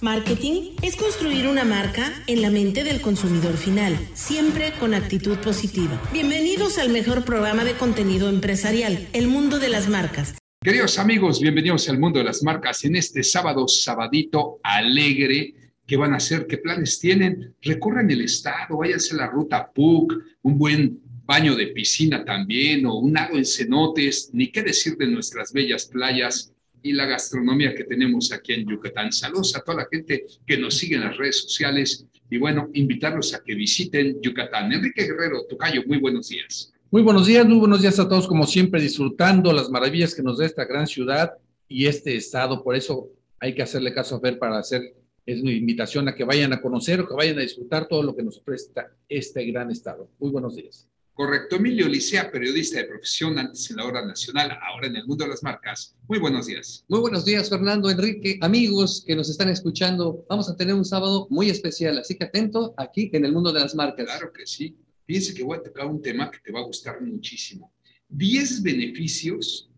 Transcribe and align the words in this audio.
Marketing 0.00 0.76
es 0.82 0.94
construir 0.94 1.48
una 1.48 1.64
marca 1.64 2.12
en 2.28 2.40
la 2.40 2.50
mente 2.50 2.84
del 2.84 3.00
consumidor 3.00 3.56
final, 3.56 3.98
siempre 4.14 4.72
con 4.78 4.94
actitud 4.94 5.36
positiva. 5.38 6.00
Bienvenidos 6.12 6.78
al 6.78 6.90
mejor 6.90 7.24
programa 7.24 7.64
de 7.64 7.72
contenido 7.72 8.28
empresarial, 8.28 9.08
El 9.12 9.26
Mundo 9.26 9.58
de 9.58 9.68
las 9.68 9.88
Marcas. 9.88 10.38
Queridos 10.62 11.00
amigos, 11.00 11.40
bienvenidos 11.40 11.88
al 11.88 11.98
Mundo 11.98 12.20
de 12.20 12.26
las 12.26 12.44
Marcas 12.44 12.84
en 12.84 12.94
este 12.94 13.24
sábado, 13.24 13.66
sabadito 13.66 14.60
alegre. 14.62 15.54
¿Qué 15.84 15.96
van 15.96 16.12
a 16.12 16.18
hacer? 16.18 16.46
¿Qué 16.46 16.58
planes 16.58 17.00
tienen? 17.00 17.56
Recorran 17.60 18.08
el 18.08 18.20
estado, 18.20 18.76
váyanse 18.76 19.14
a 19.14 19.18
la 19.18 19.26
ruta 19.26 19.68
PUC, 19.68 20.14
un 20.42 20.58
buen 20.58 21.00
baño 21.24 21.56
de 21.56 21.68
piscina 21.68 22.24
también, 22.24 22.86
o 22.86 23.00
un 23.00 23.14
lado 23.14 23.36
en 23.36 23.44
cenotes, 23.44 24.30
ni 24.32 24.52
qué 24.52 24.62
decir 24.62 24.96
de 24.96 25.08
nuestras 25.08 25.52
bellas 25.52 25.86
playas 25.86 26.52
y 26.88 26.92
la 26.92 27.06
gastronomía 27.06 27.74
que 27.74 27.84
tenemos 27.84 28.32
aquí 28.32 28.54
en 28.54 28.66
Yucatán. 28.66 29.12
Saludos 29.12 29.54
a 29.56 29.60
toda 29.60 29.78
la 29.78 29.88
gente 29.90 30.26
que 30.46 30.56
nos 30.56 30.76
sigue 30.76 30.96
en 30.96 31.02
las 31.02 31.16
redes 31.16 31.42
sociales 31.42 32.06
y 32.30 32.38
bueno, 32.38 32.70
invitarlos 32.72 33.34
a 33.34 33.42
que 33.44 33.54
visiten 33.54 34.20
Yucatán. 34.22 34.72
Enrique 34.72 35.04
Guerrero, 35.04 35.44
Tocayo, 35.48 35.82
muy 35.86 35.98
buenos 35.98 36.28
días. 36.28 36.72
Muy 36.90 37.02
buenos 37.02 37.26
días, 37.26 37.46
muy 37.46 37.58
buenos 37.58 37.82
días 37.82 37.98
a 37.98 38.08
todos, 38.08 38.26
como 38.26 38.46
siempre, 38.46 38.80
disfrutando 38.80 39.52
las 39.52 39.68
maravillas 39.68 40.14
que 40.14 40.22
nos 40.22 40.38
da 40.38 40.46
esta 40.46 40.64
gran 40.64 40.86
ciudad 40.86 41.32
y 41.68 41.86
este 41.86 42.16
estado. 42.16 42.64
Por 42.64 42.74
eso 42.74 43.10
hay 43.38 43.54
que 43.54 43.62
hacerle 43.62 43.92
caso 43.92 44.16
a 44.16 44.20
Fer 44.20 44.38
para 44.38 44.58
hacer 44.58 44.94
es 45.28 45.42
una 45.42 45.52
invitación 45.52 46.08
a 46.08 46.14
que 46.14 46.24
vayan 46.24 46.54
a 46.54 46.62
conocer 46.62 47.00
o 47.00 47.06
que 47.06 47.12
vayan 47.12 47.36
a 47.38 47.42
disfrutar 47.42 47.86
todo 47.86 48.02
lo 48.02 48.16
que 48.16 48.22
nos 48.22 48.40
presta 48.40 48.90
este 49.10 49.44
gran 49.44 49.70
estado. 49.70 50.08
Muy 50.18 50.30
buenos 50.30 50.56
días. 50.56 50.88
Correcto. 51.18 51.56
Emilio 51.56 51.88
Licea, 51.88 52.30
periodista 52.30 52.78
de 52.78 52.84
profesión, 52.84 53.36
antes 53.40 53.68
en 53.70 53.78
la 53.78 53.86
hora 53.86 54.06
nacional, 54.06 54.56
ahora 54.62 54.86
en 54.86 54.94
el 54.94 55.04
mundo 55.04 55.24
de 55.24 55.30
las 55.30 55.42
marcas. 55.42 55.96
Muy 56.06 56.20
buenos 56.20 56.46
días. 56.46 56.84
Muy 56.86 57.00
buenos 57.00 57.24
días, 57.24 57.48
Fernando, 57.48 57.90
Enrique, 57.90 58.38
amigos 58.40 59.02
que 59.04 59.16
nos 59.16 59.28
están 59.28 59.48
escuchando. 59.48 60.24
Vamos 60.28 60.48
a 60.48 60.54
tener 60.54 60.76
un 60.76 60.84
sábado 60.84 61.26
muy 61.28 61.50
especial, 61.50 61.98
así 61.98 62.16
que 62.16 62.26
atento 62.26 62.72
aquí 62.76 63.10
en 63.12 63.24
el 63.24 63.32
mundo 63.32 63.52
de 63.52 63.58
las 63.58 63.74
marcas. 63.74 64.06
Claro 64.06 64.32
que 64.32 64.46
sí. 64.46 64.76
Fíjense 65.08 65.34
que 65.34 65.42
voy 65.42 65.58
a 65.58 65.62
tocar 65.64 65.86
un 65.86 66.00
tema 66.00 66.30
que 66.30 66.38
te 66.38 66.52
va 66.52 66.60
a 66.60 66.62
gustar 66.62 67.02
muchísimo. 67.02 67.74
10 68.10 68.62
beneficios 68.62 69.68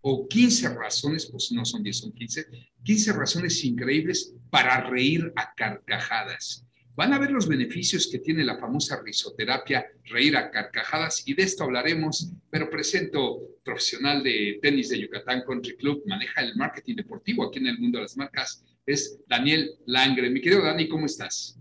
o 0.00 0.26
15 0.26 0.70
razones, 0.70 1.26
pues 1.26 1.52
no 1.52 1.64
son 1.64 1.84
10, 1.84 1.96
son 1.96 2.10
15, 2.10 2.46
15 2.82 3.12
razones 3.12 3.64
increíbles 3.64 4.34
para 4.50 4.80
reír 4.90 5.32
a 5.36 5.54
carcajadas. 5.54 6.64
Van 6.98 7.12
a 7.12 7.18
ver 7.20 7.30
los 7.30 7.46
beneficios 7.46 8.08
que 8.10 8.18
tiene 8.18 8.42
la 8.42 8.58
famosa 8.58 9.00
risoterapia, 9.00 9.86
reír 10.06 10.36
a 10.36 10.50
carcajadas, 10.50 11.22
y 11.28 11.34
de 11.34 11.44
esto 11.44 11.62
hablaremos, 11.62 12.32
pero 12.50 12.68
presento 12.68 13.38
profesional 13.62 14.20
de 14.24 14.58
tenis 14.60 14.88
de 14.88 15.02
Yucatán 15.02 15.44
Country 15.46 15.76
Club, 15.76 16.02
maneja 16.06 16.40
el 16.40 16.56
marketing 16.56 16.96
deportivo 16.96 17.44
aquí 17.44 17.60
en 17.60 17.68
el 17.68 17.78
mundo 17.78 17.98
de 17.98 18.02
las 18.02 18.16
marcas, 18.16 18.64
es 18.84 19.20
Daniel 19.28 19.78
Langre. 19.86 20.28
Mi 20.28 20.40
querido 20.40 20.64
Dani, 20.64 20.88
¿cómo 20.88 21.06
estás? 21.06 21.56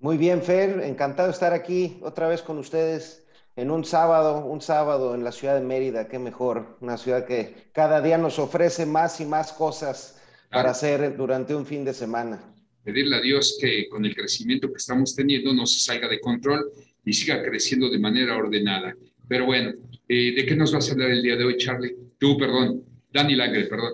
Muy 0.00 0.16
bien, 0.16 0.42
Fer, 0.42 0.80
encantado 0.80 1.28
de 1.28 1.34
estar 1.34 1.52
aquí 1.52 2.00
otra 2.02 2.26
vez 2.26 2.42
con 2.42 2.58
ustedes 2.58 3.24
en 3.54 3.70
un 3.70 3.84
sábado, 3.84 4.44
un 4.46 4.60
sábado 4.60 5.14
en 5.14 5.22
la 5.22 5.30
ciudad 5.30 5.54
de 5.54 5.64
Mérida, 5.64 6.08
qué 6.08 6.18
mejor, 6.18 6.76
una 6.80 6.98
ciudad 6.98 7.24
que 7.24 7.70
cada 7.72 8.02
día 8.02 8.18
nos 8.18 8.40
ofrece 8.40 8.84
más 8.84 9.20
y 9.20 9.26
más 9.26 9.52
cosas 9.52 10.20
para 10.50 10.70
hacer 10.70 11.16
durante 11.16 11.54
un 11.54 11.66
fin 11.66 11.84
de 11.84 11.94
semana 11.94 12.55
pedirle 12.86 13.16
a 13.16 13.20
Dios 13.20 13.58
que 13.60 13.88
con 13.88 14.04
el 14.04 14.14
crecimiento 14.14 14.68
que 14.68 14.76
estamos 14.76 15.12
teniendo 15.16 15.52
no 15.52 15.66
se 15.66 15.80
salga 15.80 16.08
de 16.08 16.20
control 16.20 16.70
y 17.04 17.12
siga 17.12 17.42
creciendo 17.42 17.90
de 17.90 17.98
manera 17.98 18.36
ordenada. 18.36 18.94
Pero 19.26 19.46
bueno, 19.46 19.72
eh, 20.08 20.34
¿de 20.36 20.46
qué 20.46 20.54
nos 20.54 20.72
vas 20.72 20.88
a 20.88 20.92
hablar 20.92 21.10
el 21.10 21.20
día 21.20 21.34
de 21.34 21.44
hoy, 21.44 21.56
Charlie? 21.56 21.96
Tú, 22.16 22.38
perdón, 22.38 22.84
Dani 23.12 23.34
Langre, 23.34 23.64
perdón. 23.64 23.92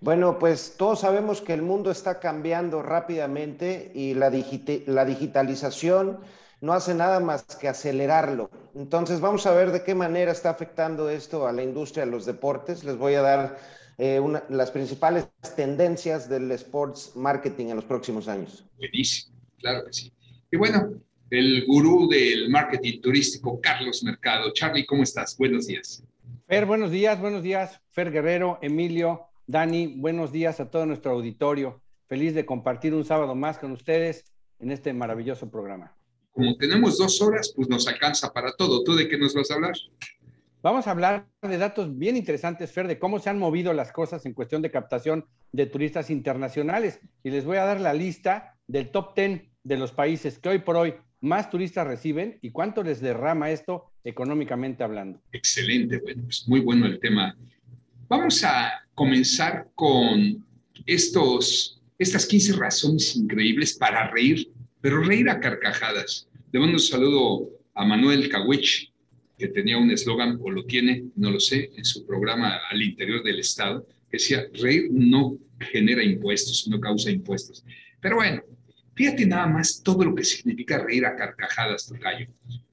Bueno, 0.00 0.38
pues 0.38 0.74
todos 0.76 1.00
sabemos 1.00 1.40
que 1.40 1.54
el 1.54 1.62
mundo 1.62 1.90
está 1.90 2.20
cambiando 2.20 2.82
rápidamente 2.82 3.90
y 3.94 4.12
la, 4.12 4.30
la 4.86 5.04
digitalización 5.06 6.18
no 6.60 6.74
hace 6.74 6.94
nada 6.94 7.20
más 7.20 7.44
que 7.44 7.66
acelerarlo. 7.66 8.50
Entonces 8.74 9.20
vamos 9.20 9.46
a 9.46 9.54
ver 9.54 9.72
de 9.72 9.82
qué 9.84 9.94
manera 9.94 10.32
está 10.32 10.50
afectando 10.50 11.08
esto 11.08 11.46
a 11.46 11.52
la 11.52 11.62
industria 11.62 12.04
de 12.04 12.10
los 12.10 12.26
deportes. 12.26 12.84
Les 12.84 12.98
voy 12.98 13.14
a 13.14 13.22
dar 13.22 13.58
eh, 13.98 14.20
las 14.50 14.70
principales 14.70 15.28
tendencias 15.56 16.28
del 16.28 16.50
sports 16.52 17.12
marketing 17.14 17.66
en 17.66 17.76
los 17.76 17.84
próximos 17.84 18.28
años. 18.28 18.64
Buenísimo, 18.76 19.36
claro 19.58 19.84
que 19.86 19.92
sí. 19.92 20.12
Y 20.50 20.56
bueno, 20.56 21.00
el 21.30 21.64
gurú 21.66 22.08
del 22.08 22.48
marketing 22.50 23.00
turístico, 23.00 23.60
Carlos 23.60 24.02
Mercado. 24.04 24.52
Charlie, 24.52 24.86
¿cómo 24.86 25.02
estás? 25.02 25.36
Buenos 25.36 25.66
días. 25.66 26.02
Fer, 26.46 26.66
buenos 26.66 26.90
días, 26.90 27.20
buenos 27.20 27.42
días. 27.42 27.80
Fer 27.90 28.12
Guerrero, 28.12 28.58
Emilio, 28.62 29.22
Dani, 29.46 29.86
buenos 29.86 30.30
días 30.30 30.60
a 30.60 30.70
todo 30.70 30.86
nuestro 30.86 31.12
auditorio. 31.12 31.80
Feliz 32.06 32.34
de 32.34 32.46
compartir 32.46 32.94
un 32.94 33.04
sábado 33.04 33.34
más 33.34 33.58
con 33.58 33.72
ustedes 33.72 34.24
en 34.60 34.70
este 34.70 34.92
maravilloso 34.92 35.50
programa. 35.50 35.96
Como 36.32 36.56
tenemos 36.56 36.98
dos 36.98 37.20
horas, 37.22 37.52
pues 37.56 37.68
nos 37.68 37.88
alcanza 37.88 38.32
para 38.32 38.54
todo. 38.54 38.84
¿Tú 38.84 38.94
de 38.94 39.08
qué 39.08 39.18
nos 39.18 39.34
vas 39.34 39.50
a 39.50 39.54
hablar? 39.54 39.74
Vamos 40.66 40.88
a 40.88 40.90
hablar 40.90 41.28
de 41.42 41.58
datos 41.58 41.96
bien 41.96 42.16
interesantes, 42.16 42.72
Fer, 42.72 42.88
de 42.88 42.98
cómo 42.98 43.20
se 43.20 43.30
han 43.30 43.38
movido 43.38 43.72
las 43.72 43.92
cosas 43.92 44.26
en 44.26 44.34
cuestión 44.34 44.62
de 44.62 44.72
captación 44.72 45.24
de 45.52 45.66
turistas 45.66 46.10
internacionales. 46.10 46.98
Y 47.22 47.30
les 47.30 47.44
voy 47.44 47.58
a 47.58 47.64
dar 47.64 47.80
la 47.80 47.94
lista 47.94 48.56
del 48.66 48.90
top 48.90 49.14
10 49.14 49.42
de 49.62 49.76
los 49.76 49.92
países 49.92 50.40
que 50.40 50.48
hoy 50.48 50.58
por 50.58 50.74
hoy 50.74 50.94
más 51.20 51.50
turistas 51.50 51.86
reciben 51.86 52.40
y 52.42 52.50
cuánto 52.50 52.82
les 52.82 53.00
derrama 53.00 53.52
esto 53.52 53.92
económicamente 54.02 54.82
hablando. 54.82 55.22
Excelente, 55.30 55.98
bueno, 55.98 56.24
pues 56.24 56.48
muy 56.48 56.58
bueno 56.58 56.86
el 56.86 56.98
tema. 56.98 57.36
Vamos 58.08 58.42
a 58.42 58.72
comenzar 58.96 59.68
con 59.76 60.44
estos, 60.84 61.80
estas 61.96 62.26
15 62.26 62.54
razones 62.54 63.14
increíbles 63.14 63.74
para 63.74 64.10
reír, 64.10 64.50
pero 64.80 65.00
reír 65.00 65.30
a 65.30 65.38
carcajadas. 65.38 66.28
Le 66.50 66.58
mando 66.58 66.74
un 66.74 66.80
saludo 66.80 67.50
a 67.72 67.84
Manuel 67.84 68.28
Kawich, 68.28 68.90
que 69.38 69.48
tenía 69.48 69.78
un 69.78 69.90
eslogan, 69.90 70.38
o 70.40 70.50
lo 70.50 70.64
tiene, 70.64 71.04
no 71.16 71.30
lo 71.30 71.40
sé, 71.40 71.70
en 71.76 71.84
su 71.84 72.06
programa 72.06 72.58
al 72.70 72.82
interior 72.82 73.22
del 73.22 73.40
Estado, 73.40 73.86
que 74.10 74.18
decía, 74.18 74.46
reír 74.54 74.88
no 74.90 75.38
genera 75.60 76.02
impuestos, 76.02 76.66
no 76.68 76.80
causa 76.80 77.10
impuestos. 77.10 77.64
Pero 78.00 78.16
bueno, 78.16 78.42
fíjate 78.94 79.26
nada 79.26 79.46
más 79.46 79.82
todo 79.82 80.04
lo 80.04 80.14
que 80.14 80.24
significa 80.24 80.78
reír 80.78 81.04
a 81.04 81.16
carcajadas, 81.16 81.86
Tocayo. 81.86 82.28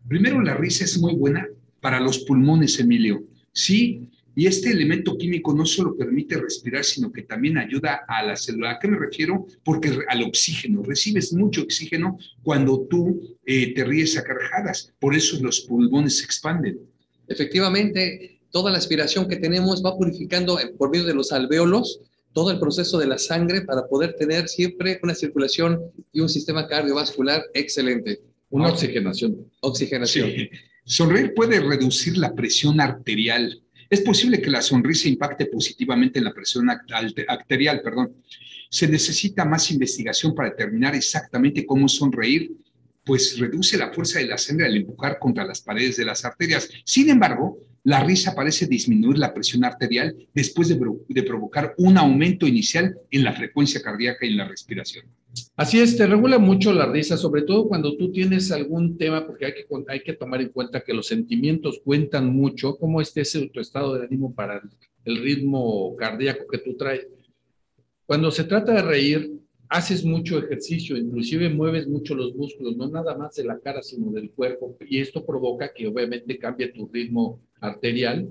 Primero, 0.08 0.42
la 0.42 0.56
risa 0.56 0.86
es 0.86 0.98
muy 1.00 1.16
buena 1.16 1.48
para 1.82 2.00
los 2.00 2.20
pulmones, 2.20 2.80
Emilio. 2.80 3.24
Sí, 3.52 4.10
y 4.36 4.48
este 4.48 4.72
elemento 4.72 5.18
químico 5.18 5.54
no 5.54 5.66
solo 5.66 5.96
permite 5.96 6.38
respirar, 6.38 6.84
sino 6.84 7.12
que 7.12 7.24
también 7.24 7.58
ayuda 7.58 8.04
a 8.08 8.24
la 8.24 8.36
célula. 8.36 8.72
¿A 8.72 8.80
qué 8.80 8.88
me 8.88 8.98
refiero? 8.98 9.46
Porque 9.64 10.00
al 10.08 10.24
oxígeno, 10.24 10.82
recibes 10.82 11.34
mucho 11.34 11.62
oxígeno 11.62 12.18
cuando 12.42 12.88
tú 12.90 13.38
eh, 13.46 13.74
te 13.74 13.84
ríes 13.84 14.18
a 14.18 14.24
carcajadas. 14.24 14.92
Por 15.00 15.16
eso 15.16 15.38
los 15.42 15.62
pulmones 15.62 16.18
se 16.18 16.26
expanden. 16.26 16.80
Efectivamente, 17.28 18.40
toda 18.52 18.72
la 18.72 18.80
aspiración 18.80 19.28
que 19.28 19.38
tenemos 19.38 19.84
va 19.86 19.96
purificando 19.96 20.58
por 20.78 20.90
medio 20.90 21.06
de 21.06 21.14
los 21.14 21.32
alvéolos 21.32 22.02
todo 22.34 22.52
el 22.52 22.60
proceso 22.60 22.98
de 22.98 23.08
la 23.08 23.18
sangre 23.18 23.62
para 23.62 23.88
poder 23.88 24.16
tener 24.16 24.50
siempre 24.50 25.00
una 25.04 25.14
circulación 25.14 25.80
y 26.12 26.20
un 26.20 26.30
sistema 26.30 26.68
cardiovascular 26.68 27.44
excelente. 27.54 28.22
Una 28.50 28.70
oxigenación. 28.70 29.52
Oxigenación. 29.62 30.32
Sonreír 30.86 31.34
puede 31.34 31.60
reducir 31.60 32.18
la 32.18 32.34
presión 32.34 32.82
arterial 32.82 33.63
es 33.94 34.02
posible 34.02 34.42
que 34.42 34.50
la 34.50 34.62
sonrisa 34.62 35.08
impacte 35.08 35.46
positivamente 35.46 36.20
en 36.20 36.26
la 36.26 36.34
presión 36.34 36.70
arterial, 36.70 37.82
perdón. 37.82 38.16
Se 38.70 38.88
necesita 38.88 39.46
más 39.46 39.70
investigación 39.72 40.34
para 40.34 40.50
determinar 40.50 40.96
exactamente 40.96 41.66
cómo 41.66 41.88
sonreír, 41.88 42.52
pues 43.04 43.38
reduce 43.38 43.78
la 43.78 43.94
fuerza 43.94 44.20
de 44.20 44.26
la 44.26 44.38
sangre 44.38 44.66
al 44.66 44.76
empujar 44.76 45.20
contra 45.20 45.46
las 45.46 45.62
paredes 45.62 45.98
de 45.98 46.06
las 46.06 46.26
arterias. 46.26 46.70
Sin 46.86 47.10
embargo, 47.10 47.60
la 47.84 48.04
risa 48.04 48.34
parece 48.34 48.66
disminuir 48.66 49.18
la 49.18 49.34
presión 49.34 49.66
arterial 49.66 50.16
después 50.34 50.70
de, 50.70 51.24
provocar 51.24 51.74
un 51.78 51.98
aumento 51.98 52.48
inicial 52.48 52.98
en 53.12 53.24
la 53.24 53.34
frecuencia 53.34 53.82
cardíaca 53.82 54.26
y 54.26 54.30
en 54.30 54.38
la 54.38 54.48
respiración. 54.48 55.06
Así 55.56 55.80
es, 55.80 55.98
te 55.98 56.08
regula 56.08 56.38
mucho 56.38 56.72
la 56.72 56.86
risa, 56.86 57.18
sobre 57.18 57.42
todo 57.42 57.68
cuando 57.68 57.98
tú 57.98 58.12
tienes 58.12 58.52
algún 58.52 58.98
tema, 58.98 59.26
porque 59.26 59.48
hay 59.48 59.54
que, 59.54 59.66
hay 59.88 60.00
que 60.02 60.14
tomar 60.14 60.42
en 60.42 60.50
cuenta 60.50 60.82
que 60.82 60.94
los 60.94 61.08
sentimientos 61.08 61.82
cuentan 61.84 62.34
mucho, 62.34 62.78
cómo 62.78 63.02
esté 63.02 63.24
tu 63.52 63.60
estado 63.60 63.96
de 63.96 64.06
ánimo 64.06 64.34
para 64.34 64.62
el 65.04 65.18
ritmo 65.18 65.96
cardíaco 65.98 66.48
que 66.48 66.60
tú 66.60 66.78
traes. 66.78 67.08
Cuando 68.06 68.32
se 68.32 68.44
trata 68.44 68.74
de 68.74 68.82
reír, 68.82 69.32
haces 69.74 70.06
mucho 70.06 70.38
ejercicio, 70.38 70.96
inclusive 70.96 71.50
mueves 71.50 71.88
mucho 71.88 72.14
los 72.14 72.36
músculos, 72.36 72.78
no 72.78 72.88
nada 72.90 73.18
más 73.18 73.34
de 73.36 73.44
la 73.44 73.60
cara, 73.60 73.82
sino 73.82 74.12
del 74.12 74.30
cuerpo, 74.30 74.78
y 74.88 75.00
esto 75.00 75.26
provoca 75.26 75.74
que 75.74 75.88
obviamente 75.88 76.38
cambie 76.38 76.68
tu 76.68 76.88
ritmo 76.94 77.42
arterial, 77.60 78.30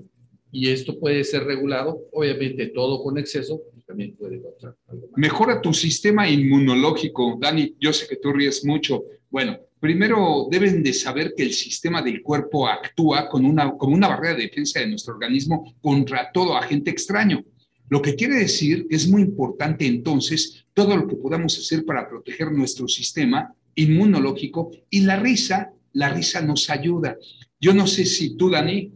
y 0.53 0.69
esto 0.69 0.97
puede 0.97 1.23
ser 1.25 1.43
regulado, 1.43 1.99
obviamente 2.13 2.67
todo 2.67 3.03
con 3.03 3.17
exceso, 3.17 3.61
también 3.85 4.15
puede 4.15 4.41
causar 4.41 4.77
algo 4.87 5.09
Mejora 5.17 5.61
tu 5.61 5.73
sistema 5.73 6.29
inmunológico. 6.29 7.37
Dani, 7.39 7.75
yo 7.77 7.91
sé 7.91 8.07
que 8.07 8.15
tú 8.15 8.31
ríes 8.31 8.63
mucho. 8.65 9.03
Bueno, 9.29 9.59
primero 9.81 10.47
deben 10.49 10.81
de 10.81 10.93
saber 10.93 11.33
que 11.35 11.43
el 11.43 11.51
sistema 11.51 12.01
del 12.01 12.23
cuerpo 12.23 12.67
actúa 12.67 13.27
con 13.27 13.45
una, 13.45 13.71
como 13.73 13.93
una 13.93 14.07
barrera 14.07 14.35
de 14.35 14.43
defensa 14.43 14.79
de 14.79 14.87
nuestro 14.87 15.15
organismo 15.15 15.75
contra 15.81 16.31
todo 16.31 16.55
agente 16.55 16.91
extraño. 16.91 17.43
Lo 17.89 18.01
que 18.01 18.15
quiere 18.15 18.35
decir 18.35 18.87
que 18.87 18.95
es 18.95 19.07
muy 19.09 19.23
importante 19.23 19.85
entonces 19.85 20.62
todo 20.73 20.97
lo 20.97 21.07
que 21.07 21.15
podamos 21.15 21.57
hacer 21.57 21.85
para 21.85 22.07
proteger 22.07 22.51
nuestro 22.51 22.87
sistema 22.87 23.53
inmunológico 23.75 24.71
y 24.89 25.01
la 25.01 25.17
risa, 25.17 25.71
la 25.93 26.09
risa 26.09 26.41
nos 26.41 26.69
ayuda. 26.69 27.17
Yo 27.59 27.73
no 27.73 27.87
sé 27.87 28.05
si 28.05 28.35
tú, 28.35 28.49
Dani, 28.49 28.91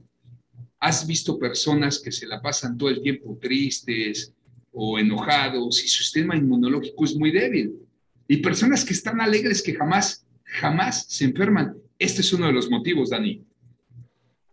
has 0.79 1.07
visto 1.07 1.39
personas 1.39 1.99
que 1.99 2.11
se 2.11 2.27
la 2.27 2.41
pasan 2.41 2.77
todo 2.77 2.89
el 2.89 3.01
tiempo 3.01 3.37
tristes 3.41 4.33
o 4.71 4.99
enojados 4.99 5.83
y 5.83 5.87
su 5.87 6.03
sistema 6.03 6.35
inmunológico 6.35 7.05
es 7.05 7.15
muy 7.15 7.31
débil. 7.31 7.73
Y 8.27 8.37
personas 8.37 8.83
que 8.83 8.93
están 8.93 9.21
alegres 9.21 9.61
que 9.61 9.73
jamás, 9.73 10.25
jamás 10.43 11.05
se 11.07 11.25
enferman. 11.25 11.75
Este 11.97 12.21
es 12.21 12.33
uno 12.33 12.47
de 12.47 12.53
los 12.53 12.69
motivos, 12.69 13.09
Dani. 13.09 13.41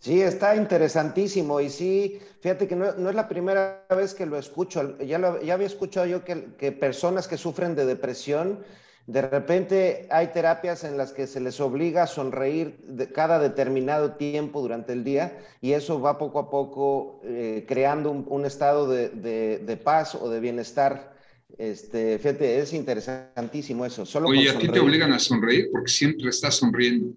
Sí, 0.05 0.21
está 0.21 0.55
interesantísimo 0.55 1.63
y 1.63 1.71
sí, 1.71 2.19
fíjate 2.41 2.69
que 2.69 2.77
no, 2.77 2.91
es 2.91 3.15
la 3.15 3.27
primera 3.27 3.87
vez 3.89 4.13
que 4.13 4.27
lo 4.27 4.37
escucho, 4.37 4.99
ya, 4.99 5.41
ya 5.43 5.55
había 5.55 5.67
escuchado 5.67 6.05
yo 6.05 6.23
que, 6.27 6.49
que, 6.59 6.73
personas 6.73 7.27
que 7.27 7.39
sufren 7.39 7.75
de 7.75 7.87
depresión, 7.87 8.59
de 9.07 9.23
repente 9.23 10.07
hay 10.11 10.27
terapias 10.27 10.85
en 10.85 10.99
las 10.99 11.15
que 11.15 11.27
se 11.27 11.41
les 11.41 11.59
obliga 11.59 12.03
a 12.03 12.07
sonreír 12.07 12.77
de 12.87 13.11
cada 13.13 13.39
determinado 13.39 14.17
tiempo 14.17 14.61
durante 14.61 14.93
el 14.93 15.05
día 15.05 15.39
y 15.63 15.73
eso 15.73 15.99
va 16.03 16.19
poco 16.19 16.39
a 16.39 16.51
poco 16.51 17.23
eh, 17.25 17.65
creando 17.67 18.11
un, 18.11 18.45
estado 18.45 18.87
de, 18.87 19.09
de, 19.09 19.77
paz 19.79 20.15
o 20.17 20.29
de 20.29 20.39
bienestar. 20.39 21.15
Este, 21.57 22.19
fíjate, 22.19 22.59
es 22.59 22.75
interesantísimo 22.75 23.87
eso. 23.87 24.05
Solo 24.05 24.29
Oye, 24.29 24.51
a 24.51 24.59
ti 24.59 24.69
te 24.69 24.81
obligan 24.81 25.15
a 25.15 25.19
sonreír 25.19 25.71
porque 25.73 25.91
siempre 25.91 26.29
estás 26.29 26.57
sonriendo 26.57 27.17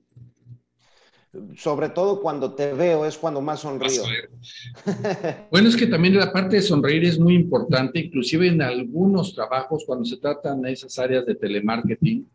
sobre 1.56 1.90
todo 1.90 2.22
cuando 2.22 2.54
te 2.54 2.74
veo, 2.74 3.06
es 3.06 3.18
cuando 3.18 3.42
más 3.42 3.62
sonrío. 3.62 4.04
Bueno, 5.52 5.70
es 5.70 5.76
que 5.76 5.88
también 5.88 6.16
la 6.16 6.32
parte 6.32 6.58
de 6.58 6.62
sonreír 6.62 7.06
es 7.06 7.20
muy 7.20 7.36
importante, 7.36 8.00
inclusive 8.00 8.48
en 8.48 8.62
algunos 8.62 9.34
trabajos, 9.34 9.84
cuando 9.86 10.06
se 10.06 10.18
tratan 10.18 10.62
de 10.62 10.72
esas 10.74 10.98
áreas 11.00 11.26
de 11.26 11.36
telemarketing, 11.36 12.28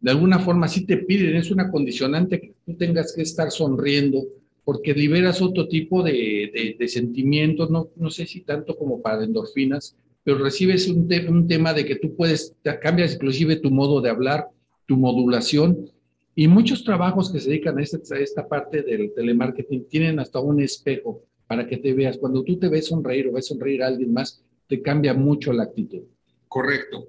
de 0.00 0.10
alguna 0.10 0.38
forma 0.38 0.68
sí 0.68 0.86
te 0.86 0.98
piden, 0.98 1.36
es 1.36 1.50
una 1.50 1.70
condicionante 1.70 2.40
que 2.40 2.54
tú 2.64 2.74
tengas 2.74 3.12
que 3.12 3.22
estar 3.22 3.50
sonriendo, 3.50 4.22
porque 4.64 4.94
liberas 4.94 5.42
otro 5.42 5.66
tipo 5.66 6.02
de, 6.02 6.76
de, 6.78 6.88
sentimientos, 6.88 7.70
no, 7.70 7.88
no 7.96 8.10
sé 8.10 8.26
si 8.26 8.42
tanto 8.42 8.76
como 8.76 9.00
para 9.00 9.24
endorfinas, 9.24 9.96
pero 10.22 10.38
recibes 10.38 10.88
un, 10.88 11.08
un 11.28 11.48
tema 11.48 11.72
de 11.72 11.84
que 11.84 11.96
tú 11.96 12.14
puedes, 12.14 12.54
cambias 12.82 13.14
inclusive 13.14 13.56
tu 13.56 13.70
modo 13.70 14.00
de 14.00 14.10
hablar, 14.10 14.48
tu 14.86 14.96
modulación, 14.96 15.90
y 16.38 16.46
muchos 16.46 16.84
trabajos 16.84 17.32
que 17.32 17.40
se 17.40 17.50
dedican 17.50 17.76
a 17.80 17.82
esta, 17.82 18.46
parte 18.46 18.84
del 18.84 19.12
telemarketing 19.12 19.88
tienen 19.88 20.20
hasta 20.20 20.38
un 20.38 20.60
espejo 20.60 21.24
para 21.48 21.66
que 21.66 21.78
te 21.78 21.92
veas. 21.92 22.16
Cuando 22.16 22.44
tú 22.44 22.60
te 22.60 22.68
ves 22.68 22.86
sonreír 22.86 23.26
o 23.26 23.32
ves 23.32 23.48
sonreír 23.48 23.82
a 23.82 23.88
alguien 23.88 24.12
más, 24.12 24.40
te 24.68 24.80
cambia 24.80 25.14
mucho 25.14 25.52
la 25.52 25.64
actitud. 25.64 26.04
Correcto. 26.46 27.08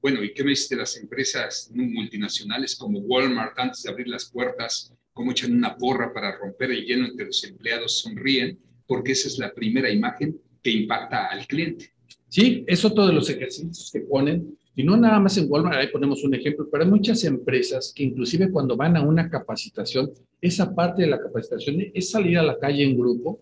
Bueno, 0.00 0.24
¿y 0.24 0.32
qué 0.32 0.42
me 0.42 0.52
dices 0.52 0.70
de 0.70 0.76
las 0.76 0.96
empresas 0.96 1.70
multinacionales 1.74 2.74
como 2.74 3.00
Walmart 3.00 3.58
antes 3.58 3.82
de 3.82 3.90
abrir 3.90 4.08
las 4.08 4.30
puertas, 4.30 4.90
cómo 5.12 5.32
echan 5.32 5.54
una 5.54 5.76
porra 5.76 6.10
para 6.10 6.38
romper 6.38 6.70
el 6.70 6.86
hielo 6.86 7.04
entre 7.08 7.26
los 7.26 7.44
empleados, 7.44 7.98
sonríen, 7.98 8.58
porque 8.86 9.12
esa 9.12 9.28
es 9.28 9.36
la 9.36 9.52
primera 9.52 9.90
imagen 9.90 10.40
que 10.62 10.70
impacta 10.70 11.26
al 11.26 11.46
cliente. 11.46 11.92
Sí, 12.26 12.64
es 12.66 12.82
otro 12.86 13.06
de 13.06 13.12
los 13.12 13.28
ejercicios 13.28 13.90
que 13.92 14.00
ponen 14.00 14.56
y 14.74 14.84
no 14.84 14.96
nada 14.96 15.20
más 15.20 15.36
en 15.36 15.46
Walmart, 15.50 15.76
ahí 15.76 15.88
ponemos 15.88 16.24
un 16.24 16.34
ejemplo, 16.34 16.66
pero 16.70 16.84
hay 16.84 16.90
muchas 16.90 17.24
empresas 17.24 17.92
que 17.94 18.04
inclusive 18.04 18.50
cuando 18.50 18.76
van 18.76 18.96
a 18.96 19.02
una 19.02 19.28
capacitación, 19.28 20.10
esa 20.40 20.74
parte 20.74 21.02
de 21.02 21.08
la 21.08 21.20
capacitación 21.20 21.76
es 21.92 22.10
salir 22.10 22.38
a 22.38 22.42
la 22.42 22.58
calle 22.58 22.82
en 22.82 22.96
grupo 22.96 23.40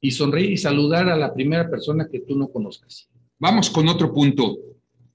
y 0.00 0.10
sonreír 0.10 0.52
y 0.52 0.56
saludar 0.56 1.08
a 1.08 1.16
la 1.16 1.34
primera 1.34 1.68
persona 1.68 2.08
que 2.10 2.20
tú 2.20 2.36
no 2.36 2.48
conozcas. 2.48 3.08
Vamos 3.38 3.68
con 3.68 3.88
otro 3.88 4.12
punto, 4.12 4.58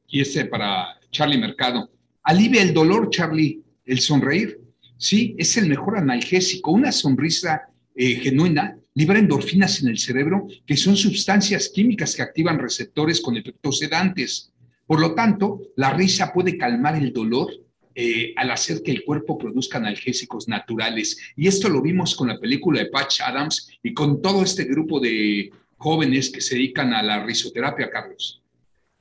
y 0.08 0.22
este 0.22 0.46
para 0.46 1.00
Charlie 1.12 1.38
Mercado. 1.38 1.90
Alivia 2.24 2.62
el 2.62 2.74
dolor, 2.74 3.10
Charlie, 3.10 3.62
el 3.86 4.00
sonreír. 4.00 4.60
Sí, 4.98 5.36
es 5.38 5.58
el 5.58 5.68
mejor 5.68 5.98
analgésico. 5.98 6.72
Una 6.72 6.92
sonrisa 6.92 7.64
eh, 7.96 8.16
genuina 8.16 8.78
libera 8.94 9.20
endorfinas 9.20 9.82
en 9.82 9.90
el 9.90 9.98
cerebro, 9.98 10.48
que 10.66 10.78
son 10.78 10.96
sustancias 10.96 11.70
químicas 11.70 12.16
que 12.16 12.22
activan 12.22 12.60
receptores 12.60 13.22
con 13.22 13.36
efectos 13.36 13.80
sedantes. 13.80 14.52
Por 14.88 15.00
lo 15.00 15.16
tanto, 15.16 15.62
la 15.76 15.92
risa 15.94 16.32
puede 16.32 16.58
calmar 16.58 16.96
el 16.96 17.12
dolor 17.12 17.50
eh, 17.96 18.34
al 18.36 18.52
hacer 18.52 18.84
que 18.84 18.92
el 18.92 19.06
cuerpo 19.06 19.38
produzca 19.38 19.78
analgésicos 19.78 20.48
naturales. 20.48 21.18
Y 21.36 21.48
esto 21.48 21.70
lo 21.70 21.82
vimos 21.82 22.16
con 22.16 22.28
la 22.28 22.40
película 22.40 22.82
de 22.82 22.88
Patch 22.88 23.22
Adams 23.22 23.70
y 23.82 23.94
con 23.94 24.22
todo 24.22 24.44
este 24.44 24.66
grupo 24.66 25.00
de 25.00 25.50
jóvenes 25.78 26.30
que 26.30 26.42
se 26.42 26.56
dedican 26.56 26.94
a 26.94 27.02
la 27.02 27.24
risoterapia, 27.24 27.90
Carlos. 27.90 28.44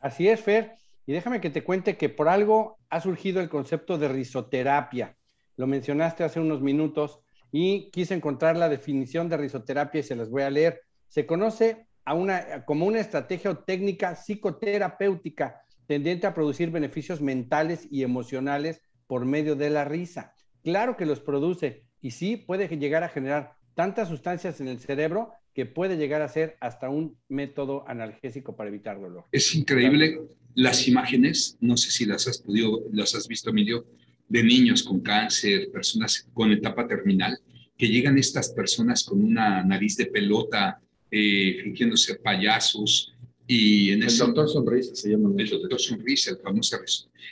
Así 0.01 0.29
es, 0.29 0.41
Fer. 0.41 0.77
Y 1.07 1.13
déjame 1.13 1.41
que 1.41 1.51
te 1.51 1.65
cuente 1.65 1.97
que 1.97 2.09
por 2.09 2.29
algo 2.29 2.79
ha 2.89 3.01
surgido 3.01 3.41
el 3.41 3.49
concepto 3.49 3.99
de 3.99 4.09
risoterapia. 4.09 5.17
Lo 5.57 5.67
mencionaste 5.67 6.25
hace 6.25 6.41
unos 6.41 6.63
minutos 6.63 7.21
y 7.53 7.91
quise 7.91 8.15
encontrar 8.15 8.57
la 8.57 8.69
definición 8.69 9.29
de 9.29 9.37
risoterapia 9.37 10.01
y 10.01 10.05
se 10.05 10.17
las 10.17 10.31
voy 10.31 10.43
a 10.43 10.51
leer. 10.51 10.83
Se 11.09 11.27
conoce 11.27 11.87
a 12.05 12.15
una, 12.15 12.65
como 12.65 12.87
una 12.87 13.01
estrategia 13.01 13.51
o 13.51 13.59
técnica 13.59 14.15
psicoterapéutica 14.15 15.63
tendiente 15.87 16.27
a 16.27 16.35
producir 16.35 16.71
beneficios 16.71 17.21
mentales 17.21 17.87
y 17.91 18.03
emocionales 18.03 18.81
por 19.07 19.25
medio 19.25 19.57
de 19.57 19.71
la 19.71 19.85
risa. 19.85 20.35
Claro 20.63 20.97
que 20.97 21.07
los 21.07 21.21
produce 21.21 21.85
y 22.01 22.13
sí 22.13 22.37
puede 22.37 22.69
llegar 22.77 23.03
a 23.03 23.09
generar 23.09 23.57
tantas 23.75 24.09
sustancias 24.09 24.61
en 24.61 24.69
el 24.69 24.79
cerebro 24.79 25.33
que 25.55 25.67
puede 25.67 25.97
llegar 25.97 26.23
a 26.23 26.29
ser 26.29 26.57
hasta 26.61 26.89
un 26.89 27.17
método 27.29 27.85
analgésico 27.87 28.57
para 28.57 28.71
evitar 28.71 29.01
dolor. 29.01 29.25
Es 29.31 29.55
increíble 29.55 30.21
las 30.55 30.89
imágenes, 30.89 31.57
no 31.61 31.77
sé 31.77 31.91
si 31.91 32.07
las 32.07 32.27
has 32.27 32.39
podido, 32.39 32.83
las 32.93 33.15
has 33.15 33.29
visto, 33.29 33.51
Emilio, 33.51 33.87
de 34.29 34.43
niños 34.43 34.83
con 34.83 35.01
cáncer, 35.01 35.71
personas 35.71 36.29
con 36.33 36.51
etapa 36.51 36.87
terminal, 36.87 37.39
que 37.77 37.89
llegan 37.89 38.19
estas 38.19 38.51
personas 38.51 39.05
con 39.05 39.23
una 39.23 39.63
nariz 39.63 39.97
de 39.97 40.07
pelota, 40.07 40.81
eh, 41.11 41.59
fingiendo 41.63 41.97
ser 41.97 42.21
payasos, 42.21 43.13
y 43.46 43.91
en 43.91 44.02
el 44.02 44.17
doctor 44.17 44.49
sonrisa 44.49 44.94
se 44.94 45.11
llama. 45.11 45.31
El 45.37 45.49
doctor 45.49 45.81
sonrisa, 45.81 46.31
el 46.31 46.38
famoso 46.38 46.79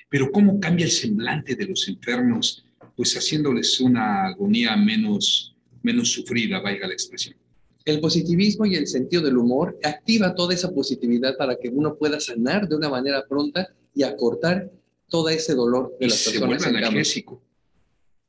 Pero 0.09 0.31
cómo 0.31 0.61
cambia 0.61 0.85
el 0.85 0.93
semblante 0.93 1.55
de 1.55 1.67
los 1.67 1.89
enfermos, 1.89 2.65
pues 2.97 3.17
haciéndoles 3.17 3.81
una 3.81 4.27
agonía 4.27 4.77
menos, 4.77 5.55
menos 5.83 6.13
sufrida, 6.13 6.61
vaya 6.61 6.87
la 6.87 6.93
expresión. 6.93 7.37
El 7.85 8.01
positivismo 8.01 8.67
y 8.67 8.77
el 8.77 8.87
sentido 8.87 9.23
del 9.23 9.39
humor 9.39 9.79
activa 9.83 10.35
toda 10.35 10.55
esa 10.55 10.73
positividad 10.73 11.37
para 11.37 11.57
que 11.57 11.69
uno 11.69 11.97
pueda 11.97 12.21
sanar 12.21 12.69
de 12.69 12.77
una 12.77 12.89
manera 12.89 13.27
pronta 13.27 13.75
y 13.95 14.03
acortar 14.05 14.71
todo 15.09 15.29
ese 15.29 15.55
dolor 15.55 15.97
de 15.99 16.07
las 16.09 16.23
personas. 16.23 16.63
Se 16.63 16.69
vuelve 16.71 16.79
analgésico, 16.79 17.43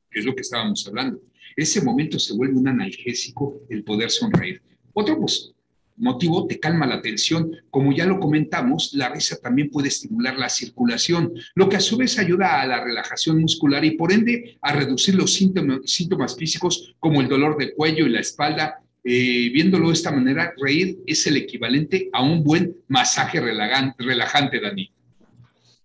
que 0.09 0.19
es 0.19 0.25
lo 0.25 0.33
que 0.33 0.41
estábamos 0.41 0.87
hablando. 0.87 1.21
Ese 1.55 1.81
momento 1.81 2.17
se 2.17 2.33
vuelve 2.33 2.55
un 2.57 2.67
analgésico 2.67 3.61
el 3.69 3.83
poder 3.83 4.09
sonreír. 4.09 4.61
Otro, 4.93 5.19
pues, 5.19 5.53
motivo 5.97 6.47
te 6.47 6.59
calma 6.59 6.85
la 6.85 7.01
tensión. 7.01 7.51
Como 7.69 7.91
ya 7.91 8.05
lo 8.05 8.19
comentamos, 8.19 8.93
la 8.93 9.09
risa 9.09 9.37
también 9.39 9.69
puede 9.69 9.87
estimular 9.87 10.37
la 10.37 10.49
circulación, 10.49 11.33
lo 11.55 11.69
que 11.69 11.77
a 11.77 11.81
su 11.81 11.97
vez 11.97 12.17
ayuda 12.19 12.61
a 12.61 12.67
la 12.67 12.83
relajación 12.83 13.39
muscular 13.39 13.83
y 13.85 13.91
por 13.91 14.11
ende 14.11 14.57
a 14.61 14.73
reducir 14.73 15.15
los 15.15 15.33
síntomas, 15.33 16.35
físicos 16.37 16.95
como 16.99 17.21
el 17.21 17.27
dolor 17.27 17.57
de 17.57 17.73
cuello 17.73 18.05
y 18.05 18.09
la 18.09 18.19
espalda. 18.19 18.79
Eh, 19.05 19.49
viéndolo 19.53 19.87
de 19.87 19.93
esta 19.93 20.11
manera, 20.11 20.53
reír 20.57 20.99
es 21.05 21.27
el 21.27 21.35
equivalente 21.35 22.09
a 22.13 22.23
un 22.23 22.43
buen 22.43 22.77
masaje 22.87 23.41
relajante, 23.41 24.61
Dani. 24.61 24.89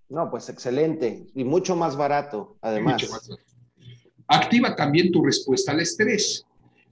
No, 0.08 0.30
pues 0.30 0.48
excelente 0.48 1.26
y 1.34 1.44
mucho 1.44 1.76
más 1.76 1.96
barato, 1.96 2.56
además. 2.62 3.02
Activa 4.26 4.76
también 4.76 5.10
tu 5.10 5.24
respuesta 5.24 5.72
al 5.72 5.80
estrés. 5.80 6.44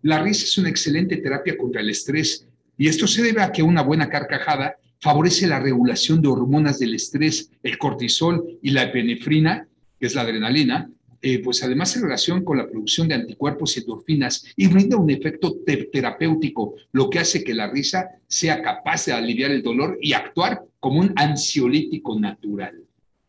La 0.02 0.23
risa 0.23 0.44
es 0.44 0.58
una 0.58 0.68
excelente 0.68 1.16
terapia 1.18 1.56
contra 1.56 1.80
el 1.80 1.90
estrés 1.90 2.46
y 2.78 2.88
esto 2.88 3.06
se 3.06 3.23
debe 3.23 3.42
a 3.42 3.52
que 3.52 3.62
una 3.62 3.83
buena 3.83 4.09
carcajada 4.09 4.76
favorece 5.00 5.47
la 5.47 5.61
regulación 5.61 6.21
de 6.21 6.28
hormonas 6.28 6.78
del 6.78 6.95
estrés, 6.95 7.50
el 7.62 7.78
cortisol 7.78 8.59
y 8.62 8.71
la 8.71 8.85
epinefrina, 8.85 9.68
que 9.99 10.06
es 10.06 10.14
la 10.14 10.23
adrenalina, 10.23 10.90
eh, 11.23 11.42
pues 11.42 11.62
además 11.62 11.97
en 11.97 12.02
relación 12.02 12.45
con 12.45 12.59
la 12.59 12.68
producción 12.68 13.09
de 13.09 13.14
anticuerpos 13.14 13.76
y 13.76 13.80
endorfinas 13.80 14.45
y 14.54 14.68
brinda 14.68 14.97
un 14.97 15.11
efecto 15.11 15.56
terapéutico, 15.90 16.75
lo 16.92 17.11
que 17.11 17.18
hace 17.18 17.42
que 17.42 17.54
la 17.54 17.71
risa 17.71 18.11
sea 18.26 18.62
capaz 18.62 19.06
de 19.06 19.12
aliviar 19.12 19.50
el 19.50 19.62
dolor 19.62 19.99
y 20.00 20.12
actuar 20.12 20.62
como 20.78 21.00
un 21.00 21.12
ansiolítico 21.16 22.18
natural. 22.21 22.83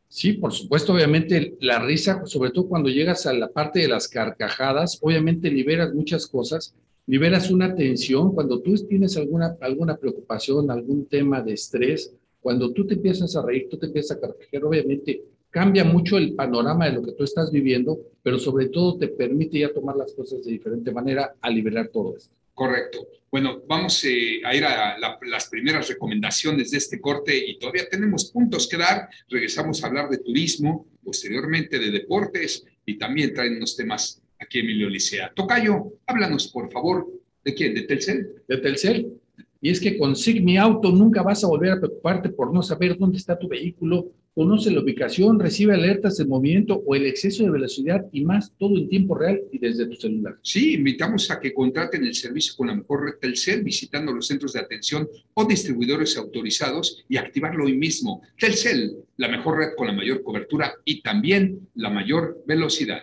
Sí, 0.10 0.34
por 0.34 0.54
supuesto, 0.54 0.94
obviamente 0.94 1.56
la 1.60 1.80
risa, 1.80 2.26
sobre 2.26 2.52
todo 2.52 2.68
cuando 2.68 2.90
llegas 2.90 3.26
a 3.26 3.34
la 3.34 3.50
parte 3.50 3.80
de 3.80 3.88
las 3.88 4.08
carcajadas, 4.08 5.00
obviamente 5.02 5.50
liberas 5.50 5.94
muchas 5.94 6.28
cosas 6.28 6.74
liberas 7.08 7.50
una 7.50 7.74
tensión, 7.74 8.34
cuando 8.34 8.62
tú 8.62 8.76
tienes 8.86 9.18
alguna, 9.18 9.58
alguna 9.62 9.98
preocupación, 9.98 10.70
algún 10.70 11.08
tema 11.08 11.42
de 11.42 11.54
estrés, 11.54 12.14
cuando 12.40 12.72
tú 12.72 12.86
te 12.86 12.94
empiezas 12.94 13.36
a 13.36 13.42
reír, 13.42 13.68
tú 13.70 13.78
te 13.78 13.88
empiezas 13.88 14.18
a 14.18 14.22
carcajear, 14.22 14.64
obviamente 14.66 15.24
cambia 15.50 15.84
mucho 15.84 16.18
el 16.18 16.34
panorama 16.34 16.86
de 16.86 16.94
lo 16.94 17.02
que 17.02 17.14
tú 17.14 17.24
estás 17.24 17.52
viviendo, 17.52 17.98
pero 18.22 18.38
sobre 18.38 18.68
todo 18.68 18.98
te 18.98 19.08
permite 19.08 19.60
ya 19.60 19.74
tomar 19.74 19.96
las 19.96 20.14
cosas 20.14 20.44
de 20.44 20.52
diferente 20.52 20.92
manera 20.92 21.34
a 21.42 21.50
liberar 21.50 21.88
todo 21.88 22.16
esto. 22.16 22.36
Correcto. 22.54 23.08
Bueno, 23.32 23.62
vamos 23.68 24.04
eh, 24.06 24.42
a 24.44 24.56
ir 24.56 24.66
a 24.66 24.98
las 25.00 25.50
primeras 25.50 25.88
recomendaciones 25.88 26.72
de 26.72 26.78
este 26.78 27.00
corte 27.00 27.38
y 27.38 27.60
todavía 27.60 27.88
tenemos 27.90 28.32
puntos 28.32 28.68
que 28.68 28.78
dar. 28.78 29.10
Regresamos 29.30 29.84
a 29.84 29.88
hablar 29.88 30.10
de 30.10 30.18
turismo, 30.20 30.88
posteriormente 31.04 31.78
de 31.80 31.92
deportes 31.92 32.66
y 32.86 32.98
también 32.98 33.34
traen 33.34 33.58
unos 33.58 33.76
temas 33.76 34.22
aquí 34.40 34.60
Emilio 34.60 34.90
Licea. 34.90 35.32
Tocayo, 35.36 35.94
háblanos 36.06 36.48
por 36.48 36.72
favor. 36.72 37.08
¿De 37.44 37.54
quién? 37.54 37.74
¿De 37.74 37.84
Telcel? 37.84 38.44
De 38.48 38.58
Telcel. 38.58 39.14
Y 39.62 39.70
es 39.70 39.80
que 39.80 39.98
con 39.98 40.16
Sigmi 40.16 40.58
Auto 40.58 40.92
nunca 40.92 41.24
vas 41.24 41.44
a 41.44 41.48
volver 41.48 41.72
a 41.72 41.80
preocuparte 41.80 42.30
por 42.30 42.54
no 42.54 42.62
saber 42.62 42.98
dónde 42.98 43.18
está 43.18 43.38
tu 43.38 43.48
vehículo 43.48 44.12
conoce 44.38 44.70
la 44.70 44.82
ubicación, 44.82 45.40
recibe 45.40 45.74
alertas 45.74 46.18
de 46.18 46.26
movimiento 46.28 46.84
o 46.86 46.94
el 46.94 47.08
exceso 47.08 47.44
de 47.44 47.50
velocidad 47.50 48.06
y 48.12 48.24
más, 48.24 48.54
todo 48.60 48.78
en 48.78 48.88
tiempo 48.88 49.16
real 49.16 49.42
y 49.52 49.58
desde 49.58 49.88
tu 49.88 49.96
celular. 49.96 50.38
Sí, 50.44 50.76
invitamos 50.76 51.32
a 51.32 51.40
que 51.40 51.56
contraten 51.56 52.06
el 52.06 52.14
servicio 52.14 52.54
con 52.56 52.68
la 52.68 52.76
mejor 52.76 53.04
red 53.04 53.14
Telcel 53.20 53.64
visitando 53.64 54.14
los 54.14 54.28
centros 54.28 54.54
de 54.54 54.60
atención 54.60 55.10
o 55.34 55.44
distribuidores 55.46 56.16
autorizados 56.18 57.04
y 57.10 57.18
activarlo 57.18 57.66
hoy 57.66 57.76
mismo. 57.76 58.22
Telcel, 58.38 58.98
la 59.16 59.28
mejor 59.28 59.58
red 59.58 59.70
con 59.76 59.88
la 59.88 59.94
mayor 59.94 60.22
cobertura 60.22 60.72
y 60.86 61.02
también 61.02 61.70
la 61.74 61.90
mayor 61.90 62.44
velocidad. 62.46 63.00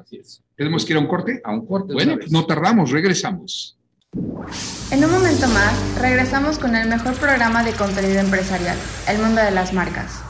Así 0.00 0.16
es. 0.16 0.42
¿Tenemos 0.56 0.84
que 0.84 0.92
ir 0.92 0.96
a 0.96 1.00
un 1.00 1.06
corte? 1.06 1.40
A 1.44 1.52
un 1.52 1.66
corte. 1.66 1.92
Bueno, 1.92 2.16
no 2.30 2.46
tardamos, 2.46 2.90
regresamos. 2.90 3.76
En 4.90 5.04
un 5.04 5.10
momento 5.10 5.46
más, 5.48 6.00
regresamos 6.00 6.58
con 6.58 6.74
el 6.74 6.88
mejor 6.88 7.14
programa 7.14 7.62
de 7.62 7.72
contenido 7.72 8.18
empresarial, 8.18 8.76
El 9.06 9.18
Mundo 9.18 9.40
de 9.42 9.50
las 9.50 9.72
Marcas. 9.72 10.22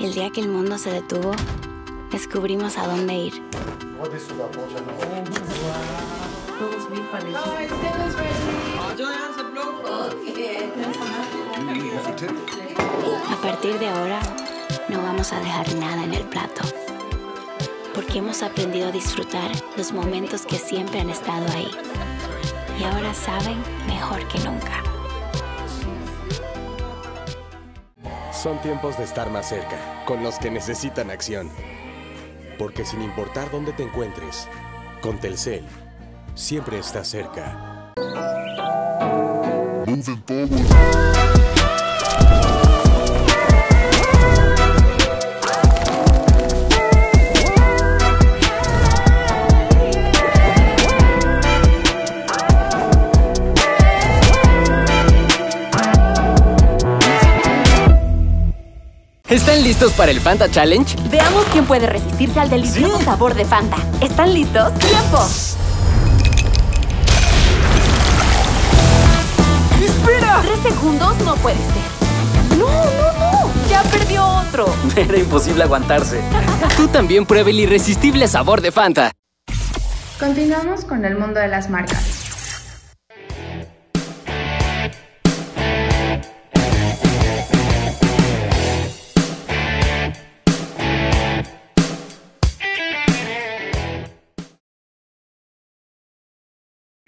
El 0.00 0.14
día 0.14 0.30
que 0.30 0.40
el 0.40 0.48
mundo 0.48 0.78
se 0.78 0.90
detuvo, 0.90 1.32
descubrimos 2.12 2.78
a 2.78 2.86
dónde 2.86 3.14
ir. 3.14 3.32
A 13.30 13.42
partir 13.42 13.78
de 13.78 13.88
ahora, 13.88 14.20
no 14.94 15.02
vamos 15.02 15.32
a 15.32 15.40
dejar 15.40 15.74
nada 15.74 16.04
en 16.04 16.14
el 16.14 16.22
plato, 16.24 16.62
porque 17.94 18.18
hemos 18.18 18.44
aprendido 18.44 18.88
a 18.88 18.92
disfrutar 18.92 19.50
los 19.76 19.92
momentos 19.92 20.46
que 20.46 20.56
siempre 20.56 21.00
han 21.00 21.10
estado 21.10 21.44
ahí. 21.52 21.68
Y 22.78 22.84
ahora 22.84 23.12
saben 23.12 23.60
mejor 23.88 24.26
que 24.28 24.38
nunca. 24.40 24.82
Son 28.32 28.60
tiempos 28.62 28.96
de 28.96 29.04
estar 29.04 29.30
más 29.30 29.48
cerca, 29.48 30.04
con 30.06 30.22
los 30.22 30.38
que 30.38 30.50
necesitan 30.50 31.10
acción. 31.10 31.50
Porque 32.56 32.84
sin 32.84 33.02
importar 33.02 33.50
dónde 33.50 33.72
te 33.72 33.82
encuentres, 33.82 34.48
con 35.00 35.18
Telcel, 35.18 35.64
siempre 36.36 36.78
estás 36.78 37.08
cerca. 37.08 37.92
¿Están 59.30 59.62
listos 59.62 59.94
para 59.94 60.10
el 60.10 60.20
Fanta 60.20 60.50
Challenge? 60.50 60.96
Veamos 61.08 61.46
quién 61.50 61.64
puede 61.64 61.86
resistirse 61.86 62.38
al 62.40 62.50
delicioso 62.50 63.00
sabor 63.00 63.32
de 63.32 63.46
Fanta. 63.46 63.78
¿Están 64.02 64.34
listos? 64.34 64.74
¡Tiempo! 64.74 65.18
¡Espera! 69.82 70.42
Tres 70.42 70.74
segundos 70.74 71.16
no 71.24 71.36
puede 71.36 71.56
ser. 71.56 72.58
¡No, 72.58 72.66
no, 72.66 73.12
no! 73.18 73.50
¡Ya 73.70 73.82
perdió 73.84 74.26
otro! 74.26 74.66
Era 74.96 75.16
imposible 75.16 75.62
aguantarse. 75.62 76.20
Tú 76.76 76.88
también 76.88 77.24
pruebe 77.24 77.50
el 77.52 77.60
irresistible 77.60 78.28
sabor 78.28 78.60
de 78.60 78.72
Fanta. 78.72 79.12
Continuamos 80.20 80.84
con 80.84 81.06
el 81.06 81.16
mundo 81.16 81.40
de 81.40 81.48
las 81.48 81.70
marcas. 81.70 82.23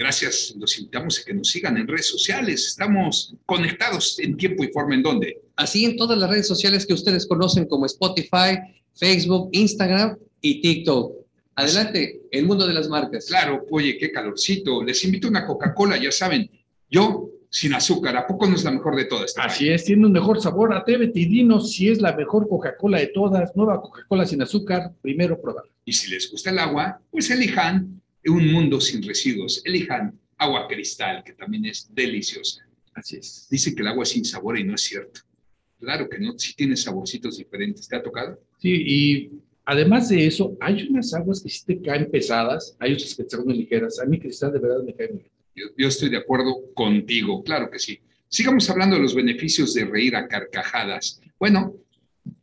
Gracias, 0.07 0.55
los 0.57 0.79
invitamos 0.79 1.19
a 1.19 1.25
que 1.25 1.35
nos 1.35 1.49
sigan 1.49 1.77
en 1.79 1.89
redes 1.89 2.07
sociales. 2.07 2.65
Estamos 2.65 3.35
conectados 3.45 4.17
en 4.21 4.37
tiempo 4.37 4.63
y 4.63 4.69
forma 4.69 4.95
en 4.95 5.03
dónde. 5.03 5.43
Así 5.57 5.85
en 5.85 5.97
todas 5.97 6.17
las 6.17 6.31
redes 6.31 6.47
sociales 6.47 6.87
que 6.87 6.95
ustedes 6.95 7.27
conocen 7.27 7.67
como 7.67 7.87
Spotify, 7.87 8.57
Facebook, 8.95 9.49
Instagram 9.51 10.17
y 10.41 10.61
TikTok. 10.61 11.13
Adelante, 11.57 12.21
el 12.31 12.47
mundo 12.47 12.69
de 12.69 12.75
las 12.75 12.89
marcas. 12.89 13.27
Claro, 13.27 13.67
oye, 13.69 13.99
qué 13.99 14.13
calorcito. 14.13 14.81
Les 14.85 15.03
invito 15.03 15.27
a 15.27 15.31
una 15.31 15.45
Coca-Cola, 15.45 16.01
ya 16.01 16.13
saben. 16.13 16.49
Yo 16.89 17.29
sin 17.51 17.75
azúcar, 17.75 18.17
¿a 18.17 18.29
poco 18.29 18.47
no 18.47 18.55
es 18.55 18.63
la 18.63 18.71
mejor 18.71 18.95
de 18.95 19.07
todas? 19.07 19.35
Así 19.37 19.71
es, 19.71 19.87
tiene 19.87 20.07
un 20.07 20.13
mejor 20.13 20.41
sabor. 20.41 20.73
Atrévete 20.73 21.19
y 21.19 21.25
dinos 21.25 21.73
si 21.73 21.89
es 21.89 22.01
la 22.01 22.15
mejor 22.15 22.49
Coca-Cola 22.49 23.01
de 23.01 23.09
todas. 23.09 23.57
Nueva 23.57 23.81
Coca-Cola 23.81 24.25
sin 24.25 24.41
azúcar, 24.41 24.93
primero 25.03 25.41
probar. 25.41 25.65
Y 25.85 25.93
si 25.93 26.13
les 26.13 26.31
gusta 26.31 26.51
el 26.51 26.61
agua, 26.61 27.01
pues 27.11 27.29
elijan 27.29 28.01
un 28.31 28.53
mundo 28.53 28.81
sin 28.81 29.03
residuos. 29.03 29.63
Elijan 29.65 30.19
agua 30.39 30.67
cristal, 30.69 31.23
que 31.25 31.33
también 31.33 31.65
es 31.65 31.89
deliciosa. 31.95 32.67
Así 32.95 33.17
es. 33.17 33.47
Dice 33.51 33.75
que 33.75 33.83
el 33.83 33.89
agua 33.89 34.05
es 34.05 34.11
sin 34.11 34.25
sabor 34.25 34.59
y 34.59 34.65
no 34.65 34.75
es 34.75 34.83
cierto. 34.83 35.21
Claro 35.79 36.09
que 36.09 36.19
no, 36.19 36.39
sí 36.39 36.55
tiene 36.55 36.77
saborcitos 36.77 37.37
diferentes. 37.37 37.89
¿Te 37.89 37.97
ha 37.97 38.03
tocado? 38.03 38.41
Sí, 38.59 38.71
y 38.71 39.31
además 39.65 40.09
de 40.09 40.27
eso, 40.27 40.57
hay 40.61 40.87
unas 40.89 41.13
aguas 41.13 41.43
que 41.43 41.51
sí 41.51 41.65
te 41.67 41.81
caen 41.83 42.11
pesadas, 42.11 42.77
hay 42.79 42.95
otras 42.95 43.15
que 43.15 43.29
son 43.29 43.45
muy 43.45 43.59
ligeras. 43.59 44.01
A 44.01 44.07
mí 44.07 44.19
cristal 44.19 44.53
de 44.53 44.59
verdad 44.59 44.83
me 44.83 44.95
cae 44.95 45.09
muy 45.09 45.19
bien. 45.19 45.33
Yo, 45.55 45.67
yo 45.77 45.89
estoy 45.89 46.09
de 46.11 46.19
acuerdo 46.19 46.73
contigo, 46.75 47.43
claro 47.43 47.71
que 47.71 47.79
sí. 47.79 48.01
Sigamos 48.29 48.69
hablando 48.69 48.97
de 48.97 49.03
los 49.03 49.15
beneficios 49.15 49.73
de 49.75 49.85
reír 49.85 50.17
a 50.17 50.27
carcajadas. 50.27 51.21
Bueno, 51.39 51.77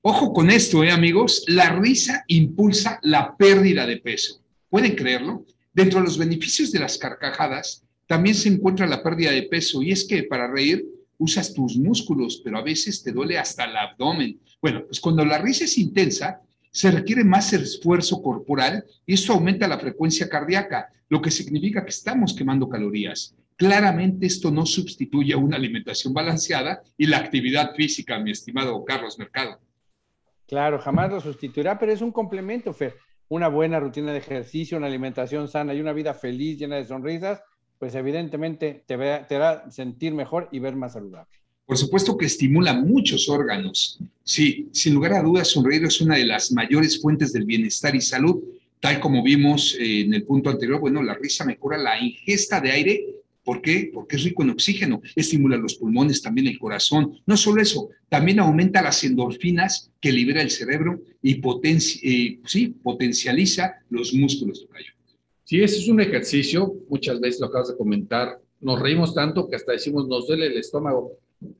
ojo 0.02 0.34
con 0.34 0.50
esto, 0.50 0.84
¿eh, 0.84 0.92
amigos? 0.92 1.44
La 1.48 1.76
risa 1.76 2.24
impulsa 2.28 3.00
la 3.04 3.36
pérdida 3.36 3.86
de 3.86 3.98
peso. 3.98 4.42
¿Pueden 4.70 4.96
creerlo? 4.96 5.46
Dentro 5.74 6.00
de 6.00 6.06
los 6.06 6.20
beneficios 6.20 6.72
de 6.72 6.80
las 6.80 7.00
carcajadas, 7.00 7.84
también 8.06 8.36
se 8.36 8.50
encuentra 8.50 8.86
la 8.86 9.02
pérdida 9.02 9.32
de 9.32 9.44
peso 9.44 9.82
y 9.82 9.92
es 9.92 10.06
que 10.06 10.24
para 10.24 10.48
reír 10.48 10.86
usas 11.18 11.52
tus 11.52 11.78
músculos, 11.78 12.42
pero 12.44 12.60
a 12.60 12.64
veces 12.64 13.02
te 13.02 13.12
duele 13.12 13.40
hasta 13.40 13.64
el 13.64 13.76
abdomen. 13.76 14.40
Bueno, 14.62 14.84
pues 14.86 15.00
cuando 15.00 15.26
la 15.26 15.40
risa 15.40 15.64
es 15.66 15.80
intensa, 15.80 16.42
se 16.70 16.92
requiere 16.92 17.24
más 17.24 17.54
esfuerzo 17.54 18.22
corporal 18.22 18.86
y 19.06 19.16
esto 19.16 19.34
aumenta 19.34 19.68
la 19.68 19.80
frecuencia 19.80 20.30
cardíaca, 20.30 20.90
lo 21.10 21.22
que 21.22 21.32
significa 21.32 21.84
que 21.84 21.90
estamos 21.90 22.36
quemando 22.36 22.70
calorías. 22.70 23.36
Claramente 23.56 24.28
esto 24.28 24.52
no 24.52 24.68
sustituye 24.68 25.34
a 25.34 25.38
una 25.38 25.56
alimentación 25.56 26.14
balanceada 26.14 26.84
y 26.98 27.08
la 27.08 27.18
actividad 27.18 27.74
física, 27.74 28.20
mi 28.20 28.30
estimado 28.30 28.84
Carlos 28.86 29.18
Mercado. 29.18 29.60
Claro, 30.48 30.78
jamás 30.78 31.10
lo 31.10 31.20
sustituirá, 31.20 31.80
pero 31.80 31.92
es 31.92 32.02
un 32.02 32.12
complemento, 32.12 32.74
Fer 32.74 32.94
una 33.34 33.48
buena 33.48 33.80
rutina 33.80 34.12
de 34.12 34.20
ejercicio, 34.20 34.78
una 34.78 34.86
alimentación 34.86 35.48
sana 35.48 35.74
y 35.74 35.82
una 35.82 35.92
vida 35.92 36.14
feliz, 36.14 36.60
llena 36.60 36.76
de 36.76 36.86
sonrisas, 36.86 37.42
pues 37.80 37.96
evidentemente 37.96 38.84
te, 38.86 38.96
te 38.96 39.36
hará 39.36 39.72
sentir 39.72 40.14
mejor 40.14 40.50
y 40.52 40.60
ver 40.60 40.76
más 40.76 40.94
saludable. 40.94 41.32
Por 41.66 41.76
supuesto 41.76 42.16
que 42.16 42.28
estimula 42.28 42.74
muchos 42.74 43.28
órganos. 43.30 44.00
Sí, 44.24 44.70
sin 44.72 44.94
lugar 44.94 45.14
a 45.14 45.24
dudas, 45.24 45.48
sonreír 45.48 45.84
es 45.84 46.00
una 46.00 46.16
de 46.16 46.26
las 46.26 46.52
mayores 46.52 47.02
fuentes 47.02 47.34
del 47.34 47.46
bienestar 47.46 47.96
y 47.96 48.02
salud. 48.02 48.40
Tal 48.80 49.00
como 49.00 49.24
vimos 49.24 49.76
eh, 49.80 50.02
en 50.02 50.14
el 50.14 50.24
punto 50.26 50.52
anterior, 50.52 50.80
bueno, 50.80 51.02
la 51.02 51.16
risa 51.16 51.44
mejora 51.44 51.78
la 51.78 52.00
ingesta 52.00 52.62
de 52.62 52.72
aire 52.72 53.06
¿Por 53.44 53.62
qué? 53.62 53.92
Porque 53.94 54.16
es 54.16 54.24
rico 54.24 54.44
en 54.44 54.52
oxígeno, 54.52 55.02
estimula 55.16 55.58
los 55.58 55.76
pulmones, 55.76 56.22
también 56.22 56.48
el 56.48 56.58
corazón. 56.58 57.20
No 57.26 57.36
solo 57.36 57.62
eso, 57.62 57.90
también 58.10 58.40
aumenta 58.40 58.82
las 58.82 59.04
endorfinas 59.04 59.92
que 60.00 60.12
libera 60.12 60.42
el 60.42 60.50
cerebro 60.50 61.02
y 61.22 61.42
eh, 62.04 62.40
sí, 62.46 62.68
potencializa 62.82 63.76
los 63.90 64.14
músculos. 64.14 64.66
Sí, 65.44 65.62
ese 65.62 65.78
es 65.78 65.88
un 65.90 66.00
ejercicio, 66.00 66.74
muchas 66.90 67.20
veces 67.20 67.42
lo 67.42 67.48
acabas 67.48 67.68
de 67.70 67.78
comentar, 67.78 68.40
nos 68.62 68.80
reímos 68.80 69.14
tanto 69.14 69.50
que 69.50 69.58
hasta 69.58 69.74
decimos 69.74 70.08
nos 70.08 70.26
duele 70.26 70.48
el 70.48 70.58
estómago. 70.58 71.18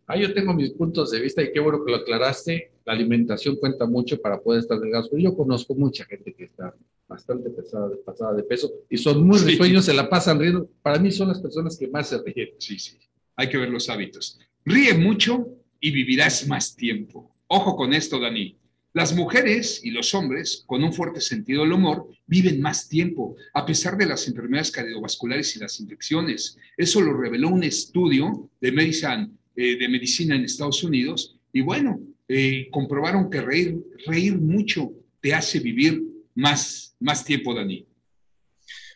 Ah, 0.08 0.18
yo 0.18 0.34
tengo 0.34 0.54
mis 0.54 0.72
puntos 0.72 1.12
de 1.12 1.20
vista 1.20 1.42
y 1.42 1.52
qué 1.52 1.60
bueno 1.60 1.84
que 1.84 1.92
lo 1.92 1.98
aclaraste. 1.98 2.72
La 2.86 2.94
alimentación 2.94 3.56
cuenta 3.58 3.86
mucho 3.86 4.20
para 4.20 4.40
poder 4.40 4.62
estar 4.62 4.80
delgados. 4.80 5.10
Pero 5.10 5.22
yo 5.22 5.36
conozco 5.36 5.76
mucha 5.76 6.06
gente 6.06 6.34
que 6.34 6.46
está 6.46 6.74
bastante 7.08 7.50
pesada, 7.50 7.90
pasada 8.06 8.34
de 8.34 8.44
peso 8.44 8.72
y 8.90 8.98
son 8.98 9.26
muy 9.26 9.40
risueños, 9.40 9.86
se 9.86 9.94
la 9.94 10.10
pasan 10.10 10.40
riendo. 10.40 10.70
Para 10.82 11.00
mí 11.00 11.12
son 11.12 11.30
las 11.30 11.42
personas 11.42 11.78
que 11.78 11.88
más 11.88 12.10
se 12.10 12.22
ríen. 12.22 12.50
Sí, 12.58 12.80
sí. 12.80 12.98
Hay 13.36 13.50
que 13.50 13.58
ver 13.58 13.70
los 13.70 13.90
hábitos. 13.90 14.40
Ríe 14.66 14.94
mucho 14.94 15.48
y 15.80 15.92
vivirás 15.92 16.48
más 16.48 16.76
tiempo. 16.76 17.36
Ojo 17.48 17.76
con 17.76 17.94
esto, 17.94 18.20
Dani. 18.20 18.58
Las 18.96 19.16
mujeres 19.16 19.82
y 19.84 19.90
los 19.90 20.14
hombres 20.14 20.64
con 20.68 20.84
un 20.84 20.94
fuerte 20.94 21.20
sentido 21.20 21.64
del 21.64 21.74
humor 21.74 22.08
viven 22.28 22.62
más 22.62 22.88
tiempo, 22.88 23.36
a 23.52 23.66
pesar 23.66 23.98
de 23.98 24.06
las 24.06 24.28
enfermedades 24.28 24.70
cardiovasculares 24.70 25.56
y 25.56 25.60
las 25.60 25.80
infecciones. 25.80 26.58
Eso 26.78 27.02
lo 27.02 27.14
reveló 27.14 27.50
un 27.50 27.64
estudio 27.64 28.52
de 28.62 28.72
medicina, 28.72 29.28
eh, 29.56 29.78
de 29.78 29.90
medicina 29.90 30.36
en 30.36 30.44
Estados 30.44 30.84
Unidos. 30.84 31.38
Y 31.52 31.62
bueno, 31.62 32.00
eh, 32.28 32.68
comprobaron 32.72 33.30
que 33.30 33.42
reír, 33.42 33.78
reír 34.06 34.40
mucho 34.40 34.92
te 35.22 35.34
hace 35.34 35.60
vivir 35.60 36.02
más, 36.36 36.96
más 37.00 37.24
tiempo, 37.24 37.54
Dani. 37.54 37.88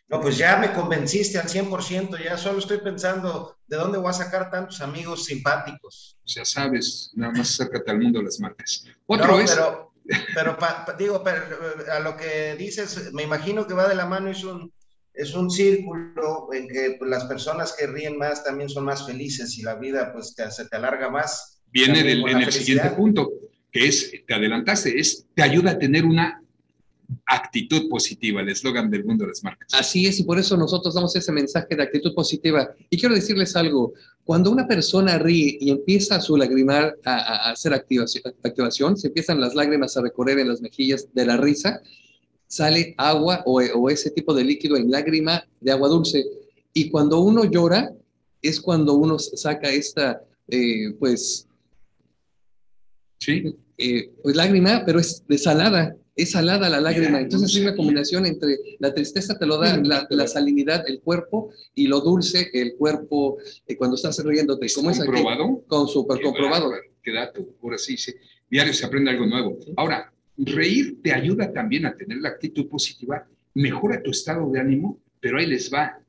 No, 0.09 0.21
pues 0.21 0.37
ya 0.37 0.57
me 0.57 0.71
convenciste 0.71 1.37
al 1.37 1.47
100%, 1.47 2.23
ya 2.23 2.37
solo 2.37 2.59
estoy 2.59 2.77
pensando 2.77 3.57
de 3.67 3.75
dónde 3.75 3.97
voy 3.97 4.09
a 4.09 4.13
sacar 4.13 4.49
tantos 4.49 4.79
amigos 4.79 5.25
simpáticos. 5.25 6.17
Ya 6.25 6.45
sabes, 6.45 7.11
nada 7.13 7.33
más 7.33 7.51
acércate 7.51 7.91
al 7.91 7.99
mundo 7.99 8.19
de 8.19 8.25
las 8.25 8.39
marcas. 8.39 8.85
Otro 9.05 9.39
es... 9.39 9.51
Pero, 9.53 9.93
pero 10.33 10.57
digo, 10.97 11.21
pero, 11.21 11.43
a 11.91 11.99
lo 11.99 12.15
que 12.15 12.55
dices, 12.55 13.11
me 13.11 13.23
imagino 13.23 13.67
que 13.67 13.73
va 13.73 13.89
de 13.89 13.95
la 13.95 14.05
mano, 14.05 14.29
es 14.29 14.45
un, 14.45 14.71
es 15.17 15.33
un 15.33 15.49
círculo 15.49 16.47
en 16.53 16.67
que 16.67 16.95
pues, 16.97 17.09
las 17.09 17.25
personas 17.25 17.75
que 17.77 17.87
ríen 17.87 18.17
más 18.17 18.43
también 18.43 18.69
son 18.69 18.85
más 18.85 19.05
felices 19.05 19.57
y 19.57 19.63
la 19.63 19.75
vida 19.75 20.13
pues 20.13 20.35
se 20.49 20.65
te 20.65 20.75
alarga 20.75 21.09
más. 21.09 21.59
Viene 21.71 22.03
del, 22.03 22.27
en 22.27 22.41
el 22.41 22.51
siguiente 22.51 22.91
punto, 22.91 23.31
que 23.71 23.87
es, 23.87 24.11
te 24.25 24.33
adelantaste, 24.33 24.97
es, 24.97 25.25
te 25.33 25.41
ayuda 25.41 25.71
a 25.71 25.79
tener 25.79 26.05
una 26.05 26.41
actitud 27.25 27.89
positiva, 27.89 28.41
el 28.41 28.49
eslogan 28.49 28.89
del 28.89 29.05
mundo 29.05 29.23
de 29.23 29.29
las 29.29 29.43
marcas. 29.43 29.73
Así 29.73 30.05
es, 30.05 30.19
y 30.19 30.23
por 30.23 30.37
eso 30.37 30.55
nosotros 30.55 30.93
damos 30.93 31.15
ese 31.15 31.31
mensaje 31.31 31.75
de 31.75 31.83
actitud 31.83 32.13
positiva. 32.13 32.69
Y 32.89 32.97
quiero 32.97 33.15
decirles 33.15 33.55
algo, 33.55 33.93
cuando 34.23 34.51
una 34.51 34.67
persona 34.67 35.17
ríe 35.17 35.57
y 35.59 35.71
empieza 35.71 36.15
a 36.15 36.21
su 36.21 36.37
lagrimar, 36.37 36.97
a, 37.05 37.49
hacer 37.49 37.73
activación, 37.73 38.23
activación, 38.43 38.97
se 38.97 39.07
empiezan 39.07 39.39
las 39.39 39.55
lágrimas 39.55 39.95
a 39.97 40.01
recorrer 40.01 40.39
en 40.39 40.49
las 40.49 40.61
mejillas 40.61 41.07
de 41.13 41.25
la 41.25 41.37
risa, 41.37 41.81
sale 42.47 42.95
agua 42.97 43.43
o, 43.45 43.89
ese 43.89 44.11
tipo 44.11 44.33
de 44.33 44.43
líquido 44.43 44.77
en 44.77 44.89
lágrima 44.89 45.43
de 45.59 45.71
agua 45.71 45.89
dulce. 45.89 46.25
Y 46.73 46.89
cuando 46.89 47.19
uno 47.19 47.45
llora, 47.45 47.91
es 48.41 48.61
cuando 48.61 48.93
uno 48.93 49.19
saca 49.19 49.69
esta, 49.69 50.21
eh, 50.47 50.93
pues, 50.99 51.47
sí. 53.19 53.55
Eh, 53.77 54.11
pues 54.23 54.35
lágrima, 54.35 54.83
pero 54.85 54.99
es 54.99 55.23
desalada 55.27 55.95
es 56.17 56.31
salada 56.31 56.67
la 56.67 56.81
lágrima. 56.81 57.21
Entonces 57.21 57.55
es 57.55 57.61
una 57.61 57.75
combinación 57.75 58.25
entre 58.25 58.57
la 58.79 58.93
tristeza 58.93 59.37
te 59.37 59.45
lo 59.45 59.57
da 59.57 59.77
la, 59.77 60.27
salinidad, 60.27 60.83
el 60.87 60.99
cuerpo, 60.99 61.51
y 61.75 61.87
lo 61.87 62.01
dulce, 62.01 62.49
el 62.53 62.75
cuerpo, 62.75 63.37
eh, 63.67 63.77
cuando 63.77 63.95
estás 63.95 64.21
riéndote. 64.25 64.67
¿Cómo 64.75 64.89
es 64.89 64.97
comprobado? 64.97 65.63
Con 65.67 65.87
súper 65.87 66.19
comprobado. 66.21 66.71
Qué 67.03 67.13
dato, 67.13 67.45
ahora 67.61 67.77
sí, 67.77 67.95
sí. 67.95 68.13
Diario 68.49 68.73
se 68.73 68.85
aprende 68.85 69.11
algo 69.11 69.27
nuevo. 69.27 69.57
Ahora, 69.77 70.11
reír 70.37 70.97
te 71.01 71.13
ayuda 71.13 71.51
también 71.51 71.85
a 71.85 71.95
tener 71.95 72.17
la 72.17 72.29
actitud 72.29 72.67
positiva, 72.67 73.27
mejora 73.53 74.01
tu 74.01 74.11
estado 74.11 74.49
de 74.51 74.59
ánimo, 74.59 74.99
pero 75.19 75.39
ahí 75.39 75.45
les 75.45 75.71
va. 75.73 75.99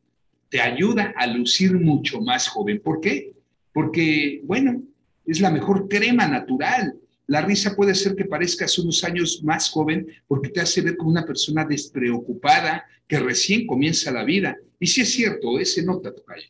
Te 0.49 0.61
ayuda 0.61 1.14
a 1.16 1.26
lucir 1.26 1.73
mucho 1.75 2.20
más 2.20 2.49
joven. 2.49 2.80
¿Por 2.80 3.00
qué? 3.00 3.32
Porque, 3.73 4.40
bueno, 4.44 4.82
es 5.26 5.40
la 5.40 5.50
mejor 5.50 5.88
crema 5.88 6.26
natural 6.26 6.99
la 7.28 7.42
risa 7.42 7.76
puede 7.76 7.94
ser 7.94 8.16
que 8.16 8.25
parezcas 8.25 8.78
unos 8.78 9.04
años 9.04 9.42
más 9.44 9.68
joven 9.68 10.06
porque 10.26 10.49
te 10.49 10.61
hace 10.61 10.80
ver 10.80 10.97
como 10.97 11.11
una 11.11 11.26
persona 11.26 11.62
despreocupada 11.62 12.87
que 13.06 13.20
recién 13.20 13.66
comienza 13.66 14.11
la 14.11 14.25
vida. 14.25 14.56
Y 14.80 14.87
si 14.87 15.02
es 15.02 15.12
cierto, 15.12 15.58
ese 15.58 15.85
nota, 15.85 16.14
Tocayo. 16.14 16.49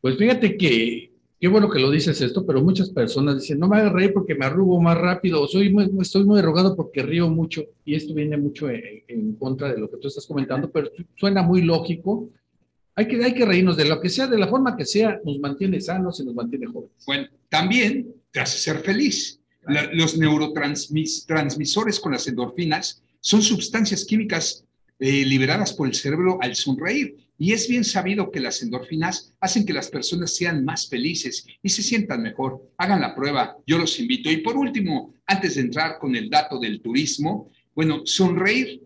Pues 0.00 0.16
fíjate 0.16 0.56
que, 0.56 1.10
qué 1.42 1.48
bueno 1.48 1.68
que 1.68 1.80
lo 1.80 1.90
dices 1.90 2.20
esto, 2.20 2.46
pero 2.46 2.62
muchas 2.62 2.90
personas 2.90 3.40
dicen, 3.40 3.58
no 3.58 3.66
me 3.66 3.76
hagas 3.76 3.92
reír 3.92 4.12
porque 4.14 4.36
me 4.36 4.46
arrugo 4.46 4.80
más 4.80 4.96
rápido, 4.96 5.42
o 5.42 5.48
soy 5.48 5.74
estoy 6.00 6.24
muy 6.24 6.38
arrugado 6.38 6.76
porque 6.76 7.02
río 7.02 7.28
mucho, 7.28 7.64
y 7.84 7.96
esto 7.96 8.14
viene 8.14 8.36
mucho 8.36 8.70
en, 8.70 9.34
contra 9.40 9.72
de 9.72 9.80
lo 9.80 9.90
que 9.90 9.96
tú 9.96 10.06
estás 10.06 10.24
comentando, 10.24 10.70
pero 10.70 10.88
suena 11.16 11.42
muy 11.42 11.62
lógico. 11.62 12.30
Hay 12.94 13.08
que, 13.08 13.24
hay 13.24 13.34
que 13.34 13.44
reírnos 13.44 13.76
de 13.76 13.86
lo 13.86 14.00
que 14.00 14.08
sea, 14.08 14.28
de 14.28 14.38
la 14.38 14.46
forma 14.46 14.76
que 14.76 14.86
sea, 14.86 15.20
nos 15.24 15.40
mantiene 15.40 15.80
sanos 15.80 16.20
y 16.20 16.24
nos 16.24 16.34
mantiene 16.34 16.66
jóvenes. 16.66 17.04
Bueno, 17.06 17.26
también 17.48 18.14
te 18.30 18.38
hace 18.38 18.58
ser 18.58 18.78
feliz 18.78 19.42
los 19.92 20.16
neurotransmisores 20.16 22.00
con 22.00 22.12
las 22.12 22.26
endorfinas 22.26 23.02
son 23.20 23.42
sustancias 23.42 24.04
químicas 24.04 24.64
eh, 24.98 25.24
liberadas 25.24 25.72
por 25.72 25.88
el 25.88 25.94
cerebro 25.94 26.38
al 26.40 26.54
sonreír. 26.54 27.16
Y 27.42 27.52
es 27.52 27.66
bien 27.66 27.82
sabido 27.82 28.30
que 28.30 28.38
las 28.38 28.62
endorfinas 28.62 29.34
hacen 29.40 29.66
que 29.66 29.72
las 29.72 29.88
personas 29.88 30.32
sean 30.32 30.64
más 30.64 30.88
felices 30.88 31.44
y 31.60 31.70
se 31.70 31.82
sientan 31.82 32.22
mejor. 32.22 32.70
Hagan 32.78 33.00
la 33.00 33.16
prueba, 33.16 33.56
yo 33.66 33.78
los 33.78 33.98
invito. 33.98 34.30
Y 34.30 34.36
por 34.36 34.56
último, 34.56 35.16
antes 35.26 35.56
de 35.56 35.62
entrar 35.62 35.98
con 35.98 36.14
el 36.14 36.30
dato 36.30 36.60
del 36.60 36.80
turismo, 36.80 37.50
bueno, 37.74 38.02
sonreír, 38.04 38.82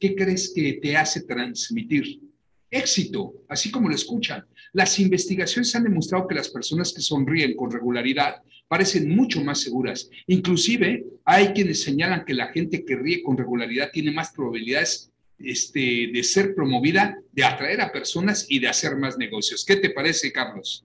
¿qué 0.00 0.16
crees 0.16 0.52
que 0.52 0.72
te 0.82 0.96
hace 0.96 1.22
transmitir? 1.22 2.20
Éxito, 2.68 3.32
así 3.48 3.70
como 3.70 3.88
lo 3.88 3.94
escuchan. 3.94 4.44
Las 4.72 4.98
investigaciones 4.98 5.72
han 5.76 5.84
demostrado 5.84 6.26
que 6.26 6.34
las 6.34 6.48
personas 6.48 6.92
que 6.92 7.00
sonríen 7.00 7.54
con 7.54 7.70
regularidad 7.70 8.42
parecen 8.66 9.14
mucho 9.14 9.40
más 9.44 9.60
seguras. 9.60 10.10
Inclusive 10.26 11.04
hay 11.24 11.52
quienes 11.52 11.84
señalan 11.84 12.24
que 12.24 12.34
la 12.34 12.48
gente 12.48 12.84
que 12.84 12.96
ríe 12.96 13.22
con 13.22 13.38
regularidad 13.38 13.92
tiene 13.92 14.10
más 14.10 14.32
probabilidades 14.32 15.12
este, 15.38 16.10
de 16.12 16.22
ser 16.22 16.54
promovida, 16.54 17.18
de 17.32 17.44
atraer 17.44 17.80
a 17.80 17.92
personas 17.92 18.46
y 18.48 18.58
de 18.58 18.68
hacer 18.68 18.96
más 18.96 19.18
negocios. 19.18 19.64
¿Qué 19.64 19.76
te 19.76 19.90
parece, 19.90 20.32
Carlos? 20.32 20.84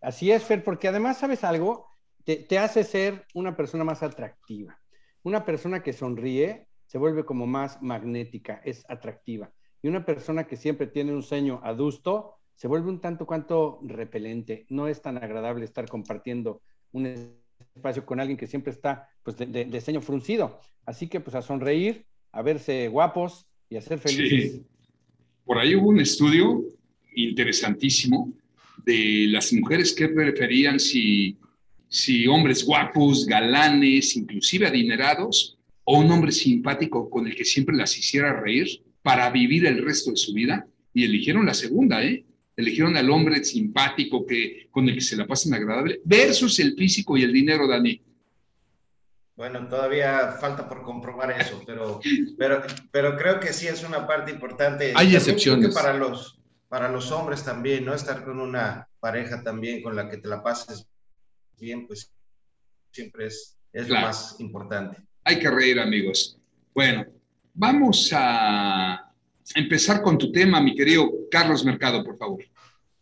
Así 0.00 0.30
es, 0.30 0.42
Fer, 0.42 0.62
porque 0.62 0.88
además, 0.88 1.18
¿sabes 1.18 1.44
algo? 1.44 1.88
Te, 2.24 2.58
hace 2.58 2.84
ser 2.84 3.26
una 3.34 3.56
persona 3.56 3.84
más 3.84 4.02
atractiva. 4.02 4.78
Una 5.22 5.44
persona 5.44 5.82
que 5.82 5.92
sonríe 5.92 6.66
se 6.86 6.98
vuelve 6.98 7.24
como 7.24 7.46
más 7.46 7.80
magnética, 7.82 8.60
es 8.64 8.84
atractiva. 8.88 9.50
Y 9.82 9.88
una 9.88 10.04
persona 10.04 10.46
que 10.46 10.56
siempre 10.56 10.86
tiene 10.86 11.12
un 11.12 11.22
ceño 11.22 11.60
adusto 11.62 12.36
se 12.54 12.68
vuelve 12.68 12.88
un 12.88 13.00
tanto 13.00 13.26
cuanto 13.26 13.80
repelente. 13.82 14.64
No 14.68 14.88
es 14.88 15.02
tan 15.02 15.16
agradable 15.16 15.64
estar 15.64 15.88
compartiendo 15.88 16.62
un 16.92 17.06
espacio 17.74 18.06
con 18.06 18.20
alguien 18.20 18.36
que 18.36 18.46
siempre 18.46 18.72
está 18.72 19.08
pues, 19.22 19.36
de, 19.36 19.64
diseño 19.64 20.00
fruncido. 20.00 20.60
Así 20.86 21.08
que 21.08 21.20
pues 21.20 21.34
a 21.34 21.42
sonreír, 21.42 22.06
a 22.32 22.42
verse 22.42 22.88
guapos 22.88 23.46
y 23.68 23.76
a 23.76 23.80
ser 23.80 23.98
felices. 23.98 24.52
Sí. 24.52 24.62
Por 25.44 25.58
ahí 25.58 25.74
hubo 25.74 25.88
un 25.88 26.00
estudio 26.00 26.64
interesantísimo 27.14 28.32
de 28.84 29.26
las 29.28 29.52
mujeres 29.52 29.92
que 29.92 30.08
preferían 30.08 30.78
si, 30.80 31.36
si 31.88 32.26
hombres 32.26 32.64
guapos, 32.64 33.26
galanes, 33.26 34.16
inclusive 34.16 34.66
adinerados, 34.66 35.58
o 35.84 35.98
un 35.98 36.10
hombre 36.10 36.32
simpático 36.32 37.10
con 37.10 37.26
el 37.26 37.34
que 37.34 37.44
siempre 37.44 37.76
las 37.76 37.96
hiciera 37.96 38.40
reír 38.40 38.82
para 39.02 39.30
vivir 39.30 39.66
el 39.66 39.84
resto 39.84 40.10
de 40.10 40.16
su 40.16 40.32
vida. 40.32 40.66
Y 40.92 41.04
eligieron 41.04 41.44
la 41.44 41.54
segunda, 41.54 42.02
¿eh? 42.04 42.24
eligieron 42.56 42.96
al 42.96 43.10
hombre 43.10 43.44
simpático 43.44 44.26
que, 44.26 44.68
con 44.70 44.88
el 44.88 44.94
que 44.94 45.00
se 45.00 45.16
la 45.16 45.26
pasan 45.26 45.54
agradable, 45.54 46.00
versus 46.04 46.58
el 46.60 46.74
físico 46.74 47.16
y 47.16 47.22
el 47.22 47.32
dinero, 47.32 47.66
Dani. 47.66 48.00
Bueno, 49.36 49.66
todavía 49.68 50.36
falta 50.40 50.68
por 50.68 50.82
comprobar 50.82 51.32
eso, 51.32 51.60
pero, 51.66 52.00
pero, 52.38 52.62
pero 52.92 53.16
creo 53.16 53.40
que 53.40 53.52
sí 53.52 53.66
es 53.66 53.82
una 53.82 54.06
parte 54.06 54.30
importante. 54.30 54.92
Hay 54.94 55.16
excepciones. 55.16 55.74
Para 55.74 55.94
los, 55.94 56.38
para 56.68 56.88
los 56.88 57.10
hombres 57.10 57.44
también, 57.44 57.84
¿no? 57.84 57.94
Estar 57.94 58.24
con 58.24 58.38
una 58.38 58.88
pareja 59.00 59.42
también 59.42 59.82
con 59.82 59.96
la 59.96 60.08
que 60.08 60.18
te 60.18 60.28
la 60.28 60.42
pases 60.42 60.86
bien, 61.58 61.86
pues 61.86 62.12
siempre 62.92 63.26
es, 63.26 63.56
es 63.72 63.88
lo 63.88 63.96
más 63.96 64.36
importante. 64.38 64.98
Hay 65.24 65.40
que 65.40 65.50
reír, 65.50 65.80
amigos. 65.80 66.38
Bueno, 66.72 67.04
vamos 67.54 68.10
a 68.14 69.12
empezar 69.54 70.00
con 70.00 70.16
tu 70.16 70.30
tema, 70.30 70.60
mi 70.60 70.76
querido 70.76 71.10
Carlos 71.30 71.64
Mercado, 71.64 72.04
por 72.04 72.16
favor. 72.16 72.44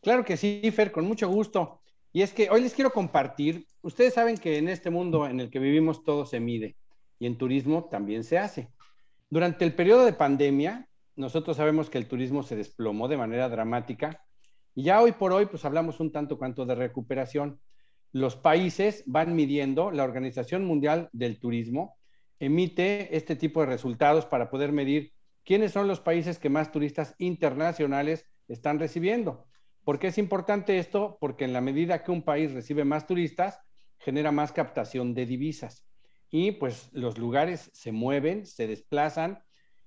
Claro 0.01 0.25
que 0.25 0.37
sí, 0.37 0.63
Fer, 0.75 0.91
con 0.91 1.05
mucho 1.05 1.29
gusto. 1.29 1.82
Y 2.13 2.23
es 2.23 2.33
que 2.33 2.51
hoy 2.51 2.61
les 2.61 2.75
quiero 2.75 2.93
compartir, 2.93 3.67
ustedes 3.81 4.15
saben 4.15 4.37
que 4.37 4.59
en 4.59 4.69
este 4.69 4.91
mundo 4.91 5.27
en 5.27 5.41
el 5.41 5.51
que 5.51 5.59
vivimos 5.59 6.05
todo 6.05 6.27
se 6.27 6.41
mide 6.41 6.77
y 7.19 7.27
en 7.27 7.39
turismo 7.39 7.89
también 7.91 8.23
se 8.23 8.39
hace. 8.39 8.69
Durante 9.31 9.65
el 9.65 9.75
periodo 9.75 10.05
de 10.05 10.13
pandemia, 10.13 10.89
nosotros 11.17 11.57
sabemos 11.57 11.89
que 11.89 11.99
el 11.99 12.07
turismo 12.07 12.43
se 12.43 12.57
desplomó 12.57 13.09
de 13.09 13.17
manera 13.17 13.49
dramática 13.49 14.23
y 14.75 14.85
ya 14.85 15.01
hoy 15.01 15.13
por 15.13 15.33
hoy 15.33 15.47
pues 15.47 15.65
hablamos 15.65 16.01
un 16.01 16.13
tanto 16.13 16.37
cuanto 16.37 16.67
de 16.67 16.75
recuperación. 16.75 17.61
Los 18.13 18.37
países 18.37 19.05
van 19.07 19.35
midiendo, 19.35 19.91
la 19.91 20.05
Organización 20.05 20.67
Mundial 20.67 21.09
del 21.13 21.41
Turismo 21.41 21.97
emite 22.39 23.17
este 23.17 23.37
tipo 23.37 23.61
de 23.61 23.67
resultados 23.67 24.27
para 24.27 24.51
poder 24.51 24.73
medir 24.73 25.13
quiénes 25.45 25.73
son 25.73 25.89
los 25.89 26.01
países 26.01 26.39
que 26.39 26.51
más 26.51 26.73
turistas 26.73 27.15
internacionales 27.19 28.27
están 28.49 28.79
recibiendo. 28.79 29.47
¿Por 29.85 29.99
qué 29.99 30.09
es 30.09 30.19
importante 30.19 30.79
esto? 30.79 31.19
Porque 31.21 31.45
en 31.45 31.53
la 31.53 31.61
medida 31.61 32.05
que 32.05 32.11
un 32.11 32.23
país 32.23 32.53
recibe 32.53 32.85
más 32.85 33.07
turistas, 33.07 33.61
genera 33.99 34.31
más 34.33 34.53
captación 34.53 35.15
de 35.15 35.27
divisas. 35.27 35.85
Y 36.31 36.53
pues 36.53 36.89
los 36.93 37.19
lugares 37.19 37.71
se 37.75 37.93
mueven, 37.93 38.47
se 38.47 38.67
desplazan. 38.67 39.43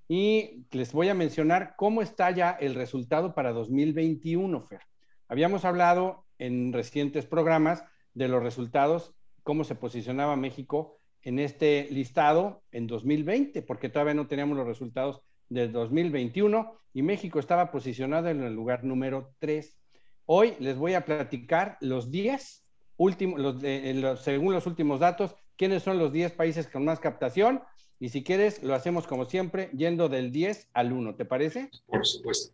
Y 0.08 0.66
les 0.72 0.92
voy 0.92 1.10
a 1.10 1.14
mencionar 1.14 1.76
cómo 1.78 2.02
está 2.02 2.30
ya 2.32 2.52
el 2.52 2.76
resultado 2.76 3.34
para 3.34 3.54
2021, 3.54 4.62
Fer. 4.62 4.82
Habíamos 5.28 5.66
hablado 5.66 6.26
en 6.38 6.74
recientes 6.74 7.26
programas 7.26 7.84
de 8.14 8.28
los 8.28 8.44
resultados, 8.44 9.16
cómo 9.44 9.64
se 9.64 9.76
posicionaba 9.76 10.36
México 10.36 11.00
en 11.22 11.40
este 11.40 11.88
listado 11.90 12.64
en 12.72 12.86
2020, 12.86 13.64
porque 13.64 13.90
todavía 13.90 14.14
no 14.14 14.28
teníamos 14.28 14.58
los 14.58 14.68
resultados 14.68 15.22
del 15.50 15.72
2021 15.72 16.78
y 16.94 17.02
México 17.02 17.40
estaba 17.40 17.72
posicionado 17.72 18.30
en 18.30 18.44
el 18.44 18.54
lugar 18.54 18.84
número 18.84 19.34
3. 19.40 19.78
Hoy 20.28 20.56
les 20.60 20.78
voy 20.78 20.96
a 20.96 21.06
platicar 21.06 21.78
los 21.82 22.10
10 22.10 22.64
últimos, 22.98 23.40
los 23.40 24.24
según 24.24 24.54
los 24.54 24.66
últimos 24.66 25.00
datos, 25.00 25.36
quiénes 25.56 25.84
son 25.84 26.00
los 26.00 26.12
10 26.12 26.32
países 26.32 26.68
con 26.68 26.84
más 26.84 27.00
captación 27.00 27.62
y 28.00 28.10
si 28.10 28.24
quieres 28.24 28.64
lo 28.64 28.74
hacemos 28.74 29.06
como 29.08 29.26
siempre, 29.26 29.70
yendo 29.76 30.10
del 30.10 30.32
10 30.32 30.70
al 30.74 30.94
1, 30.94 31.16
¿te 31.16 31.26
parece? 31.26 31.70
Por 31.86 32.06
supuesto. 32.06 32.54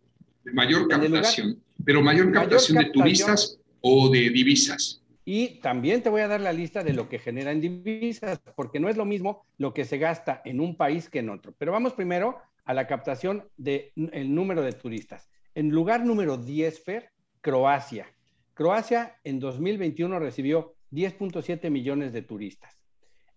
Mayor 0.52 0.86
captación, 0.88 1.62
pero 1.84 2.02
mayor 2.02 2.30
captación 2.32 2.78
de 2.78 2.90
turistas 2.90 3.58
o 3.80 4.08
de 4.10 4.30
divisas. 4.30 5.02
Y 5.24 5.60
también 5.60 6.02
te 6.02 6.10
voy 6.10 6.20
a 6.20 6.28
dar 6.28 6.40
la 6.40 6.52
lista 6.52 6.82
de 6.82 6.92
lo 6.92 7.08
que 7.08 7.20
genera 7.20 7.52
en 7.52 7.60
divisas, 7.60 8.40
porque 8.56 8.80
no 8.80 8.88
es 8.88 8.96
lo 8.96 9.04
mismo 9.04 9.46
lo 9.56 9.72
que 9.72 9.84
se 9.84 9.98
gasta 9.98 10.42
en 10.44 10.60
un 10.60 10.76
país 10.76 11.08
que 11.08 11.20
en 11.20 11.30
otro. 11.30 11.54
Pero 11.58 11.72
vamos 11.72 11.94
primero 11.94 12.38
a 12.64 12.74
la 12.74 12.86
captación 12.86 13.48
del 13.56 13.92
número 13.94 14.62
de 14.62 14.72
turistas. 14.72 15.30
En 15.54 15.70
lugar 15.70 16.04
número 16.04 16.36
10, 16.36 16.82
Fer, 16.82 17.11
Croacia. 17.42 18.06
Croacia 18.54 19.18
en 19.24 19.40
2021 19.40 20.18
recibió 20.20 20.76
10.7 20.92 21.70
millones 21.70 22.12
de 22.12 22.22
turistas. 22.22 22.80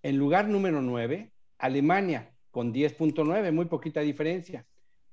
En 0.03 0.17
lugar 0.17 0.47
número 0.47 0.81
9, 0.81 1.33
Alemania 1.57 2.31
con 2.51 2.71
10.9, 2.71 3.51
muy 3.51 3.65
poquita 3.65 4.01
diferencia. 4.01 4.65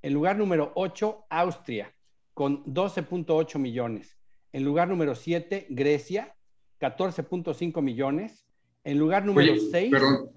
En 0.03 0.13
lugar 0.13 0.37
número 0.37 0.71
8, 0.75 1.25
Austria 1.29 1.93
con 2.35 2.63
12.8 2.65 3.57
millones. 3.57 4.15
En 4.51 4.63
lugar 4.63 4.87
número 4.87 5.15
7, 5.15 5.67
Grecia, 5.69 6.35
14.5 6.79 7.81
millones. 7.81 8.45
En 8.83 8.99
lugar 8.99 9.25
número 9.25 9.55
6. 9.71 9.89
Perdón, 9.91 10.29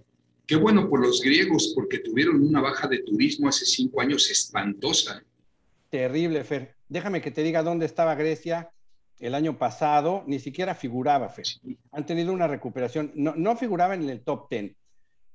qué 0.46 0.56
bueno 0.56 0.88
por 0.88 1.00
los 1.00 1.20
griegos, 1.20 1.72
porque 1.74 1.98
tuvieron 1.98 2.42
una 2.42 2.62
baja 2.62 2.88
de 2.88 3.02
turismo 3.02 3.48
hace 3.48 3.66
cinco 3.66 4.00
años 4.00 4.30
espantosa. 4.30 5.22
Terrible, 5.90 6.42
Fer. 6.44 6.75
Déjame 6.88 7.20
que 7.20 7.30
te 7.30 7.42
diga 7.42 7.62
dónde 7.62 7.86
estaba 7.86 8.14
Grecia 8.14 8.70
el 9.18 9.34
año 9.34 9.58
pasado, 9.58 10.24
ni 10.26 10.38
siquiera 10.38 10.74
figuraba, 10.74 11.28
Fer. 11.28 11.46
Han 11.92 12.06
tenido 12.06 12.32
una 12.32 12.46
recuperación, 12.46 13.12
no, 13.14 13.34
no 13.34 13.56
figuraba 13.56 13.94
en 13.94 14.08
el 14.08 14.22
top 14.22 14.48
10. 14.50 14.74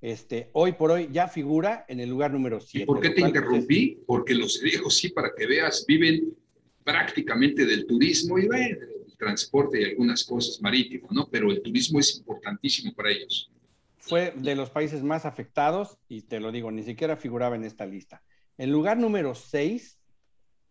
Este, 0.02 0.50
hoy 0.54 0.72
por 0.72 0.92
hoy 0.92 1.10
ya 1.12 1.28
figura 1.28 1.86
en 1.88 2.00
el 2.00 2.10
lugar 2.10 2.32
número 2.32 2.60
7. 2.60 2.84
¿Y 2.84 2.86
por 2.86 3.00
qué 3.00 3.12
te 3.12 3.22
interrumpí? 3.22 4.00
Porque 4.06 4.34
los 4.34 4.60
griegos, 4.60 4.96
sí, 4.96 5.10
para 5.10 5.32
que 5.36 5.46
veas, 5.46 5.86
viven 5.88 6.36
prácticamente 6.84 7.66
del 7.66 7.86
turismo 7.86 8.40
y 8.40 8.48
del 8.48 8.80
transporte 9.18 9.80
y 9.80 9.86
algunas 9.86 10.24
cosas 10.24 10.60
marítimas, 10.62 11.12
¿no? 11.12 11.28
Pero 11.30 11.52
el 11.52 11.62
turismo 11.62 12.00
es 12.00 12.18
importantísimo 12.18 12.94
para 12.94 13.12
ellos. 13.12 13.52
Fue 13.98 14.34
de 14.36 14.56
los 14.56 14.72
países 14.72 15.04
más 15.04 15.26
afectados 15.26 16.00
y 16.10 16.24
te 16.24 16.40
lo 16.40 16.52
digo, 16.52 16.72
ni 16.72 16.82
siquiera 16.82 17.16
figuraba 17.16 17.56
en 17.56 17.64
esta 17.64 17.86
lista. 17.86 18.24
El 18.58 18.72
lugar 18.72 18.98
número 18.98 19.36
6, 19.36 20.00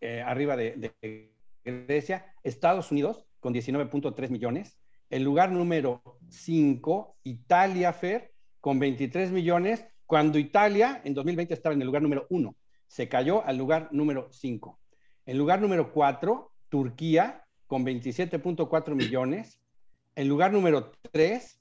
eh, 0.01 0.23
arriba 0.25 0.57
de, 0.57 0.77
de 0.77 1.33
Grecia, 1.65 2.35
Estados 2.43 2.91
Unidos, 2.91 3.27
con 3.41 3.55
19.3 3.55 4.31
millones. 4.31 4.79
El 5.09 5.25
lugar 5.25 5.51
número 5.51 6.03
5, 6.29 7.17
Italia, 7.25 7.93
Fer, 7.93 8.33
con 8.61 8.79
23 8.79 9.33
millones, 9.33 9.85
cuando 10.07 10.39
Italia 10.39 11.01
en 11.05 11.15
2020 11.15 11.55
estaba 11.55 11.75
en 11.75 11.81
el 11.81 11.87
lugar 11.87 12.03
número 12.03 12.27
1. 12.31 12.55
Se 12.87 13.09
cayó 13.09 13.45
al 13.45 13.57
lugar 13.57 13.89
número 13.93 14.29
5. 14.33 14.79
En 15.27 15.39
lugar 15.39 15.61
número 15.61 15.93
4, 15.93 16.53
Turquía, 16.69 17.45
con 17.67 17.85
27.4 17.85 18.95
millones. 18.95 19.61
En 20.17 20.29
lugar 20.29 20.53
número 20.53 20.93
3, 21.13 21.61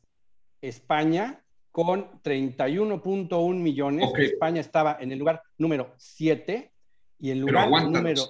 España, 0.62 1.44
con 1.72 2.22
31.1 2.24 3.56
millones. 3.56 4.10
España 4.18 4.62
estaba 4.62 4.98
en 5.00 5.12
el 5.12 5.20
lugar 5.20 5.44
número 5.58 5.94
7. 5.98 6.72
Y 7.20 7.32
en 7.32 7.42
lugar 7.42 7.70
número... 7.70 8.30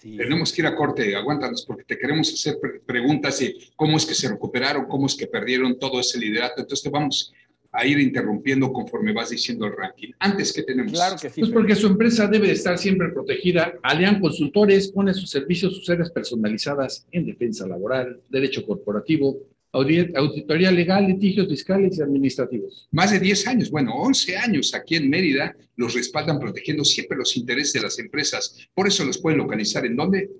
Tenemos 0.00 0.52
que 0.52 0.62
ir 0.62 0.66
a 0.66 0.76
corte, 0.76 1.16
aguántanos, 1.16 1.64
porque 1.66 1.82
te 1.82 1.98
queremos 1.98 2.32
hacer 2.32 2.56
preguntas 2.86 3.40
de 3.40 3.56
cómo 3.74 3.96
es 3.96 4.06
que 4.06 4.14
se 4.14 4.28
recuperaron, 4.28 4.86
cómo 4.86 5.06
es 5.06 5.16
que 5.16 5.26
perdieron 5.26 5.76
todo 5.76 5.98
ese 5.98 6.18
liderato. 6.18 6.60
Entonces 6.60 6.84
te 6.84 6.90
vamos 6.90 7.32
a 7.72 7.84
ir 7.84 7.98
interrumpiendo 7.98 8.72
conforme 8.72 9.12
vas 9.12 9.30
diciendo 9.30 9.66
el 9.66 9.76
ranking. 9.76 10.12
Antes 10.20 10.52
que 10.52 10.62
tenemos. 10.62 10.92
Claro 10.92 11.16
que 11.20 11.28
sí. 11.28 11.40
Pues 11.40 11.52
porque 11.52 11.74
su 11.74 11.88
empresa 11.88 12.28
debe 12.28 12.52
estar 12.52 12.78
siempre 12.78 13.08
protegida. 13.08 13.74
Alian 13.82 14.20
Consultores 14.20 14.92
pone 14.92 15.12
sus 15.14 15.30
servicios, 15.30 15.74
sus 15.74 15.90
áreas 15.90 16.10
personalizadas 16.10 17.06
en 17.10 17.26
defensa 17.26 17.66
laboral, 17.66 18.20
derecho 18.28 18.64
corporativo, 18.64 19.36
auditoría 19.72 20.70
legal, 20.70 21.06
litigios 21.06 21.48
fiscales 21.48 21.98
y 21.98 22.02
administrativos. 22.02 22.88
Más 22.90 23.10
de 23.10 23.20
10 23.20 23.46
años, 23.48 23.70
bueno, 23.70 23.94
11 23.94 24.36
años 24.36 24.74
aquí 24.74 24.96
en 24.96 25.10
Mérida 25.10 25.54
los 25.76 25.94
respaldan 25.94 26.38
protegiendo 26.38 26.84
siempre 26.84 27.18
los 27.18 27.36
intereses 27.36 27.74
de 27.74 27.82
las 27.82 27.98
empresas. 27.98 28.56
Por 28.74 28.88
eso 28.88 29.04
los 29.04 29.18
pueden 29.18 29.38
localizar 29.38 29.84
en 29.84 29.96
dónde? 29.96 30.30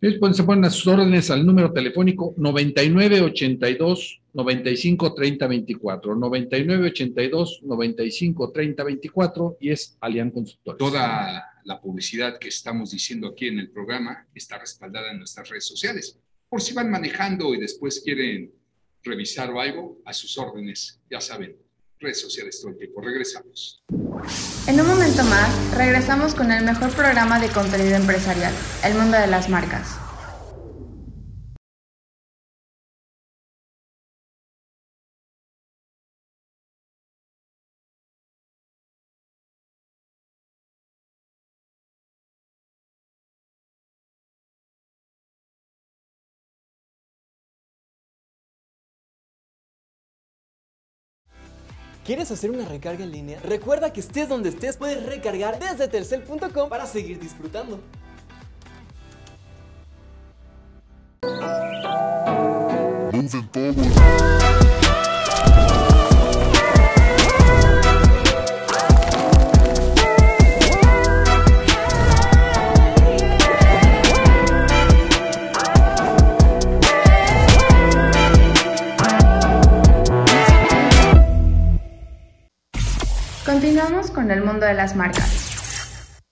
Ellos 0.00 0.36
se 0.36 0.44
ponen 0.44 0.64
a 0.66 0.70
sus 0.70 0.86
órdenes 0.86 1.30
al 1.30 1.46
número 1.46 1.72
telefónico 1.72 2.34
9982 2.36 4.20
95 4.34 5.14
30 5.14 5.46
24. 5.46 6.16
9982 6.16 7.60
95 7.62 8.52
30 8.52 8.84
24 8.84 9.56
y 9.58 9.70
es 9.70 9.96
Alian 10.00 10.30
Consultores. 10.30 10.78
Toda 10.78 11.44
la 11.64 11.80
publicidad 11.80 12.38
que 12.38 12.48
estamos 12.48 12.90
diciendo 12.90 13.28
aquí 13.28 13.46
en 13.46 13.58
el 13.58 13.70
programa 13.70 14.26
está 14.34 14.58
respaldada 14.58 15.12
en 15.12 15.18
nuestras 15.18 15.48
redes 15.48 15.66
sociales. 15.66 16.18
Por 16.48 16.60
si 16.60 16.74
van 16.74 16.90
manejando 16.90 17.54
y 17.54 17.58
después 17.58 18.02
quieren 18.04 18.52
revisar 19.06 19.50
o 19.50 19.60
algo, 19.60 19.98
a 20.04 20.12
sus 20.12 20.36
órdenes, 20.36 21.00
ya 21.10 21.20
saben, 21.20 21.56
redes 21.98 22.20
sociales 22.20 22.60
todo 22.60 22.72
el 22.72 22.78
tiempo. 22.78 23.00
Regresamos. 23.00 23.82
En 24.66 24.80
un 24.80 24.86
momento 24.86 25.22
más, 25.24 25.74
regresamos 25.74 26.34
con 26.34 26.52
el 26.52 26.64
mejor 26.64 26.90
programa 26.90 27.40
de 27.40 27.48
contenido 27.48 27.96
empresarial, 27.96 28.52
El 28.84 28.94
Mundo 28.94 29.16
de 29.16 29.26
las 29.28 29.48
Marcas. 29.48 30.05
¿Quieres 52.06 52.30
hacer 52.30 52.52
una 52.52 52.64
recarga 52.64 53.02
en 53.02 53.10
línea? 53.10 53.40
Recuerda 53.42 53.92
que 53.92 53.98
estés 53.98 54.28
donde 54.28 54.50
estés, 54.50 54.76
puedes 54.76 55.04
recargar 55.04 55.58
desde 55.58 55.88
tercel.com 55.88 56.68
para 56.68 56.86
seguir 56.86 57.18
disfrutando. 57.18 57.80
Continuamos 83.76 84.10
con 84.10 84.30
el 84.30 84.42
mundo 84.42 84.64
de 84.64 84.72
las 84.72 84.96
marcas. 84.96 86.22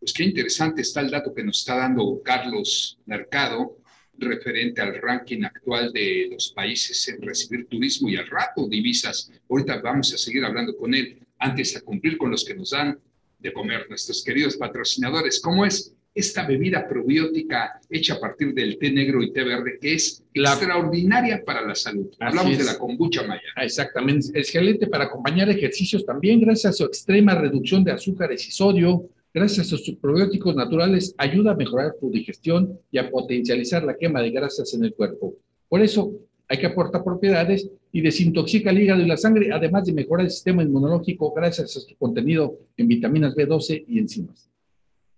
Pues 0.00 0.12
qué 0.12 0.24
interesante 0.24 0.82
está 0.82 1.00
el 1.00 1.12
dato 1.12 1.32
que 1.32 1.44
nos 1.44 1.58
está 1.60 1.76
dando 1.76 2.20
Carlos 2.24 2.98
Mercado 3.06 3.78
referente 4.18 4.82
al 4.82 5.00
ranking 5.00 5.44
actual 5.44 5.92
de 5.92 6.26
los 6.32 6.50
países 6.50 7.06
en 7.06 7.22
recibir 7.22 7.68
turismo 7.68 8.08
y 8.08 8.16
al 8.16 8.26
rato 8.26 8.66
divisas. 8.66 9.30
Ahorita 9.48 9.80
vamos 9.80 10.12
a 10.12 10.18
seguir 10.18 10.44
hablando 10.44 10.76
con 10.76 10.92
él 10.92 11.20
antes 11.40 11.76
a 11.76 11.80
cumplir 11.80 12.16
con 12.16 12.30
los 12.30 12.44
que 12.44 12.54
nos 12.54 12.70
dan 12.70 12.98
de 13.38 13.52
comer 13.52 13.86
nuestros 13.88 14.22
queridos 14.22 14.56
patrocinadores. 14.56 15.40
¿Cómo 15.40 15.64
es 15.64 15.94
esta 16.14 16.46
bebida 16.46 16.86
probiótica 16.86 17.80
hecha 17.88 18.14
a 18.14 18.20
partir 18.20 18.52
del 18.52 18.78
té 18.78 18.90
negro 18.90 19.22
y 19.22 19.32
té 19.32 19.44
verde 19.44 19.78
que 19.80 19.94
es 19.94 20.22
extraordinaria 20.34 21.42
para 21.44 21.66
la 21.66 21.74
salud? 21.74 22.08
Hablamos 22.20 22.58
de 22.58 22.64
la 22.64 22.78
kombucha 22.78 23.22
maya. 23.22 23.42
Ah, 23.56 23.64
exactamente, 23.64 24.38
excelente 24.38 24.86
para 24.86 25.04
acompañar 25.04 25.48
ejercicios 25.48 26.04
también 26.04 26.40
gracias 26.40 26.74
a 26.74 26.76
su 26.76 26.84
extrema 26.84 27.34
reducción 27.34 27.82
de 27.82 27.92
azúcares 27.92 28.46
y 28.46 28.50
sodio. 28.50 29.08
Gracias 29.32 29.72
a 29.72 29.76
sus 29.76 29.94
probióticos 29.96 30.56
naturales 30.56 31.14
ayuda 31.16 31.52
a 31.52 31.56
mejorar 31.56 31.94
tu 32.00 32.10
digestión 32.10 32.78
y 32.90 32.98
a 32.98 33.08
potencializar 33.08 33.84
la 33.84 33.96
quema 33.96 34.20
de 34.20 34.32
grasas 34.32 34.74
en 34.74 34.84
el 34.84 34.92
cuerpo. 34.92 35.36
Por 35.68 35.80
eso, 35.80 36.12
hay 36.48 36.58
que 36.58 36.66
aportar 36.66 37.04
propiedades 37.04 37.70
y 37.92 38.00
desintoxica 38.00 38.70
el 38.70 38.82
hígado 38.82 39.02
y 39.02 39.06
la 39.06 39.16
sangre, 39.16 39.52
además 39.52 39.86
de 39.86 39.92
mejorar 39.92 40.26
el 40.26 40.30
sistema 40.30 40.62
inmunológico 40.62 41.32
gracias 41.32 41.76
a 41.76 41.80
su 41.80 41.96
contenido 41.96 42.58
en 42.76 42.86
vitaminas 42.88 43.34
B12 43.34 43.84
y 43.88 43.98
enzimas. 43.98 44.48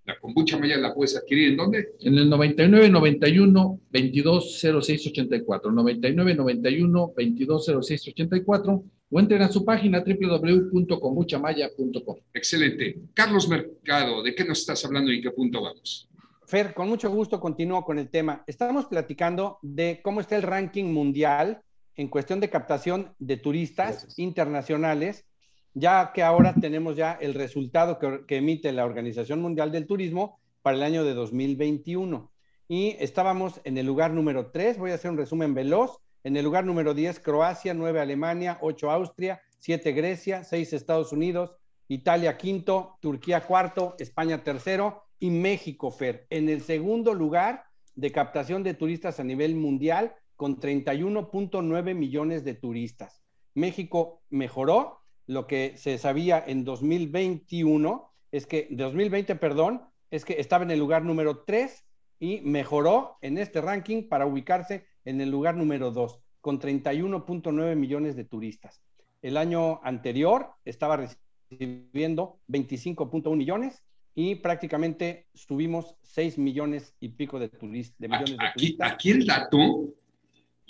La 0.05 0.19
kombucha 0.19 0.59
maya 0.59 0.77
la 0.79 0.93
puedes 0.95 1.17
adquirir 1.17 1.51
en 1.51 1.57
dónde? 1.57 1.91
En 2.01 2.19
el 2.19 2.29
99 2.29 2.91
91 2.91 3.81
22 3.91 4.61
06 4.61 5.07
84. 5.07 5.71
99 5.71 6.35
91 6.35 7.13
22 7.17 7.71
06 7.81 8.09
84 8.09 8.85
o 9.11 9.21
entren 9.21 9.43
a 9.43 9.49
su 9.49 9.65
página 9.65 10.03
www.kombuchamaya.com. 10.05 12.17
Excelente. 12.35 12.99
Carlos 13.15 13.49
Mercado, 13.49 14.25
¿de 14.25 14.35
qué 14.35 14.45
nos 14.45 14.59
estás 14.59 14.85
hablando 14.85 15.13
y 15.13 15.19
en 15.19 15.23
qué 15.23 15.31
punto 15.31 15.63
vamos? 15.63 16.09
Fer, 16.47 16.75
con 16.75 16.89
mucho 16.89 17.09
gusto 17.09 17.39
continúo 17.39 17.85
con 17.85 18.01
el 18.01 18.11
tema. 18.11 18.43
Estamos 18.47 18.87
platicando 18.87 19.61
de 19.63 20.01
cómo 20.03 20.21
está 20.21 20.35
el 20.35 20.43
ranking 20.43 20.87
mundial 20.87 21.63
en 21.97 22.09
cuestión 22.09 22.41
de 22.41 22.51
captación 22.51 23.15
de 23.19 23.37
turistas 23.37 24.07
internacionales 24.19 25.27
ya 25.75 26.13
que 26.13 26.23
ahora 26.23 26.55
tenemos 26.61 26.97
ya 26.97 27.13
el 27.21 27.35
resultado 27.35 27.99
que, 27.99 28.37
emite 28.37 28.73
la 28.73 28.85
Organización 28.85 29.41
Mundial 29.41 29.73
del 29.73 29.87
Turismo 29.87 30.39
para 30.61 30.77
el 30.77 30.83
año 30.83 31.05
de 31.05 31.15
2021. 31.15 32.31
Y 32.69 32.97
estábamos 33.01 33.61
en 33.65 33.79
el 33.79 33.87
lugar 33.87 34.13
número 34.13 34.51
3, 34.51 34.79
voy 34.79 34.91
a 34.91 34.95
hacer 34.95 35.11
un 35.11 35.17
resumen 35.17 35.55
veloz. 35.55 35.99
En 36.25 36.37
el 36.37 36.45
lugar 36.45 36.65
número 36.65 36.95
10, 36.95 37.19
Croacia, 37.21 37.75
9, 37.75 38.01
Alemania, 38.01 38.59
8, 38.61 38.91
Austria, 38.91 39.41
7, 39.59 39.93
Grecia, 39.93 40.45
6, 40.45 40.73
Estados 40.73 41.13
Unidos, 41.13 41.57
Italia 41.89 42.37
quinto, 42.37 42.97
Turquía 43.01 43.41
cuarto, 43.41 43.97
España 43.99 44.45
tercero 44.45 45.03
y 45.19 45.31
México, 45.31 45.91
Fer, 45.91 46.27
en 46.31 46.49
el 46.49 46.63
segundo 46.63 47.13
lugar 47.15 47.65
de 47.97 48.13
captación 48.13 48.63
de 48.63 48.75
turistas 48.75 49.19
a 49.19 49.25
nivel 49.25 49.57
mundial 49.57 50.15
con 50.43 50.59
31.9 50.59 51.95
millones 51.95 52.43
de 52.43 52.55
turistas. 52.55 53.23
México 53.55 54.25
mejoró 54.29 54.99
lo 55.29 55.47
que 55.47 55.75
se 55.77 55.99
sabía 55.99 56.43
en 56.45 56.65
2021 56.65 58.11
es 58.33 58.47
que, 58.47 58.67
2020, 58.73 59.37
perdón, 59.37 59.83
es 60.11 60.25
que 60.25 60.41
estaba 60.41 60.65
en 60.65 60.73
el 60.73 60.81
lugar 60.81 61.05
número 61.05 61.45
3 61.45 61.85
y 62.19 62.41
mejoró 62.41 63.19
en 63.21 63.39
este 63.39 63.61
ranking 63.61 64.09
para 64.09 64.27
ubicarse 64.27 64.85
en 65.05 65.21
el 65.21 65.31
lugar 65.31 65.55
número 65.55 65.93
2, 65.93 66.19
con 66.41 66.59
31.9 66.59 67.77
millones 67.77 68.17
de 68.17 68.25
turistas. 68.25 68.83
El 69.21 69.37
año 69.37 69.81
anterior 69.85 70.55
estaba 70.65 70.97
recibiendo 70.97 72.41
25.1 72.49 73.37
millones 73.37 73.85
y 74.13 74.35
prácticamente 74.35 75.29
subimos 75.35 75.95
6 76.03 76.37
millones 76.39 76.97
y 76.99 77.11
pico 77.11 77.39
de, 77.39 77.49
turistas. 77.49 78.11
aquí, 78.41 78.77
aquí 78.81 79.11
el 79.13 79.25
dato, 79.25 79.95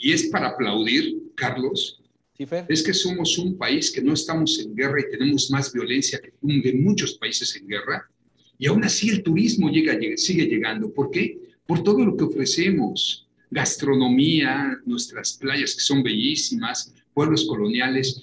y 0.03 0.13
es 0.13 0.25
para 0.25 0.49
aplaudir, 0.49 1.33
Carlos, 1.37 2.03
es 2.69 2.83
que 2.83 2.93
somos 2.93 3.39
un 3.39 3.57
país 3.57 3.93
que 3.93 4.03
no 4.03 4.15
estamos 4.15 4.59
en 4.59 4.75
guerra 4.75 5.01
y 5.01 5.11
tenemos 5.13 5.49
más 5.49 5.73
violencia 5.73 6.21
que 6.21 6.33
de 6.43 6.73
muchos 6.75 7.15
países 7.15 7.55
en 7.55 7.69
guerra. 7.69 8.11
Y 8.59 8.67
aún 8.67 8.83
así 8.83 9.11
el 9.11 9.23
turismo 9.23 9.71
llega, 9.71 9.97
sigue 10.17 10.47
llegando. 10.47 10.93
¿Por 10.93 11.13
qué? 11.13 11.39
Por 11.65 11.85
todo 11.85 12.05
lo 12.05 12.17
que 12.17 12.25
ofrecemos. 12.25 13.29
Gastronomía, 13.49 14.77
nuestras 14.85 15.35
playas 15.35 15.73
que 15.77 15.83
son 15.83 16.03
bellísimas, 16.03 16.93
pueblos 17.15 17.45
coloniales. 17.45 18.21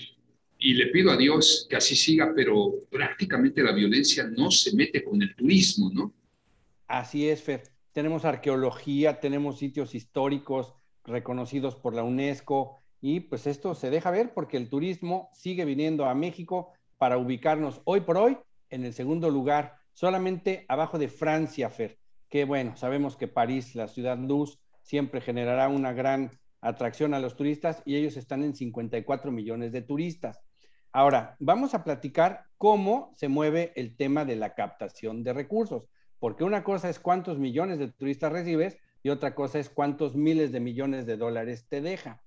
Y 0.58 0.74
le 0.74 0.88
pido 0.88 1.12
a 1.12 1.18
Dios 1.18 1.66
que 1.70 1.78
así 1.78 1.96
siga, 1.96 2.34
pero 2.36 2.74
prácticamente 2.90 3.64
la 3.64 3.72
violencia 3.72 4.26
no 4.26 4.52
se 4.52 4.76
mete 4.76 5.02
con 5.02 5.22
el 5.22 5.34
turismo, 5.34 5.90
¿no? 5.94 6.14
Así 6.88 7.30
es, 7.30 7.42
Fer. 7.42 7.64
Tenemos 7.94 8.26
arqueología, 8.26 9.22
tenemos 9.22 9.60
sitios 9.60 9.96
históricos 9.96 10.74
reconocidos 11.06 11.76
por 11.76 11.94
la 11.94 12.04
UNESCO, 12.04 12.78
y 13.02 13.22
pues 13.22 13.48
esto 13.48 13.76
se 13.76 13.90
deja 13.90 14.12
ver 14.12 14.34
porque 14.34 14.58
el 14.58 14.70
turismo 14.70 15.30
sigue 15.34 15.66
viniendo 15.66 16.06
a 16.06 16.16
México 16.16 16.74
para 16.98 17.18
ubicarnos 17.18 17.82
hoy 17.86 18.02
por 18.02 18.18
hoy 18.18 18.38
en 18.70 18.84
el 18.84 18.94
segundo 18.94 19.30
lugar, 19.30 19.76
solamente 19.94 20.66
abajo 20.68 21.00
de 21.00 21.08
Francia, 21.08 21.70
Fer, 21.70 21.98
que 22.30 22.46
bueno, 22.46 22.76
sabemos 22.76 23.16
que 23.16 23.28
París, 23.28 23.76
la 23.76 23.88
ciudad 23.88 24.18
luz, 24.18 24.60
siempre 24.82 25.22
generará 25.22 25.70
una 25.70 25.94
gran 25.94 26.32
atracción 26.62 27.14
a 27.14 27.20
los 27.20 27.36
turistas 27.36 27.82
y 27.86 27.96
ellos 27.96 28.18
están 28.18 28.44
en 28.44 28.56
54 28.56 29.32
millones 29.32 29.72
de 29.72 29.82
turistas. 29.82 30.42
Ahora, 30.92 31.36
vamos 31.40 31.74
a 31.74 31.84
platicar 31.84 32.46
cómo 32.58 33.14
se 33.16 33.28
mueve 33.28 33.72
el 33.76 33.96
tema 33.96 34.26
de 34.26 34.36
la 34.36 34.56
captación 34.56 35.24
de 35.24 35.34
recursos, 35.34 35.86
porque 36.20 36.44
una 36.44 36.64
cosa 36.64 36.90
es 36.90 37.00
cuántos 37.00 37.38
millones 37.38 37.80
de 37.80 37.92
turistas 37.92 38.32
recibes 38.32 38.78
y 39.04 39.10
otra 39.10 39.36
cosa 39.36 39.60
es 39.60 39.70
cuántos 39.70 40.16
miles 40.16 40.52
de 40.52 40.60
millones 40.60 41.06
de 41.06 41.18
dólares 41.18 41.66
te 41.70 41.82
deja. 41.82 42.22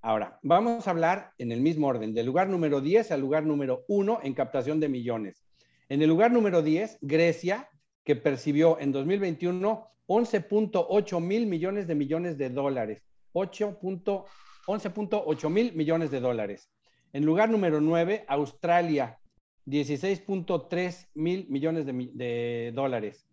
Ahora, 0.00 0.38
vamos 0.42 0.86
a 0.86 0.90
hablar 0.90 1.32
en 1.38 1.52
el 1.52 1.60
mismo 1.60 1.88
orden, 1.88 2.14
del 2.14 2.26
lugar 2.26 2.48
número 2.48 2.80
10 2.80 3.10
al 3.10 3.20
lugar 3.20 3.44
número 3.44 3.84
1 3.88 4.20
en 4.22 4.34
captación 4.34 4.80
de 4.80 4.88
millones. 4.88 5.44
En 5.88 6.02
el 6.02 6.08
lugar 6.08 6.30
número 6.30 6.62
10, 6.62 6.98
Grecia, 7.00 7.68
que 8.04 8.16
percibió 8.16 8.78
en 8.80 8.92
2021 8.92 9.88
11.8 10.08 11.20
mil 11.20 11.46
millones 11.46 11.86
de 11.86 11.94
millones 11.94 12.38
de 12.38 12.48
dólares. 12.48 13.04
11.8 13.34 15.50
mil 15.50 15.74
millones 15.74 16.10
de 16.10 16.20
dólares. 16.20 16.70
En 17.12 17.26
lugar 17.26 17.50
número 17.50 17.78
9, 17.80 18.24
Australia, 18.26 19.20
16.3 19.66 21.08
mil 21.14 21.46
millones 21.50 21.84
de, 21.84 22.10
de, 22.14 22.72
dólares. 22.74 23.28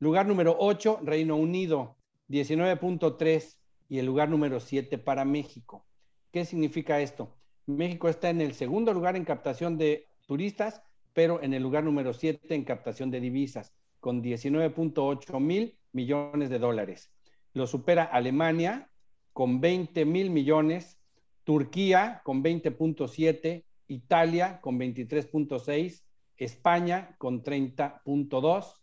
Lugar 0.00 0.26
número 0.26 0.56
8, 0.58 0.98
Reino 1.04 1.36
Unido, 1.36 1.96
19.3 2.30 3.56
y 3.88 3.98
el 3.98 4.06
lugar 4.06 4.28
número 4.30 4.60
7 4.60 4.98
para 4.98 5.24
México. 5.24 5.84
¿Qué 6.30 6.44
significa 6.44 7.00
esto? 7.00 7.36
México 7.66 8.08
está 8.08 8.30
en 8.30 8.40
el 8.40 8.54
segundo 8.54 8.92
lugar 8.94 9.16
en 9.16 9.24
captación 9.24 9.76
de 9.76 10.06
turistas, 10.26 10.80
pero 11.12 11.42
en 11.42 11.54
el 11.54 11.62
lugar 11.62 11.82
número 11.82 12.14
7 12.14 12.54
en 12.54 12.64
captación 12.64 13.10
de 13.10 13.20
divisas, 13.20 13.74
con 13.98 14.22
19.8 14.22 15.40
mil 15.40 15.76
millones 15.92 16.50
de 16.50 16.58
dólares. 16.60 17.10
Lo 17.52 17.66
supera 17.66 18.04
Alemania 18.04 18.90
con 19.32 19.60
20 19.60 20.04
mil 20.04 20.30
millones, 20.30 20.98
Turquía 21.44 22.22
con 22.24 22.44
20.7, 22.44 23.64
Italia 23.88 24.60
con 24.60 24.78
23.6, 24.78 26.04
España 26.36 27.16
con 27.18 27.42
30.2, 27.42 28.79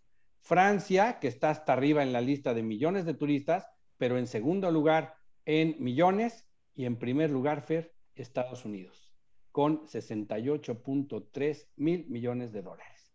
Francia, 0.47 1.19
que 1.19 1.27
está 1.27 1.49
hasta 1.49 1.73
arriba 1.73 2.03
en 2.03 2.13
la 2.13 2.21
lista 2.21 2.53
de 2.53 2.63
millones 2.63 3.03
de 3.03 3.13
turistas, 3.13 3.67
pero 3.97 4.17
en 4.17 4.27
segundo 4.27 4.71
lugar 4.71 5.15
en 5.43 5.75
millones, 5.79 6.47
y 6.73 6.85
en 6.85 6.95
primer 6.95 7.31
lugar, 7.31 7.61
Fer, 7.63 7.93
Estados 8.15 8.63
Unidos, 8.63 9.13
con 9.51 9.85
68.3 9.87 11.67
mil 11.75 12.07
millones 12.07 12.53
de 12.53 12.61
dólares. 12.61 13.11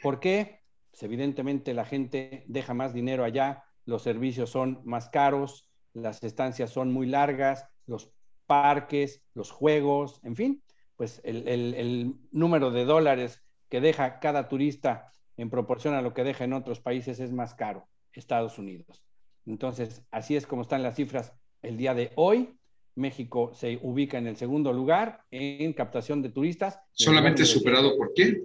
¿Por 0.00 0.20
qué? 0.20 0.60
Pues 0.92 1.02
evidentemente 1.02 1.74
la 1.74 1.84
gente 1.84 2.44
deja 2.46 2.72
más 2.72 2.94
dinero 2.94 3.24
allá, 3.24 3.64
los 3.84 4.02
servicios 4.02 4.50
son 4.50 4.80
más 4.84 5.08
caros, 5.08 5.68
las 5.92 6.22
estancias 6.22 6.70
son 6.70 6.92
muy 6.92 7.08
largas, 7.08 7.66
los 7.86 8.12
parques, 8.46 9.24
los 9.34 9.50
juegos, 9.50 10.20
en 10.22 10.36
fin, 10.36 10.62
pues 10.94 11.20
el, 11.24 11.48
el 11.48 12.14
número 12.30 12.70
de 12.70 12.84
dólares 12.84 13.42
que 13.68 13.80
deja 13.80 14.20
cada 14.20 14.46
turista 14.46 15.10
en 15.36 15.50
proporción 15.50 15.94
a 15.94 16.02
lo 16.02 16.14
que 16.14 16.24
deja 16.24 16.44
en 16.44 16.52
otros 16.52 16.80
países 16.80 17.20
es 17.20 17.32
más 17.32 17.54
caro, 17.54 17.86
Estados 18.12 18.58
Unidos. 18.58 19.02
Entonces, 19.46 20.02
así 20.10 20.36
es 20.36 20.46
como 20.46 20.62
están 20.62 20.82
las 20.82 20.96
cifras 20.96 21.32
el 21.62 21.76
día 21.76 21.94
de 21.94 22.12
hoy. 22.16 22.56
México 22.94 23.52
se 23.54 23.78
ubica 23.82 24.16
en 24.18 24.26
el 24.26 24.36
segundo 24.36 24.72
lugar 24.72 25.22
en 25.30 25.72
captación 25.74 26.22
de 26.22 26.30
turistas. 26.30 26.80
¿Solamente 26.92 27.44
superado 27.44 27.96
por 27.96 28.14
quién? 28.14 28.42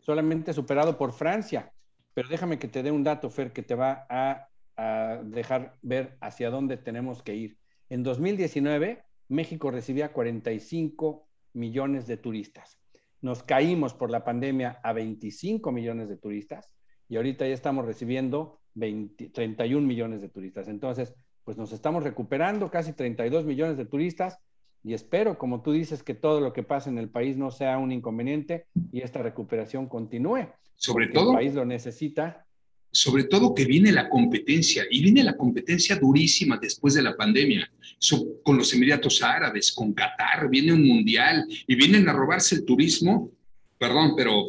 Solamente 0.00 0.52
superado 0.54 0.96
por 0.96 1.12
Francia. 1.12 1.70
Pero 2.14 2.28
déjame 2.28 2.58
que 2.58 2.68
te 2.68 2.82
dé 2.82 2.90
un 2.90 3.04
dato, 3.04 3.30
Fer, 3.30 3.52
que 3.52 3.62
te 3.62 3.74
va 3.74 4.06
a, 4.08 4.46
dejar 5.24 5.76
ver 5.82 6.16
hacia 6.22 6.48
dónde 6.48 6.78
tenemos 6.78 7.22
que 7.22 7.34
ir. 7.34 7.58
En 7.90 8.02
2019, 8.02 9.04
México 9.28 9.70
recibía 9.70 10.10
45 10.10 11.28
millones 11.52 12.06
de 12.06 12.16
turistas. 12.16 12.79
Nos 13.22 13.42
caímos 13.42 13.94
por 13.94 14.10
la 14.10 14.24
pandemia 14.24 14.80
a 14.82 14.92
25 14.92 15.72
millones 15.72 16.08
de 16.08 16.16
turistas 16.16 16.70
y 17.08 17.16
ahorita 17.16 17.46
ya 17.46 17.54
estamos 17.54 17.84
recibiendo 17.84 18.60
31 18.74 19.86
millones 19.86 20.22
de 20.22 20.28
turistas. 20.28 20.68
Entonces, 20.68 21.14
pues 21.44 21.56
nos 21.56 21.72
estamos 21.72 22.04
recuperando, 22.04 22.70
casi 22.70 22.92
32 22.92 23.44
millones 23.44 23.76
de 23.76 23.84
turistas, 23.84 24.38
y 24.82 24.94
espero, 24.94 25.36
como 25.36 25.62
tú 25.62 25.72
dices, 25.72 26.02
que 26.02 26.14
todo 26.14 26.40
lo 26.40 26.52
que 26.52 26.62
pasa 26.62 26.88
en 26.88 26.98
el 26.98 27.10
país 27.10 27.36
no 27.36 27.50
sea 27.50 27.78
un 27.78 27.92
inconveniente 27.92 28.66
y 28.92 29.02
esta 29.02 29.22
recuperación 29.22 29.88
continúe. 29.88 30.48
Sobre 30.76 31.08
todo. 31.08 31.30
El 31.30 31.36
país 31.36 31.54
lo 31.54 31.66
necesita. 31.66 32.46
Sobre 32.92 33.24
todo 33.24 33.54
que 33.54 33.64
viene 33.64 33.92
la 33.92 34.08
competencia, 34.08 34.84
y 34.90 35.02
viene 35.02 35.22
la 35.22 35.36
competencia 35.36 35.96
durísima 35.96 36.58
después 36.60 36.94
de 36.94 37.02
la 37.02 37.16
pandemia, 37.16 37.70
con 38.42 38.56
los 38.56 38.72
Emiratos 38.72 39.22
Árabes, 39.22 39.72
con 39.72 39.92
Qatar, 39.92 40.48
viene 40.48 40.72
un 40.72 40.86
mundial 40.86 41.46
y 41.66 41.74
vienen 41.74 42.08
a 42.08 42.12
robarse 42.12 42.56
el 42.56 42.64
turismo, 42.64 43.30
perdón, 43.78 44.14
pero 44.16 44.44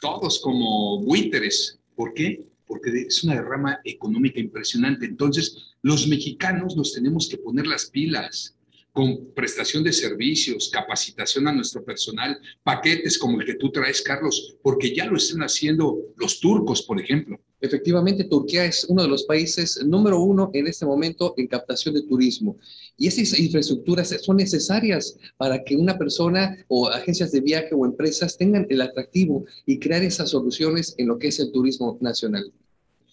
todos 0.00 0.40
como 0.40 1.00
buitres. 1.02 1.78
¿Por 1.94 2.12
qué? 2.12 2.44
Porque 2.66 2.90
es 3.06 3.22
una 3.22 3.34
derrama 3.34 3.80
económica 3.84 4.40
impresionante. 4.40 5.06
Entonces, 5.06 5.74
los 5.82 6.08
mexicanos 6.08 6.76
nos 6.76 6.92
tenemos 6.92 7.28
que 7.28 7.38
poner 7.38 7.66
las 7.66 7.86
pilas. 7.86 8.55
Con 8.96 9.26
prestación 9.34 9.84
de 9.84 9.92
servicios, 9.92 10.70
capacitación 10.72 11.46
a 11.46 11.52
nuestro 11.52 11.84
personal, 11.84 12.40
paquetes 12.62 13.18
como 13.18 13.38
el 13.38 13.46
que 13.46 13.56
tú 13.56 13.70
traes, 13.70 14.00
Carlos, 14.00 14.56
porque 14.62 14.96
ya 14.96 15.04
lo 15.04 15.18
están 15.18 15.42
haciendo 15.42 15.98
los 16.16 16.40
turcos, 16.40 16.80
por 16.80 16.98
ejemplo. 16.98 17.38
Efectivamente, 17.60 18.24
Turquía 18.24 18.64
es 18.64 18.84
uno 18.84 19.02
de 19.02 19.08
los 19.08 19.24
países 19.24 19.84
número 19.84 20.22
uno 20.22 20.50
en 20.54 20.66
este 20.66 20.86
momento 20.86 21.34
en 21.36 21.46
captación 21.46 21.94
de 21.94 22.04
turismo. 22.04 22.56
Y 22.96 23.08
esas 23.08 23.38
infraestructuras 23.38 24.08
son 24.22 24.38
necesarias 24.38 25.18
para 25.36 25.62
que 25.62 25.76
una 25.76 25.98
persona 25.98 26.56
o 26.68 26.88
agencias 26.88 27.32
de 27.32 27.42
viaje 27.42 27.74
o 27.74 27.84
empresas 27.84 28.38
tengan 28.38 28.66
el 28.70 28.80
atractivo 28.80 29.44
y 29.66 29.78
crear 29.78 30.04
esas 30.04 30.30
soluciones 30.30 30.94
en 30.96 31.08
lo 31.08 31.18
que 31.18 31.28
es 31.28 31.38
el 31.38 31.52
turismo 31.52 31.98
nacional. 32.00 32.50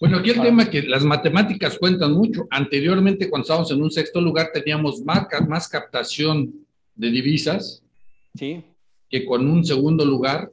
Bueno, 0.03 0.17
aquí 0.17 0.31
el 0.31 0.41
tema 0.41 0.63
es 0.63 0.69
que 0.69 0.81
las 0.81 1.05
matemáticas 1.05 1.77
cuentan 1.77 2.11
mucho. 2.11 2.45
Anteriormente, 2.49 3.29
cuando 3.29 3.43
estábamos 3.43 3.71
en 3.71 3.81
un 3.81 3.89
sexto 3.89 4.19
lugar, 4.19 4.49
teníamos 4.53 5.01
más, 5.01 5.27
más 5.47 5.69
captación 5.69 6.53
de 6.93 7.09
divisas 7.09 7.81
sí. 8.35 8.65
que 9.09 9.23
con 9.25 9.49
un 9.49 9.63
segundo 9.63 10.03
lugar, 10.03 10.51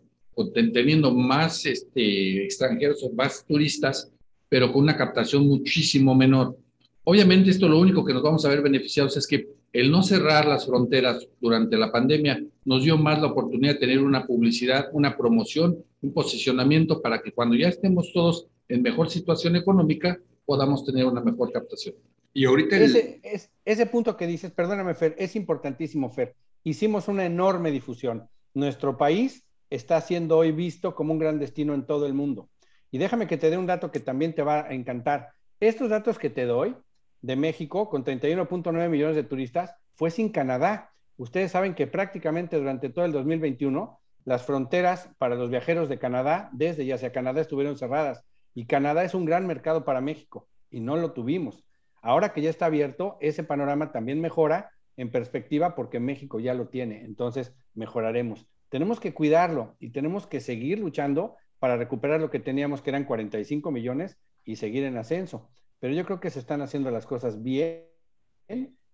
teniendo 0.55 1.13
más 1.13 1.67
este, 1.67 2.45
extranjeros 2.45 3.03
o 3.03 3.13
más 3.13 3.45
turistas, 3.45 4.13
pero 4.49 4.73
con 4.73 4.85
una 4.85 4.97
captación 4.97 5.49
muchísimo 5.49 6.15
menor. 6.15 6.57
Obviamente 7.03 7.51
esto 7.51 7.69
lo 7.69 7.81
único 7.81 8.05
que 8.05 8.15
nos 8.15 8.23
vamos 8.23 8.45
a 8.45 8.51
ver 8.51 8.63
beneficiados 8.63 9.17
es 9.17 9.27
que 9.27 9.49
el 9.73 9.91
no 9.91 10.05
cerrar 10.05 10.47
las 10.47 10.65
fronteras 10.65 11.27
durante 11.41 11.77
la 11.77 11.91
pandemia 11.91 12.41
nos 12.65 12.85
dio 12.85 12.97
más 12.97 13.21
la 13.21 13.27
oportunidad 13.27 13.73
de 13.73 13.81
tener 13.81 13.99
una 13.99 14.25
publicidad, 14.25 14.91
una 14.93 15.17
promoción, 15.17 15.77
un 16.03 16.13
posicionamiento 16.13 17.03
para 17.03 17.21
que 17.21 17.33
cuando 17.33 17.57
ya 17.57 17.67
estemos 17.67 18.13
todos 18.13 18.47
en 18.71 18.83
mejor 18.83 19.11
situación 19.11 19.57
económica, 19.57 20.19
podamos 20.47 20.85
tener 20.85 21.05
una 21.05 21.21
mejor 21.21 21.53
captación. 21.53 21.97
Y 22.33 22.45
ahorita... 22.45 22.77
Ese, 22.77 23.21
ese 23.65 23.87
punto 23.87 24.17
que 24.17 24.27
dices, 24.27 24.53
perdóname 24.53 24.95
Fer, 24.95 25.15
es 25.19 25.35
importantísimo 25.35 26.09
Fer. 26.11 26.35
Hicimos 26.63 27.09
una 27.09 27.27
enorme 27.27 27.71
difusión. 27.73 28.29
Nuestro 28.55 28.97
país 28.97 29.45
está 29.71 30.01
siendo 30.01 30.39
hoy 30.39 30.53
visto 30.53 30.95
como 30.95 31.13
un 31.13 31.19
gran 31.19 31.39
destino 31.39 31.75
en 31.75 31.85
todo 31.85 32.07
el 32.07 32.15
mundo. 32.15 32.49
Y 32.93 32.99
déjame 32.99 33.27
que 33.27 33.37
te 33.37 33.51
dé 33.51 33.59
un 33.59 33.67
dato 33.67 33.91
que 33.91 34.01
también 34.01 34.35
te 34.35 34.43
va 34.43 34.67
a 34.67 34.73
encantar. 34.73 35.31
Estos 35.59 35.91
datos 35.91 36.19
que 36.19 36.31
te 36.31 36.45
doy 36.45 36.77
de 37.23 37.37
México, 37.37 37.89
con 37.89 38.05
31.9 38.05 38.89
millones 38.89 39.17
de 39.17 39.25
turistas, 39.25 39.75
fue 39.95 40.11
sin 40.11 40.31
Canadá. 40.31 40.93
Ustedes 41.17 41.53
saben 41.53 41.75
que 41.75 41.87
prácticamente 41.87 42.57
durante 42.57 42.89
todo 42.89 43.05
el 43.05 43.13
2021 43.13 44.01
las 44.25 44.45
fronteras 44.45 45.09
para 45.19 45.35
los 45.35 45.51
viajeros 45.51 45.89
de 45.89 45.99
Canadá, 45.99 46.51
desde 46.53 46.85
y 46.85 46.93
hacia 46.93 47.13
Canadá, 47.13 47.41
estuvieron 47.41 47.77
cerradas. 47.77 48.25
Y 48.55 48.67
Canadá 48.67 49.05
es 49.05 49.15
un 49.15 49.25
gran 49.25 49.47
mercado 49.47 49.85
para 49.85 50.01
México 50.01 50.49
y 50.71 50.81
no 50.81 50.97
lo 50.97 51.13
tuvimos. 51.13 51.65
Ahora 52.03 52.33
que 52.33 52.43
ya 52.43 52.51
está 52.51 52.67
abierto, 52.67 53.17
ese 53.21 53.45
panorama 53.45 53.93
también 53.93 54.21
mejora 54.21 54.71
en 54.97 55.11
perspectiva 55.11 55.75
porque 55.75 56.01
México 56.01 56.41
ya 56.41 56.55
lo 56.55 56.69
tiene. 56.69 57.05
Entonces, 57.05 57.55
mejoraremos. 57.75 58.47
Tenemos 58.69 59.01
que 59.01 59.15
cuidarlo 59.15 59.77
y 59.79 59.91
tenemos 59.91 60.27
que 60.27 60.41
seguir 60.41 60.79
luchando 60.79 61.37
para 61.59 61.77
recuperar 61.77 62.21
lo 62.21 62.31
que 62.31 62.41
teníamos, 62.41 62.83
que 62.83 62.91
eran 62.91 63.05
45 63.05 63.71
millones, 63.71 64.17
y 64.45 64.57
seguir 64.57 64.85
en 64.85 64.97
ascenso. 64.97 65.51
Pero 65.79 65.95
yo 65.95 66.05
creo 66.05 66.21
que 66.21 66.31
se 66.31 66.39
están 66.39 66.63
haciendo 66.63 66.91
las 66.91 67.07
cosas 67.07 67.43
bien 67.43 67.85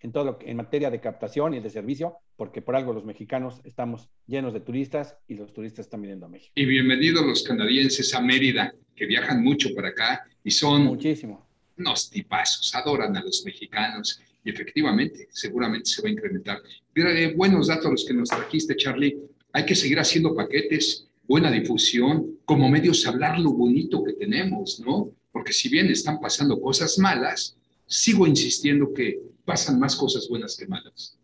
en 0.00 0.12
todo 0.12 0.24
lo 0.24 0.38
que, 0.38 0.50
en 0.50 0.56
materia 0.56 0.90
de 0.90 1.00
captación 1.00 1.54
y 1.54 1.60
de 1.60 1.70
servicio, 1.70 2.16
porque 2.36 2.62
por 2.62 2.76
algo 2.76 2.92
los 2.92 3.04
mexicanos 3.04 3.60
estamos 3.64 4.08
llenos 4.26 4.52
de 4.52 4.60
turistas 4.60 5.16
y 5.28 5.34
los 5.34 5.52
turistas 5.52 5.86
están 5.86 6.02
viniendo 6.02 6.26
a 6.26 6.28
México. 6.28 6.52
Y 6.54 6.64
bienvenidos 6.64 7.24
los 7.24 7.42
canadienses 7.42 8.14
a 8.14 8.20
Mérida, 8.20 8.74
que 8.94 9.06
viajan 9.06 9.42
mucho 9.42 9.74
para 9.74 9.88
acá 9.88 10.24
y 10.42 10.50
son 10.50 10.84
muchísimo 10.84 11.46
unos 11.78 12.10
tipazos, 12.10 12.74
adoran 12.74 13.16
a 13.16 13.22
los 13.22 13.44
mexicanos 13.44 14.20
y 14.44 14.50
efectivamente, 14.50 15.28
seguramente 15.30 15.90
se 15.90 16.02
va 16.02 16.08
a 16.08 16.12
incrementar. 16.12 16.62
Pero, 16.92 17.10
eh, 17.10 17.34
buenos 17.34 17.66
datos 17.66 17.90
los 17.90 18.04
que 18.04 18.14
nos 18.14 18.28
trajiste, 18.28 18.76
Charlie. 18.76 19.18
Hay 19.52 19.66
que 19.66 19.74
seguir 19.74 19.98
haciendo 19.98 20.34
paquetes, 20.34 21.08
buena 21.26 21.50
difusión, 21.50 22.38
como 22.44 22.68
medios 22.68 23.06
hablar 23.06 23.38
lo 23.40 23.52
bonito 23.52 24.04
que 24.04 24.12
tenemos, 24.12 24.80
¿no? 24.80 25.10
Porque 25.32 25.52
si 25.52 25.68
bien 25.68 25.88
están 25.88 26.20
pasando 26.20 26.60
cosas 26.60 26.98
malas, 26.98 27.56
sigo 27.86 28.26
insistiendo 28.26 28.92
que 28.92 29.20
pasan 29.44 29.78
más 29.78 29.96
cosas 29.96 30.28
buenas 30.28 30.56
que 30.56 30.66
malas. 30.66 31.16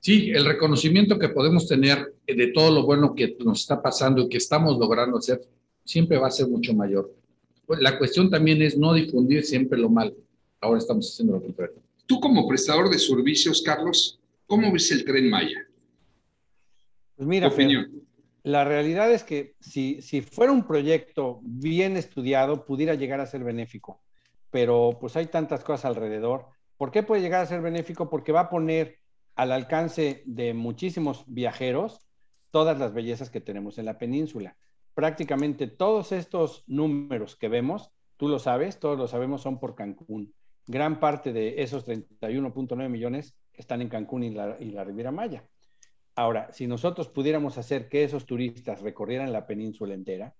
Sí, 0.00 0.30
el 0.30 0.44
reconocimiento 0.44 1.18
que 1.18 1.30
podemos 1.30 1.66
tener 1.66 2.14
de 2.26 2.46
todo 2.48 2.70
lo 2.70 2.84
bueno 2.84 3.14
que 3.14 3.36
nos 3.44 3.62
está 3.62 3.80
pasando 3.80 4.22
y 4.22 4.28
que 4.28 4.36
estamos 4.36 4.78
logrando 4.78 5.18
hacer 5.18 5.40
siempre 5.84 6.18
va 6.18 6.28
a 6.28 6.30
ser 6.30 6.46
mucho 6.48 6.74
mayor. 6.74 7.12
La 7.80 7.98
cuestión 7.98 8.30
también 8.30 8.60
es 8.60 8.76
no 8.76 8.92
difundir 8.92 9.44
siempre 9.44 9.78
lo 9.78 9.88
mal. 9.88 10.14
Ahora 10.60 10.78
estamos 10.78 11.10
haciendo 11.10 11.34
lo 11.34 11.42
contrario. 11.42 11.76
Tú 12.06 12.20
como 12.20 12.46
prestador 12.46 12.90
de 12.90 12.98
servicios, 12.98 13.62
Carlos, 13.62 14.20
¿cómo 14.46 14.70
ves 14.70 14.90
el 14.92 15.04
tren 15.04 15.30
Maya? 15.30 15.66
Pues 17.16 17.26
mira, 17.26 17.50
la 18.42 18.64
realidad 18.64 19.10
es 19.10 19.24
que 19.24 19.54
si, 19.60 20.02
si 20.02 20.20
fuera 20.20 20.52
un 20.52 20.66
proyecto 20.66 21.40
bien 21.42 21.96
estudiado, 21.96 22.66
pudiera 22.66 22.94
llegar 22.94 23.20
a 23.20 23.26
ser 23.26 23.42
benéfico, 23.42 24.02
pero 24.54 24.98
pues 25.00 25.16
hay 25.16 25.26
tantas 25.26 25.64
cosas 25.64 25.86
alrededor 25.86 26.46
¿Por 26.76 26.90
qué 26.90 27.02
puede 27.02 27.22
llegar 27.22 27.42
a 27.42 27.46
ser 27.46 27.60
benéfico? 27.60 28.10
Porque 28.10 28.32
va 28.32 28.40
a 28.40 28.50
poner 28.50 28.98
al 29.36 29.52
alcance 29.52 30.22
de 30.26 30.54
muchísimos 30.54 31.24
viajeros 31.26 32.06
todas 32.50 32.78
las 32.78 32.92
bellezas 32.92 33.30
que 33.30 33.40
tenemos 33.40 33.78
en 33.78 33.86
la 33.86 33.98
península. 33.98 34.56
Prácticamente 34.94 35.66
todos 35.66 36.12
estos 36.12 36.64
números 36.66 37.36
que 37.36 37.48
vemos, 37.48 37.90
tú 38.16 38.28
lo 38.28 38.38
sabes, 38.38 38.78
todos 38.78 38.98
lo 38.98 39.08
sabemos, 39.08 39.42
son 39.42 39.58
por 39.58 39.74
Cancún. 39.74 40.34
Gran 40.66 41.00
parte 41.00 41.32
de 41.32 41.62
esos 41.62 41.86
31.9 41.86 42.88
millones 42.88 43.36
están 43.52 43.82
en 43.82 43.88
Cancún 43.88 44.24
y 44.24 44.30
la, 44.30 44.84
Riviera 44.84 45.10
Maya. 45.10 45.44
Ahora, 46.16 46.52
si 46.52 46.66
nosotros 46.66 47.08
pudiéramos 47.08 47.58
hacer 47.58 47.88
que 47.88 48.04
esos 48.04 48.24
turistas 48.24 48.80
recorrieran 48.80 49.32
la 49.32 49.46
península 49.46 49.94
entera, 49.94 50.34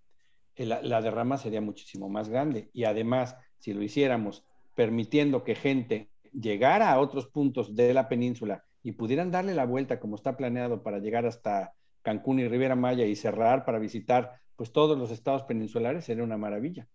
la, 0.56 0.82
la 0.82 1.02
derrama 1.02 1.36
sería 1.36 1.60
muchísimo 1.60 2.08
más 2.08 2.28
grande. 2.28 2.70
Y 2.72 2.84
además, 2.84 3.36
si 3.64 3.72
lo 3.72 3.82
hiciéramos 3.82 4.44
permitiendo 4.74 5.42
que 5.42 5.54
gente 5.54 6.10
llegar 6.38 6.82
a 6.82 7.00
otros 7.00 7.28
puntos 7.28 7.74
de 7.74 7.94
la 7.94 8.10
península 8.10 8.62
y 8.82 8.92
pudieran 8.92 9.30
darle 9.30 9.54
la 9.54 9.64
vuelta 9.64 9.98
como 9.98 10.16
está 10.16 10.36
planeado 10.36 10.82
para 10.82 10.98
llegar 10.98 11.24
hasta 11.24 11.72
Cancún 12.02 12.40
y 12.40 12.46
Riviera 12.46 12.76
Maya 12.76 13.06
y 13.06 13.16
cerrar 13.16 13.64
para 13.64 13.78
visitar 13.78 14.32
pues 14.54 14.70
todos 14.70 14.98
los 14.98 15.10
estados 15.10 15.44
peninsulares, 15.44 16.04
sería 16.04 16.24
una 16.24 16.36
maravilla. 16.36 16.86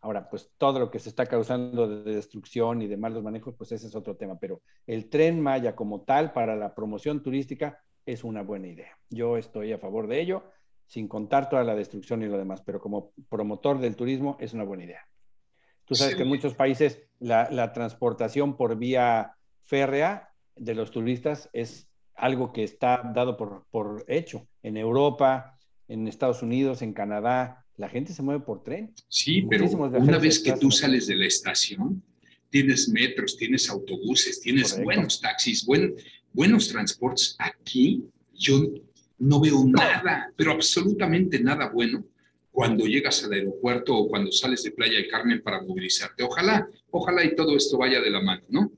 Ahora, 0.00 0.28
pues 0.28 0.50
todo 0.58 0.80
lo 0.80 0.90
que 0.90 0.98
se 0.98 1.10
está 1.10 1.26
causando 1.26 1.86
de 1.86 2.12
destrucción 2.12 2.82
y 2.82 2.88
de 2.88 2.96
malos 2.96 3.22
manejos, 3.22 3.54
pues 3.54 3.70
ese 3.70 3.86
es 3.86 3.94
otro 3.94 4.16
tema, 4.16 4.36
pero 4.36 4.62
el 4.88 5.10
tren 5.10 5.40
Maya 5.40 5.76
como 5.76 6.00
tal 6.00 6.32
para 6.32 6.56
la 6.56 6.74
promoción 6.74 7.22
turística 7.22 7.84
es 8.04 8.24
una 8.24 8.42
buena 8.42 8.66
idea. 8.66 8.98
Yo 9.10 9.36
estoy 9.36 9.72
a 9.72 9.78
favor 9.78 10.08
de 10.08 10.20
ello, 10.20 10.42
sin 10.88 11.06
contar 11.06 11.48
toda 11.48 11.62
la 11.62 11.76
destrucción 11.76 12.24
y 12.24 12.26
lo 12.26 12.36
demás, 12.36 12.62
pero 12.62 12.80
como 12.80 13.12
promotor 13.28 13.78
del 13.78 13.94
turismo 13.94 14.36
es 14.40 14.54
una 14.54 14.64
buena 14.64 14.82
idea. 14.82 15.06
Tú 15.90 15.96
sabes 15.96 16.14
que 16.14 16.22
en 16.22 16.28
muchos 16.28 16.54
países 16.54 17.00
la, 17.18 17.72
transportación 17.72 18.56
por 18.56 18.78
vía 18.78 19.32
férrea 19.64 20.28
de 20.54 20.76
los 20.76 20.92
turistas 20.92 21.50
es 21.52 21.88
algo 22.14 22.52
que 22.52 22.62
está 22.62 23.02
dado 23.12 23.36
por, 23.36 24.04
hecho. 24.06 24.46
En 24.62 24.76
Europa, 24.76 25.58
en 25.88 26.06
Estados 26.06 26.44
Unidos, 26.44 26.82
en 26.82 26.92
Canadá, 26.92 27.66
la 27.76 27.88
gente 27.88 28.12
se 28.12 28.22
mueve 28.22 28.44
por 28.44 28.62
tren. 28.62 28.94
Sí, 29.08 29.42
pero 29.50 29.64
una 29.68 30.18
vez 30.18 30.38
que 30.38 30.52
tú 30.52 30.70
sales 30.70 31.08
de 31.08 31.16
la 31.16 31.26
estación, 31.26 32.00
tienes 32.50 32.88
metros, 32.88 33.36
tienes 33.36 33.68
autobuses, 33.68 34.40
tienes 34.40 34.80
buenos 34.80 35.20
taxis, 35.20 35.66
buenos 36.32 36.68
transportes. 36.68 37.34
Aquí 37.40 38.04
yo 38.32 38.62
no 39.18 39.40
veo 39.40 39.64
nada, 39.66 40.32
pero 40.36 40.52
absolutamente 40.52 41.40
nada 41.40 41.68
bueno 41.68 42.04
cuando 42.50 42.84
llegas 42.84 43.24
al 43.24 43.32
aeropuerto 43.32 43.96
o 43.96 44.08
cuando 44.08 44.32
sales 44.32 44.62
de 44.62 44.72
Playa 44.72 44.94
del 44.94 45.08
Carmen 45.08 45.42
para 45.42 45.62
movilizarte. 45.62 46.22
Ojalá, 46.22 46.68
ojalá 46.90 47.24
y 47.24 47.34
todo 47.34 47.56
esto 47.56 47.78
vaya 47.78 48.00
de 48.00 48.10
la 48.10 48.20
mano, 48.20 48.42
¿no? 48.48 48.72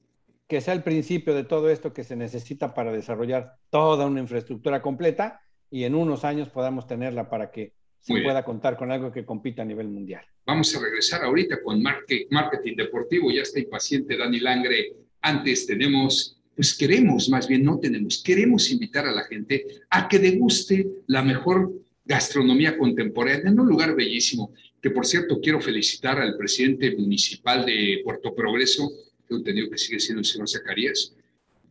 Que 0.47 0.61
sea 0.61 0.75
el 0.75 0.83
principio 0.83 1.35
de 1.35 1.45
todo 1.45 1.71
esto 1.71 1.93
que 1.93 2.05
se 2.05 2.15
necesita 2.15 2.75
para 2.75 2.93
desarrollar 2.93 3.57
toda 3.71 4.07
una 4.07 4.21
infraestructura 4.21 4.83
completa 4.83 5.41
y 5.71 5.85
en 5.85 5.95
unos 5.95 6.25
años 6.25 6.49
podamos 6.51 6.87
tenerla 6.87 7.31
para 7.31 7.51
que 7.51 7.73
se 8.01 8.21
pueda 8.21 8.45
contar 8.45 8.77
con 8.77 8.91
algo 8.91 9.13
que 9.13 9.25
compita 9.25 9.63
a 9.63 9.65
nivel 9.65 9.89
mundial. 9.89 10.25
Vamos 10.45 10.75
a 10.77 10.81
regresar 10.81 11.23
ahorita 11.25 11.63
con 11.63 11.81
marketing 11.81 12.77
deportivo. 12.77 13.31
Ya 13.31 13.43
está 13.43 13.61
impaciente 13.61 14.17
Dani 14.17 14.41
Langre. 14.41 14.93
Antes 15.21 15.67
tenemos 15.67 16.43
pues 16.55 16.77
queremos, 16.77 17.29
más 17.29 17.49
bien 17.49 17.65
no 17.65 17.79
tenemos, 17.79 18.23
queremos 18.23 18.71
invitar 18.71 19.07
a 19.07 19.13
la 19.13 19.25
gente 19.25 19.65
a 19.91 20.09
que 20.09 20.19
deguste 20.19 20.87
la 21.07 21.23
mejor 21.23 21.73
gastronomía 22.05 22.77
contemporánea 22.77 23.51
en 23.51 23.59
un 23.59 23.69
lugar 23.69 23.95
bellísimo, 23.95 24.53
que 24.81 24.91
por 24.91 25.07
cierto 25.07 25.41
quiero 25.41 25.61
felicitar 25.61 26.19
al 26.21 26.37
presidente 26.37 26.95
municipal 26.97 27.65
de 27.65 28.01
Puerto 28.05 28.35
Progreso, 28.35 28.91
que 29.27 29.35
he 29.35 29.37
entendido 29.39 29.71
que 29.71 29.79
sigue 29.79 30.01
siendo 30.01 30.21
el 30.21 30.25
señor 30.25 30.49
Zacarías. 30.49 31.15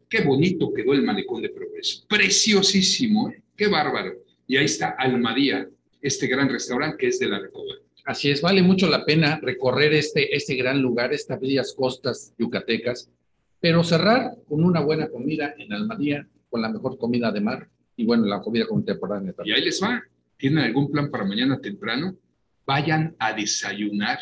Qué 0.09 0.21
bonito 0.21 0.73
quedó 0.73 0.93
el 0.93 1.03
malecón 1.03 1.41
de 1.41 1.49
Progreso, 1.49 2.05
preciosísimo, 2.07 3.29
¿eh? 3.29 3.41
qué 3.55 3.67
bárbaro. 3.67 4.23
Y 4.47 4.57
ahí 4.57 4.65
está 4.65 4.89
Almadía, 4.97 5.69
este 6.01 6.27
gran 6.27 6.49
restaurante 6.49 6.97
que 6.97 7.07
es 7.07 7.19
de 7.19 7.27
la 7.27 7.39
Recoba. 7.39 7.75
Así 8.05 8.31
es, 8.31 8.41
vale 8.41 8.63
mucho 8.63 8.89
la 8.89 9.05
pena 9.05 9.39
recorrer 9.41 9.93
este, 9.93 10.35
este 10.35 10.55
gran 10.55 10.81
lugar, 10.81 11.13
estas 11.13 11.39
bellas 11.39 11.73
costas 11.73 12.33
yucatecas, 12.37 13.09
pero 13.59 13.83
cerrar 13.83 14.31
con 14.47 14.63
una 14.63 14.79
buena 14.81 15.07
comida 15.07 15.53
en 15.57 15.71
Almadía, 15.71 16.27
con 16.49 16.61
la 16.61 16.69
mejor 16.69 16.97
comida 16.97 17.31
de 17.31 17.41
mar 17.41 17.69
y 17.95 18.05
bueno, 18.05 18.25
la 18.25 18.41
comida 18.41 18.65
contemporánea 18.65 19.33
también. 19.33 19.55
Y 19.55 19.59
ahí 19.59 19.65
les 19.65 19.81
va. 19.81 20.03
¿Tienen 20.41 20.63
algún 20.63 20.89
plan 20.89 21.11
para 21.11 21.23
mañana 21.23 21.59
temprano? 21.59 22.15
Vayan 22.65 23.15
a 23.19 23.31
desayunar. 23.31 24.17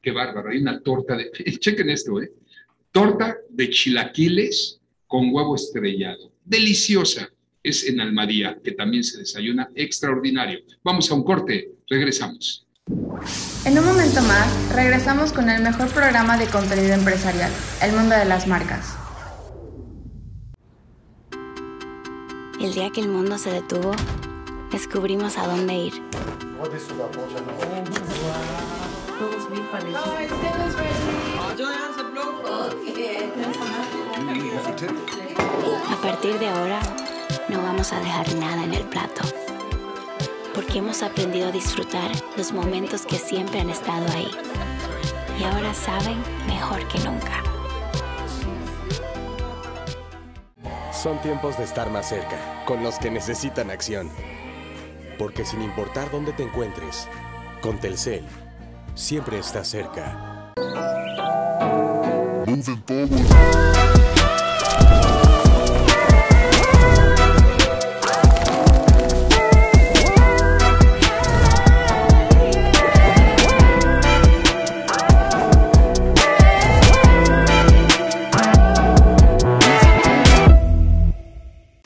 Qué 0.00 0.12
bárbaro. 0.12 0.50
Hay 0.50 0.58
una 0.58 0.80
torta 0.80 1.16
de. 1.16 1.32
Chequen 1.58 1.90
esto, 1.90 2.22
¿eh? 2.22 2.32
Torta 2.92 3.36
de 3.50 3.68
chilaquiles 3.68 4.80
con 5.08 5.34
huevo 5.34 5.56
estrellado. 5.56 6.30
Deliciosa. 6.44 7.28
Es 7.60 7.84
en 7.88 8.00
Almadía, 8.00 8.56
que 8.62 8.70
también 8.70 9.02
se 9.02 9.18
desayuna 9.18 9.68
extraordinario. 9.74 10.60
Vamos 10.84 11.10
a 11.10 11.14
un 11.14 11.24
corte. 11.24 11.72
Regresamos. 11.88 12.64
En 13.64 13.76
un 13.76 13.84
momento 13.84 14.22
más, 14.22 14.72
regresamos 14.76 15.32
con 15.32 15.50
el 15.50 15.60
mejor 15.60 15.88
programa 15.88 16.38
de 16.38 16.46
contenido 16.46 16.94
empresarial, 16.94 17.50
El 17.82 17.96
Mundo 17.96 18.14
de 18.14 18.26
las 18.26 18.46
Marcas. 18.46 18.96
El 22.60 22.72
día 22.74 22.90
que 22.90 23.00
el 23.00 23.08
mundo 23.08 23.38
se 23.38 23.50
detuvo, 23.50 23.92
descubrimos 24.70 25.36
a 25.38 25.46
dónde 25.46 25.74
ir. 25.74 26.02
A 35.90 36.02
partir 36.02 36.38
de 36.38 36.48
ahora, 36.48 36.80
no 37.48 37.62
vamos 37.62 37.92
a 37.92 38.00
dejar 38.00 38.34
nada 38.34 38.64
en 38.64 38.74
el 38.74 38.84
plato 38.84 39.22
porque 40.58 40.78
hemos 40.78 41.04
aprendido 41.04 41.50
a 41.50 41.52
disfrutar 41.52 42.10
los 42.36 42.50
momentos 42.50 43.06
que 43.06 43.16
siempre 43.16 43.60
han 43.60 43.70
estado 43.70 44.04
ahí. 44.12 44.28
Y 45.38 45.44
ahora 45.44 45.72
saben 45.72 46.20
mejor 46.48 46.84
que 46.88 46.98
nunca. 46.98 47.44
Son 50.92 51.16
tiempos 51.22 51.56
de 51.58 51.62
estar 51.62 51.88
más 51.90 52.08
cerca, 52.08 52.64
con 52.66 52.82
los 52.82 52.98
que 52.98 53.08
necesitan 53.08 53.70
acción. 53.70 54.10
Porque 55.18 55.44
sin 55.44 55.62
importar 55.62 56.10
dónde 56.10 56.32
te 56.32 56.44
encuentres, 56.44 57.08
con 57.60 57.78
Telcel, 57.78 58.24
siempre 58.94 59.38
estás 59.38 59.68
cerca. 59.68 60.52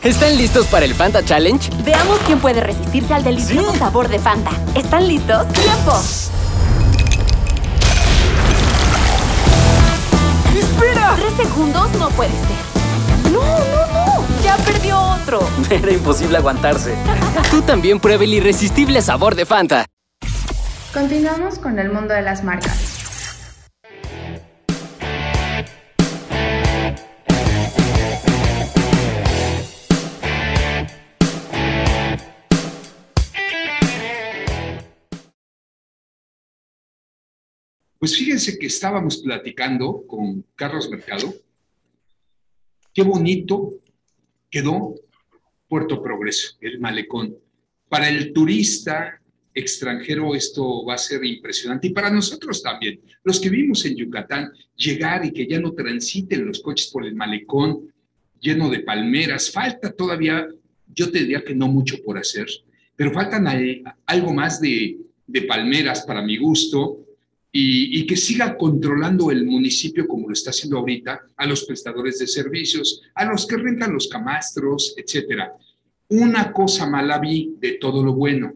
¿Están 0.03 0.37
listos 0.37 0.67
para 0.67 0.85
el 0.85 0.95
Fanta 0.95 1.25
Challenge? 1.25 1.71
Veamos 1.85 2.19
quién 2.27 2.41
puede 2.41 2.61
resistirse 2.61 3.15
al 3.15 3.23
delicioso 3.23 3.73
sabor 3.77 4.09
de 4.09 4.19
Fanta. 4.19 4.51
¿Están 4.75 5.07
listos? 5.07 5.47
¡Tiempo! 5.53 5.93
¡Espera! 10.59 11.15
Tres 11.15 11.35
segundos 11.47 11.89
no 12.01 12.09
puede 12.11 12.33
ser. 12.33 13.31
¡No, 13.33 13.43
no, 13.43 13.87
no! 13.93 14.25
¡Ya 14.43 14.57
perdió 14.57 15.01
otro! 15.01 15.49
Era 15.71 15.93
imposible 15.93 16.37
aguantarse. 16.39 16.97
Tú 17.53 17.63
también 17.63 18.01
prueba 18.01 18.25
el 18.25 18.35
irresistible 18.35 19.01
sabor 19.03 19.37
de 19.37 19.47
Fanta. 19.47 19.87
Continuamos 20.93 21.61
con 21.61 21.79
el 21.79 21.93
mundo 21.93 22.13
de 22.13 22.23
las 22.23 22.43
marcas. 22.43 22.92
Pues 38.03 38.17
fíjense 38.17 38.59
que 38.59 38.67
estábamos 38.67 39.19
platicando 39.19 40.05
con 40.09 40.45
Carlos 40.57 40.91
Mercado. 40.91 41.33
Qué 42.93 43.05
bonito 43.05 43.75
quedó 44.51 44.97
Puerto 45.69 46.03
Progreso, 46.03 46.57
el 46.61 46.81
malecón. 46.81 47.37
Para 47.89 48.09
el 48.09 48.33
turista 48.33 49.23
extranjero 49.55 50.35
esto 50.35 50.85
va 50.85 50.95
a 50.95 50.99
ser 50.99 51.25
impresionante 51.25 51.87
y 51.87 51.91
para 51.93 52.11
nosotros 52.11 52.61
también, 52.61 53.01
los 53.23 53.39
que 53.39 53.51
vivimos 53.51 53.85
en 53.85 53.95
Yucatán, 53.95 54.51
llegar 54.75 55.25
y 55.25 55.33
que 55.33 55.47
ya 55.47 55.61
no 55.61 55.73
transiten 55.73 56.45
los 56.45 56.61
coches 56.61 56.89
por 56.89 57.07
el 57.07 57.15
malecón 57.15 57.95
lleno 58.41 58.69
de 58.69 58.81
palmeras, 58.81 59.53
falta 59.53 59.93
todavía, 59.93 60.49
yo 60.93 61.09
te 61.13 61.21
diría 61.21 61.45
que 61.45 61.55
no 61.55 61.69
mucho 61.69 62.03
por 62.03 62.19
hacer, 62.19 62.49
pero 62.97 63.13
faltan 63.13 63.47
algo 64.07 64.35
más 64.35 64.61
de, 64.61 64.99
de 65.25 65.43
palmeras 65.43 66.05
para 66.05 66.21
mi 66.21 66.37
gusto, 66.37 67.07
y, 67.55 68.07
que 68.07 68.17
siga 68.17 68.57
controlando 68.57 69.31
el 69.31 69.45
municipio 69.45 70.09
como 70.09 70.29
lo 70.29 70.33
está 70.33 70.51
haciendo 70.51 70.79
ahorita 70.79 71.21
a 71.37 71.47
los 71.47 71.65
prestadores 71.65 72.19
de 72.19 72.27
servicios, 72.27 73.03
a 73.15 73.27
los 73.27 73.47
que 73.47 73.59
rentan 73.59 73.93
los 73.93 74.09
camastros, 74.09 74.95
etcétera. 74.97 75.53
Una 76.09 76.51
cosa 76.53 76.87
mala 76.87 77.19
vi 77.19 77.55
de 77.59 77.73
todo 77.73 78.03
lo 78.03 78.15
bueno. 78.15 78.55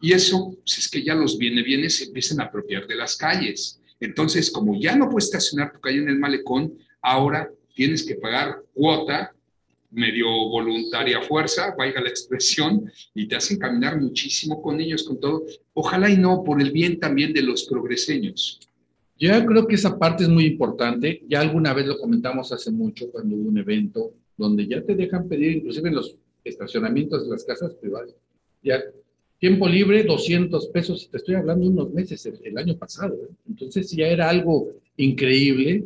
Y 0.00 0.12
eso, 0.12 0.56
si 0.64 0.80
es 0.80 0.88
que 0.88 1.02
ya 1.02 1.14
los 1.14 1.38
viene 1.38 1.62
bienes 1.62 1.96
se 1.96 2.04
empiezan 2.04 2.40
a 2.40 2.44
apropiar 2.44 2.86
de 2.86 2.94
las 2.94 3.16
calles. 3.16 3.80
Entonces, 3.98 4.50
como 4.50 4.78
ya 4.78 4.94
no 4.94 5.08
puedes 5.08 5.26
estacionar 5.26 5.72
tu 5.72 5.80
calle 5.80 5.98
en 5.98 6.08
el 6.08 6.18
malecón, 6.18 6.78
ahora 7.02 7.50
tienes 7.74 8.04
que 8.04 8.14
pagar 8.14 8.62
cuota 8.72 9.34
medio 9.90 10.26
voluntaria 10.26 11.22
fuerza, 11.22 11.74
vaya 11.76 12.00
la 12.00 12.08
expresión, 12.08 12.90
y 13.14 13.26
te 13.26 13.36
hacen 13.36 13.58
caminar 13.58 14.00
muchísimo 14.00 14.60
con 14.60 14.80
ellos, 14.80 15.04
con 15.04 15.20
todo. 15.20 15.44
Ojalá 15.74 16.10
y 16.10 16.16
no 16.16 16.42
por 16.44 16.60
el 16.60 16.70
bien 16.70 16.98
también 16.98 17.32
de 17.32 17.42
los 17.42 17.64
progreseños. 17.64 18.60
Yo 19.18 19.46
creo 19.46 19.66
que 19.66 19.76
esa 19.76 19.98
parte 19.98 20.24
es 20.24 20.28
muy 20.28 20.44
importante. 20.44 21.22
Ya 21.28 21.40
alguna 21.40 21.72
vez 21.72 21.86
lo 21.86 21.98
comentamos 21.98 22.52
hace 22.52 22.70
mucho 22.70 23.10
cuando 23.10 23.34
hubo 23.34 23.48
un 23.48 23.58
evento 23.58 24.12
donde 24.36 24.66
ya 24.66 24.82
te 24.82 24.94
dejan 24.94 25.26
pedir, 25.28 25.56
inclusive 25.56 25.88
en 25.88 25.94
los 25.94 26.16
estacionamientos 26.44 27.24
de 27.24 27.30
las 27.30 27.44
casas 27.44 27.74
privadas, 27.74 28.14
ya 28.62 28.82
tiempo 29.38 29.68
libre, 29.68 30.04
200 30.04 30.68
pesos, 30.68 31.08
te 31.10 31.18
estoy 31.18 31.34
hablando 31.34 31.66
unos 31.66 31.92
meses, 31.92 32.24
el, 32.26 32.56
año 32.56 32.76
pasado. 32.76 33.14
¿eh? 33.14 33.34
Entonces 33.48 33.90
ya 33.90 34.06
era 34.06 34.28
algo 34.28 34.72
increíble 34.96 35.84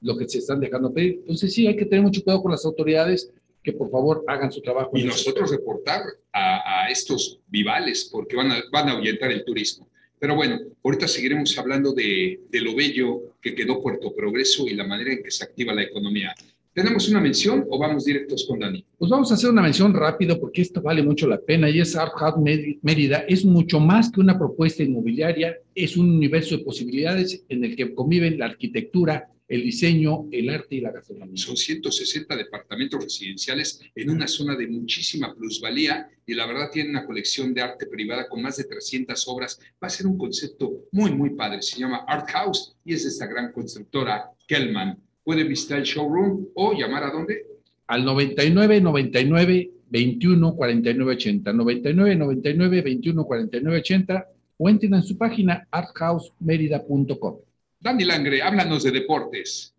lo 0.00 0.16
que 0.16 0.28
se 0.28 0.38
están 0.38 0.60
dejando 0.60 0.92
pedir. 0.92 1.20
Entonces 1.20 1.52
sí, 1.52 1.66
hay 1.66 1.76
que 1.76 1.84
tener 1.84 2.02
mucho 2.02 2.22
cuidado 2.22 2.42
con 2.42 2.52
las 2.52 2.64
autoridades 2.64 3.32
que 3.62 3.72
por 3.72 3.90
favor 3.90 4.24
hagan 4.26 4.50
su 4.50 4.60
trabajo. 4.60 4.90
Y 4.94 5.04
nosotros 5.04 5.50
reportar 5.50 6.02
a, 6.32 6.88
estos 6.90 7.40
vivales 7.48 8.08
porque 8.10 8.36
van 8.36 8.50
a, 8.50 8.62
van 8.72 8.88
a 8.88 8.92
ahuyentar 8.92 9.30
el 9.30 9.44
turismo. 9.44 9.88
Pero 10.18 10.34
bueno, 10.36 10.58
ahorita 10.82 11.08
seguiremos 11.08 11.56
hablando 11.58 11.92
de, 11.92 12.40
de, 12.48 12.60
lo 12.60 12.74
bello 12.76 13.36
que 13.40 13.54
quedó 13.54 13.82
Puerto 13.82 14.14
Progreso 14.14 14.66
y 14.66 14.74
la 14.74 14.86
manera 14.86 15.12
en 15.12 15.22
que 15.22 15.30
se 15.30 15.44
activa 15.44 15.74
la 15.74 15.82
economía. 15.82 16.34
¿Tenemos 16.74 17.06
una 17.10 17.20
mención 17.20 17.66
o 17.68 17.78
vamos 17.78 18.06
directos 18.06 18.46
con 18.48 18.58
Dani? 18.58 18.82
Pues 18.96 19.10
vamos 19.10 19.30
a 19.30 19.34
hacer 19.34 19.50
una 19.50 19.60
mención 19.60 19.92
rápido 19.92 20.40
porque 20.40 20.62
esto 20.62 20.80
vale 20.80 21.02
mucho 21.02 21.26
la 21.26 21.38
pena 21.38 21.68
y 21.68 21.80
es 21.80 21.94
Art 21.94 22.14
House 22.16 22.40
Mérida. 22.82 23.24
Es 23.28 23.44
mucho 23.44 23.78
más 23.78 24.10
que 24.10 24.20
una 24.20 24.38
propuesta 24.38 24.82
inmobiliaria, 24.82 25.58
es 25.74 25.98
un 25.98 26.08
universo 26.10 26.56
de 26.56 26.64
posibilidades 26.64 27.44
en 27.50 27.64
el 27.64 27.76
que 27.76 27.94
conviven 27.94 28.38
la 28.38 28.46
arquitectura, 28.46 29.28
el 29.48 29.62
diseño, 29.62 30.28
el 30.30 30.48
arte 30.48 30.76
y 30.76 30.80
la 30.80 30.92
gastronomía. 30.92 31.36
Son 31.36 31.56
160 31.56 32.36
departamentos 32.36 33.04
residenciales 33.04 33.80
en 33.94 34.10
una 34.10 34.26
zona 34.26 34.56
de 34.56 34.66
muchísima 34.66 35.34
plusvalía 35.34 36.08
y 36.26 36.34
la 36.34 36.46
verdad 36.46 36.70
tiene 36.72 36.90
una 36.90 37.04
colección 37.04 37.52
de 37.52 37.60
arte 37.60 37.86
privada 37.86 38.28
con 38.28 38.42
más 38.42 38.56
de 38.56 38.64
300 38.64 39.28
obras. 39.28 39.60
Va 39.82 39.88
a 39.88 39.90
ser 39.90 40.06
un 40.06 40.16
concepto 40.16 40.86
muy, 40.92 41.12
muy 41.12 41.30
padre. 41.30 41.60
Se 41.62 41.78
llama 41.78 42.04
Art 42.06 42.30
House 42.30 42.74
y 42.84 42.94
es 42.94 43.02
de 43.02 43.10
esta 43.10 43.26
gran 43.26 43.52
constructora 43.52 44.30
Kellman. 44.46 44.98
Puede 45.24 45.44
visitar 45.44 45.78
el 45.78 45.84
showroom 45.84 46.48
o 46.54 46.72
llamar 46.72 47.04
a 47.04 47.10
dónde? 47.10 47.46
Al 47.86 48.04
99 48.04 48.80
99 48.80 49.70
21 49.90 50.56
49 50.56 51.12
80. 51.12 51.52
99 51.52 52.16
99 52.16 52.82
21 52.82 53.24
49 53.24 53.78
80 53.78 54.28
o 54.56 54.68
entren 54.68 54.94
en 54.94 55.02
su 55.02 55.18
página 55.18 55.66
arthousemerida.com. 55.70 57.36
Dani 57.82 58.04
Langre, 58.04 58.40
háblanos 58.40 58.84
de 58.84 58.92
deportes. 58.92 59.74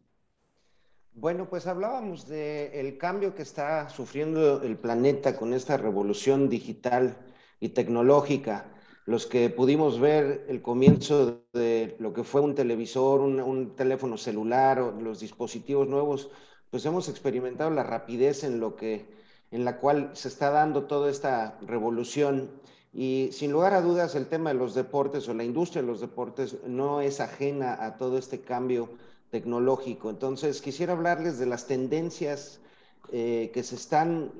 Bueno, 1.13 1.49
pues 1.49 1.67
hablábamos 1.67 2.27
del 2.27 2.97
cambio 2.97 3.33
que 3.33 3.43
está 3.43 3.87
sufriendo 3.87 4.61
el 4.61 4.75
planeta 4.75 5.37
con 5.37 5.53
esta 5.53 5.77
revolución 5.77 6.49
digital 6.49 7.15
y 7.61 7.69
tecnológica. 7.69 8.65
Los 9.05 9.25
que 9.25 9.49
pudimos 9.49 10.01
ver 10.01 10.45
el 10.49 10.61
comienzo 10.61 11.45
de 11.53 11.95
lo 11.97 12.11
que 12.11 12.25
fue 12.25 12.41
un 12.41 12.55
televisor, 12.55 13.21
un, 13.21 13.39
un 13.39 13.73
teléfono 13.73 14.17
celular 14.17 14.81
o 14.81 14.91
los 14.91 15.21
dispositivos 15.21 15.87
nuevos, 15.87 16.29
pues 16.71 16.85
hemos 16.85 17.07
experimentado 17.07 17.69
la 17.69 17.83
rapidez 17.83 18.43
en 18.43 18.59
lo 18.59 18.75
que 18.75 19.05
en 19.51 19.63
la 19.63 19.77
cual 19.79 20.09
se 20.11 20.27
está 20.27 20.49
dando 20.49 20.87
toda 20.87 21.09
esta 21.09 21.57
revolución 21.61 22.51
y 22.93 23.29
sin 23.31 23.51
lugar 23.51 23.73
a 23.73 23.81
dudas, 23.81 24.13
el 24.13 24.27
tema 24.27 24.51
de 24.51 24.59
los 24.59 24.75
deportes 24.75 25.27
o 25.27 25.33
la 25.33 25.43
industria 25.43 25.81
de 25.81 25.87
los 25.87 25.99
deportes 25.99 26.57
no 26.67 27.01
es 27.01 27.19
ajena 27.19 27.83
a 27.83 27.97
todo 27.97 28.19
este 28.19 28.41
cambio 28.41 28.89
tecnológico. 29.31 30.11
Entonces, 30.11 30.61
quisiera 30.61 30.93
hablarles 30.93 31.39
de 31.39 31.47
las 31.47 31.65
tendencias 31.65 32.59
eh, 33.11 33.49
que 33.51 33.63
se 33.63 33.75
están 33.75 34.31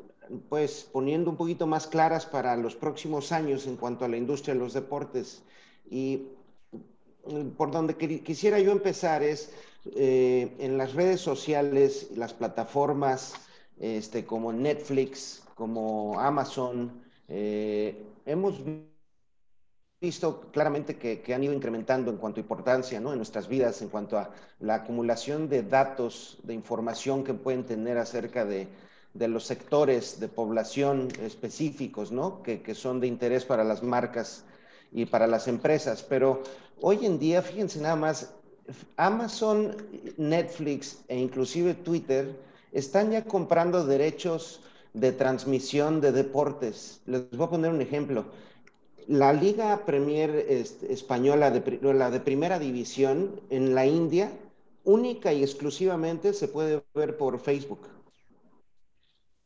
pues 0.50 0.88
poniendo 0.92 1.32
un 1.32 1.36
poquito 1.36 1.66
más 1.66 1.88
claras 1.88 2.26
para 2.28 2.56
los 2.56 2.76
próximos 2.76 3.32
años 3.32 3.66
en 3.66 3.76
cuanto 3.76 4.06
a 4.06 4.08
la 4.08 4.18
industria 4.18 4.54
de 4.54 4.60
los 4.60 4.74
deportes. 4.74 5.42
Y 5.90 6.28
mm, 7.26 7.50
por 7.58 7.72
donde 7.72 7.98
quisiera 7.98 8.60
yo 8.60 8.72
empezar 8.72 9.24
es 9.24 9.52
eh, 9.96 10.56
en 10.60 10.78
las 10.78 10.94
redes 10.94 11.22
sociales, 11.22 12.12
las 12.16 12.34
plataformas 12.34 13.34
este, 13.80 14.26
como 14.26 14.54
Netflix, 14.54 15.42
como 15.56 16.20
Amazon, 16.20 17.02
eh, 17.28 18.13
hemos 18.26 18.62
visto 20.02 20.52
claramente 20.52 20.98
que, 20.98 21.34
han 21.34 21.44
ido 21.44 21.54
incrementando 21.54 22.12
en 22.12 22.18
cuanto 22.18 22.40
a 22.40 22.44
importancia 22.44 23.00
¿no? 23.00 23.12
en 23.12 23.18
nuestras 23.18 23.48
vidas, 23.48 23.82
en 23.82 23.90
cuanto 23.90 24.18
a 24.18 24.32
la 24.60 24.76
acumulación 24.76 25.48
de 25.48 25.64
datos, 25.64 26.38
de 26.44 26.54
información 26.54 27.24
que 27.24 27.34
pueden 27.34 27.64
tener 27.64 27.98
acerca 27.98 28.44
de, 28.44 28.68
de 29.14 29.28
los 29.28 29.46
sectores 29.46 30.20
de 30.20 30.28
población 30.28 31.08
específicos, 31.22 32.12
¿no? 32.12 32.44
Que, 32.44 32.62
que, 32.62 32.76
son 32.76 33.00
de 33.00 33.08
interés 33.08 33.46
para 33.46 33.64
las 33.64 33.84
marcas 33.84 34.44
y 34.92 35.06
para 35.06 35.28
las 35.28 35.48
empresas. 35.48 36.04
Pero 36.04 36.44
hoy 36.82 37.06
en 37.06 37.20
día, 37.20 37.42
fíjense 37.42 37.80
nada 37.80 37.96
más, 37.96 38.34
Amazon, 38.98 39.76
Netflix 40.18 41.04
e 41.08 41.18
inclusive 41.18 41.74
Twitter 41.76 42.36
están 42.72 43.12
ya 43.12 43.24
comprando 43.24 43.86
derechos 43.86 44.62
de 44.94 45.12
transmisión 45.12 46.02
de 46.02 46.12
deportes. 46.12 47.02
Les 47.06 47.30
voy 47.32 47.48
a 47.48 47.50
poner 47.50 47.72
un 47.72 47.82
ejemplo. 47.82 48.26
La 49.08 49.34
Liga 49.34 49.86
Premier 49.86 50.46
Española, 50.90 51.52
de, 51.52 51.80
la 51.94 52.10
de 52.10 52.20
primera 52.20 52.60
división 52.60 53.42
en 53.50 53.76
la 53.76 53.86
India, 53.86 54.32
única 54.84 55.34
y 55.34 55.44
exclusivamente 55.44 56.34
se 56.34 56.48
puede 56.48 56.84
ver 56.94 57.18
por 57.18 57.40
Facebook. 57.40 57.88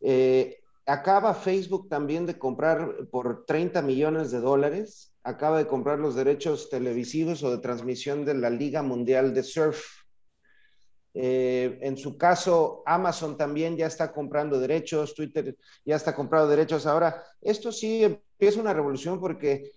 Eh, 0.01 0.59
acaba 0.85 1.33
Facebook 1.33 1.89
también 1.89 2.25
de 2.25 2.37
comprar 2.37 3.07
por 3.09 3.45
30 3.45 3.81
millones 3.81 4.31
de 4.31 4.39
dólares, 4.39 5.13
acaba 5.23 5.57
de 5.57 5.67
comprar 5.67 5.99
los 5.99 6.15
derechos 6.15 6.69
televisivos 6.69 7.43
o 7.43 7.51
de 7.51 7.57
transmisión 7.57 8.25
de 8.25 8.35
la 8.35 8.49
Liga 8.49 8.83
Mundial 8.83 9.33
de 9.33 9.43
Surf. 9.43 10.06
Eh, 11.19 11.79
en 11.81 11.97
su 11.97 12.15
caso, 12.15 12.83
Amazon 12.85 13.37
también 13.37 13.75
ya 13.75 13.87
está 13.87 14.11
comprando 14.11 14.59
derechos, 14.59 15.15
Twitter 15.15 15.57
ya 15.83 15.95
está 15.95 16.13
comprando 16.13 16.47
derechos. 16.47 16.85
Ahora, 16.85 17.23
esto 17.41 17.71
sí 17.71 18.03
empieza 18.03 18.61
una 18.61 18.73
revolución 18.73 19.19
porque 19.19 19.71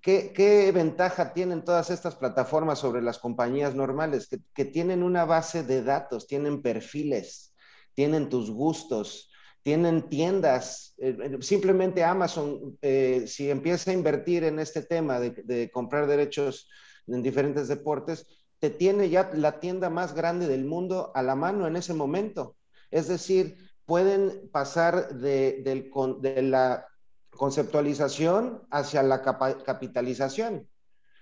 ¿qué, 0.00 0.70
ventaja 0.74 1.32
tienen 1.32 1.64
todas 1.64 1.90
estas 1.90 2.14
plataformas 2.16 2.78
sobre 2.78 3.02
las 3.02 3.18
compañías 3.18 3.74
normales? 3.74 4.28
Que, 4.54 4.64
tienen 4.64 5.02
una 5.02 5.24
base 5.24 5.62
de 5.62 5.82
datos, 5.82 6.26
tienen 6.26 6.62
perfiles, 6.62 7.54
tienen 7.94 8.28
tus 8.28 8.50
gustos, 8.50 9.30
tienen 9.62 10.08
tiendas, 10.08 10.94
eh, 10.98 11.16
eh, 11.20 11.38
simplemente 11.40 12.04
Amazon, 12.04 12.78
eh, 12.82 13.24
si 13.26 13.50
empieza 13.50 13.90
a 13.90 13.94
invertir 13.94 14.44
en 14.44 14.58
este 14.58 14.82
tema 14.82 15.18
de, 15.18 15.70
comprar 15.72 16.06
derechos 16.06 16.68
en 17.06 17.22
diferentes 17.22 17.68
deportes, 17.68 18.45
te 18.66 18.70
tiene 18.70 19.08
ya 19.10 19.30
la 19.32 19.60
tienda 19.60 19.90
más 19.90 20.12
grande 20.12 20.48
del 20.48 20.64
mundo 20.64 21.12
a 21.14 21.22
la 21.22 21.36
mano 21.36 21.68
en 21.68 21.76
ese 21.76 21.94
momento. 21.94 22.56
Es 22.90 23.06
decir, 23.06 23.56
pueden 23.84 24.50
pasar 24.50 25.14
de, 25.20 26.42
la 26.42 26.84
conceptualización 27.30 28.66
hacia 28.72 29.04
la 29.04 29.22
capitalización. 29.22 30.68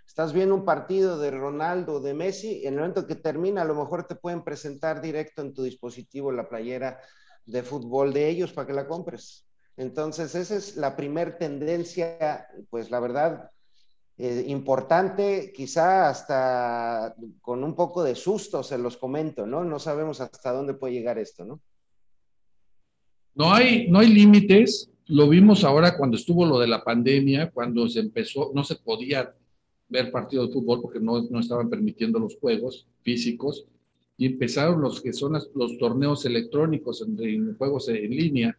Estás 0.07 0.33
viendo 0.33 0.55
un 0.55 0.65
partido 0.65 1.19
de 1.19 1.33
Ronaldo, 1.33 2.01
de 2.01 2.15
Messi, 2.15 2.63
en 2.65 2.75
el 2.75 2.81
momento 2.81 3.07
que 3.07 3.15
termina, 3.15 3.61
a 3.61 3.67
lo 3.67 3.75
mejor 3.75 4.07
te 4.07 4.15
pueden 4.15 4.43
presentar 4.43 5.03
directo 5.03 5.43
en 5.43 5.53
tu 5.53 5.65
dispositivo 5.65 6.33
la 6.33 6.49
playera 6.49 6.99
de 7.45 7.63
fútbol 7.63 8.15
de 8.15 8.27
ellos 8.27 8.55
para 8.55 8.67
que 8.67 8.73
la 8.73 8.89
compres. 8.89 9.47
Entonces, 9.77 10.35
esa 10.35 10.57
es 10.57 10.77
la 10.77 10.97
primer 10.97 11.37
tendencia, 11.37 12.49
pues 12.71 12.91
la 12.91 13.01
verdad, 13.01 13.51
eh, 14.17 14.45
importante, 14.49 15.53
quizá 15.55 16.09
hasta 16.09 17.15
con 17.41 17.65
un 17.65 17.75
poco 17.75 18.05
de 18.05 18.15
susto 18.15 18.63
se 18.63 18.79
los 18.79 18.97
comento, 18.97 19.47
¿no? 19.47 19.65
No 19.65 19.79
sabemos 19.79 20.21
hasta 20.21 20.53
dónde 20.53 20.75
puede 20.75 20.95
llegar 20.95 21.19
esto, 21.19 21.45
¿no? 21.45 21.61
No 23.35 23.53
hay, 23.53 23.89
no 23.89 23.99
hay 23.99 24.09
límites. 24.09 24.91
Lo 25.07 25.29
vimos 25.29 25.65
ahora 25.65 25.97
cuando 25.97 26.17
estuvo 26.17 26.47
lo 26.47 26.59
de 26.59 26.69
la 26.69 26.85
pandemia, 26.85 27.51
cuando 27.51 27.89
se 27.89 28.01
empezó, 28.01 28.53
no 28.55 28.63
se 28.63 28.77
podía 28.77 29.35
ver 29.89 30.11
partidos 30.11 30.49
de 30.49 30.55
fútbol 30.55 30.81
porque 30.81 31.01
no, 31.01 31.21
no 31.23 31.41
estaban 31.41 31.69
permitiendo 31.69 32.19
los 32.19 32.37
juegos 32.37 32.87
físicos 33.03 33.67
y 34.17 34.27
empezaron 34.27 34.81
los 34.81 35.01
que 35.01 35.13
son 35.13 35.33
los 35.33 35.79
torneos 35.79 36.25
electrónicos 36.25 37.03
en, 37.03 37.57
juegos 37.57 37.89
en 37.89 38.11
línea 38.11 38.57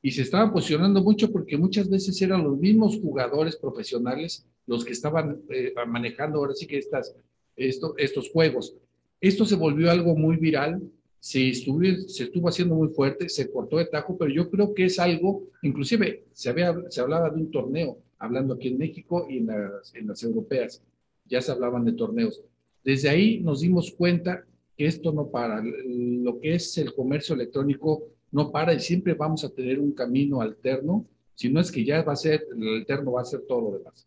y 0.00 0.10
se 0.12 0.22
estaban 0.22 0.52
posicionando 0.52 1.02
mucho 1.02 1.30
porque 1.30 1.56
muchas 1.56 1.88
veces 1.88 2.20
eran 2.22 2.44
los 2.44 2.56
mismos 2.56 2.98
jugadores 3.00 3.56
profesionales 3.56 4.46
los 4.66 4.84
que 4.84 4.92
estaban 4.92 5.42
eh, 5.48 5.74
manejando 5.86 6.38
ahora 6.38 6.54
sí 6.54 6.66
que 6.66 6.78
estas, 6.78 7.14
esto, 7.56 7.94
estos 7.98 8.30
juegos. 8.30 8.74
Esto 9.20 9.44
se 9.44 9.56
volvió 9.56 9.90
algo 9.90 10.16
muy 10.16 10.36
viral, 10.36 10.82
se 11.20 11.48
estuvo, 11.48 11.80
se 12.08 12.24
estuvo 12.24 12.48
haciendo 12.48 12.74
muy 12.74 12.88
fuerte, 12.88 13.28
se 13.28 13.50
cortó 13.50 13.78
de 13.78 13.86
tajo, 13.86 14.16
pero 14.18 14.32
yo 14.32 14.50
creo 14.50 14.74
que 14.74 14.86
es 14.86 14.98
algo, 14.98 15.44
inclusive 15.62 16.24
se, 16.32 16.50
había, 16.50 16.74
se 16.88 17.00
hablaba 17.00 17.30
de 17.30 17.36
un 17.36 17.50
torneo, 17.50 17.98
hablando 18.18 18.54
aquí 18.54 18.68
en 18.68 18.78
México 18.78 19.26
y 19.28 19.38
en 19.38 19.46
las, 19.46 19.94
en 19.94 20.08
las 20.08 20.22
europeas, 20.24 20.82
ya 21.26 21.40
se 21.40 21.52
hablaban 21.52 21.84
de 21.84 21.92
torneos. 21.92 22.42
Desde 22.84 23.08
ahí 23.08 23.40
nos 23.40 23.60
dimos 23.60 23.92
cuenta 23.92 24.44
que 24.76 24.86
esto 24.86 25.12
no 25.12 25.28
para. 25.28 25.62
Lo 25.62 26.40
que 26.40 26.54
es 26.54 26.76
el 26.78 26.94
comercio 26.94 27.34
electrónico 27.34 28.08
no 28.32 28.50
para 28.50 28.74
y 28.74 28.80
siempre 28.80 29.14
vamos 29.14 29.44
a 29.44 29.50
tener 29.50 29.78
un 29.78 29.92
camino 29.92 30.40
alterno, 30.40 31.06
si 31.34 31.50
no 31.50 31.60
es 31.60 31.70
que 31.70 31.84
ya 31.84 32.02
va 32.02 32.14
a 32.14 32.16
ser, 32.16 32.46
el 32.56 32.78
alterno 32.78 33.12
va 33.12 33.22
a 33.22 33.24
ser 33.24 33.42
todo 33.46 33.60
lo 33.60 33.78
demás. 33.78 34.06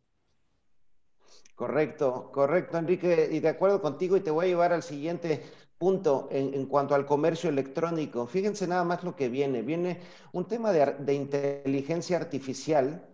Correcto, 1.56 2.32
correcto, 2.34 2.78
Enrique, 2.78 3.30
y 3.32 3.39
de 3.39 3.47
acuerdo 3.49 3.82
contigo, 3.82 4.18
y 4.18 4.22
te 4.22 4.30
voy 4.32 4.45
a 4.45 4.47
llevar 4.49 4.74
al 4.74 4.84
siguiente 4.84 5.41
punto 5.78 6.28
en, 6.32 6.66
cuanto 6.66 6.95
al 6.95 7.06
comercio 7.06 7.49
electrónico. 7.49 8.28
Fíjense 8.28 8.68
nada 8.68 8.84
más 8.84 9.03
lo 9.06 9.16
que 9.16 9.30
viene. 9.30 9.62
Viene 9.62 10.01
un 10.34 10.47
tema 10.47 10.72
de, 10.74 10.95
de 10.99 11.14
inteligencia 11.14 12.18
artificial, 12.18 13.08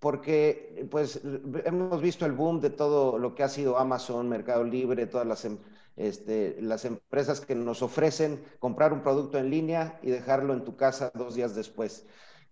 porque 0.00 0.86
pues 0.90 1.20
hemos 1.64 2.00
visto 2.02 2.26
el 2.26 2.32
boom 2.32 2.60
de 2.60 2.70
todo 2.70 3.18
lo 3.18 3.34
que 3.34 3.44
ha 3.44 3.48
sido 3.48 3.78
Amazon, 3.78 4.28
Mercado 4.28 4.64
Libre, 4.64 5.06
todas 5.06 5.44
em, 5.44 5.58
este, 5.96 6.56
las 6.60 6.84
empresas 6.84 7.40
que 7.40 7.54
nos 7.54 7.82
ofrecen 7.82 8.44
comprar 8.58 8.92
un 8.92 9.02
producto 9.02 9.38
en 9.38 9.50
línea 9.50 10.00
y 10.02 10.10
dejarlo 10.10 10.52
en 10.52 10.64
tu 10.64 10.76
casa 10.76 11.12
dos 11.14 11.34
días 11.36 11.54
después. 11.54 12.06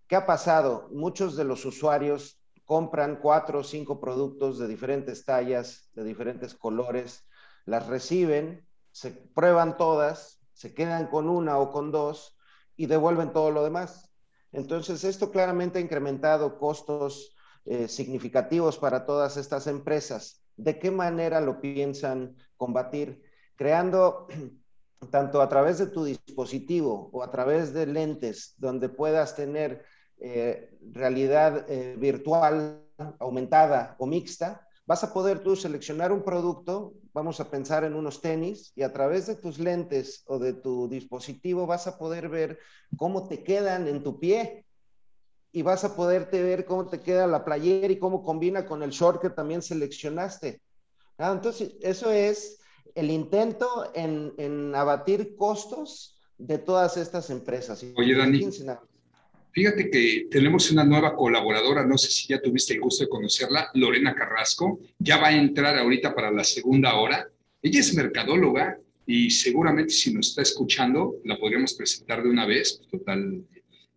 ¿Qué 0.07 0.17
ha 0.17 0.27
pasado? 0.27 0.89
Muchos 0.93 1.37
de 1.37 1.45
los 1.45 1.65
usuarios 1.65 2.42
compran 2.65 3.19
cuatro 3.21 3.61
o 3.61 3.65
cinco 3.65 4.01
productos 4.01 4.59
de 4.59 4.69
diferentes 4.69 5.25
tallas, 5.25 5.91
de 5.95 6.05
diferentes 6.05 6.55
colores, 6.55 7.27
las 7.65 7.87
reciben, 7.87 8.67
se 8.91 9.11
prueban 9.11 9.77
todas, 9.77 10.41
se 10.53 10.75
quedan 10.75 11.09
con 11.09 11.29
una 11.29 11.59
o 11.59 11.71
con 11.71 11.91
dos 11.93 12.39
y 12.77 12.87
devuelven 12.87 13.33
todo 13.33 13.51
lo 13.51 13.65
demás. 13.65 14.13
Entonces, 14.53 15.05
esto 15.05 15.31
claramente 15.31 15.79
ha 15.79 15.83
incrementado 15.83 16.59
costos 16.59 17.35
eh, 17.65 17.89
significativos 17.89 18.79
para 18.79 19.07
todas 19.07 19.37
estas 19.37 19.67
empresas. 19.67 20.45
¿De 20.57 20.79
qué 20.79 20.91
manera 20.91 21.41
lo 21.41 21.61
piensan 21.61 22.37
combatir? 22.57 23.23
creando 23.57 24.27
tanto 25.11 25.41
a 25.41 25.49
través 25.49 25.79
de 25.79 25.87
tu 25.87 26.05
dispositivo 26.05 27.11
o 27.13 27.23
a 27.23 27.31
través 27.31 27.73
de 27.73 27.87
lentes 27.87 28.55
donde 28.57 28.89
puedas 28.89 29.37
tener 29.37 29.85
eh, 30.25 30.79
realidad 30.93 31.67
eh, 31.69 31.97
virtual 31.99 32.87
aumentada 33.19 33.97
o 33.99 34.07
mixta, 34.07 34.69
vas 34.87 35.03
a 35.03 35.13
poder 35.13 35.43
tú 35.43 35.57
seleccionar 35.57 36.13
un 36.13 36.23
producto, 36.23 36.95
vamos 37.13 37.41
a 37.41 37.51
pensar 37.51 37.83
en 37.83 37.95
unos 37.95 38.21
tenis, 38.21 38.73
y 38.77 38.83
a 38.83 38.93
través 38.93 39.27
de 39.27 39.35
tus 39.35 39.59
lentes 39.59 40.23
o 40.27 40.39
de 40.39 40.53
tu 40.53 40.89
dispositivo 40.89 41.67
vas 41.67 41.89
a 41.89 41.99
poder 41.99 42.29
ver 42.29 42.61
cómo 42.97 43.27
te 43.27 43.43
quedan 43.43 43.89
en 43.89 44.05
tu 44.05 44.21
pie 44.21 44.65
y 45.51 45.63
vas 45.63 45.83
a 45.83 45.97
poderte 45.97 46.41
ver 46.41 46.67
cómo 46.67 46.87
te 46.87 47.01
queda 47.01 47.27
la 47.27 47.45
playera 47.45 47.93
y 47.93 47.99
cómo 47.99 48.23
combina 48.23 48.65
con 48.65 48.85
el 48.85 48.91
short 48.91 49.21
que 49.21 49.31
también 49.31 49.61
seleccionaste. 49.61 50.63
Ah, 51.19 51.33
entonces, 51.33 51.75
eso 51.81 52.13
es 52.13 52.61
el 52.95 53.11
intento 53.11 53.91
en, 53.93 54.73
abatir 54.77 55.35
costos 55.35 56.17
de 56.39 56.59
todas 56.59 56.97
estas 56.97 57.29
empresas. 57.31 57.85
Oye, 57.97 58.15
Dani, 58.15 58.41
fíjate 59.53 59.91
que 59.91 60.27
tenemos 60.31 60.71
una 60.71 60.85
nueva 60.85 61.15
colaboradora, 61.15 61.87
no 61.87 61.99
sé 61.99 62.11
si 62.11 62.27
ya 62.29 62.41
tuviste 62.41 62.75
el 62.75 62.81
gusto 62.81 63.05
de 63.05 63.11
conocerla, 63.11 63.71
Lorena 63.75 64.15
Carrasco, 64.15 64.81
ya 64.99 65.19
va 65.19 65.29
a 65.29 65.37
entrar 65.37 65.77
ahorita 65.79 66.15
para 66.15 66.31
la 66.31 66.43
segunda 66.43 66.95
hora. 66.97 67.29
Ella 67.61 67.81
es 67.81 67.95
mercadóloga 67.95 68.79
y 69.07 69.31
seguramente 69.31 69.93
si 69.93 70.13
nos 70.13 70.29
está 70.29 70.43
escuchando 70.43 71.17
la 71.25 71.39
podríamos 71.39 71.75
presentar 71.75 72.23
de 72.23 72.31
una 72.31 72.47
vez, 72.47 72.81
total, 72.91 73.45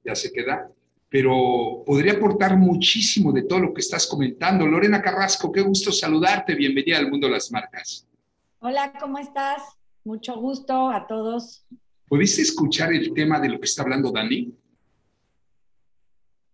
ya 0.04 0.16
se 0.16 0.32
queda, 0.32 0.70
pero 1.10 1.84
podría 1.86 2.14
aportar 2.14 2.58
muchísimo 2.58 3.32
de 3.32 3.44
todo 3.44 3.60
lo 3.60 3.74
que 3.74 3.82
estás 3.82 4.06
comentando. 4.08 4.68
Lorena 4.68 5.02
Carrasco, 5.02 5.52
qué 5.52 5.62
gusto 5.62 5.92
saludarte, 5.92 6.56
bienvenida 6.56 6.98
al 6.98 7.10
mundo 7.10 7.28
de 7.28 7.34
las 7.34 7.52
marcas. 7.52 8.06
Hola, 8.60 8.94
¿cómo 9.00 9.18
estás? 9.18 9.62
Mucho 10.04 10.36
gusto 10.36 10.90
a 10.90 11.08
todos. 11.08 11.66
¿Pudiste 12.08 12.42
escuchar 12.42 12.94
el 12.94 13.14
tema 13.14 13.40
de 13.40 13.50
lo 13.50 13.60
que 13.60 13.66
está 13.66 13.82
hablando 13.82 14.12
Dani? 14.12 14.54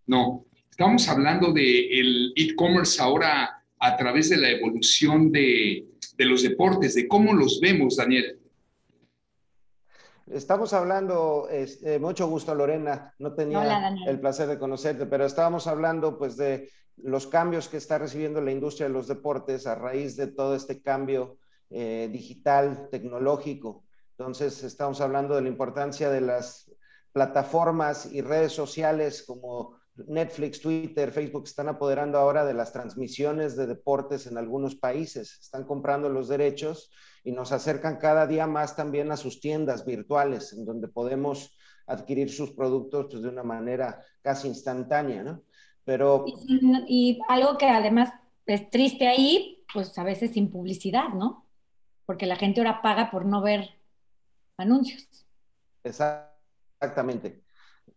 No, 0.08 0.46
estamos 0.70 1.08
hablando 1.08 1.52
de 1.54 2.00
el 2.00 2.34
e-commerce 2.36 3.02
ahora 3.02 3.64
a 3.80 3.98
través 3.98 4.30
de 4.30 4.38
la 4.38 4.50
evolución 4.50 5.32
de, 5.32 5.88
de 6.18 6.26
los 6.26 6.44
deportes, 6.44 6.96
de 6.96 7.08
cómo 7.08 7.34
los 7.34 7.60
vemos, 7.60 7.98
Daniel. 7.98 8.40
Estamos 10.28 10.72
hablando, 10.72 11.50
este, 11.52 12.00
mucho 12.00 12.28
gusto 12.28 12.56
Lorena, 12.56 13.14
no 13.20 13.34
tenía 13.34 13.94
el 14.08 14.20
placer 14.20 14.48
de 14.48 14.58
conocerte, 14.58 15.06
pero 15.06 15.26
estábamos 15.26 15.68
hablando 15.68 16.18
pues 16.18 16.38
de 16.38 16.70
los 16.98 17.28
cambios 17.28 17.68
que 17.68 17.78
está 17.78 17.98
recibiendo 17.98 18.40
la 18.40 18.52
industria 18.52 18.88
de 18.88 18.94
los 18.94 19.08
deportes 19.08 19.68
a 19.68 19.76
raíz 19.76 20.16
de 20.16 20.28
todo 20.28 20.56
este 20.56 20.82
cambio 20.82 21.38
eh, 21.70 22.10
digital, 22.12 22.88
tecnológico. 22.90 23.84
Entonces, 24.18 24.64
estamos 24.64 25.02
hablando 25.02 25.36
de 25.36 25.42
la 25.42 25.50
importancia 25.50 26.10
de 26.10 26.22
las 26.22 26.72
plataformas 27.12 28.08
y 28.12 28.22
redes 28.22 28.54
sociales 28.54 29.24
como 29.24 29.81
Netflix, 29.96 30.62
Twitter, 30.62 31.12
Facebook 31.12 31.44
están 31.46 31.68
apoderando 31.68 32.18
ahora 32.18 32.46
de 32.46 32.54
las 32.54 32.72
transmisiones 32.72 33.56
de 33.56 33.68
deportes 33.68 34.26
en 34.28 34.38
algunos 34.38 34.76
países, 34.76 35.40
están 35.42 35.66
comprando 35.66 36.10
los 36.10 36.28
derechos 36.28 36.92
y 37.24 37.32
nos 37.32 37.52
acercan 37.52 37.98
cada 37.98 38.26
día 38.26 38.48
más 38.48 38.76
también 38.76 39.12
a 39.12 39.18
sus 39.18 39.40
tiendas 39.42 39.86
virtuales, 39.86 40.54
en 40.54 40.66
donde 40.66 40.88
podemos 40.88 41.56
adquirir 41.88 42.32
sus 42.32 42.52
productos 42.52 43.08
pues, 43.12 43.22
de 43.22 43.30
una 43.30 43.44
manera 43.44 44.04
casi 44.22 44.48
instantánea, 44.48 45.24
¿no? 45.24 45.44
Pero... 45.84 46.26
Y, 46.88 47.20
algo 47.28 47.58
que 47.58 47.68
además 47.68 48.14
es 48.46 48.70
triste 48.70 49.08
ahí, 49.08 49.64
pues 49.74 49.98
a 49.98 50.04
veces 50.04 50.32
sin 50.32 50.52
publicidad, 50.52 51.10
¿no? 51.10 51.46
Porque 52.06 52.26
la 52.26 52.36
gente 52.36 52.62
ahora 52.62 52.82
paga 52.82 53.12
por 53.12 53.26
no 53.26 53.42
ver 53.42 53.70
anuncios. 54.58 55.26
Exactamente, 55.84 57.44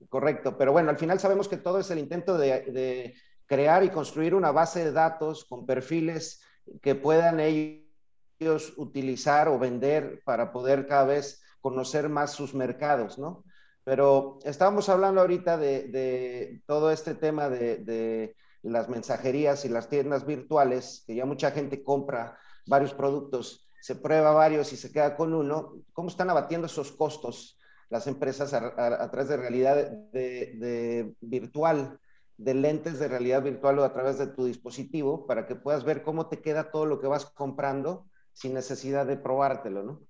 correcto. 0.09 0.57
Pero 0.57 0.73
bueno, 0.73 0.91
al 0.91 0.99
final 0.99 1.21
sabemos 1.21 1.49
que 1.49 1.57
todo 1.57 1.79
es 1.79 1.91
el 1.91 1.99
intento 1.99 2.39
de, 2.39 2.63
de 2.63 3.15
crear 3.47 3.85
y 3.85 3.91
construir 3.91 4.35
una 4.35 4.53
base 4.53 4.85
de 4.85 4.93
datos 4.93 5.45
con 5.45 5.67
perfiles 5.67 6.43
que 6.83 6.95
puedan 6.95 7.41
ellos 7.41 8.75
utilizar 8.77 9.49
o 9.49 9.59
vender 9.59 10.23
para 10.25 10.53
poder 10.53 10.87
cada 10.87 11.05
vez 11.05 11.43
conocer 11.61 12.09
más 12.09 12.33
sus 12.33 12.55
mercados, 12.55 13.19
¿no? 13.19 13.45
Pero 13.85 14.39
estábamos 14.45 14.89
hablando 14.89 15.21
ahorita 15.21 15.59
de, 15.59 16.63
todo 16.67 16.91
este 16.91 17.15
tema 17.15 17.51
de, 17.51 18.35
las 18.63 18.89
mensajerías 18.89 19.67
y 19.67 19.69
las 19.69 19.91
tiendas 19.91 20.25
virtuales, 20.25 21.05
que 21.07 21.15
ya 21.15 21.27
mucha 21.27 21.51
gente 21.51 21.85
compra 21.85 22.39
varios 22.67 22.95
productos, 22.95 23.71
se 23.83 23.95
prueba 23.95 24.33
varios 24.33 24.73
y 24.73 24.79
se 24.79 24.91
queda 24.91 25.17
con 25.17 25.35
uno. 25.35 25.75
¿Cómo 25.93 26.09
están 26.09 26.31
abatiendo 26.31 26.67
esos 26.67 26.93
costos 26.93 27.54
las 27.91 28.07
empresas 28.07 28.53
a, 28.55 29.11
través 29.11 29.29
de 29.29 29.37
realidad 29.37 29.91
de, 30.13 31.13
virtual, 31.21 31.99
de 32.37 32.55
lentes 32.55 32.99
de 32.99 33.09
realidad 33.09 33.43
virtual 33.43 33.79
o 33.79 33.85
a 33.85 33.93
través 33.93 34.19
de 34.19 34.27
tu 34.27 34.47
dispositivo 34.47 35.27
para 35.27 35.47
que 35.47 35.55
puedas 35.55 35.85
ver 35.85 36.03
cómo 36.03 36.29
te 36.29 36.41
queda 36.41 36.71
todo 36.71 36.87
lo 36.87 37.01
que 37.01 37.07
vas 37.07 37.27
comprando 37.27 38.07
sin 38.33 38.55
necesidad 38.55 39.07
de 39.07 39.17
probártelo, 39.17 39.83
¿no? 39.83 40.03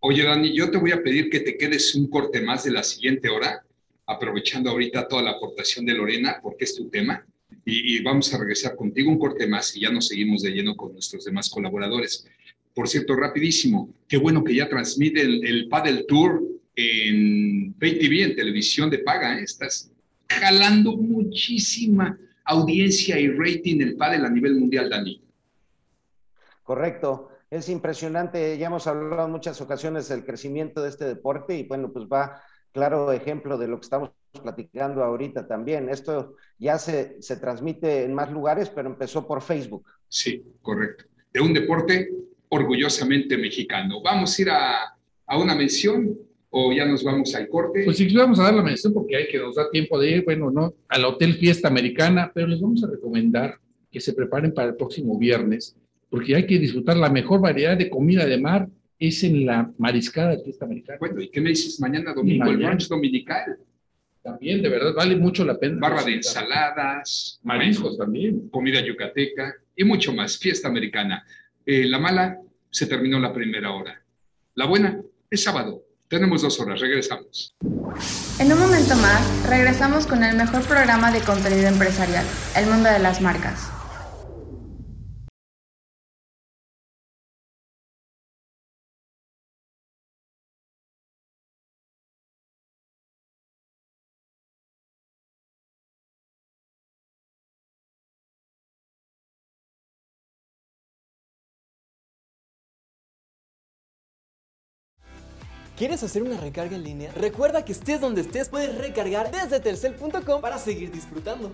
Oye, 0.00 0.24
Dani, 0.24 0.56
yo 0.56 0.70
te 0.70 0.78
voy 0.78 0.92
a 0.92 1.02
pedir 1.02 1.28
que 1.28 1.40
te 1.40 1.56
quedes 1.56 1.94
un 1.94 2.08
corte 2.08 2.40
más 2.40 2.64
de 2.64 2.70
la 2.70 2.84
siguiente 2.84 3.28
hora, 3.28 3.64
aprovechando 4.06 4.70
ahorita 4.70 5.08
toda 5.08 5.22
la 5.22 5.32
aportación 5.32 5.84
de 5.84 5.94
Lorena, 5.94 6.38
porque 6.40 6.64
es 6.64 6.74
tu 6.76 6.88
tema, 6.88 7.26
y, 7.64 8.02
vamos 8.02 8.32
a 8.32 8.38
regresar 8.38 8.76
contigo 8.76 9.10
un 9.10 9.18
corte 9.18 9.46
más 9.46 9.76
y 9.76 9.80
ya 9.80 9.90
nos 9.90 10.08
seguimos 10.08 10.42
de 10.42 10.50
lleno 10.50 10.76
con 10.76 10.92
nuestros 10.92 11.24
demás 11.24 11.50
colaboradores. 11.50 12.26
Por 12.74 12.88
cierto, 12.88 13.14
rapidísimo, 13.14 13.92
qué 14.06 14.16
bueno 14.16 14.42
que 14.42 14.54
ya 14.54 14.68
transmite 14.68 15.20
el, 15.20 15.44
el 15.44 15.68
Paddle 15.68 16.04
Tour 16.04 16.42
en 16.80 17.74
Pay 17.74 17.98
TV, 17.98 18.22
en 18.22 18.36
televisión 18.36 18.88
de 18.88 18.98
paga, 18.98 19.38
¿eh? 19.38 19.42
estás 19.42 19.90
jalando 20.28 20.96
muchísima 20.96 22.18
audiencia 22.44 23.18
y 23.18 23.28
rating 23.28 23.80
el 23.80 23.96
paddle 23.96 24.26
a 24.26 24.30
nivel 24.30 24.54
mundial, 24.54 24.88
Dani. 24.88 25.20
Correcto 26.62 27.30
es 27.50 27.68
impresionante, 27.68 28.58
ya 28.58 28.66
hemos 28.66 28.86
hablado 28.86 29.24
en 29.24 29.32
muchas 29.32 29.60
ocasiones 29.60 30.08
del 30.08 30.24
crecimiento 30.24 30.82
de 30.82 30.90
este 30.90 31.06
deporte 31.06 31.56
y 31.56 31.62
bueno, 31.62 31.90
pues 31.92 32.06
va 32.06 32.42
claro 32.72 33.10
ejemplo 33.12 33.56
de 33.56 33.68
lo 33.68 33.78
que 33.78 33.84
estamos 33.84 34.10
platicando 34.42 35.02
ahorita 35.02 35.48
también. 35.48 35.88
Esto 35.88 36.36
ya 36.58 36.78
se, 36.78 37.20
se 37.22 37.36
transmite 37.36 38.04
en 38.04 38.12
más 38.12 38.30
lugares, 38.30 38.68
pero 38.68 38.88
empezó 38.90 39.26
por 39.26 39.40
Facebook. 39.40 39.86
Sí, 40.08 40.44
correcto. 40.60 41.04
De 41.32 41.40
un 41.40 41.54
deporte 41.54 42.10
orgullosamente 42.50 43.38
mexicano. 43.38 44.02
Vamos 44.02 44.38
a 44.38 44.42
ir 44.42 44.50
a, 44.50 44.96
a 45.26 45.38
una 45.38 45.54
mención 45.54 46.18
o 46.50 46.72
ya 46.72 46.86
nos 46.86 47.04
vamos 47.04 47.34
al 47.34 47.48
corte. 47.48 47.82
Pues 47.84 47.96
sí, 47.96 48.08
vamos 48.14 48.38
a 48.38 48.44
dar 48.44 48.54
la 48.54 48.62
mención 48.62 48.92
porque 48.92 49.16
hay 49.16 49.28
que 49.28 49.38
nos 49.38 49.56
da 49.56 49.70
tiempo 49.70 49.98
de 49.98 50.10
ir, 50.10 50.24
bueno, 50.24 50.50
no, 50.50 50.74
al 50.88 51.04
Hotel 51.04 51.34
Fiesta 51.34 51.68
Americana, 51.68 52.30
pero 52.34 52.46
les 52.46 52.60
vamos 52.60 52.82
a 52.84 52.90
recomendar 52.90 53.58
que 53.90 54.00
se 54.00 54.12
preparen 54.12 54.52
para 54.52 54.68
el 54.68 54.76
próximo 54.76 55.18
viernes 55.18 55.76
porque 56.10 56.34
hay 56.34 56.46
que 56.46 56.58
disfrutar 56.58 56.96
la 56.96 57.10
mejor 57.10 57.40
variedad 57.40 57.76
de 57.76 57.90
comida 57.90 58.24
de 58.24 58.38
mar, 58.38 58.68
es 58.98 59.22
en 59.24 59.46
la 59.46 59.70
mariscada 59.78 60.30
de 60.30 60.42
fiesta 60.42 60.64
americana. 60.64 60.98
Bueno, 60.98 61.20
¿y 61.20 61.28
qué 61.28 61.40
me 61.40 61.50
dices 61.50 61.80
mañana 61.80 62.14
domingo, 62.14 62.50
el 62.50 62.56
brunch 62.56 62.88
dominical? 62.88 63.58
También, 64.22 64.60
de 64.62 64.68
verdad, 64.68 64.94
vale 64.94 65.16
mucho 65.16 65.44
la 65.44 65.58
pena. 65.58 65.78
Barra 65.80 66.02
de 66.02 66.14
ensaladas. 66.14 67.40
Mariscos 67.44 67.96
también. 67.96 68.48
Comida 68.48 68.84
yucateca 68.84 69.54
y 69.76 69.84
mucho 69.84 70.12
más. 70.12 70.36
Fiesta 70.36 70.68
americana. 70.68 71.24
Eh, 71.64 71.86
la 71.86 71.98
mala 71.98 72.38
se 72.70 72.86
terminó 72.86 73.20
la 73.20 73.32
primera 73.32 73.70
hora. 73.72 74.02
La 74.54 74.66
buena 74.66 75.00
es 75.30 75.42
sábado. 75.42 75.84
Tenemos 76.08 76.42
dos 76.42 76.58
horas. 76.60 76.80
Regresamos. 76.80 77.54
En 78.38 78.52
un 78.52 78.58
momento 78.58 78.96
más, 78.96 79.46
regresamos 79.46 80.06
con 80.06 80.24
el 80.24 80.36
mejor 80.36 80.62
programa 80.62 81.12
de 81.12 81.20
contenido 81.20 81.68
empresarial, 81.68 82.24
El 82.56 82.66
Mundo 82.66 82.88
de 82.88 82.98
las 82.98 83.20
Marcas. 83.20 83.77
¿Quieres 105.78 106.02
hacer 106.02 106.24
una 106.24 106.36
recarga 106.36 106.74
en 106.74 106.82
línea? 106.82 107.12
Recuerda 107.14 107.64
que 107.64 107.70
estés 107.70 108.00
donde 108.00 108.22
estés, 108.22 108.48
puedes 108.48 108.76
recargar 108.76 109.30
desde 109.30 109.60
tercel.com 109.60 110.40
para 110.40 110.58
seguir 110.58 110.90
disfrutando. 110.90 111.52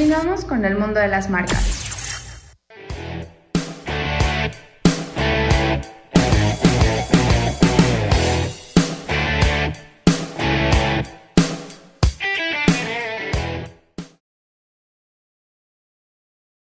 Continuamos 0.00 0.46
con 0.46 0.64
el 0.64 0.78
mundo 0.78 0.98
de 0.98 1.08
las 1.08 1.28
marcas. 1.28 2.54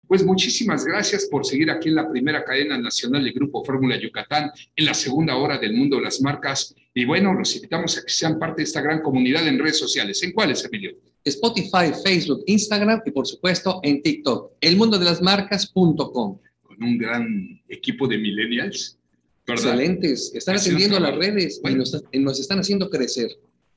Pues 0.07 0.25
muchísimas 0.25 0.83
gracias 0.83 1.27
por 1.27 1.45
seguir 1.45 1.69
aquí 1.69 1.89
en 1.89 1.95
la 1.95 2.09
primera 2.09 2.43
cadena 2.43 2.79
nacional 2.79 3.23
del 3.23 3.33
Grupo 3.33 3.63
Fórmula 3.63 3.99
Yucatán, 3.99 4.49
en 4.75 4.85
la 4.85 4.95
segunda 4.95 5.35
hora 5.35 5.59
del 5.59 5.73
mundo 5.73 5.97
de 5.97 6.01
las 6.01 6.21
marcas. 6.21 6.73
Y 6.91 7.05
bueno, 7.05 7.35
los 7.35 7.55
invitamos 7.55 7.99
a 7.99 8.01
que 8.01 8.09
sean 8.09 8.39
parte 8.39 8.61
de 8.61 8.63
esta 8.63 8.81
gran 8.81 9.03
comunidad 9.03 9.47
en 9.47 9.59
redes 9.59 9.77
sociales. 9.77 10.23
¿En 10.23 10.31
cuáles, 10.31 10.65
Emilio? 10.65 10.97
Spotify, 11.27 11.91
Facebook, 12.03 12.43
Instagram 12.45 13.01
y 13.05 13.11
por 13.11 13.27
supuesto 13.27 13.79
en 13.83 14.01
TikTok, 14.01 14.53
elmundodelasmarcas.com. 14.61 16.39
Con 16.61 16.83
un 16.83 16.97
gran 16.97 17.61
equipo 17.67 18.07
de 18.07 18.17
millennials. 18.17 18.97
Excelentes, 19.45 20.33
están 20.35 20.57
atendiendo 20.57 20.99
las 20.99 21.15
redes 21.15 21.61
y 21.63 22.19
nos, 22.19 22.39
están 22.39 22.59
haciendo 22.59 22.89
crecer. 22.89 23.31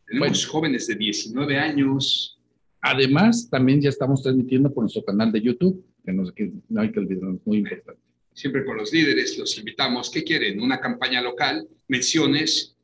Tenemos 0.06 0.44
jóvenes 0.46 0.86
de 0.88 0.96
19 0.96 1.56
años. 1.56 2.38
Además, 2.80 3.48
también 3.48 3.80
ya 3.80 3.88
estamos 3.88 4.22
transmitiendo 4.22 4.72
por 4.72 4.82
nuestro 4.82 5.04
canal 5.04 5.30
de 5.30 5.40
YouTube 5.40 5.84
que 6.04 6.12
no, 6.12 6.32
que 6.32 6.52
no 6.68 6.80
hay 6.80 6.90
que 6.90 6.98
olvidar, 6.98 7.30
muy 7.44 7.58
importante. 7.58 8.00
Siempre 8.32 8.64
con 8.64 8.76
los 8.76 8.92
líderes 8.92 9.38
los 9.38 9.56
invitamos. 9.58 10.10
¿Qué 10.10 10.24
quieren? 10.24 10.60
Una 10.60 10.80
campaña 10.80 11.20
local, 11.20 11.68
menciones, 11.88 12.74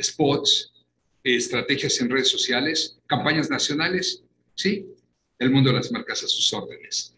spots, 0.00 0.72
estrategias 1.34 2.00
en 2.00 2.10
redes 2.10 2.28
sociales, 2.28 2.98
campañas 3.06 3.50
nacionales, 3.50 4.22
¿sí? 4.54 4.86
El 5.38 5.50
mundo 5.50 5.70
de 5.70 5.76
las 5.76 5.90
marcas 5.90 6.22
a 6.22 6.28
sus 6.28 6.52
órdenes. 6.52 7.14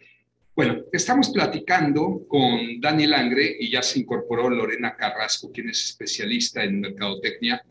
Bueno, 0.57 0.83
estamos 0.93 1.31
platicando 1.31 2.25
con 2.27 2.81
Daniel 2.81 3.15
Angre 3.15 3.57
y 3.61 3.71
ya 3.71 3.83
se 3.83 4.01
incorporó 4.01 4.51
Lorena 4.51 4.97
Carrasco, 4.97 5.53
quien 5.53 5.69
es 5.69 5.85
especialista 5.85 6.65
en 6.65 6.81
mercadotecnia, 6.81 7.65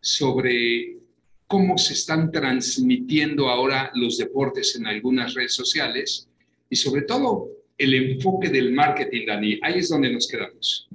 sobre 0.00 0.98
cómo 1.46 1.78
se 1.78 1.94
están 1.94 2.30
transmitiendo 2.30 3.48
ahora 3.48 3.90
los 3.94 4.18
deportes 4.18 4.76
en 4.76 4.86
algunas 4.86 5.32
redes 5.32 5.54
sociales 5.54 6.28
y 6.68 6.76
sobre 6.76 7.02
todo 7.02 7.48
el 7.78 7.94
enfoque 7.94 8.50
del 8.50 8.72
marketing, 8.72 9.26
Dani. 9.26 9.60
Ahí 9.62 9.78
es 9.78 9.88
donde 9.88 10.12
nos 10.12 10.28
quedamos. 10.28 10.88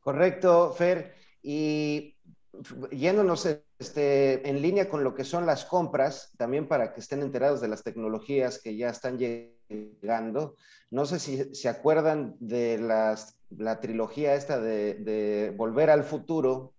Correcto, 0.00 0.72
Fer. 0.72 1.14
Y 1.42 2.14
yéndonos 2.90 3.46
este, 3.80 4.46
en 4.46 4.60
línea 4.60 4.90
con 4.90 5.02
lo 5.02 5.14
que 5.14 5.24
son 5.24 5.46
las 5.46 5.64
compras, 5.64 6.32
también 6.36 6.68
para 6.68 6.92
que 6.92 7.00
estén 7.00 7.22
enterados 7.22 7.62
de 7.62 7.68
las 7.68 7.82
tecnologías 7.82 8.60
que 8.60 8.76
ya 8.76 8.90
están 8.90 9.18
llegando. 9.18 10.54
No 10.90 11.06
sé 11.06 11.18
si 11.18 11.54
se 11.54 11.68
acuerdan 11.70 12.36
de 12.40 12.78
la 12.78 13.80
trilogía 13.80 14.34
esta 14.34 14.60
de, 14.60 15.54
Volver 15.56 15.88
al 15.88 16.04
Futuro 16.04 16.74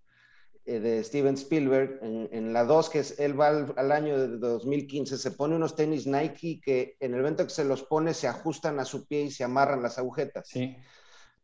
eh, 0.65 0.79
de 0.79 1.03
Steven 1.03 1.33
Spielberg. 1.33 1.99
En, 2.03 2.53
la 2.53 2.65
2, 2.65 2.89
que 2.91 2.99
es 2.99 3.19
él 3.19 3.39
va 3.39 3.47
al, 3.47 3.91
año 3.91 4.19
de 4.19 4.37
2015, 4.37 5.17
se 5.17 5.31
pone 5.31 5.55
unos 5.55 5.75
tenis 5.75 6.05
Nike 6.05 6.61
que 6.63 6.97
en 6.99 7.15
el 7.15 7.21
evento 7.21 7.43
que 7.43 7.49
se 7.49 7.65
los 7.65 7.81
pone 7.81 8.13
se 8.13 8.27
ajustan 8.27 8.79
a 8.79 8.85
su 8.85 9.07
pie 9.07 9.23
y 9.23 9.31
se 9.31 9.43
amarran 9.43 9.81
las 9.81 9.97
agujetas. 9.97 10.47
Sí 10.47 10.77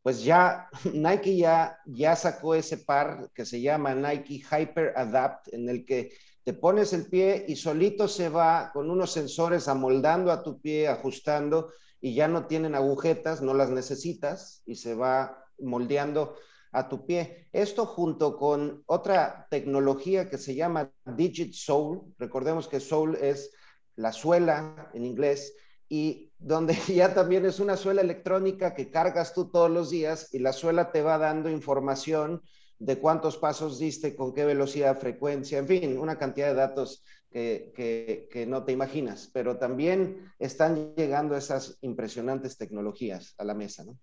pues 0.07 0.23
ya 0.23 0.69
Nike 0.93 1.35
ya, 1.35 1.79
ya 1.85 2.15
sacó 2.15 2.55
ese 2.55 2.77
par 2.77 3.29
que 3.33 3.45
se 3.45 3.59
llama 3.59 3.93
Nike 3.93 4.35
Hyper 4.35 4.93
Adapt, 4.95 5.53
en 5.53 5.67
el 5.67 5.83
que 5.83 6.13
te 6.45 6.53
pones 6.53 6.93
el 6.93 7.07
pie 7.07 7.43
y 7.45 7.57
solito 7.57 8.07
se 8.07 8.29
va 8.29 8.71
con 8.71 8.89
unos 8.89 9.11
sensores 9.11 9.67
amoldando 9.67 10.31
a 10.31 10.43
tu 10.43 10.61
pie, 10.61 10.87
ajustando, 10.87 11.73
y 11.99 12.15
ya 12.15 12.29
no 12.29 12.47
tienen 12.47 12.73
agujetas, 12.73 13.41
no 13.41 13.53
las 13.53 13.69
necesitas, 13.69 14.63
y 14.65 14.75
se 14.75 14.95
va 14.95 15.43
moldeando 15.59 16.37
a 16.71 16.87
tu 16.87 17.05
pie. 17.05 17.49
Esto 17.51 17.85
junto 17.85 18.37
con 18.37 18.83
otra 18.85 19.45
tecnología 19.51 20.29
que 20.29 20.37
se 20.37 20.55
llama 20.55 20.89
Digit 21.17 21.53
Soul, 21.53 22.15
recordemos 22.17 22.69
que 22.69 22.79
Soul 22.79 23.17
es 23.17 23.51
la 23.97 24.13
suela 24.13 24.89
en 24.93 25.03
inglés, 25.03 25.53
y 25.89 26.31
donde 26.37 26.75
ya 26.87 27.13
también 27.13 27.45
es 27.45 27.59
una 27.59 27.77
suela 27.77 28.01
electrónica 28.01 28.73
que 28.73 28.89
cargas 28.89 29.33
tú 29.33 29.49
todos 29.49 29.69
los 29.69 29.89
días 29.89 30.33
y 30.33 30.39
la 30.39 30.53
suela 30.53 30.91
te 30.91 31.01
va 31.01 31.17
dando 31.17 31.49
información 31.49 32.41
de 32.79 32.97
cuántos 32.99 33.37
pasos 33.37 33.79
diste, 33.79 34.15
con 34.15 34.33
qué 34.33 34.45
velocidad, 34.45 34.99
frecuencia, 34.99 35.57
en 35.57 35.67
fin, 35.67 35.97
una 35.97 36.17
cantidad 36.17 36.49
de 36.49 36.53
datos 36.53 37.03
que, 37.31 38.27
que, 38.31 38.45
no 38.45 38.63
te 38.63 38.71
imaginas, 38.71 39.29
pero 39.33 39.57
también 39.57 40.31
están 40.39 40.93
llegando 40.95 41.35
esas 41.35 41.77
impresionantes 41.81 42.57
tecnologías 42.57 43.35
a 43.37 43.43
la 43.43 43.53
mesa, 43.53 43.83
¿no? 43.83 43.97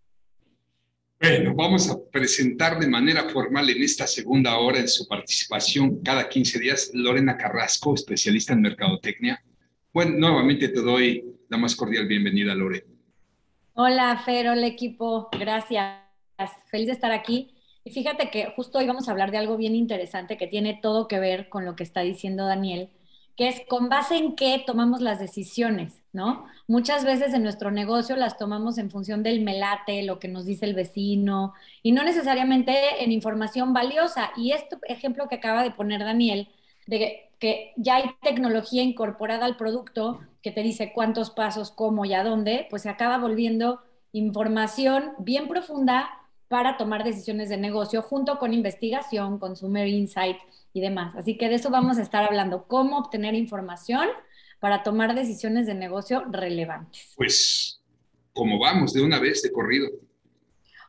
Bueno, 1.21 1.55
vamos 1.55 1.89
a 1.89 1.97
presentar 2.11 2.79
de 2.79 2.87
manera 2.89 3.29
formal 3.31 3.71
en 3.71 3.83
esta 3.83 4.07
segunda 4.07 4.59
hora 4.59 4.79
en 4.79 4.89
su 4.89 5.07
participación 5.07 6.03
cada 6.03 6.29
15 6.29 6.59
días 6.59 6.91
Lorena 6.93 7.37
Carrasco, 7.37 7.95
especialista 7.95 8.53
en 8.53 8.61
mercadotecnia. 8.61 9.43
Bueno, 9.93 10.19
nuevamente 10.19 10.69
te 10.69 10.83
doy 10.83 11.34
la 11.55 11.59
más 11.59 11.77
cordial 11.77 12.09
bienvenida, 12.09 12.53
Lore. 12.53 12.85
Hola, 13.75 14.21
Fer, 14.25 14.49
hola 14.49 14.67
equipo, 14.67 15.29
gracias. 15.31 16.01
Feliz 16.69 16.89
de 16.89 16.93
estar 16.95 17.13
aquí. 17.13 17.55
Y 17.85 17.93
fíjate 17.93 18.29
que 18.29 18.53
justo 18.57 18.79
hoy 18.79 18.89
vamos 18.89 19.07
a 19.07 19.13
hablar 19.13 19.31
de 19.31 19.39
algo 19.39 19.57
bien 19.57 19.77
interesante 19.77 20.37
que 20.37 20.49
tiene 20.49 20.81
todo 20.83 21.07
que 21.07 21.21
ver 21.21 21.49
con 21.49 21.65
lo 21.65 21.77
que 21.77 21.85
está 21.85 22.01
diciendo 22.01 22.45
Daniel, 22.45 22.91
que 23.37 23.47
es 23.47 23.63
con 23.69 23.89
base 23.89 24.17
en 24.17 24.35
qué 24.35 24.65
tomamos 24.67 25.01
las 25.01 25.21
decisiones, 25.21 26.03
¿no? 26.13 26.45
Muchas 26.67 27.05
veces 27.05 27.33
en 27.35 27.45
nuestro 27.45 27.71
negocio 27.71 28.17
las 28.17 28.37
tomamos 28.37 28.77
en 28.79 28.91
función 28.91 29.23
del 29.23 29.41
melate, 29.41 30.03
lo 30.03 30.19
que 30.19 30.27
nos 30.27 30.47
dice 30.47 30.67
el 30.67 30.75
vecino, 30.75 31.55
y 31.85 31.93
no 31.93 32.03
necesariamente 32.03 33.05
en 33.05 33.13
información 33.13 33.73
valiosa. 33.73 34.33
Y 34.37 34.51
este 34.51 34.77
ejemplo 34.89 35.29
que 35.29 35.37
acaba 35.37 35.63
de 35.63 35.71
poner 35.71 36.01
Daniel, 36.01 36.49
de 36.89 37.31
que 37.39 37.73
ya 37.77 37.97
hay 37.97 38.11
tecnología 38.25 38.83
incorporada 38.83 39.47
al 39.47 39.57
producto 39.57 40.21
que 40.45 40.53
te 40.53 40.63
dice 40.63 40.93
cuántos 40.95 41.31
pasos, 41.31 41.71
cómo 41.71 42.05
y 42.05 42.13
a 42.13 42.23
dónde, 42.23 42.67
pues 42.69 42.83
se 42.83 42.91
acaba 42.91 43.17
volviendo 43.17 43.81
información 44.13 45.13
bien 45.19 45.49
profunda 45.49 46.21
para 46.49 46.77
tomar 46.77 47.03
decisiones 47.03 47.49
de 47.49 47.57
negocio 47.57 48.03
junto 48.03 48.39
con 48.39 48.53
investigación, 48.53 49.39
consumer 49.39 49.89
insight 49.89 50.37
y 50.75 50.83
demás. 50.83 51.17
Así 51.17 51.39
que 51.39 51.49
de 51.49 51.55
eso 51.55 51.71
vamos 51.71 51.97
a 51.97 52.03
estar 52.03 52.23
hablando, 52.25 52.67
cómo 52.69 52.99
obtener 52.99 53.35
información 53.35 54.07
para 54.61 54.83
tomar 54.83 55.15
decisiones 55.15 55.67
de 55.67 55.75
negocio 55.75 56.23
relevantes. 56.31 57.15
Pues, 57.17 57.83
como 58.35 58.59
vamos 58.59 58.93
de 58.93 59.01
una 59.01 59.19
vez 59.19 59.41
de 59.41 59.51
corrido. 59.51 59.89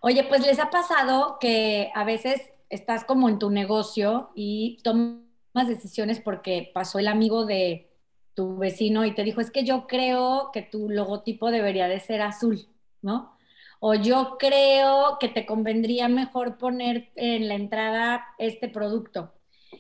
Oye, 0.02 0.26
pues 0.26 0.46
les 0.46 0.60
ha 0.60 0.70
pasado 0.70 1.38
que 1.40 1.92
a 1.96 2.04
veces 2.04 2.42
estás 2.70 3.06
como 3.06 3.30
en 3.30 3.40
tu 3.40 3.52
negocio 3.52 4.32
y 4.36 4.80
tomas 4.84 5.70
decisiones 5.70 6.20
porque 6.20 6.72
pasó 6.74 7.00
el 7.00 7.08
amigo 7.08 7.46
de 7.46 7.95
tu 8.36 8.58
vecino 8.58 9.06
y 9.06 9.16
te 9.16 9.24
dijo, 9.24 9.42
es 9.42 9.50
que 9.50 9.64
yo 9.64 9.88
creo 9.88 10.52
que 10.54 10.62
tu 10.62 10.90
logotipo 10.90 11.52
debería 11.52 11.88
de 11.88 12.00
ser 12.00 12.22
azul, 12.22 12.68
¿no? 13.02 13.36
O 13.80 13.94
yo 13.94 14.38
creo 14.38 15.18
que 15.20 15.30
te 15.30 15.46
convendría 15.46 16.08
mejor 16.08 16.58
poner 16.58 17.12
en 17.16 17.48
la 17.48 17.56
entrada 17.56 18.26
este 18.38 18.68
producto. 18.68 19.34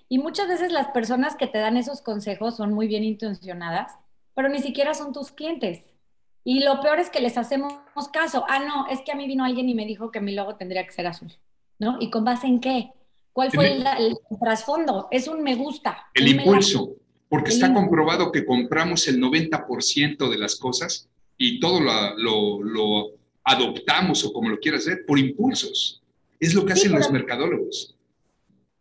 Y 0.09 0.19
muchas 0.19 0.47
veces 0.47 0.71
las 0.71 0.87
personas 0.89 1.35
que 1.35 1.47
te 1.47 1.57
dan 1.57 1.77
esos 1.77 2.01
consejos 2.01 2.55
son 2.55 2.73
muy 2.73 2.87
bien 2.87 3.03
intencionadas, 3.03 3.93
pero 4.33 4.49
ni 4.49 4.59
siquiera 4.59 4.93
son 4.93 5.13
tus 5.13 5.31
clientes. 5.31 5.91
Y 6.43 6.63
lo 6.63 6.79
peor 6.81 6.99
es 6.99 7.09
que 7.09 7.21
les 7.21 7.37
hacemos 7.37 7.73
caso. 8.13 8.45
Ah, 8.47 8.59
no, 8.59 8.87
es 8.87 9.01
que 9.01 9.11
a 9.11 9.15
mí 9.15 9.25
vino 9.27 9.43
alguien 9.43 9.67
y 9.67 9.73
me 9.73 9.85
dijo 9.85 10.11
que 10.11 10.21
mi 10.21 10.33
logo 10.33 10.55
tendría 10.55 10.85
que 10.85 10.91
ser 10.91 11.07
azul, 11.07 11.33
¿no? 11.79 11.97
¿Y 11.99 12.11
con 12.11 12.23
base 12.23 12.47
en 12.47 12.59
qué? 12.59 12.91
¿Cuál 13.33 13.51
fue 13.51 13.73
el, 13.73 13.85
trasfondo? 14.39 15.07
Es 15.11 15.27
un 15.27 15.43
me 15.43 15.55
gusta. 15.55 16.05
El 16.13 16.27
impulso, 16.27 16.95
porque 17.35 17.51
está 17.51 17.73
comprobado 17.73 18.31
que 18.31 18.45
compramos 18.45 19.09
el 19.09 19.21
90% 19.21 20.29
de 20.29 20.37
las 20.37 20.55
cosas 20.55 21.09
y 21.37 21.59
todo 21.59 21.81
lo, 21.81 23.11
adoptamos 23.43 24.23
o 24.23 24.31
como 24.31 24.47
lo 24.47 24.57
quieras 24.57 24.85
ver 24.85 25.05
por 25.05 25.19
impulsos. 25.19 26.01
Es 26.39 26.53
lo 26.53 26.65
que 26.65 26.71
hacen 26.71 26.93
los 26.93 27.11
mercadólogos. 27.11 27.93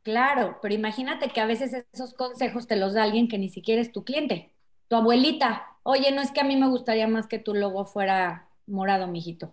Claro, 0.05 0.61
pero 0.63 0.73
imagínate 0.73 1.31
que 1.31 1.41
a 1.41 1.47
veces 1.47 1.85
esos 1.93 2.15
consejos 2.15 2.69
te 2.69 2.77
los 2.77 2.95
da 2.95 3.03
alguien 3.03 3.27
que 3.27 3.39
ni 3.39 3.49
siquiera 3.49 3.83
es 3.83 3.91
tu 3.91 4.05
cliente, 4.05 4.53
tu 4.87 4.95
abuelita. 4.95 5.65
Oye, 5.83 6.13
no 6.13 6.23
es 6.23 6.31
que 6.31 6.41
a 6.41 6.45
mí 6.45 6.55
me 6.55 6.69
gustaría 6.69 7.09
más 7.09 7.27
que 7.27 7.41
tu 7.41 7.55
logo 7.55 7.87
fuera 7.87 8.47
morado, 8.69 9.09
mijito. 9.09 9.53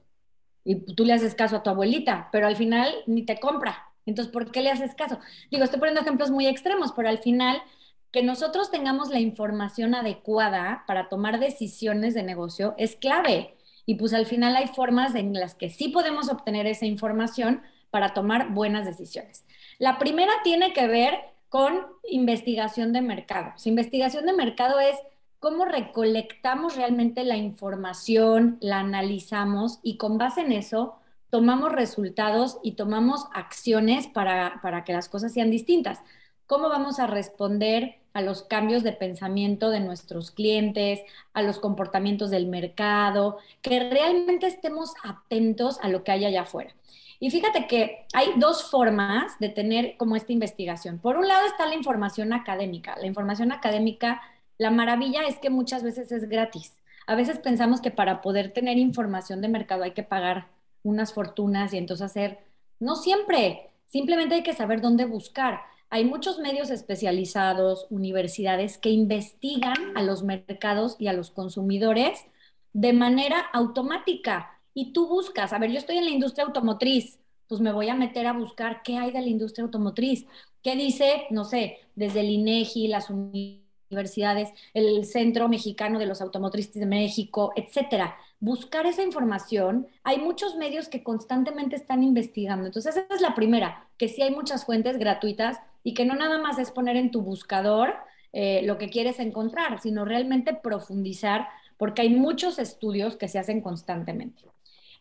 Y 0.64 0.76
tú 0.93 1.06
le 1.06 1.14
haces 1.14 1.34
caso 1.34 1.56
a 1.56 1.64
tu 1.64 1.72
abuelita, 1.72 2.30
pero 2.32 2.45
al 2.45 2.56
final 2.56 2.93
ni 3.08 3.26
te 3.26 3.39
compra. 3.39 3.88
Entonces, 4.06 4.32
¿por 4.32 4.52
qué 4.52 4.62
le 4.62 4.70
haces 4.70 4.93
caso? 4.93 5.20
Digo, 5.49 5.64
estoy 5.64 5.80
poniendo 5.80 6.02
ejemplos 6.02 6.30
muy 6.30 6.45
extremos, 6.45 6.91
pero 6.95 7.10
al 7.10 7.18
final, 7.18 7.64
que 8.12 8.24
nosotros 8.24 8.72
tengamos 8.72 9.09
la 9.09 9.20
información 9.20 9.95
adecuada 9.95 10.84
para 10.86 11.07
tomar 11.09 11.39
decisiones 11.39 12.14
de 12.14 12.24
negocio 12.24 12.76
es 12.78 12.95
clave. 12.95 13.55
Y 13.86 13.95
pues 13.95 14.14
al 14.14 14.26
final 14.26 14.55
hay 14.55 14.68
formas 14.68 15.16
en 15.16 15.34
las 15.34 15.55
que 15.55 15.70
sí 15.70 15.88
podemos 15.88 16.30
obtener 16.30 16.68
esa 16.68 16.86
información 16.86 17.62
para 17.89 18.14
tomar 18.14 18.51
buenas 18.53 18.86
decisiones. 18.86 19.45
La 19.80 19.97
primera 19.97 20.32
tiene 20.43 20.74
que 20.74 20.88
ver 20.88 21.20
con 21.49 21.86
investigación 22.09 22.93
de 22.93 23.01
mercado. 23.01 23.53
investigación 23.66 24.26
de 24.26 24.34
mercado 24.34 24.80
es 24.80 24.95
cómo 25.39 25.66
recolectamos 25.66 26.76
realmente 26.76 27.24
la 27.24 27.36
información, 27.36 28.57
la 28.62 28.80
analizamos 28.80 29.80
y 29.84 29.97
con 29.97 30.18
base 30.18 30.41
en 30.41 30.51
eso 30.51 30.95
tomamos 31.30 31.72
resultados 31.72 32.59
y 32.62 32.74
tomamos 32.74 33.26
acciones 33.34 34.07
para, 34.07 34.59
para 34.62 34.84
que 34.84 34.93
las 34.93 35.09
cosas 35.09 35.34
sean 35.34 35.49
distintas. 35.49 35.99
¿Cómo 36.45 36.70
vamos 36.70 36.99
a 36.99 37.07
responder 37.07 38.01
a 38.14 38.22
los 38.22 38.43
cambios 38.43 38.84
de 38.84 38.93
pensamiento 38.93 39.70
de 39.70 39.80
nuestros 39.80 40.32
clientes, 40.32 40.99
a 41.34 41.41
los 41.41 41.59
comportamientos 41.59 42.30
del 42.30 42.47
mercado, 42.47 43.38
que 43.62 43.89
realmente 43.89 44.47
estemos 44.47 44.93
atentos 45.03 45.80
a 45.82 45.89
lo 45.89 46.03
que 46.03 46.12
hay 46.12 46.26
allá 46.26 46.41
afuera? 46.41 46.74
Y 47.20 47.30
fíjate 47.30 47.68
que 47.68 48.07
hay 48.14 48.30
dos 48.38 48.70
formas 48.72 49.38
de 49.39 49.49
tener 49.49 49.95
como 49.97 50.16
esta 50.16 50.34
investigación. 50.34 50.97
Por 50.97 51.18
un 51.18 51.28
lado 51.28 51.45
está 51.45 51.68
la 51.68 51.76
información 51.76 52.34
académica. 52.34 52.95
La 52.99 53.05
información 53.05 53.51
académica, 53.51 54.22
la 54.57 54.72
maravilla 54.72 55.28
es 55.28 55.38
que 55.38 55.51
muchas 55.51 55.84
veces 55.84 56.12
es 56.12 56.28
gratis. 56.28 56.74
A 57.05 57.14
veces 57.14 57.38
pensamos 57.38 57.80
que 57.80 57.91
para 57.91 58.22
poder 58.22 58.53
tener 58.53 58.78
información 58.78 59.39
de 59.41 59.49
mercado 59.49 59.84
hay 59.84 59.91
que 59.91 60.01
pagar 60.01 60.47
unas 60.82 61.14
fortunas 61.14 61.74
y 61.74 61.78
entonces 61.78 62.05
hacer, 62.05 62.39
no 62.80 62.95
siempre, 62.95 63.70
simplemente 63.86 64.36
hay 64.36 64.43
que 64.43 64.53
saber 64.53 64.82
dónde 64.82 65.05
buscar. 65.05 65.62
Hay 65.94 66.06
muchos 66.06 66.39
medios 66.39 66.70
especializados, 66.70 67.86
universidades 67.89 68.78
que 68.78 68.92
investigan 68.92 69.76
a 69.96 70.02
los 70.02 70.24
mercados 70.24 70.96
y 71.00 71.08
a 71.08 71.14
los 71.14 71.32
consumidores 71.32 72.26
de 72.72 72.94
manera 72.94 73.42
automática. 73.52 74.58
Y 74.74 74.94
tú 74.94 75.10
buscas, 75.10 75.52
a 75.52 75.60
ver, 75.60 75.70
yo 75.70 75.80
estoy 75.80 75.98
en 75.98 76.06
la 76.06 76.12
industria 76.12 76.46
automotriz, 76.46 77.20
pues 77.50 77.60
me 77.60 77.74
voy 77.74 77.89
a 77.89 77.96
meter 77.96 78.26
a 78.26 78.32
buscar 78.32 78.84
qué 78.84 78.96
hay 78.96 79.12
de 79.12 79.20
la 79.20 79.28
industria 79.28 79.66
automotriz, 79.66 80.26
qué 80.64 80.78
dice, 80.78 81.24
no 81.30 81.44
sé, 81.44 81.80
desde 81.96 82.22
el 82.22 82.30
INEGI, 82.30 82.88
las 82.88 83.10
universidades, 83.10 84.54
el 84.74 85.04
Centro 85.06 85.50
Mexicano 85.50 86.00
de 86.00 86.06
los 86.06 86.22
Automotrices 86.22 86.76
de 86.76 86.86
México, 86.86 87.52
etcétera. 87.58 88.16
Buscar 88.39 88.86
esa 88.86 89.04
información, 89.04 89.88
hay 90.04 90.20
muchos 90.20 90.56
medios 90.56 90.88
que 90.88 91.04
constantemente 91.04 91.76
están 91.76 92.02
investigando. 92.02 92.66
Entonces, 92.66 92.96
esa 92.96 93.14
es 93.14 93.20
la 93.20 93.36
primera, 93.36 93.89
que 93.98 94.08
sí 94.08 94.22
hay 94.22 94.32
muchas 94.32 94.66
fuentes 94.66 94.98
gratuitas 94.98 95.60
y 95.84 95.94
que 95.94 96.06
no 96.06 96.16
nada 96.16 96.38
más 96.40 96.60
es 96.60 96.72
poner 96.72 96.98
en 96.98 97.12
tu 97.12 97.22
buscador 97.22 97.96
eh, 98.34 98.62
lo 98.64 98.78
que 98.78 98.90
quieres 98.90 99.20
encontrar, 99.20 99.82
sino 99.82 100.06
realmente 100.06 100.54
profundizar, 100.54 101.48
porque 101.78 102.04
hay 102.04 102.10
muchos 102.10 102.60
estudios 102.60 103.18
que 103.18 103.28
se 103.28 103.40
hacen 103.40 103.62
constantemente. 103.62 104.44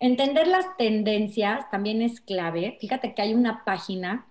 Entender 0.01 0.47
las 0.47 0.77
tendencias 0.79 1.71
también 1.71 2.03
es 2.03 2.21
clave. 2.21 2.79
Fíjate 2.81 3.15
que 3.15 3.23
hay 3.23 3.35
una 3.35 3.65
página 3.65 4.27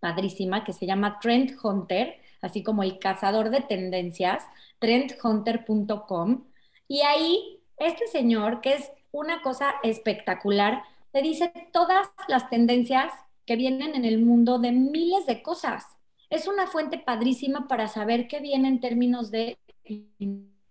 padrísima 0.00 0.64
que 0.64 0.72
se 0.72 0.86
llama 0.86 1.18
Trend 1.20 1.56
Hunter, 1.62 2.20
así 2.42 2.62
como 2.62 2.82
el 2.82 2.98
cazador 2.98 3.50
de 3.50 3.60
tendencias, 3.60 4.44
trendhunter.com. 4.78 6.44
Y 6.88 7.02
ahí 7.02 7.60
este 7.78 8.06
señor, 8.08 8.60
que 8.60 8.74
es 8.74 8.90
una 9.12 9.40
cosa 9.42 9.74
espectacular, 9.82 10.82
te 11.12 11.22
dice 11.22 11.52
todas 11.72 12.08
las 12.28 12.50
tendencias 12.50 13.12
que 13.48 13.56
vienen 13.56 13.94
en 13.94 14.04
el 14.04 14.22
mundo 14.22 14.58
de 14.58 14.72
miles 14.72 15.24
de 15.24 15.42
cosas. 15.42 15.96
Es 16.28 16.46
una 16.46 16.66
fuente 16.66 16.98
padrísima 16.98 17.66
para 17.66 17.88
saber 17.88 18.28
qué 18.28 18.40
viene 18.40 18.68
en 18.68 18.78
términos 18.78 19.30
de 19.30 19.56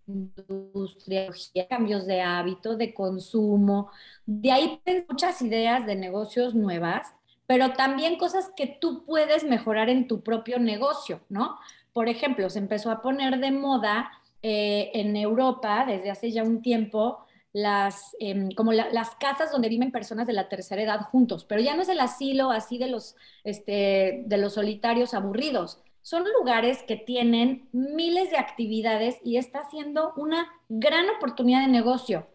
industria, 0.06 1.32
cambios 1.68 2.06
de 2.06 2.22
hábito, 2.22 2.78
de 2.78 2.94
consumo. 2.94 3.90
De 4.28 4.52
ahí 4.52 4.80
muchas 5.10 5.42
ideas 5.42 5.88
de 5.88 5.96
negocios 5.96 6.54
nuevas, 6.54 7.16
pero 7.48 7.74
también 7.74 8.20
cosas 8.20 8.52
que 8.56 8.68
tú 8.68 9.04
puedes 9.08 9.44
mejorar 9.44 9.90
en 9.90 10.08
tu 10.08 10.22
propio 10.22 10.60
negocio, 10.60 11.22
¿no? 11.30 11.58
Por 11.94 12.10
ejemplo, 12.10 12.48
se 12.52 12.60
empezó 12.60 12.92
a 12.92 13.02
poner 13.02 13.40
de 13.40 13.50
moda 13.50 14.12
eh, 14.44 14.92
en 14.94 15.16
Europa 15.16 15.84
desde 15.88 16.12
hace 16.12 16.30
ya 16.30 16.44
un 16.44 16.62
tiempo 16.62 17.26
las, 17.58 18.16
em, 18.20 18.52
como 18.52 18.72
las 18.72 19.16
casas 19.16 19.52
donde 19.52 19.68
viven 19.68 19.92
personas 19.92 20.28
de 20.28 20.34
la 20.34 20.48
tercera 20.48 20.84
edad 20.84 21.02
juntos, 21.02 21.44
pero 21.44 21.60
ya 21.60 21.76
no 21.76 21.82
es 21.82 21.90
el 21.90 22.00
asilo 22.00 22.52
así 22.52 22.78
de 22.78 22.88
los, 22.88 23.16
este, 23.44 24.22
de 24.28 24.38
los 24.38 24.54
solitarios 24.54 25.16
aburridos, 25.16 25.82
son 26.04 26.24
lugares 26.38 26.84
que 26.88 26.98
tienen 26.98 27.68
miles 27.72 28.30
de 28.30 28.38
actividades 28.38 29.16
y 29.24 29.38
está 29.38 29.68
siendo 29.72 30.14
una 30.18 30.48
gran 30.70 31.10
oportunidad 31.10 31.62
de 31.62 31.72
negocio. 31.72 32.28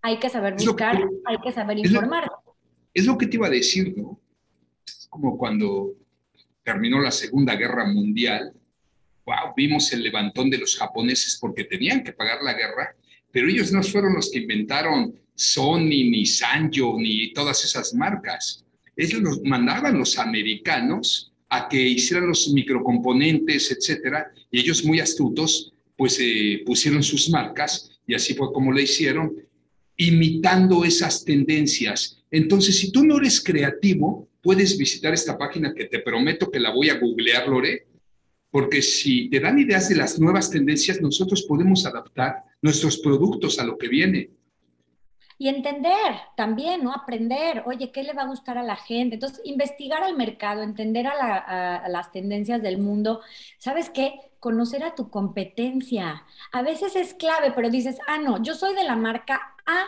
Hay 0.00 0.18
que 0.18 0.30
saber 0.30 0.54
buscar, 0.54 0.98
hay 1.26 1.36
que 1.44 1.52
saber 1.52 1.78
informar. 1.78 2.30
Es 2.94 3.04
lo, 3.04 3.18
que 3.18 3.26
te 3.26 3.36
iba 3.36 3.48
a 3.48 3.50
decir, 3.50 3.92
¿no? 3.98 4.18
Es 4.86 5.06
como 5.10 5.36
cuando 5.36 5.92
terminó 6.62 7.00
la 7.00 7.10
Segunda 7.10 7.54
Guerra 7.54 7.84
Mundial, 7.84 8.54
wow, 9.26 9.52
vimos 9.54 9.92
el 9.92 10.02
levantón 10.02 10.48
de 10.48 10.56
los 10.56 10.74
japoneses 10.78 11.36
porque 11.38 11.64
tenían 11.64 12.02
que 12.02 12.14
pagar 12.14 12.42
la 12.42 12.54
guerra, 12.54 12.96
pero 13.32 13.48
ellos 13.48 13.72
no 13.72 13.82
fueron 13.82 14.14
los 14.14 14.30
que 14.30 14.40
inventaron 14.40 15.14
Sony, 15.34 16.04
ni 16.10 16.26
Sanyo, 16.26 16.96
ni 16.98 17.32
todas 17.32 17.64
esas 17.64 17.94
marcas. 17.94 18.64
Ellos 18.96 19.22
los 19.22 19.40
mandaban 19.42 19.98
los 19.98 20.18
americanos 20.18 21.32
a 21.48 21.68
que 21.68 21.80
hicieran 21.80 22.28
los 22.28 22.52
microcomponentes, 22.52 23.70
etcétera, 23.70 24.30
y 24.50 24.60
ellos 24.60 24.84
muy 24.84 25.00
astutos, 25.00 25.72
pues 25.96 26.18
eh, 26.20 26.62
pusieron 26.64 27.02
sus 27.02 27.30
marcas 27.30 27.90
y 28.06 28.14
así 28.14 28.34
fue 28.34 28.52
como 28.52 28.72
lo 28.72 28.80
hicieron, 28.80 29.34
imitando 29.96 30.84
esas 30.84 31.24
tendencias. 31.24 32.22
Entonces, 32.30 32.78
si 32.78 32.90
tú 32.90 33.04
no 33.04 33.18
eres 33.18 33.40
creativo, 33.40 34.28
puedes 34.42 34.76
visitar 34.78 35.12
esta 35.12 35.36
página 35.36 35.74
que 35.74 35.84
te 35.86 36.00
prometo 36.00 36.50
que 36.50 36.60
la 36.60 36.70
voy 36.70 36.88
a 36.88 36.98
googlear, 36.98 37.48
Lore, 37.48 37.86
porque 38.50 38.82
si 38.82 39.28
te 39.30 39.40
dan 39.40 39.58
ideas 39.58 39.88
de 39.88 39.96
las 39.96 40.18
nuevas 40.18 40.50
tendencias, 40.50 41.00
nosotros 41.00 41.42
podemos 41.42 41.86
adaptar 41.86 42.44
nuestros 42.62 42.98
productos 42.98 43.58
a 43.58 43.64
lo 43.64 43.78
que 43.78 43.88
viene 43.88 44.30
y 45.40 45.48
entender 45.48 46.16
también, 46.36 46.84
¿no? 46.84 46.92
Aprender, 46.92 47.62
oye, 47.64 47.90
¿qué 47.90 48.02
le 48.02 48.12
va 48.12 48.24
a 48.24 48.26
gustar 48.26 48.58
a 48.58 48.62
la 48.62 48.76
gente? 48.76 49.14
Entonces, 49.14 49.40
investigar 49.44 50.02
al 50.02 50.14
mercado, 50.14 50.60
entender 50.60 51.06
a, 51.06 51.88
las 51.88 52.12
tendencias 52.12 52.60
del 52.60 52.76
mundo. 52.76 53.22
¿Sabes 53.56 53.88
qué? 53.88 54.20
Conocer 54.38 54.84
a 54.84 54.94
tu 54.94 55.08
competencia. 55.08 56.26
A 56.52 56.60
veces 56.60 56.94
es 56.94 57.14
clave, 57.14 57.52
pero 57.52 57.70
dices, 57.70 57.96
ah, 58.06 58.18
no, 58.18 58.42
yo 58.42 58.54
soy 58.54 58.74
de 58.74 58.84
la 58.84 58.96
marca 58.96 59.54
A, 59.64 59.86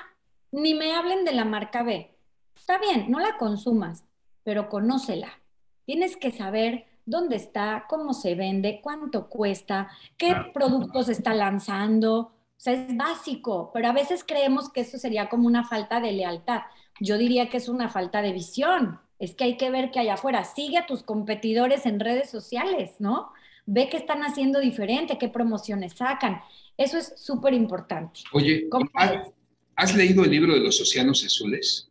ni 0.52 0.72
me 0.72 0.94
hablen 0.94 1.26
de 1.26 1.34
la 1.34 1.44
marca 1.44 1.82
B. 1.82 2.16
Está 2.56 2.78
bien, 2.78 3.10
no 3.10 3.20
la 3.20 3.36
consumas, 3.36 4.06
pero 4.44 4.70
conócela. 4.70 5.38
Tienes 5.84 6.16
que 6.16 6.32
saber 6.32 6.86
dónde 7.04 7.36
está, 7.36 7.86
cómo 7.88 8.12
se 8.12 8.34
vende, 8.34 8.80
cuánto 8.82 9.28
cuesta, 9.28 9.90
qué 10.16 10.34
productos 10.52 11.08
está 11.08 11.34
lanzando, 11.34 12.32
o 12.62 12.64
sea, 12.64 12.74
es 12.74 12.96
básico, 12.96 13.70
pero 13.74 13.88
a 13.88 13.92
veces 13.92 14.22
creemos 14.24 14.70
que 14.70 14.82
eso 14.82 14.96
sería 14.96 15.28
como 15.28 15.48
una 15.48 15.66
falta 15.66 16.00
de 16.00 16.12
lealtad. 16.12 16.62
Yo 17.00 17.18
diría 17.18 17.48
que 17.48 17.56
es 17.56 17.68
una 17.68 17.88
falta 17.88 18.22
de 18.22 18.32
visión. 18.32 19.00
Es 19.18 19.34
que 19.34 19.42
hay 19.42 19.56
que 19.56 19.70
ver 19.70 19.90
que 19.90 19.98
allá 19.98 20.14
afuera. 20.14 20.44
Sigue 20.44 20.78
a 20.78 20.86
tus 20.86 21.02
competidores 21.02 21.86
en 21.86 21.98
redes 21.98 22.30
sociales, 22.30 22.92
¿no? 23.00 23.32
Ve 23.66 23.88
qué 23.88 23.96
están 23.96 24.22
haciendo 24.22 24.60
diferente, 24.60 25.18
qué 25.18 25.28
promociones 25.28 25.94
sacan. 25.94 26.40
Eso 26.76 26.98
es 26.98 27.14
súper 27.16 27.52
importante. 27.52 28.20
Oye, 28.32 28.68
¿has 29.74 29.96
leído 29.96 30.22
el 30.22 30.30
libro 30.30 30.54
de 30.54 30.60
los 30.60 30.80
océanos 30.80 31.24
azules? 31.24 31.90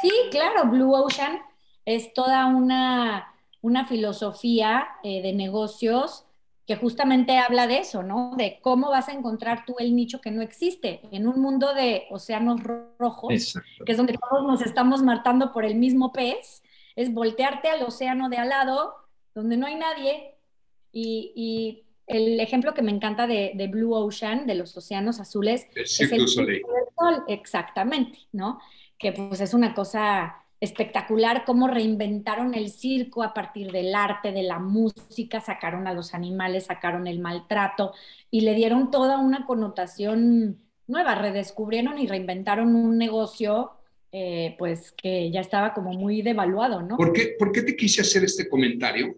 Sí, 0.00 0.10
claro, 0.30 0.70
Blue 0.70 0.94
Ocean 0.94 1.40
es 1.84 2.14
toda 2.14 2.46
una, 2.46 3.29
una 3.62 3.84
filosofía 3.84 4.88
eh, 5.02 5.22
de 5.22 5.32
negocios 5.32 6.26
que 6.66 6.76
justamente 6.76 7.36
habla 7.36 7.66
de 7.66 7.78
eso, 7.78 8.04
¿no? 8.04 8.34
De 8.36 8.60
cómo 8.62 8.90
vas 8.90 9.08
a 9.08 9.12
encontrar 9.12 9.64
tú 9.66 9.74
el 9.80 9.96
nicho 9.96 10.20
que 10.20 10.30
no 10.30 10.40
existe 10.40 11.00
en 11.10 11.26
un 11.26 11.40
mundo 11.40 11.74
de 11.74 12.04
océanos 12.10 12.60
rojos, 12.96 13.58
que 13.84 13.90
es 13.90 13.98
donde 13.98 14.16
todos 14.16 14.46
nos 14.46 14.62
estamos 14.62 15.02
matando 15.02 15.52
por 15.52 15.64
el 15.64 15.74
mismo 15.74 16.12
pez, 16.12 16.62
es 16.94 17.12
voltearte 17.12 17.68
al 17.68 17.82
océano 17.82 18.28
de 18.28 18.36
al 18.36 18.50
lado, 18.50 18.94
donde 19.34 19.56
no 19.56 19.66
hay 19.66 19.74
nadie, 19.74 20.36
y, 20.92 21.84
el 22.06 22.40
ejemplo 22.40 22.74
que 22.74 22.82
me 22.82 22.90
encanta 22.90 23.28
de, 23.28 23.68
Blue 23.70 23.94
Ocean, 23.94 24.46
de 24.46 24.56
los 24.56 24.76
océanos 24.76 25.20
azules, 25.20 25.66
es 25.74 26.00
el 26.00 26.26
Sol. 26.28 26.48
exactamente, 27.28 28.18
¿no? 28.32 28.60
Que 28.98 29.12
pues 29.12 29.40
es 29.40 29.54
una 29.54 29.74
cosa 29.74 30.39
espectacular 30.60 31.44
cómo 31.46 31.68
reinventaron 31.68 32.54
el 32.54 32.70
circo 32.70 33.22
a 33.22 33.32
partir 33.32 33.72
del 33.72 33.94
arte, 33.94 34.30
de 34.30 34.42
la 34.42 34.58
música, 34.58 35.40
sacaron 35.40 35.86
a 35.86 35.94
los 35.94 36.12
animales, 36.12 36.66
sacaron 36.66 37.06
el 37.06 37.18
maltrato 37.18 37.94
y 38.30 38.42
le 38.42 38.54
dieron 38.54 38.90
toda 38.90 39.18
una 39.18 39.46
connotación 39.46 40.58
nueva, 40.86 41.14
redescubrieron 41.14 41.98
y 41.98 42.06
reinventaron 42.06 42.74
un 42.74 42.98
negocio 42.98 43.70
eh, 44.12 44.56
pues 44.58 44.92
que 44.92 45.30
ya 45.30 45.40
estaba 45.40 45.72
como 45.72 45.92
muy 45.94 46.20
devaluado, 46.20 46.82
¿no? 46.82 46.96
¿Por 46.96 47.12
qué, 47.12 47.36
¿Por 47.38 47.52
qué 47.52 47.62
te 47.62 47.76
quise 47.76 48.02
hacer 48.02 48.24
este 48.24 48.48
comentario? 48.48 49.16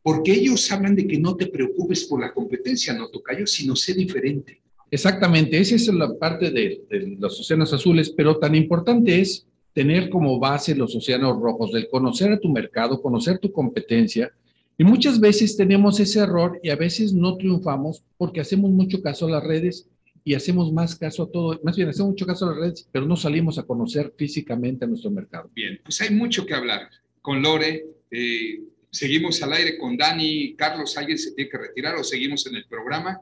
Porque 0.00 0.32
ellos 0.32 0.70
hablan 0.70 0.94
de 0.94 1.06
que 1.06 1.18
no 1.18 1.36
te 1.36 1.48
preocupes 1.48 2.04
por 2.04 2.20
la 2.20 2.32
competencia, 2.32 2.94
no 2.94 3.08
tocayo, 3.08 3.46
sino 3.46 3.74
sé 3.74 3.92
diferente. 3.92 4.62
Exactamente, 4.90 5.58
esa 5.58 5.74
es 5.74 5.88
la 5.88 6.14
parte 6.14 6.50
de, 6.52 6.84
de 6.88 7.16
los 7.18 7.40
océanos 7.40 7.72
azules, 7.72 8.10
pero 8.10 8.38
tan 8.38 8.54
importante 8.54 9.20
es 9.20 9.44
tener 9.76 10.08
como 10.08 10.38
base 10.38 10.74
los 10.74 10.96
océanos 10.96 11.38
rojos, 11.38 11.70
del 11.70 11.86
conocer 11.90 12.32
a 12.32 12.40
tu 12.40 12.48
mercado, 12.48 13.02
conocer 13.02 13.38
tu 13.38 13.52
competencia. 13.52 14.32
Y 14.78 14.84
muchas 14.84 15.20
veces 15.20 15.54
tenemos 15.54 16.00
ese 16.00 16.20
error 16.20 16.58
y 16.62 16.70
a 16.70 16.76
veces 16.76 17.12
no 17.12 17.36
triunfamos 17.36 18.02
porque 18.16 18.40
hacemos 18.40 18.70
mucho 18.70 19.02
caso 19.02 19.26
a 19.26 19.32
las 19.32 19.44
redes 19.44 19.86
y 20.24 20.32
hacemos 20.32 20.72
más 20.72 20.96
caso 20.96 21.24
a 21.24 21.30
todo, 21.30 21.60
más 21.62 21.76
bien 21.76 21.90
hacemos 21.90 22.12
mucho 22.12 22.24
caso 22.24 22.46
a 22.46 22.52
las 22.52 22.58
redes, 22.58 22.88
pero 22.90 23.04
no 23.04 23.16
salimos 23.16 23.58
a 23.58 23.64
conocer 23.64 24.14
físicamente 24.16 24.86
a 24.86 24.88
nuestro 24.88 25.10
mercado. 25.10 25.50
Bien, 25.54 25.78
pues 25.84 26.00
hay 26.00 26.08
mucho 26.08 26.46
que 26.46 26.54
hablar 26.54 26.88
con 27.20 27.42
Lore. 27.42 27.84
Eh, 28.10 28.62
seguimos 28.90 29.42
al 29.42 29.52
aire 29.52 29.76
con 29.76 29.94
Dani. 29.94 30.54
Carlos, 30.56 30.96
¿alguien 30.96 31.18
se 31.18 31.32
tiene 31.32 31.50
que 31.50 31.58
retirar 31.58 31.96
o 31.96 32.02
seguimos 32.02 32.46
en 32.46 32.56
el 32.56 32.64
programa? 32.64 33.20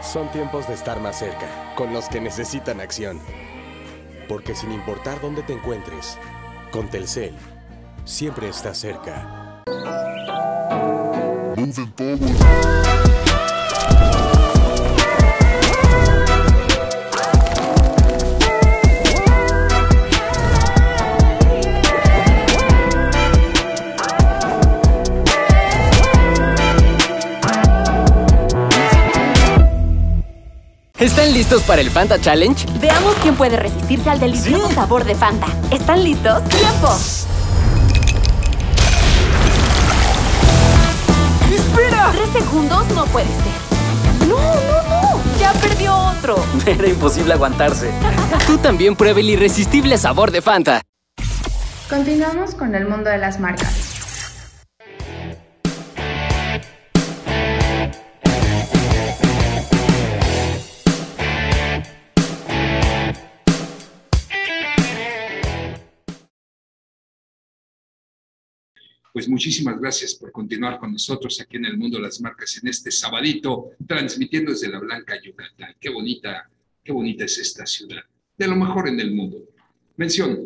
Son 0.02 0.30
tiempos 0.32 0.68
de 0.68 0.74
estar 0.74 1.00
más 1.00 1.18
cerca, 1.18 1.74
con 1.76 1.92
los 1.94 2.08
que 2.08 2.20
necesitan 2.20 2.80
acción. 2.80 3.18
Porque 4.28 4.54
sin 4.54 4.70
importar 4.70 5.20
dónde 5.20 5.42
te 5.42 5.54
encuentres, 5.54 6.18
con 6.70 6.88
Telcel, 6.88 7.34
siempre 8.04 8.48
estás 8.48 8.78
cerca. 8.78 9.62
¿Están 31.04 31.34
listos 31.34 31.62
para 31.64 31.82
el 31.82 31.90
Fanta 31.90 32.18
Challenge? 32.18 32.66
Veamos 32.80 33.14
quién 33.16 33.36
puede 33.36 33.58
resistirse 33.58 34.08
al 34.08 34.18
delicioso 34.18 34.70
sabor 34.70 35.04
de 35.04 35.14
Fanta. 35.14 35.48
¿Están 35.70 36.02
listos? 36.02 36.42
¡Tiempo! 36.44 36.88
¡Espera! 41.54 42.10
Tres 42.10 42.30
segundos 42.42 42.86
no 42.94 43.04
puede 43.04 43.26
ser. 43.26 44.28
¡No, 44.30 44.38
no, 44.38 44.88
no! 44.88 45.20
¡Ya 45.38 45.52
perdió 45.52 45.94
otro! 45.94 46.42
Era 46.66 46.88
imposible 46.88 47.34
aguantarse. 47.34 47.90
Tú 48.46 48.56
también 48.56 48.96
prueba 48.96 49.20
el 49.20 49.28
irresistible 49.28 49.98
sabor 49.98 50.30
de 50.30 50.40
Fanta. 50.40 50.80
Continuamos 51.90 52.54
con 52.54 52.74
el 52.74 52.88
mundo 52.88 53.10
de 53.10 53.18
las 53.18 53.38
marcas. 53.38 53.93
Pues 69.14 69.28
muchísimas 69.28 69.80
gracias 69.80 70.16
por 70.16 70.32
continuar 70.32 70.76
con 70.80 70.90
nosotros 70.90 71.40
aquí 71.40 71.56
en 71.56 71.66
el 71.66 71.78
mundo 71.78 71.98
de 71.98 72.02
las 72.02 72.20
marcas 72.20 72.58
en 72.60 72.68
este 72.68 72.90
sabadito, 72.90 73.70
transmitiendo 73.86 74.50
desde 74.50 74.68
la 74.68 74.80
Blanca 74.80 75.14
Yucatán. 75.22 75.72
Qué 75.78 75.88
bonita, 75.88 76.50
qué 76.82 76.90
bonita 76.90 77.24
es 77.24 77.38
esta 77.38 77.64
ciudad. 77.64 78.02
De 78.36 78.48
lo 78.48 78.56
mejor 78.56 78.88
en 78.88 78.98
el 78.98 79.14
mundo. 79.14 79.38
Mención. 79.96 80.40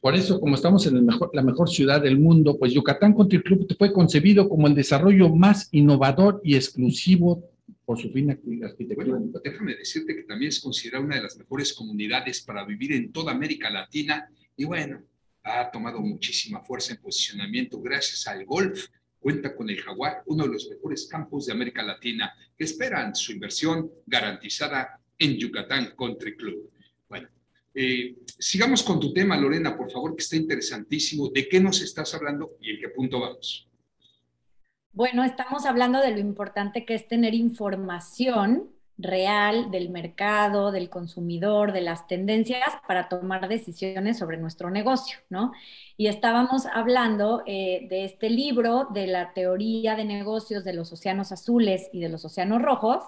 Por 0.00 0.16
eso, 0.16 0.40
como 0.40 0.56
estamos 0.56 0.84
en 0.88 0.96
el 0.96 1.02
mejor, 1.02 1.30
la 1.32 1.42
mejor 1.42 1.68
ciudad 1.68 2.02
del 2.02 2.18
mundo, 2.18 2.58
pues 2.58 2.72
Yucatán 2.72 3.14
Country 3.14 3.40
Club 3.40 3.72
fue 3.78 3.92
concebido 3.92 4.48
como 4.48 4.66
el 4.66 4.74
desarrollo 4.74 5.28
más 5.28 5.68
innovador 5.70 6.40
y 6.42 6.56
exclusivo 6.56 7.44
por 7.84 8.00
su 8.00 8.10
fina 8.10 8.36
arquitectura. 8.64 9.16
Bueno, 9.16 9.40
déjame 9.44 9.76
decirte 9.76 10.16
que 10.16 10.24
también 10.24 10.48
es 10.48 10.58
considerada 10.58 11.04
una 11.04 11.14
de 11.14 11.22
las 11.22 11.38
mejores 11.38 11.72
comunidades 11.72 12.40
para 12.40 12.64
vivir 12.64 12.94
en 12.94 13.12
toda 13.12 13.30
América 13.30 13.70
Latina 13.70 14.28
y 14.56 14.64
bueno, 14.64 15.02
ha 15.48 15.70
tomado 15.70 16.00
muchísima 16.00 16.62
fuerza 16.62 16.92
en 16.92 17.00
posicionamiento 17.00 17.80
gracias 17.80 18.26
al 18.26 18.44
golf. 18.44 18.86
Cuenta 19.18 19.54
con 19.54 19.68
el 19.68 19.80
Jaguar, 19.80 20.22
uno 20.26 20.44
de 20.44 20.52
los 20.52 20.68
mejores 20.68 21.08
campos 21.08 21.46
de 21.46 21.52
América 21.52 21.82
Latina, 21.82 22.32
que 22.56 22.64
esperan 22.64 23.14
su 23.14 23.32
inversión 23.32 23.90
garantizada 24.06 25.00
en 25.18 25.36
Yucatán 25.36 25.94
Country 25.98 26.36
Club. 26.36 26.70
Bueno, 27.08 27.28
eh, 27.74 28.16
sigamos 28.38 28.82
con 28.82 29.00
tu 29.00 29.12
tema, 29.12 29.36
Lorena, 29.36 29.76
por 29.76 29.90
favor, 29.90 30.14
que 30.14 30.22
está 30.22 30.36
interesantísimo. 30.36 31.30
¿De 31.30 31.48
qué 31.48 31.58
nos 31.60 31.82
estás 31.82 32.14
hablando 32.14 32.56
y 32.60 32.70
en 32.70 32.80
qué 32.80 32.88
punto 32.90 33.20
vamos? 33.20 33.68
Bueno, 34.92 35.24
estamos 35.24 35.66
hablando 35.66 36.00
de 36.00 36.12
lo 36.12 36.18
importante 36.18 36.84
que 36.84 36.94
es 36.94 37.06
tener 37.06 37.34
información 37.34 38.70
real 38.98 39.70
del 39.70 39.90
mercado, 39.90 40.72
del 40.72 40.90
consumidor, 40.90 41.72
de 41.72 41.80
las 41.80 42.08
tendencias 42.08 42.68
para 42.86 43.08
tomar 43.08 43.48
decisiones 43.48 44.18
sobre 44.18 44.36
nuestro 44.38 44.70
negocio, 44.70 45.18
¿no? 45.30 45.52
Y 45.96 46.08
estábamos 46.08 46.66
hablando 46.66 47.44
eh, 47.46 47.86
de 47.88 48.04
este 48.04 48.28
libro, 48.28 48.88
de 48.92 49.06
la 49.06 49.32
teoría 49.32 49.94
de 49.94 50.04
negocios 50.04 50.64
de 50.64 50.74
los 50.74 50.92
océanos 50.92 51.30
azules 51.30 51.88
y 51.92 52.00
de 52.00 52.08
los 52.08 52.24
océanos 52.24 52.60
rojos, 52.60 53.04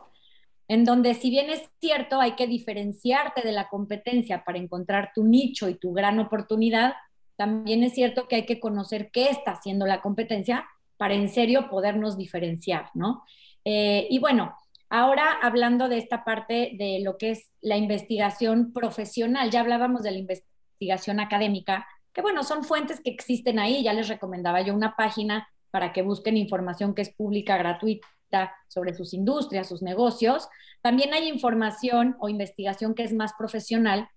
en 0.69 0.85
donde 0.85 1.15
si 1.15 1.31
bien 1.31 1.51
es 1.51 1.69
cierto, 1.81 2.21
hay 2.21 2.37
que 2.37 2.47
diferenciarte 2.47 3.43
de 3.43 3.51
la 3.51 3.69
competencia 3.69 4.45
para 4.45 4.59
encontrar 4.59 5.11
tu 5.13 5.25
nicho 5.25 5.69
y 5.69 5.75
tu 5.75 5.93
gran 5.93 6.21
oportunidad, 6.21 6.95
también 7.35 7.83
es 7.83 7.95
cierto 7.95 8.29
que 8.29 8.37
hay 8.37 8.47
que 8.47 8.61
conocer 8.61 9.11
qué 9.11 9.31
está 9.31 9.53
haciendo 9.53 9.87
la 9.87 10.01
competencia 10.01 10.67
para 10.97 11.15
en 11.15 11.29
serio 11.29 11.69
podernos 11.69 12.17
diferenciar, 12.17 12.91
¿no? 12.95 13.25
Eh, 13.65 14.07
y 14.11 14.21
bueno, 14.21 14.55
Ahora, 14.93 15.39
hablando 15.41 15.89
de 15.89 15.99
esta 15.99 16.25
parte 16.25 16.73
de 16.77 17.01
lo 17.05 17.17
que 17.17 17.31
es 17.31 17.53
la 17.61 17.77
investigación 17.77 18.73
profesional, 18.73 19.51
ya 19.53 19.61
hablábamos 19.61 20.03
de 20.03 20.11
la 20.11 20.19
investigación 20.19 21.21
académica, 21.21 21.87
que 22.13 22.23
bueno, 22.23 22.43
son 22.43 22.65
fuentes 22.65 23.01
que 23.01 23.11
existen 23.11 23.61
ahí, 23.61 23.85
ya 23.85 23.93
les 23.93 24.09
recomendaba 24.09 24.63
yo 24.63 24.75
una 24.75 24.97
página 24.97 25.49
para 25.71 25.93
que 25.93 26.03
busquen 26.03 26.37
información 26.37 26.97
que 26.97 27.03
es 27.03 27.11
pública, 27.15 27.57
gratuita 27.57 28.53
sobre 28.67 28.93
sus 28.93 29.15
industrias, 29.15 29.69
sus 29.69 29.81
negocios. 29.81 30.49
También 30.83 31.15
hay 31.15 31.29
información 31.29 32.17
o 32.19 32.29
investigación 32.29 32.97
que 32.97 33.05
es 33.05 33.13
más 33.13 33.33
profesional, 33.35 34.09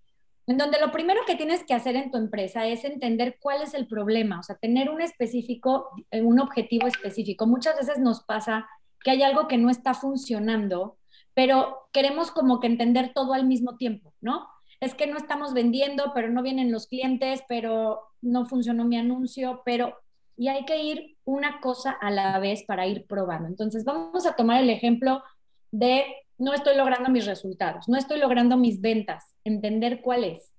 en 0.48 0.58
donde 0.58 0.80
lo 0.80 0.92
primero 0.92 1.22
que 1.28 1.36
tienes 1.36 1.64
que 1.64 1.76
hacer 1.76 1.96
en 1.96 2.10
tu 2.10 2.18
empresa 2.18 2.66
es 2.66 2.84
entender 2.84 3.38
cuál 3.40 3.62
es 3.62 3.76
el 3.76 3.88
problema, 3.88 4.40
o 4.40 4.44
sea, 4.44 4.56
tener 4.56 4.90
un 4.90 5.02
específico, 5.02 5.92
un 6.12 6.40
objetivo 6.40 6.88
específico. 6.88 7.46
Muchas 7.46 7.78
veces 7.78 8.00
nos 8.00 8.24
pasa 8.24 8.68
que 9.04 9.12
hay 9.12 9.24
algo 9.24 9.48
que 9.48 9.58
no 9.58 9.70
está 9.70 9.94
funcionando, 9.94 10.98
pero 11.34 11.88
queremos 11.92 12.32
como 12.32 12.60
que 12.60 12.68
entender 12.68 13.12
todo 13.14 13.34
al 13.34 13.46
mismo 13.46 13.78
tiempo, 13.78 14.14
¿no? 14.22 14.48
Es 14.80 14.96
que 14.96 15.08
no 15.08 15.18
estamos 15.18 15.54
vendiendo, 15.54 16.12
pero 16.14 16.30
no 16.30 16.42
vienen 16.42 16.72
los 16.72 16.88
clientes, 16.88 17.44
pero 17.48 18.02
no 18.22 18.46
funcionó 18.46 18.86
mi 18.86 18.98
anuncio, 18.98 19.62
pero... 19.66 19.98
Y 20.36 20.48
hay 20.48 20.66
que 20.66 20.82
ir 20.82 21.18
una 21.26 21.62
cosa 21.62 21.92
a 21.92 22.10
la 22.10 22.40
vez 22.40 22.64
para 22.64 22.88
ir 22.88 23.06
probando. 23.06 23.48
Entonces, 23.48 23.86
vamos 23.86 24.26
a 24.26 24.36
tomar 24.36 24.64
el 24.64 24.72
ejemplo 24.72 25.22
de 25.70 26.06
no 26.40 26.54
estoy 26.54 26.76
logrando 26.76 27.10
mis 27.10 27.28
resultados, 27.28 27.88
no 27.88 27.98
estoy 27.98 28.20
logrando 28.20 28.58
mis 28.58 28.82
ventas, 28.82 29.36
entender 29.44 30.02
cuál 30.02 30.24
es. 30.24 30.54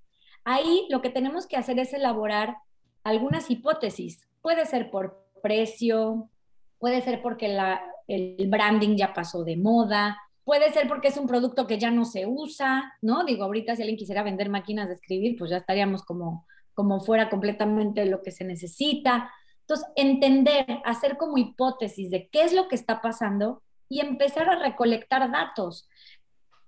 Ahí 0.44 0.86
lo 0.90 1.02
que 1.02 1.10
tenemos 1.10 1.46
que 1.46 1.56
hacer 1.56 1.78
es 1.78 1.92
elaborar 1.92 2.56
algunas 3.02 3.50
hipótesis. 3.50 4.26
Puede 4.42 4.64
ser 4.66 4.90
por 4.90 5.26
precio, 5.42 6.30
puede 6.78 7.02
ser 7.02 7.20
porque 7.20 7.48
la, 7.48 7.82
el 8.06 8.48
branding 8.48 8.96
ya 8.96 9.12
pasó 9.12 9.44
de 9.44 9.56
moda, 9.56 10.18
puede 10.44 10.72
ser 10.72 10.88
porque 10.88 11.08
es 11.08 11.16
un 11.16 11.26
producto 11.26 11.66
que 11.66 11.78
ya 11.78 11.90
no 11.90 12.04
se 12.04 12.26
usa, 12.26 12.94
¿no? 13.00 13.24
Digo, 13.24 13.44
ahorita 13.44 13.74
si 13.74 13.82
alguien 13.82 13.98
quisiera 13.98 14.22
vender 14.22 14.50
máquinas 14.50 14.88
de 14.88 14.94
escribir, 14.94 15.36
pues 15.38 15.50
ya 15.50 15.58
estaríamos 15.58 16.02
como, 16.02 16.46
como 16.74 17.00
fuera 17.00 17.30
completamente 17.30 18.04
lo 18.06 18.22
que 18.22 18.30
se 18.30 18.44
necesita. 18.44 19.30
Entonces, 19.60 19.86
entender, 19.96 20.66
hacer 20.84 21.16
como 21.16 21.38
hipótesis 21.38 22.10
de 22.10 22.28
qué 22.28 22.42
es 22.42 22.52
lo 22.52 22.68
que 22.68 22.74
está 22.74 23.00
pasando 23.00 23.62
y 23.88 24.00
empezar 24.00 24.48
a 24.48 24.58
recolectar 24.58 25.30
datos. 25.30 25.88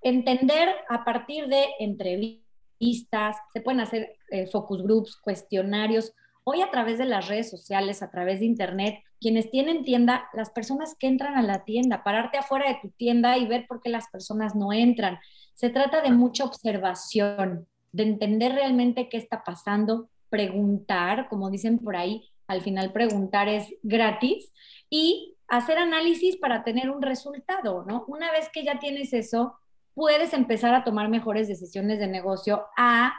Entender 0.00 0.70
a 0.88 1.04
partir 1.04 1.48
de 1.48 1.66
entrevistas, 1.78 3.36
se 3.52 3.60
pueden 3.60 3.80
hacer 3.80 4.16
eh, 4.30 4.46
focus 4.46 4.82
groups, 4.82 5.16
cuestionarios, 5.16 6.12
Hoy 6.48 6.62
a 6.62 6.70
través 6.70 6.96
de 6.98 7.06
las 7.06 7.26
redes 7.26 7.50
sociales, 7.50 8.04
a 8.04 8.10
través 8.12 8.38
de 8.38 8.46
internet, 8.46 9.02
quienes 9.20 9.50
tienen 9.50 9.84
tienda, 9.84 10.28
las 10.34 10.50
personas 10.50 10.96
que 10.98 11.06
entran 11.06 11.36
a 11.36 11.42
la 11.42 11.64
tienda, 11.64 12.04
pararte 12.04 12.38
afuera 12.38 12.68
de 12.68 12.78
tu 12.80 12.90
tienda 12.90 13.38
y 13.38 13.46
ver 13.46 13.66
por 13.66 13.80
qué 13.80 13.88
las 13.88 14.08
personas 14.08 14.54
no 14.54 14.72
entran. 14.72 15.18
Se 15.54 15.70
trata 15.70 16.02
de 16.02 16.10
mucha 16.10 16.44
observación, 16.44 17.66
de 17.92 18.02
entender 18.02 18.52
realmente 18.52 19.08
qué 19.08 19.16
está 19.16 19.42
pasando, 19.44 20.08
preguntar, 20.28 21.28
como 21.28 21.50
dicen 21.50 21.78
por 21.78 21.96
ahí, 21.96 22.28
al 22.46 22.62
final 22.62 22.92
preguntar 22.92 23.48
es 23.48 23.74
gratis 23.82 24.52
y 24.90 25.34
hacer 25.48 25.78
análisis 25.78 26.36
para 26.36 26.64
tener 26.64 26.90
un 26.90 27.02
resultado, 27.02 27.84
¿no? 27.86 28.04
Una 28.08 28.30
vez 28.32 28.48
que 28.52 28.64
ya 28.64 28.78
tienes 28.78 29.12
eso, 29.12 29.58
puedes 29.94 30.32
empezar 30.32 30.74
a 30.74 30.84
tomar 30.84 31.08
mejores 31.08 31.48
decisiones 31.48 31.98
de 31.98 32.06
negocio 32.06 32.66
a 32.76 33.14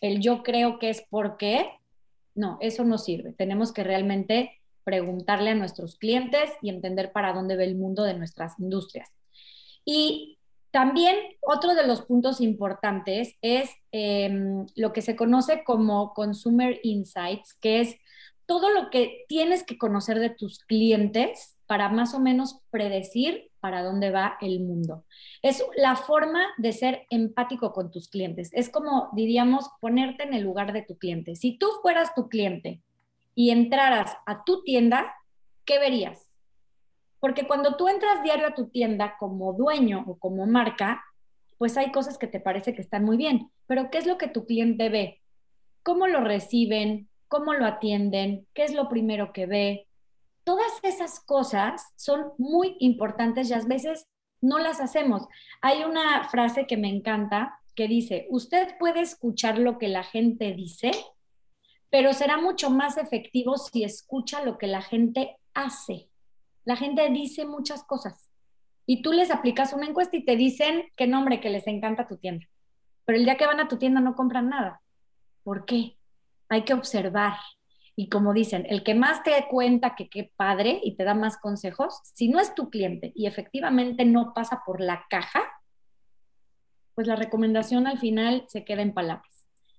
el 0.00 0.20
yo 0.20 0.42
creo 0.42 0.78
que 0.78 0.90
es 0.90 1.02
por 1.02 1.36
qué. 1.36 1.70
No, 2.34 2.58
eso 2.60 2.84
no 2.84 2.98
sirve. 2.98 3.32
Tenemos 3.32 3.72
que 3.72 3.84
realmente 3.84 4.60
preguntarle 4.86 5.50
a 5.50 5.54
nuestros 5.56 5.96
clientes 5.96 6.48
y 6.62 6.70
entender 6.70 7.10
para 7.10 7.32
dónde 7.32 7.56
ve 7.56 7.64
el 7.64 7.74
mundo 7.74 8.04
de 8.04 8.14
nuestras 8.14 8.56
industrias. 8.60 9.10
Y 9.84 10.38
también 10.70 11.16
otro 11.40 11.74
de 11.74 11.84
los 11.84 12.02
puntos 12.02 12.40
importantes 12.40 13.36
es 13.42 13.68
em, 13.90 14.64
lo 14.76 14.92
que 14.92 15.02
se 15.02 15.16
conoce 15.16 15.64
como 15.64 16.14
Consumer 16.14 16.78
Insights, 16.84 17.54
que 17.60 17.80
es 17.80 17.96
todo 18.46 18.70
lo 18.70 18.90
que 18.90 19.24
tienes 19.28 19.64
que 19.64 19.76
conocer 19.76 20.20
de 20.20 20.30
tus 20.30 20.60
clientes 20.60 21.56
para 21.66 21.88
más 21.88 22.14
o 22.14 22.20
menos 22.20 22.60
predecir 22.70 23.50
para 23.58 23.82
dónde 23.82 24.12
va 24.12 24.38
el 24.40 24.60
mundo. 24.60 25.04
Es 25.42 25.64
la 25.76 25.96
forma 25.96 26.46
de 26.58 26.72
ser 26.72 27.06
empático 27.10 27.72
con 27.72 27.90
tus 27.90 28.08
clientes. 28.08 28.50
Es 28.52 28.68
como, 28.68 29.08
diríamos, 29.14 29.68
ponerte 29.80 30.22
en 30.22 30.34
el 30.34 30.44
lugar 30.44 30.72
de 30.72 30.82
tu 30.82 30.96
cliente. 30.96 31.34
Si 31.34 31.58
tú 31.58 31.66
fueras 31.82 32.14
tu 32.14 32.28
cliente 32.28 32.82
y 33.36 33.50
entraras 33.50 34.16
a 34.26 34.42
tu 34.42 34.64
tienda, 34.64 35.14
¿qué 35.64 35.78
verías? 35.78 36.34
Porque 37.20 37.46
cuando 37.46 37.76
tú 37.76 37.86
entras 37.86 38.24
diario 38.24 38.48
a 38.48 38.54
tu 38.54 38.70
tienda 38.70 39.16
como 39.20 39.52
dueño 39.52 40.02
o 40.08 40.18
como 40.18 40.44
marca, 40.46 41.04
pues 41.56 41.76
hay 41.76 41.92
cosas 41.92 42.18
que 42.18 42.26
te 42.26 42.40
parece 42.40 42.74
que 42.74 42.82
están 42.82 43.04
muy 43.04 43.16
bien, 43.16 43.52
pero 43.68 43.90
¿qué 43.92 43.98
es 43.98 44.06
lo 44.06 44.18
que 44.18 44.26
tu 44.26 44.44
cliente 44.44 44.88
ve? 44.88 45.22
¿Cómo 45.84 46.08
lo 46.08 46.20
reciben? 46.20 47.08
cómo 47.28 47.54
lo 47.54 47.66
atienden, 47.66 48.46
qué 48.54 48.64
es 48.64 48.74
lo 48.74 48.88
primero 48.88 49.32
que 49.32 49.46
ve. 49.46 49.88
Todas 50.44 50.72
esas 50.82 51.20
cosas 51.20 51.92
son 51.96 52.32
muy 52.38 52.76
importantes 52.78 53.50
y 53.50 53.54
a 53.54 53.60
veces 53.60 54.06
no 54.40 54.58
las 54.58 54.80
hacemos. 54.80 55.26
Hay 55.60 55.84
una 55.84 56.28
frase 56.28 56.66
que 56.66 56.76
me 56.76 56.88
encanta 56.88 57.58
que 57.74 57.88
dice, 57.88 58.26
usted 58.30 58.76
puede 58.78 59.00
escuchar 59.00 59.58
lo 59.58 59.78
que 59.78 59.88
la 59.88 60.02
gente 60.02 60.54
dice, 60.54 60.92
pero 61.90 62.12
será 62.12 62.36
mucho 62.36 62.70
más 62.70 62.96
efectivo 62.98 63.56
si 63.56 63.84
escucha 63.84 64.44
lo 64.44 64.58
que 64.58 64.66
la 64.66 64.82
gente 64.82 65.36
hace. 65.54 66.08
La 66.64 66.76
gente 66.76 67.08
dice 67.10 67.44
muchas 67.44 67.84
cosas 67.84 68.28
y 68.86 69.02
tú 69.02 69.12
les 69.12 69.30
aplicas 69.30 69.72
una 69.72 69.86
encuesta 69.86 70.16
y 70.16 70.24
te 70.24 70.36
dicen 70.36 70.84
que 70.96 71.06
nombre, 71.06 71.40
que 71.40 71.50
les 71.50 71.66
encanta 71.66 72.06
tu 72.06 72.16
tienda. 72.16 72.46
Pero 73.04 73.18
el 73.18 73.24
día 73.24 73.36
que 73.36 73.46
van 73.46 73.60
a 73.60 73.68
tu 73.68 73.78
tienda 73.78 74.00
no 74.00 74.14
compran 74.14 74.48
nada. 74.48 74.82
¿Por 75.42 75.64
qué? 75.64 75.96
hay 76.48 76.64
que 76.64 76.74
observar. 76.74 77.34
Y 77.94 78.08
como 78.08 78.34
dicen, 78.34 78.66
el 78.68 78.82
que 78.82 78.94
más 78.94 79.22
te 79.22 79.32
cuenta 79.48 79.94
que 79.94 80.08
qué 80.08 80.30
padre 80.36 80.80
y 80.82 80.96
te 80.96 81.04
da 81.04 81.14
más 81.14 81.38
consejos, 81.38 82.00
si 82.04 82.28
no 82.28 82.40
es 82.40 82.54
tu 82.54 82.68
cliente 82.68 83.12
y 83.14 83.26
efectivamente 83.26 84.04
no 84.04 84.34
pasa 84.34 84.62
por 84.66 84.80
la 84.80 85.06
caja, 85.08 85.42
pues 86.94 87.06
la 87.06 87.16
recomendación 87.16 87.86
al 87.86 87.98
final 87.98 88.44
se 88.48 88.64
queda 88.64 88.82
en 88.82 88.92
palabras. 88.92 89.35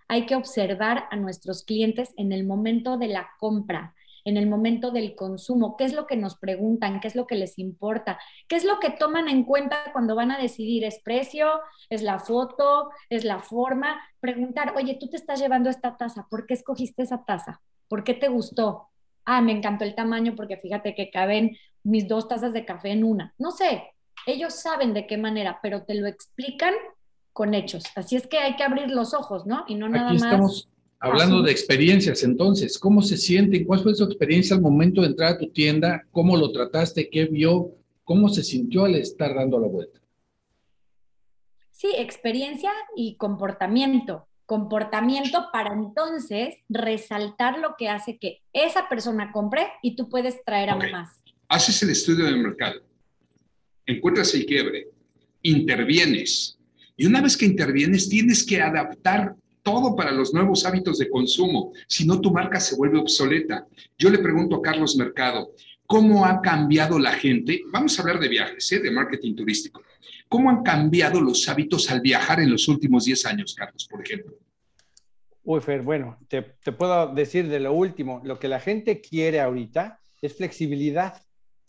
Hay 0.08 0.26
que 0.26 0.36
observar 0.36 1.06
a 1.12 1.16
nuestros 1.16 1.64
clientes 1.64 2.14
en 2.18 2.32
el 2.32 2.46
momento 2.46 2.98
de 2.98 3.08
la 3.08 3.30
compra, 3.40 3.94
en 4.28 4.36
el 4.36 4.48
momento 4.48 4.92
del 4.92 5.16
consumo, 5.16 5.78
qué 5.78 5.86
es 5.86 5.94
lo 5.94 6.06
que 6.06 6.18
nos 6.18 6.38
preguntan, 6.38 7.00
qué 7.00 7.08
es 7.08 7.16
lo 7.16 7.26
que 7.28 7.36
les 7.36 7.58
importa, 7.58 8.20
qué 8.50 8.58
es 8.58 8.66
lo 8.66 8.78
que 8.80 8.90
toman 8.90 9.30
en 9.30 9.46
cuenta 9.46 9.78
cuando 9.94 10.16
van 10.16 10.32
a 10.32 10.38
decidir, 10.38 10.84
es 10.84 11.00
precio, 11.02 11.48
es 11.90 12.02
la 12.02 12.20
foto, 12.20 12.90
es 13.10 13.24
la 13.24 13.40
forma, 13.40 14.02
preguntar, 14.20 14.74
oye, 14.76 14.98
tú 15.00 15.08
te 15.10 15.16
estás 15.16 15.40
llevando 15.40 15.70
esta 15.70 15.96
taza, 15.96 16.28
¿por 16.30 16.46
qué 16.46 16.56
escogiste 16.56 17.04
esa 17.04 17.24
taza? 17.24 17.62
¿Por 17.88 18.04
qué 18.04 18.14
te 18.14 18.28
gustó? 18.28 18.90
Ah, 19.24 19.42
me 19.42 19.54
encantó 19.54 19.86
el 19.86 19.96
tamaño 19.96 20.36
porque 20.36 20.58
fíjate 20.58 20.94
que 20.94 21.10
caben 21.10 21.58
mis 21.84 22.06
dos 22.06 22.28
tazas 22.28 22.52
de 22.52 22.66
café 22.66 22.92
en 22.92 23.06
una. 23.06 23.34
No 23.38 23.52
sé, 23.52 23.84
ellos 24.26 24.56
saben 24.56 24.94
de 24.94 25.08
qué 25.08 25.18
manera, 25.18 25.60
pero 25.62 25.84
te 25.84 25.96
lo 25.96 26.06
explican 26.06 26.74
con 27.38 27.54
hechos. 27.54 27.84
Así 27.94 28.16
es 28.16 28.26
que 28.26 28.40
hay 28.40 28.56
que 28.56 28.64
abrir 28.64 28.90
los 28.90 29.14
ojos, 29.14 29.46
¿no? 29.46 29.64
Y 29.68 29.76
no 29.76 29.88
nada 29.88 30.12
más 30.12 30.68
Hablando 31.00 31.44
de 31.44 31.52
experiencias, 31.52 32.24
entonces, 32.24 32.80
¿cómo 32.80 33.04
se 33.04 33.16
siente? 33.16 33.64
¿Cuál 33.64 33.82
fue 33.82 33.94
su 33.94 34.06
experiencia 34.06 34.56
al 34.56 34.64
momento 34.64 35.02
de 35.02 35.10
entrar 35.10 35.34
a 35.34 35.38
tu 35.38 35.52
tienda? 35.52 36.04
¿Cómo 36.10 36.36
lo 36.36 36.52
trataste? 36.52 37.12
¿Qué 37.12 37.26
vio? 37.26 37.76
¿Cómo 38.04 38.28
se 38.30 38.44
sintió 38.44 38.86
al 38.86 38.96
estar 38.96 39.36
dando 39.36 39.60
la 39.60 39.68
vuelta? 39.68 40.02
Sí, 41.70 41.90
experiencia 41.96 42.72
y 42.96 43.18
comportamiento. 43.18 44.28
Comportamiento 44.48 45.50
para 45.54 45.76
entonces 45.76 46.56
resaltar 46.70 47.60
lo 47.60 47.76
que 47.78 47.90
hace 47.90 48.18
que 48.18 48.42
esa 48.52 48.90
persona 48.90 49.32
compre 49.32 49.68
y 49.84 49.96
tú 49.96 50.10
puedes 50.10 50.44
traer 50.44 50.72
a 50.72 50.76
más. 50.76 51.22
Haces 51.50 51.84
el 51.84 51.92
estudio 51.92 52.26
del 52.26 52.40
mercado, 52.40 52.82
encuentras 53.86 54.34
el 54.34 54.48
quiebre, 54.48 54.88
intervienes. 55.44 56.57
Y 56.98 57.06
una 57.06 57.22
vez 57.22 57.38
que 57.38 57.46
intervienes, 57.46 58.10
tienes 58.10 58.46
que 58.46 58.62
adaptar 58.62 59.36
todo 59.62 59.96
para 59.96 60.12
los 60.12 60.34
nuevos 60.34 60.66
hábitos 60.66 60.98
de 60.98 61.10
consumo, 61.10 61.74
si 61.88 62.06
no 62.06 62.20
tu 62.20 62.32
marca 62.32 62.60
se 62.60 62.76
vuelve 62.76 63.00
obsoleta. 63.00 63.68
Yo 63.98 64.10
le 64.10 64.18
pregunto 64.18 64.56
a 64.56 64.62
Carlos 64.62 64.96
Mercado, 64.98 65.54
¿cómo 65.86 66.26
ha 66.26 66.42
cambiado 66.42 66.98
la 66.98 67.12
gente? 67.12 67.62
Vamos 67.72 67.98
a 67.98 68.02
hablar 68.02 68.20
de 68.20 68.30
viajes, 68.30 68.72
¿eh? 68.72 68.80
de 68.80 68.92
marketing 68.92 69.36
turístico. 69.36 69.84
¿Cómo 70.28 70.50
han 70.50 70.64
cambiado 70.64 71.22
los 71.22 71.48
hábitos 71.48 71.90
al 71.92 72.02
viajar 72.02 72.40
en 72.40 72.52
los 72.52 72.68
últimos 72.68 73.06
10 73.06 73.26
años, 73.26 73.56
Carlos, 73.56 73.88
por 73.90 74.02
ejemplo? 74.02 74.34
Uy, 75.44 75.62
Fer, 75.62 75.82
bueno, 75.82 76.18
te, 76.28 76.42
puedo 76.42 77.14
decir 77.14 77.48
de 77.48 77.62
lo 77.62 77.72
último, 77.72 78.22
lo 78.26 78.38
que 78.38 78.50
la 78.50 78.60
gente 78.60 79.00
quiere 79.00 79.40
ahorita 79.40 80.00
es 80.22 80.36
flexibilidad 80.36 81.22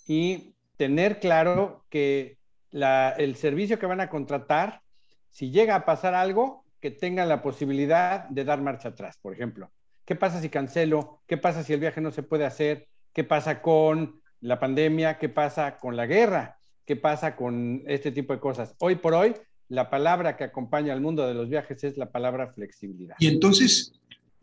y 0.07 0.55
tener 0.77 1.21
claro 1.21 1.85
que 1.89 2.39
el 2.73 3.37
servicio 3.37 3.79
que 3.79 3.87
van 3.87 4.01
a 4.01 4.11
contratar, 4.11 4.83
si 5.31 5.51
llega 5.51 5.75
a 5.75 5.85
pasar 5.85 6.15
algo, 6.15 6.65
que 6.81 6.91
tengan 6.91 7.29
la 7.29 7.43
posibilidad 7.43 8.29
de 8.29 8.45
dar 8.45 8.61
marcha 8.61 8.91
atrás, 8.91 9.19
por 9.21 9.33
ejemplo. 9.33 9.71
¿Qué 10.05 10.15
pasa 10.15 10.41
si 10.41 10.49
cancelo? 10.49 11.23
¿Qué 11.27 11.37
pasa 11.37 11.63
si 11.63 11.73
el 11.73 11.81
viaje 11.81 12.01
no 12.01 12.11
se 12.11 12.23
puede 12.23 12.45
hacer? 12.45 12.89
¿Qué 13.13 13.25
pasa 13.25 13.61
con 13.61 14.21
la 14.41 14.59
pandemia? 14.61 15.19
¿Qué 15.19 15.29
pasa 15.29 15.79
con 15.79 15.97
la 15.97 16.07
guerra? 16.07 16.59
¿Qué 16.87 16.97
pasa 16.97 17.37
con 17.37 17.83
este 17.87 18.13
tipo 18.13 18.33
de 18.33 18.41
cosas? 18.41 18.75
Hoy 18.79 18.97
por 18.97 19.15
hoy, 19.15 19.35
la 19.69 19.91
palabra 19.91 20.37
que 20.37 20.45
acompaña 20.45 20.93
al 20.93 21.01
mundo 21.01 21.27
de 21.27 21.35
los 21.35 21.49
viajes 21.49 21.85
es 21.85 21.99
la 21.99 22.11
palabra 22.11 22.53
flexibilidad. 22.53 23.17
Y 23.19 23.27
entonces 23.27 23.93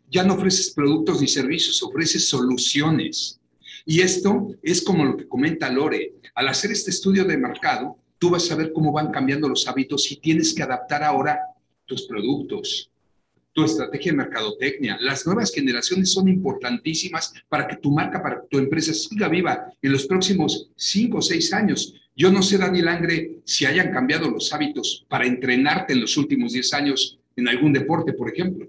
ya 0.08 0.22
no 0.22 0.34
ofreces 0.34 0.70
productos 0.70 1.20
ni 1.20 1.26
servicios, 1.26 1.82
ofreces 1.82 2.28
soluciones. 2.28 3.40
Y 3.84 4.02
esto 4.02 4.48
es 4.62 4.82
como 4.82 5.04
lo 5.04 5.16
que 5.16 5.26
comenta 5.26 5.68
Lore. 5.70 6.14
Al 6.34 6.48
hacer 6.48 6.70
este 6.70 6.90
estudio 6.90 7.24
de 7.24 7.36
mercado, 7.36 7.98
tú 8.18 8.30
vas 8.30 8.50
a 8.50 8.56
ver 8.56 8.72
cómo 8.72 8.92
van 8.92 9.10
cambiando 9.10 9.48
los 9.48 9.66
hábitos 9.68 10.10
y 10.10 10.16
tienes 10.16 10.54
que 10.54 10.62
adaptar 10.62 11.02
ahora 11.02 11.40
tus 11.84 12.06
productos, 12.06 12.90
tu 13.52 13.64
estrategia 13.64 14.12
de 14.12 14.18
mercadotecnia. 14.18 14.98
Las 15.00 15.26
nuevas 15.26 15.52
generaciones 15.52 16.12
son 16.12 16.28
importantísimas 16.28 17.32
para 17.48 17.66
que 17.66 17.76
tu 17.76 17.90
marca, 17.90 18.22
para 18.22 18.40
que 18.40 18.48
tu 18.48 18.58
empresa 18.58 18.92
siga 18.92 19.28
viva 19.28 19.72
en 19.80 19.92
los 19.92 20.06
próximos 20.06 20.70
cinco 20.76 21.18
o 21.18 21.22
seis 21.22 21.52
años. 21.52 21.94
Yo 22.14 22.30
no 22.30 22.42
sé, 22.42 22.58
Daniel 22.58 22.88
Angre, 22.88 23.40
si 23.44 23.66
hayan 23.66 23.92
cambiado 23.92 24.30
los 24.30 24.52
hábitos 24.52 25.04
para 25.08 25.26
entrenarte 25.26 25.92
en 25.92 26.00
los 26.00 26.16
últimos 26.16 26.52
diez 26.52 26.72
años 26.72 27.18
en 27.36 27.48
algún 27.48 27.72
deporte, 27.72 28.12
por 28.12 28.30
ejemplo. 28.30 28.66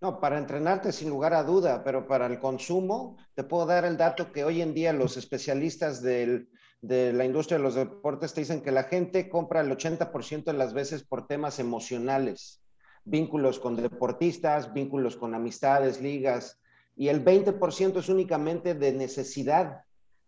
No, 0.00 0.18
para 0.18 0.38
entrenarte 0.38 0.90
sin 0.90 1.10
lugar 1.10 1.32
a 1.32 1.44
duda, 1.44 1.84
pero 1.84 2.08
para 2.08 2.26
el 2.26 2.40
consumo, 2.40 3.16
te 3.34 3.44
puedo 3.44 3.66
dar 3.66 3.84
el 3.84 3.96
dato 3.96 4.32
que 4.32 4.42
hoy 4.42 4.60
en 4.60 4.74
día 4.74 4.92
los 4.92 5.16
especialistas 5.16 6.02
del, 6.02 6.48
de 6.82 7.12
la 7.12 7.24
industria 7.24 7.58
de 7.58 7.64
los 7.64 7.76
deportes 7.76 8.34
te 8.34 8.40
dicen 8.40 8.60
que 8.60 8.72
la 8.72 8.82
gente 8.82 9.28
compra 9.28 9.60
el 9.60 9.70
80% 9.70 10.44
de 10.44 10.52
las 10.52 10.74
veces 10.74 11.04
por 11.04 11.28
temas 11.28 11.60
emocionales, 11.60 12.60
vínculos 13.04 13.60
con 13.60 13.76
deportistas, 13.76 14.74
vínculos 14.74 15.16
con 15.16 15.34
amistades, 15.34 16.00
ligas, 16.00 16.60
y 16.96 17.08
el 17.08 17.24
20% 17.24 17.98
es 17.98 18.08
únicamente 18.08 18.74
de 18.74 18.92
necesidad. 18.92 19.82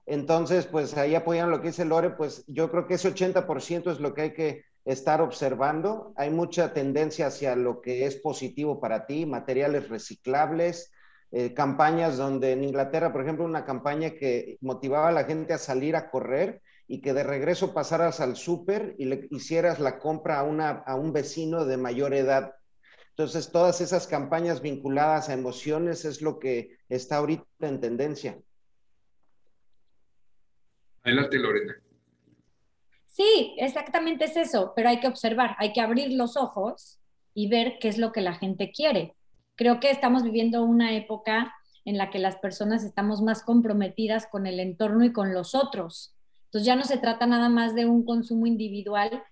Entonces, 0.07 0.67
pues 0.67 0.97
ahí 0.97 1.15
apoyan 1.15 1.51
lo 1.51 1.61
que 1.61 1.69
dice 1.69 1.85
Lore, 1.85 2.11
pues 2.11 2.45
yo 2.47 2.71
creo 2.71 2.87
que 2.87 2.95
ese 2.95 3.13
80% 3.13 3.91
es 3.91 4.01
lo 4.01 4.15
que 4.15 4.23
hay 4.23 4.33
que 4.33 4.65
estar 4.85 5.21
observando. 5.21 6.13
Hay 6.17 6.31
mucha 6.31 6.73
tendencia 6.73 7.27
hacia 7.27 7.57
lo 7.57 7.81
que 7.81 8.07
es 8.07 8.17
positivo 8.17 8.81
para 8.81 9.07
ti, 9.07 9.27
materiales 9.27 9.89
reciclables, 9.89 10.93
eh, 11.37 11.53
campañas 11.53 12.17
donde 12.17 12.53
en 12.53 12.63
Inglaterra, 12.63 13.13
por 13.13 13.23
ejemplo, 13.23 13.45
una 13.45 13.65
campaña 13.65 14.11
que 14.11 14.57
motivaba 14.61 15.09
a 15.09 15.13
la 15.13 15.25
gente 15.25 15.53
a 15.53 15.59
salir 15.59 15.97
a 15.97 16.09
correr 16.09 16.63
y 16.87 17.01
que 17.01 17.13
de 17.13 17.25
regreso 17.25 17.75
pasaras 17.75 18.21
al 18.21 18.37
súper 18.37 18.95
y 18.99 19.07
le 19.07 19.27
hicieras 19.33 19.81
la 19.81 19.99
compra 19.99 20.39
a, 20.39 20.45
una, 20.45 20.71
a 20.71 20.95
un 20.95 21.13
vecino 21.13 21.65
de 21.65 21.77
mayor 21.77 22.15
edad. 22.15 22.55
Entonces, 23.09 23.51
todas 23.51 23.81
esas 23.81 24.07
campañas 24.07 24.63
vinculadas 24.63 25.29
a 25.29 25.33
emociones 25.33 26.05
es 26.05 26.23
lo 26.23 26.39
que 26.39 26.77
está 26.89 27.17
ahorita 27.17 27.45
en 27.63 27.81
tendencia. 27.81 28.39
Adelante, 31.03 31.37
Lorena. 31.37 31.75
Sí, 33.09 33.57
exactamente 33.59 34.27
es 34.27 34.37
eso, 34.37 34.73
pero 34.77 34.89
hay 34.89 35.01
que 35.01 35.09
observar, 35.09 35.57
hay 35.59 35.73
que 35.73 35.81
abrir 35.81 36.13
los 36.13 36.37
ojos 36.37 37.01
y 37.35 37.49
ver 37.49 37.79
qué 37.81 37.89
es 37.89 37.99
lo 37.99 38.13
que 38.13 38.21
la 38.21 38.35
gente 38.35 38.71
quiere. 38.71 39.17
Creo 39.57 39.81
que 39.81 39.91
estamos 39.91 40.23
viviendo 40.23 40.65
una 40.65 40.95
época 40.95 41.55
en 41.85 41.99
la 41.99 42.11
que 42.11 42.19
las 42.19 42.37
personas 42.37 42.85
estamos 42.85 43.23
más 43.23 43.43
comprometidas 43.43 44.27
con 44.27 44.47
el 44.47 44.59
entorno 44.61 45.05
y 45.05 45.13
con 45.13 45.35
los 45.35 45.55
otros. 45.55 46.15
Entonces 46.47 46.67
ya 46.67 46.77
no 46.77 46.85
se 46.85 46.99
trata 46.99 47.27
nada 47.27 47.49
más 47.49 47.75
de 47.75 47.87
un 47.87 48.05
consumo 48.05 48.47
individual, 48.47 49.23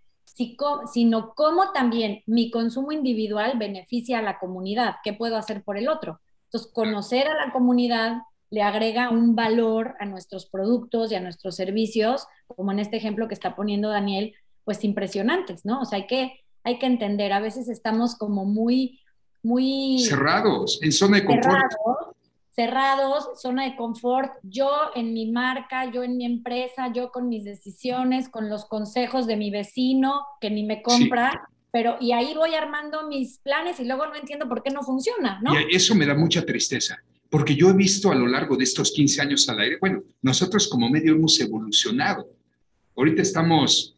sino 0.93 1.35
cómo 1.35 1.73
también 1.73 2.23
mi 2.27 2.51
consumo 2.51 2.93
individual 2.93 3.59
beneficia 3.59 4.19
a 4.19 4.23
la 4.23 4.39
comunidad, 4.39 4.97
qué 5.05 5.13
puedo 5.13 5.37
hacer 5.37 5.63
por 5.63 5.77
el 5.77 5.89
otro. 5.89 6.21
Entonces, 6.45 6.73
conocer 6.73 7.29
a 7.29 7.47
la 7.47 7.53
comunidad 7.53 8.19
le 8.51 8.63
agrega 8.63 9.11
un 9.11 9.35
valor 9.35 9.95
a 10.01 10.05
nuestros 10.05 10.47
productos 10.47 11.11
y 11.11 11.15
a 11.15 11.21
nuestros 11.21 11.57
servicios, 11.57 12.27
como 12.47 12.73
en 12.73 12.81
este 12.81 12.99
ejemplo 12.99 13.29
que 13.29 13.35
está 13.35 13.57
poniendo 13.57 13.89
Daniel, 13.89 14.35
pues 14.65 14.85
impresionantes, 14.85 15.65
¿no? 15.65 15.81
O 15.81 15.85
sea, 15.87 15.97
hay 15.97 16.07
que, 16.07 16.41
hay 16.63 16.79
que 16.79 16.87
entender, 16.87 17.33
a 17.33 17.41
veces 17.41 17.69
estamos 17.69 18.17
como 18.17 18.45
muy, 18.45 19.01
muy... 19.43 19.99
Cerrados, 20.01 20.79
en 20.83 20.93
zona 20.93 21.19
de 21.19 21.25
confort 21.25 21.73
cerrados, 22.55 23.41
zona 23.41 23.65
de 23.65 23.77
confort, 23.77 24.33
yo 24.43 24.71
en 24.95 25.15
mi 25.15 25.31
marca, 25.31 25.91
yo 25.91 26.03
en 26.03 26.17
mi 26.17 26.27
empresa, 26.27 26.93
yo 26.95 27.11
con 27.11 27.29
mis 27.29 27.45
decisiones, 27.45 28.29
con 28.29 28.51
los 28.51 28.67
consejos 28.67 29.27
de 29.27 29.37
mi 29.37 29.51
vecino 29.51 30.23
que 30.41 30.51
ni 30.51 30.65
me 30.65 30.83
compra, 30.83 31.49
pero 31.71 31.97
y 32.01 32.13
ahí 32.13 32.35
voy 32.35 32.55
armando 32.55 33.09
mis 33.09 33.39
planes 33.39 33.81
y 33.81 33.85
luego 33.85 34.07
no 34.07 34.17
entiendo 34.17 34.49
por 34.49 34.63
qué 34.63 34.71
no 34.71 34.83
funciona, 34.83 35.41
¿no? 35.43 35.59
Y 35.59 35.75
eso 35.75 35.95
me 35.95 36.05
da 36.05 36.15
mucha 36.15 36.45
tristeza, 36.45 36.99
porque 37.31 37.55
yo 37.55 37.71
he 37.71 37.73
visto 37.73 38.13
a 38.13 38.15
lo 38.15 38.27
largo 38.27 38.57
de 38.57 38.65
estos 38.65 38.93
15 38.93 39.23
años 39.23 39.49
al 39.49 39.61
aire, 39.61 39.79
bueno, 39.81 40.03
nosotros 40.21 40.69
como 40.69 40.91
medio 40.91 41.15
hemos 41.15 41.41
evolucionado. 41.41 42.29
Ahorita 42.95 43.23
estamos 43.23 43.97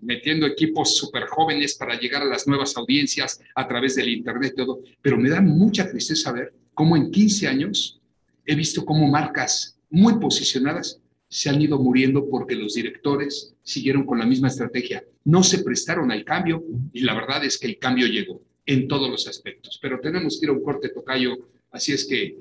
metiendo 0.00 0.46
equipos 0.46 0.96
súper 0.96 1.26
jóvenes 1.26 1.74
para 1.76 1.98
llegar 1.98 2.22
a 2.22 2.26
las 2.26 2.46
nuevas 2.46 2.76
audiencias 2.76 3.40
a 3.54 3.66
través 3.66 3.94
del 3.96 4.08
Internet, 4.08 4.54
todo, 4.56 4.80
pero 5.02 5.16
me 5.16 5.30
da 5.30 5.40
mucha 5.40 5.88
tristeza 5.88 6.32
ver 6.32 6.52
cómo 6.74 6.96
en 6.96 7.10
15 7.10 7.48
años 7.48 8.00
he 8.44 8.54
visto 8.54 8.84
cómo 8.84 9.06
marcas 9.08 9.78
muy 9.90 10.18
posicionadas 10.18 11.00
se 11.28 11.50
han 11.50 11.60
ido 11.60 11.78
muriendo 11.78 12.28
porque 12.28 12.54
los 12.54 12.74
directores 12.74 13.54
siguieron 13.62 14.06
con 14.06 14.18
la 14.18 14.26
misma 14.26 14.48
estrategia. 14.48 15.04
No 15.24 15.42
se 15.42 15.64
prestaron 15.64 16.12
al 16.12 16.24
cambio 16.24 16.62
y 16.92 17.00
la 17.00 17.14
verdad 17.14 17.44
es 17.44 17.58
que 17.58 17.66
el 17.66 17.78
cambio 17.78 18.06
llegó 18.06 18.40
en 18.64 18.86
todos 18.88 19.10
los 19.10 19.26
aspectos. 19.26 19.78
Pero 19.82 20.00
tenemos 20.00 20.38
que 20.38 20.46
ir 20.46 20.50
a 20.50 20.52
un 20.52 20.62
corte 20.62 20.88
tocayo, 20.90 21.48
así 21.70 21.92
es 21.92 22.06
que, 22.06 22.38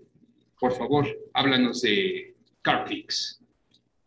por 0.60 0.74
favor, 0.74 1.08
háblanos 1.34 1.82
de 1.82 2.36
Carfix. 2.62 3.42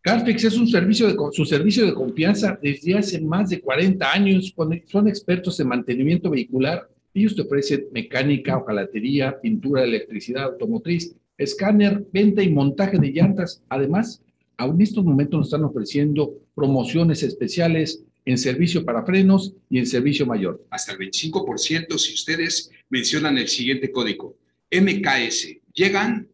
Carfix 0.01 0.45
es 0.45 0.57
un 0.57 0.69
servicio 0.69 1.07
de, 1.07 1.17
su 1.33 1.45
servicio 1.45 1.85
de 1.85 1.95
confianza 1.95 2.59
desde 2.63 2.97
hace 2.97 3.21
más 3.21 3.51
de 3.51 3.61
40 3.61 4.13
años. 4.13 4.55
Son 4.87 5.09
expertos 5.09 5.59
en 5.61 5.69
mantenimiento 5.69 6.31
vehicular 6.31 6.89
ellos 7.19 7.35
te 7.35 7.43
ofrecen 7.43 7.89
mecánica, 7.93 8.57
hojalatería, 8.57 9.41
pintura, 9.41 9.83
electricidad 9.83 10.45
automotriz, 10.45 11.15
escáner, 11.37 12.07
venta 12.13 12.43
y 12.43 12.51
montaje 12.51 12.99
de 12.99 13.11
llantas. 13.11 13.63
Además, 13.69 14.23
en 14.59 14.81
estos 14.81 15.05
momentos 15.05 15.39
nos 15.39 15.47
están 15.49 15.65
ofreciendo 15.65 16.35
promociones 16.55 17.23
especiales 17.23 18.05
en 18.25 18.39
servicio 18.39 18.85
para 18.85 19.05
frenos 19.05 19.55
y 19.71 19.79
en 19.79 19.87
servicio 19.87 20.27
mayor. 20.27 20.65
Hasta 20.71 20.93
el 20.93 20.99
25% 20.99 21.99
si 21.99 22.15
ustedes 22.15 22.71
mencionan 22.91 23.39
el 23.39 23.49
siguiente 23.49 23.91
código, 23.91 24.37
MKS. 24.71 25.57
Llegan 25.73 26.29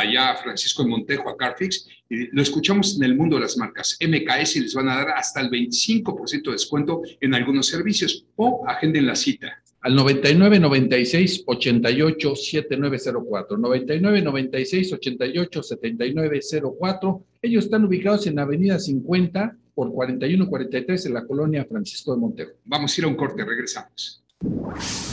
allá 0.00 0.30
a 0.30 0.36
Francisco 0.36 0.82
de 0.82 0.90
Montejo, 0.90 1.28
a 1.28 1.36
Carfix, 1.36 1.88
lo 2.08 2.42
escuchamos 2.42 2.96
en 2.96 3.04
el 3.04 3.16
mundo 3.16 3.36
de 3.36 3.42
las 3.42 3.56
marcas. 3.56 3.98
MKS 4.00 4.56
y 4.56 4.60
les 4.60 4.74
van 4.74 4.88
a 4.88 4.96
dar 4.96 5.10
hasta 5.10 5.40
el 5.40 5.50
25% 5.50 6.44
de 6.44 6.52
descuento 6.52 7.02
en 7.20 7.34
algunos 7.34 7.66
servicios 7.66 8.24
o 8.36 8.64
agenden 8.66 9.06
la 9.06 9.14
cita 9.14 9.62
al 9.80 9.94
99 9.94 10.58
96 10.58 11.44
88 11.46 12.36
7904. 12.36 13.58
99 13.58 14.22
96 14.22 14.92
88 14.92 15.62
7904. 15.62 17.24
Ellos 17.42 17.64
están 17.64 17.84
ubicados 17.84 18.26
en 18.26 18.38
Avenida 18.38 18.78
50 18.78 19.56
por 19.74 19.92
4143 19.92 21.06
en 21.06 21.14
la 21.14 21.26
colonia 21.26 21.64
Francisco 21.64 22.12
de 22.12 22.20
Montero. 22.20 22.50
Vamos 22.64 22.96
a 22.96 23.00
ir 23.00 23.04
a 23.04 23.08
un 23.08 23.14
corte, 23.14 23.44
regresamos. 23.44 24.24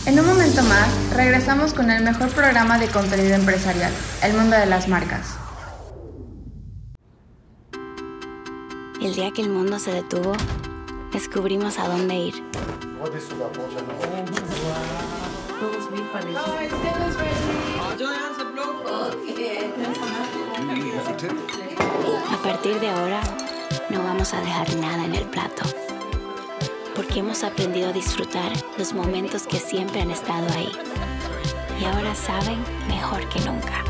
En 0.06 0.20
un 0.20 0.26
momento 0.28 0.62
más, 0.62 0.88
regresamos 1.16 1.74
con 1.74 1.90
el 1.90 2.04
mejor 2.04 2.30
programa 2.30 2.78
de 2.78 2.88
contenido 2.90 3.34
empresarial, 3.34 3.92
El 4.22 4.34
Mundo 4.34 4.56
de 4.56 4.68
las 4.68 4.88
Marcas. 4.88 5.36
El 9.02 9.16
día 9.16 9.32
que 9.32 9.42
el 9.42 9.50
mundo 9.50 9.80
se 9.80 9.94
detuvo, 9.94 10.34
descubrimos 11.12 11.80
a 11.80 11.88
dónde 11.88 12.16
ir. 12.16 12.44
A 22.32 22.44
partir 22.44 22.80
de 22.80 22.90
ahora, 22.90 23.22
no 23.90 24.04
vamos 24.04 24.34
a 24.36 24.42
dejar 24.42 24.76
nada 24.76 25.04
en 25.06 25.16
el 25.16 25.26
plato. 25.26 25.64
Porque 26.96 27.20
hemos 27.20 27.44
aprendido 27.44 27.90
a 27.90 27.94
disfrutar 27.94 28.52
los 28.78 28.94
momentos 28.94 29.46
que 29.46 29.60
siempre 29.60 30.02
han 30.02 30.12
estado 30.12 30.48
ahí. 30.54 30.72
Y 31.80 31.86
ahora 31.86 32.16
saben 32.16 32.64
mejor 32.88 33.28
que 33.30 33.42
nunca. 33.42 33.84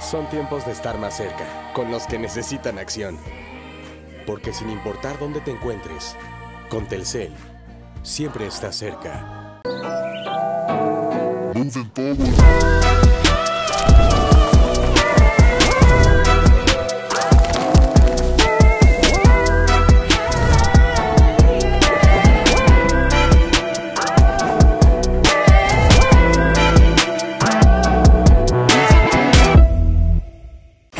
Son 0.00 0.28
tiempos 0.30 0.66
de 0.66 0.72
estar 0.72 0.98
más 0.98 1.16
cerca, 1.16 1.72
con 1.74 1.90
los 1.92 2.06
que 2.06 2.18
necesitan 2.18 2.78
acción. 2.78 3.16
Porque 4.26 4.52
sin 4.52 4.68
importar 4.68 5.18
dónde 5.18 5.40
te 5.40 5.52
encuentres, 5.52 6.16
con 6.68 6.86
Telcel, 6.86 7.32
siempre 8.02 8.46
estás 8.46 8.76
cerca. 8.76 9.60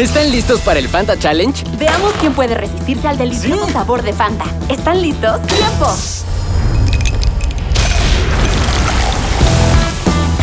¿Están 0.03 0.33
listos 0.33 0.61
para 0.63 0.81
el 0.81 0.89
Fanta 0.89 1.17
Challenge? 1.17 1.65
Veamos 1.79 2.13
quién 2.19 2.35
puede 2.35 2.57
resistirse 2.57 3.07
al 3.07 3.17
delicioso 3.17 3.69
sabor 3.69 4.03
de 4.03 4.13
Fanta. 4.13 4.47
¿Están 4.69 5.01
listos? 5.01 5.41
¡Tiempo! 5.43 5.87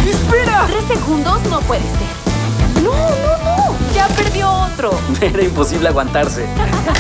¡Espera! 0.10 0.66
Tres 0.66 0.86
segundos 0.98 1.42
no 1.50 1.60
puede 1.60 1.82
ser. 1.82 2.84
¡No, 2.86 2.94
no, 2.94 3.44
no! 3.44 3.76
¡Ya 3.94 4.08
perdió 4.08 4.50
otro! 4.50 4.98
Era 5.22 5.44
imposible 5.44 5.90
aguantarse. 5.90 6.46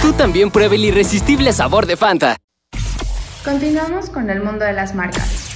Tú 0.02 0.11
también 0.11 0.52
pruebe 0.52 0.76
el 0.76 0.84
irresistible 0.84 1.53
sabor 1.53 1.86
de 1.86 1.95
Fanta. 1.95 2.36
Continuamos 3.45 4.10
con 4.10 4.30
el 4.30 4.44
mundo 4.44 4.65
de 4.65 4.73
las 4.73 4.94
marcas. 4.94 5.48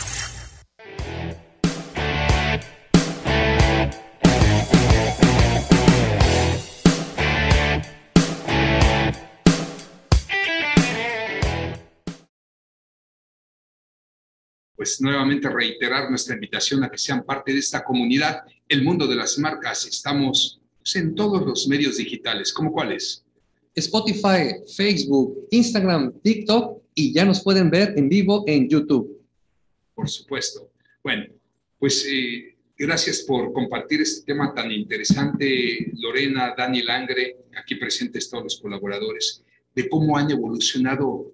Pues 14.84 15.00
nuevamente 15.00 15.50
reiterar 15.50 16.10
nuestra 16.10 16.36
invitación 16.36 16.84
a 16.84 16.92
que 16.92 16.98
sean 16.98 17.24
parte 17.24 17.54
de 17.54 17.60
esta 17.60 17.86
comunidad. 17.86 18.42
El 18.68 18.84
mundo 18.84 19.08
de 19.08 19.16
las 19.16 19.40
marcas, 19.40 19.88
estamos 19.88 20.60
pues, 20.78 20.98
en 20.98 21.16
todos 21.16 21.42
los 21.46 21.70
medios 21.70 21.96
digitales. 21.96 22.52
¿Cómo 22.52 22.74
cuáles? 22.74 23.24
Spotify, 23.74 24.56
Facebook, 24.76 25.48
Instagram, 25.52 26.20
TikTok 26.22 26.82
y 26.96 27.14
ya 27.14 27.24
nos 27.24 27.42
pueden 27.42 27.70
ver 27.70 27.94
en 27.96 28.10
vivo 28.10 28.44
en 28.46 28.68
YouTube. 28.68 29.22
Por 29.96 30.10
supuesto. 30.10 30.70
Bueno, 31.02 31.28
pues 31.80 32.06
eh, 32.06 32.58
gracias 32.78 33.22
por 33.22 33.54
compartir 33.54 34.02
este 34.02 34.34
tema 34.34 34.54
tan 34.54 34.70
interesante, 34.70 35.94
Lorena, 35.94 36.56
Dani 36.58 36.82
Langre, 36.82 37.38
aquí 37.56 37.76
presentes 37.76 38.30
todos 38.30 38.44
los 38.44 38.60
colaboradores, 38.60 39.46
de 39.74 39.88
cómo 39.88 40.18
han 40.18 40.30
evolucionado 40.30 41.32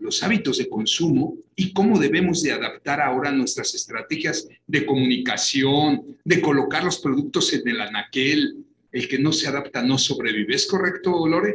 los 0.00 0.22
hábitos 0.22 0.58
de 0.58 0.68
consumo 0.68 1.36
y 1.54 1.72
cómo 1.72 1.98
debemos 1.98 2.42
de 2.42 2.52
adaptar 2.52 3.00
ahora 3.00 3.30
nuestras 3.30 3.74
estrategias 3.74 4.48
de 4.66 4.86
comunicación, 4.86 6.18
de 6.24 6.40
colocar 6.40 6.82
los 6.82 6.98
productos 6.98 7.52
en 7.52 7.68
el 7.68 7.80
anaquel. 7.80 8.64
El 8.92 9.08
que 9.08 9.18
no 9.18 9.32
se 9.32 9.46
adapta 9.46 9.82
no 9.82 9.98
sobrevive. 9.98 10.54
¿Es 10.54 10.66
correcto, 10.66 11.26
Lore? 11.28 11.54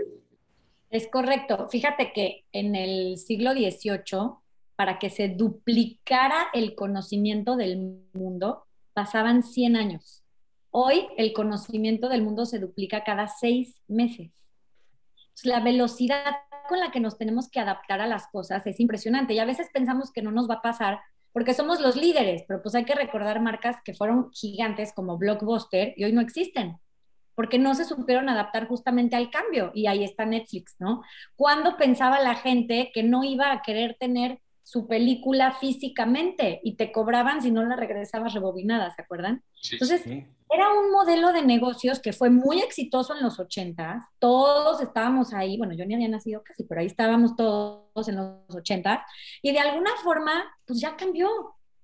Es 0.90 1.08
correcto. 1.08 1.68
Fíjate 1.70 2.14
que 2.14 2.46
en 2.54 2.76
el 2.76 3.18
siglo 3.18 3.52
XVIII 3.52 4.40
para 4.76 5.00
que 5.00 5.10
se 5.10 5.30
duplicara 5.30 6.48
el 6.54 6.76
conocimiento 6.76 7.56
del 7.56 8.00
mundo, 8.14 8.66
pasaban 8.94 9.44
100 9.44 9.76
años. 9.76 10.24
Hoy 10.72 11.08
el 11.18 11.34
conocimiento 11.34 12.10
del 12.10 12.22
mundo 12.22 12.46
se 12.46 12.60
duplica 12.60 13.04
cada 13.04 13.28
seis 13.28 13.82
meses. 13.88 14.32
La 15.44 15.62
velocidad 15.62 16.36
con 16.68 16.80
la 16.80 16.92
que 16.92 17.00
nos 17.00 17.18
tenemos 17.18 17.50
que 17.50 17.60
adaptar 17.60 18.02
a 18.02 18.08
las 18.08 18.28
cosas 18.28 18.66
es 18.68 18.80
impresionante 18.80 19.34
y 19.34 19.40
a 19.40 19.46
veces 19.46 19.70
pensamos 19.74 20.12
que 20.12 20.22
no 20.22 20.32
nos 20.32 20.50
va 20.50 20.56
a 20.56 20.62
pasar 20.62 21.00
porque 21.32 21.54
somos 21.54 21.82
los 21.82 21.96
líderes, 21.96 22.44
pero 22.48 22.62
pues 22.62 22.76
hay 22.76 22.86
que 22.86 22.96
recordar 22.96 23.42
marcas 23.42 23.78
que 23.84 23.94
fueron 23.94 24.32
gigantes 24.32 24.94
como 24.94 25.18
Blockbuster 25.18 25.94
y 25.98 26.06
hoy 26.06 26.14
no 26.14 26.22
existen 26.22 26.80
porque 27.36 27.60
no 27.60 27.76
se 27.76 27.86
supieron 27.86 28.30
adaptar 28.30 28.68
justamente 28.68 29.16
al 29.16 29.30
cambio 29.30 29.72
y 29.76 29.88
ahí 29.88 30.04
está 30.04 30.26
Netflix, 30.26 30.76
¿no? 30.80 31.04
¿Cuándo 31.36 31.78
pensaba 31.78 32.20
la 32.22 32.36
gente 32.36 32.92
que 32.94 33.04
no 33.04 33.24
iba 33.24 33.52
a 33.52 33.62
querer 33.62 33.98
tener 34.00 34.40
su 34.64 34.88
película 34.88 35.52
físicamente 35.52 36.60
y 36.64 36.76
te 36.76 36.92
cobraban 36.92 37.42
si 37.42 37.52
no 37.52 37.64
la 37.64 37.76
regresabas 37.76 38.34
rebobinada, 38.34 38.90
¿se 38.96 39.02
acuerdan? 39.04 39.44
Entonces, 39.72 40.04
era 40.56 40.73
un 40.73 40.91
modelo 40.91 41.32
de 41.34 41.44
negocios 41.44 41.99
que 41.99 42.14
fue 42.14 42.30
muy 42.30 42.60
exitoso 42.60 43.15
en 43.15 43.22
los 43.22 43.40
80, 43.40 44.10
todos 44.19 44.82
estábamos 44.82 45.34
ahí, 45.34 45.57
bueno, 45.57 45.73
yo 45.73 45.86
ni 45.86 45.94
había 45.94 46.07
nacido 46.07 46.41
casi, 46.44 46.64
pero 46.64 46.82
ahí 46.82 46.88
estábamos 46.88 47.36
todos 47.36 48.07
en 48.07 48.15
los 48.15 48.56
80 48.56 49.06
y 49.41 49.52
de 49.52 49.60
alguna 49.60 49.91
forma, 50.03 50.45
pues 50.65 50.80
ya 50.80 50.95
cambió. 50.95 51.30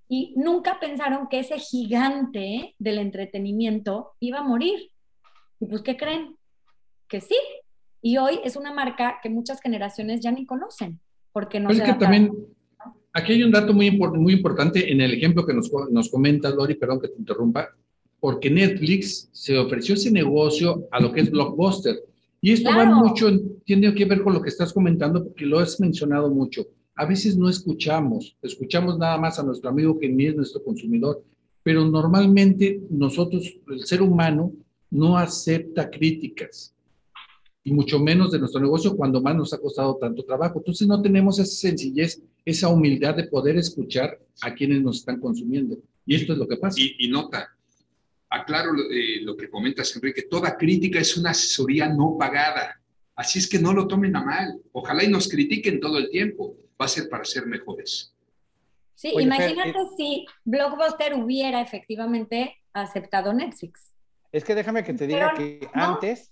Y 0.08 0.34
nunca 0.36 0.78
pensaron 0.80 1.30
que 1.30 1.40
ese 1.40 1.58
gigante 1.58 2.76
del 2.80 2.98
entretenimiento 2.98 4.12
iba 4.20 4.40
a 4.40 4.44
morir. 4.44 4.92
Y 5.62 5.68
pues, 5.68 5.82
¿qué 5.82 5.96
creen? 5.96 6.36
Que 7.08 7.22
sí. 7.22 7.38
Y 8.02 8.18
hoy 8.18 8.42
es 8.44 8.58
una 8.58 8.74
marca 8.74 9.20
que 9.24 9.30
muchas 9.30 9.62
generaciones 9.62 10.20
ya 10.20 10.32
ni 10.32 10.46
conocen, 10.46 11.00
porque 11.32 11.62
no 11.62 11.72
se 11.74 11.82
que 11.82 11.94
también 11.94 12.30
aquí 13.14 13.34
hay 13.34 13.44
un 13.44 13.52
dato 13.52 13.74
muy, 13.74 13.92
muy 13.92 14.34
importante 14.34 14.92
en 14.92 15.02
el 15.02 15.14
ejemplo 15.14 15.46
que 15.46 15.54
nos, 15.54 15.72
nos 15.92 16.10
comenta 16.10 16.50
Lori, 16.50 16.76
perdón 16.76 17.00
que 17.02 17.10
te 17.10 17.18
interrumpa, 17.18 17.70
porque 18.22 18.50
Netflix 18.50 19.28
se 19.34 19.58
ofreció 19.58 19.96
ese 19.96 20.12
negocio 20.12 20.88
a 20.92 21.02
lo 21.02 21.12
que 21.12 21.20
es 21.20 21.32
Blockbuster. 21.32 21.98
Y 22.40 22.54
esto 22.54 22.70
va 22.70 22.86
mucho, 22.86 23.30
tiene 23.66 23.94
que 23.94 24.06
ver 24.06 24.22
con 24.24 24.34
lo 24.34 24.42
que 24.42 24.50
estás 24.50 24.72
comentando, 24.72 25.24
porque 25.26 25.46
lo 25.46 25.60
has 25.60 25.80
mencionado 25.80 26.30
mucho. 26.30 26.66
A 26.96 27.06
veces 27.06 27.36
no 27.36 27.50
escuchamos, 27.50 28.38
escuchamos 28.42 28.98
nada 28.98 29.18
más 29.18 29.38
a 29.38 29.44
nuestro 29.44 29.70
amigo 29.70 30.00
que 30.00 30.08
ni 30.08 30.28
es 30.28 30.36
nuestro 30.36 30.64
consumidor, 30.64 31.22
pero 31.64 31.84
normalmente 31.84 32.82
nosotros, 32.90 33.54
el 33.68 33.86
ser 33.86 34.02
humano, 34.02 34.54
no 34.90 35.18
acepta 35.18 35.90
críticas 35.90 36.74
y 37.64 37.72
mucho 37.72 38.00
menos 38.00 38.32
de 38.32 38.40
nuestro 38.40 38.62
negocio 38.62 38.96
cuando 38.96 39.22
más 39.22 39.36
nos 39.36 39.54
ha 39.54 39.58
costado 39.58 39.96
tanto 39.96 40.24
trabajo. 40.24 40.60
Entonces 40.60 40.88
no 40.88 41.02
tenemos 41.02 41.40
esa 41.40 41.52
sencillez, 41.52 42.22
esa 42.46 42.70
humildad 42.70 43.16
de 43.16 43.26
poder 43.26 43.58
escuchar 43.58 44.20
a 44.42 44.54
quienes 44.54 44.82
nos 44.82 44.98
están 44.98 45.20
consumiendo. 45.20 45.78
Y 46.06 46.16
esto 46.16 46.34
es 46.34 46.40
lo 46.40 46.48
que 46.48 46.58
pasa. 46.58 46.80
Y, 46.80 47.08
nota, 47.08 47.50
aclaro 48.32 48.72
eh, 48.90 49.22
lo 49.22 49.38
que 49.38 49.50
comentas, 49.50 49.96
Enrique, 49.96 50.24
toda 50.24 50.58
crítica 50.58 51.00
es 51.00 51.16
una 51.18 51.30
asesoría 51.32 51.88
no 51.88 52.18
pagada. 52.18 52.82
Así 53.16 53.38
es 53.38 53.48
que 53.48 53.60
no 53.60 53.74
lo 53.74 53.88
tomen 53.88 54.16
a 54.16 54.24
mal. 54.24 54.60
Ojalá 54.72 55.04
y 55.04 55.10
nos 55.10 55.30
critiquen 55.30 55.80
todo 55.80 56.00
el 56.00 56.10
tiempo. 56.10 56.56
Va 56.82 56.86
a 56.86 56.88
ser 56.88 57.08
para 57.10 57.24
ser 57.24 57.46
mejores. 57.46 58.16
Sí, 58.96 59.14
imagínate 59.20 59.70
eh, 59.70 59.88
si 59.96 60.26
Blockbuster 60.44 61.14
hubiera 61.14 61.62
efectivamente 61.62 62.58
aceptado 62.74 63.34
Netflix. 63.34 63.94
Es 64.32 64.44
que 64.44 64.56
déjame 64.56 64.84
que 64.84 64.94
te 64.94 65.06
diga 65.06 65.34
que 65.36 65.68
antes 65.74 66.32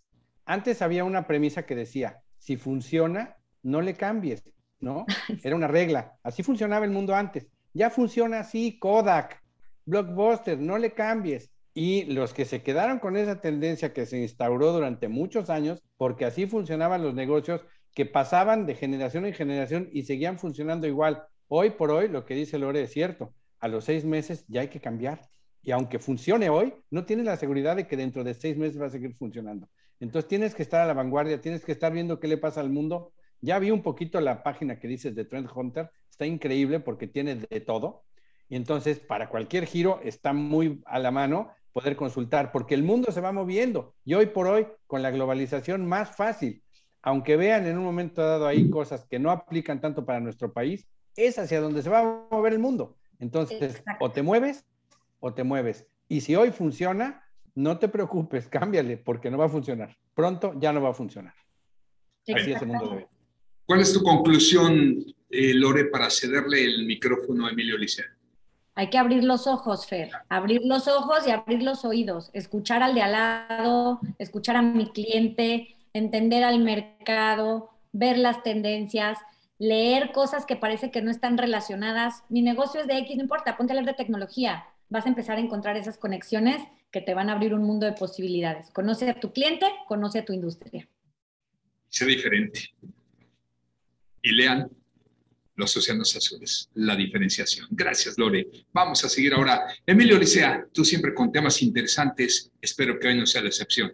antes 0.49 0.81
había 0.81 1.03
una 1.03 1.27
premisa 1.27 1.67
que 1.67 1.75
decía, 1.75 2.23
si 2.39 2.57
funciona, 2.57 3.37
no 3.61 3.81
le 3.81 3.93
cambies, 3.93 4.51
¿no? 4.79 5.05
Era 5.43 5.55
una 5.55 5.67
regla. 5.67 6.17
Así 6.23 6.41
funcionaba 6.41 6.85
el 6.85 6.91
mundo 6.91 7.13
antes. 7.13 7.47
Ya 7.71 7.91
funciona 7.91 8.39
así, 8.39 8.79
Kodak, 8.79 9.43
Blockbuster, 9.85 10.57
no 10.57 10.79
le 10.79 10.91
cambies. 10.91 11.51
Y 11.81 12.03
los 12.03 12.33
que 12.33 12.43
se 12.43 12.61
quedaron 12.61 12.99
con 12.99 13.15
esa 13.15 13.39
tendencia 13.39 13.93
que 13.93 14.05
se 14.05 14.19
instauró 14.19 14.73
durante 14.73 15.07
muchos 15.07 15.49
años, 15.49 15.81
porque 15.95 16.25
así 16.25 16.45
funcionaban 16.45 17.01
los 17.01 17.13
negocios 17.13 17.61
que 17.95 18.05
pasaban 18.05 18.65
de 18.65 18.75
generación 18.75 19.25
en 19.25 19.33
generación 19.33 19.89
y 19.93 20.03
seguían 20.03 20.39
funcionando 20.39 20.87
igual. 20.87 21.23
Hoy 21.47 21.69
por 21.69 21.91
hoy, 21.91 22.09
lo 22.09 22.25
que 22.25 22.35
dice 22.35 22.59
Lore 22.59 22.81
es 22.81 22.91
cierto. 22.91 23.33
A 23.61 23.69
los 23.69 23.85
seis 23.85 24.03
meses 24.03 24.43
ya 24.49 24.59
hay 24.59 24.67
que 24.67 24.81
cambiar. 24.81 25.21
Y 25.63 25.71
aunque 25.71 25.99
funcione 25.99 26.49
hoy, 26.49 26.73
no 26.91 27.05
tienes 27.05 27.25
la 27.25 27.37
seguridad 27.37 27.77
de 27.77 27.87
que 27.87 27.95
dentro 27.95 28.25
de 28.25 28.33
seis 28.33 28.57
meses 28.57 28.81
va 28.81 28.87
a 28.87 28.89
seguir 28.89 29.15
funcionando. 29.15 29.69
Entonces 30.01 30.27
tienes 30.27 30.55
que 30.55 30.63
estar 30.63 30.81
a 30.81 30.85
la 30.85 30.93
vanguardia, 30.93 31.39
tienes 31.39 31.63
que 31.63 31.71
estar 31.71 31.93
viendo 31.93 32.19
qué 32.19 32.27
le 32.27 32.37
pasa 32.37 32.59
al 32.59 32.69
mundo. 32.69 33.13
Ya 33.39 33.57
vi 33.57 33.71
un 33.71 33.83
poquito 33.83 34.19
la 34.19 34.43
página 34.43 34.81
que 34.81 34.89
dices 34.89 35.15
de 35.15 35.23
Trend 35.23 35.47
Hunter, 35.55 35.89
está 36.09 36.25
increíble 36.25 36.81
porque 36.81 37.07
tiene 37.07 37.35
de 37.35 37.61
todo. 37.61 38.03
Y 38.49 38.57
entonces 38.57 38.99
para 38.99 39.29
cualquier 39.29 39.65
giro 39.65 40.01
está 40.03 40.33
muy 40.33 40.81
a 40.85 40.99
la 40.99 41.11
mano 41.11 41.51
poder 41.73 41.95
consultar, 41.95 42.51
porque 42.51 42.75
el 42.75 42.83
mundo 42.83 43.11
se 43.11 43.21
va 43.21 43.31
moviendo. 43.31 43.93
Y 44.05 44.13
hoy 44.13 44.27
por 44.27 44.47
hoy, 44.47 44.67
con 44.87 45.01
la 45.01 45.11
globalización 45.11 45.85
más 45.85 46.15
fácil, 46.15 46.63
aunque 47.01 47.37
vean 47.37 47.65
en 47.65 47.77
un 47.77 47.83
momento 47.83 48.21
dado 48.21 48.47
ahí 48.47 48.69
cosas 48.69 49.05
que 49.05 49.19
no 49.19 49.31
aplican 49.31 49.81
tanto 49.81 50.05
para 50.05 50.19
nuestro 50.19 50.51
país, 50.51 50.87
es 51.15 51.37
hacia 51.39 51.61
donde 51.61 51.81
se 51.81 51.89
va 51.89 51.99
a 51.99 52.27
mover 52.31 52.53
el 52.53 52.59
mundo. 52.59 52.97
Entonces, 53.19 53.83
o 53.99 54.11
te 54.11 54.21
mueves 54.21 54.65
o 55.19 55.33
te 55.33 55.43
mueves. 55.43 55.85
Y 56.07 56.21
si 56.21 56.35
hoy 56.35 56.51
funciona, 56.51 57.23
no 57.55 57.77
te 57.77 57.87
preocupes, 57.87 58.47
cámbiale, 58.47 58.97
porque 58.97 59.29
no 59.29 59.37
va 59.37 59.45
a 59.45 59.49
funcionar. 59.49 59.97
Pronto 60.13 60.53
ya 60.59 60.73
no 60.73 60.81
va 60.81 60.89
a 60.89 60.93
funcionar. 60.93 61.33
Así 62.33 62.51
es 62.51 62.61
el 62.61 62.67
mundo 62.67 62.89
de 62.89 62.95
hoy. 62.97 63.05
¿Cuál 63.65 63.81
es 63.81 63.93
tu 63.93 64.01
conclusión, 64.01 65.05
eh, 65.29 65.53
Lore, 65.53 65.85
para 65.85 66.09
cederle 66.09 66.63
el 66.63 66.85
micrófono 66.85 67.45
a 67.45 67.51
Emilio 67.51 67.77
Licea? 67.77 68.05
Hay 68.79 68.89
que 68.89 68.97
abrir 68.97 69.25
los 69.25 69.45
ojos, 69.45 69.87
Fer, 69.87 70.09
abrir 70.29 70.61
los 70.63 70.87
ojos 70.87 71.27
y 71.27 71.31
abrir 71.31 71.63
los 71.63 71.83
oídos, 71.83 72.29
escuchar 72.31 72.81
al 72.81 72.95
de 72.95 73.01
al 73.01 73.11
lado, 73.11 73.99
escuchar 74.17 74.55
a 74.55 74.61
mi 74.61 74.89
cliente, 74.91 75.75
entender 75.91 76.45
al 76.45 76.59
mercado, 76.59 77.71
ver 77.91 78.17
las 78.17 78.41
tendencias, 78.41 79.17
leer 79.57 80.13
cosas 80.13 80.45
que 80.45 80.55
parece 80.55 80.91
que 80.91 81.01
no 81.01 81.11
están 81.11 81.37
relacionadas. 81.37 82.23
Mi 82.29 82.41
negocio 82.41 82.79
es 82.79 82.87
de 82.87 82.99
X, 82.99 83.17
no 83.17 83.23
importa, 83.23 83.57
ponte 83.57 83.73
a 83.73 83.75
leer 83.75 83.85
de 83.85 83.95
tecnología. 83.95 84.63
Vas 84.87 85.05
a 85.05 85.09
empezar 85.09 85.35
a 85.35 85.41
encontrar 85.41 85.75
esas 85.75 85.97
conexiones 85.97 86.61
que 86.89 87.01
te 87.01 87.13
van 87.13 87.29
a 87.29 87.33
abrir 87.33 87.53
un 87.53 87.63
mundo 87.63 87.85
de 87.85 87.91
posibilidades. 87.91 88.69
Conoce 88.71 89.09
a 89.09 89.19
tu 89.19 89.33
cliente, 89.33 89.65
conoce 89.89 90.19
a 90.19 90.23
tu 90.25 90.31
industria. 90.31 90.87
Sea 91.89 92.07
diferente. 92.07 92.69
Y 94.21 94.31
lean 94.31 94.71
los 95.59 95.75
océanos 95.75 96.15
azules, 96.15 96.69
la 96.73 96.95
diferenciación. 96.95 97.67
Gracias, 97.69 98.17
Lore. 98.17 98.47
Vamos 98.73 99.03
a 99.03 99.09
seguir 99.09 99.33
ahora. 99.33 99.67
Emilio 99.85 100.17
Licea, 100.17 100.65
tú 100.71 100.85
siempre 100.85 101.13
con 101.13 101.31
temas 101.33 101.61
interesantes. 101.61 102.49
Espero 102.61 102.97
que 102.97 103.09
hoy 103.09 103.17
no 103.17 103.25
sea 103.25 103.41
la 103.41 103.49
excepción. 103.49 103.91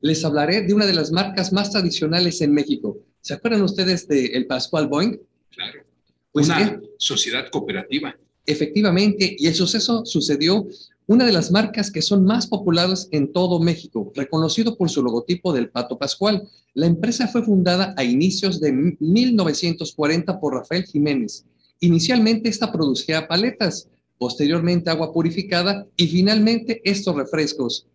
Les 0.00 0.24
hablaré 0.24 0.62
de 0.62 0.72
una 0.72 0.86
de 0.86 0.94
las 0.94 1.10
marcas 1.10 1.52
más 1.52 1.72
tradicionales 1.72 2.40
en 2.40 2.54
México. 2.54 2.98
¿Se 3.20 3.34
acuerdan 3.34 3.62
ustedes 3.62 4.06
de 4.06 4.26
el 4.26 4.46
Pascual 4.46 4.86
Boeing? 4.86 5.18
Claro. 5.50 5.84
Pues 6.30 6.46
una 6.46 6.80
sociedad 6.98 7.50
cooperativa. 7.50 8.16
Efectivamente, 8.46 9.34
y 9.36 9.48
el 9.48 9.54
suceso 9.54 10.06
sucedió 10.06 10.66
una 11.06 11.26
de 11.26 11.32
las 11.32 11.50
marcas 11.50 11.90
que 11.90 12.02
son 12.02 12.24
más 12.24 12.46
populares 12.46 13.08
en 13.10 13.32
todo 13.32 13.60
México, 13.60 14.12
reconocido 14.14 14.76
por 14.76 14.88
su 14.88 15.02
logotipo 15.02 15.52
del 15.52 15.68
Pato 15.68 15.98
Pascual. 15.98 16.48
La 16.74 16.86
empresa 16.86 17.28
fue 17.28 17.42
fundada 17.42 17.94
a 17.96 18.04
inicios 18.04 18.60
de 18.60 18.72
1940 18.72 20.40
por 20.40 20.54
Rafael 20.54 20.84
Jiménez. 20.84 21.44
Inicialmente 21.80 22.48
esta 22.48 22.70
producía 22.70 23.26
paletas, 23.26 23.88
posteriormente 24.16 24.90
agua 24.90 25.12
purificada 25.12 25.86
y 25.96 26.06
finalmente 26.06 26.80
estos 26.84 27.16
refrescos. 27.16 27.86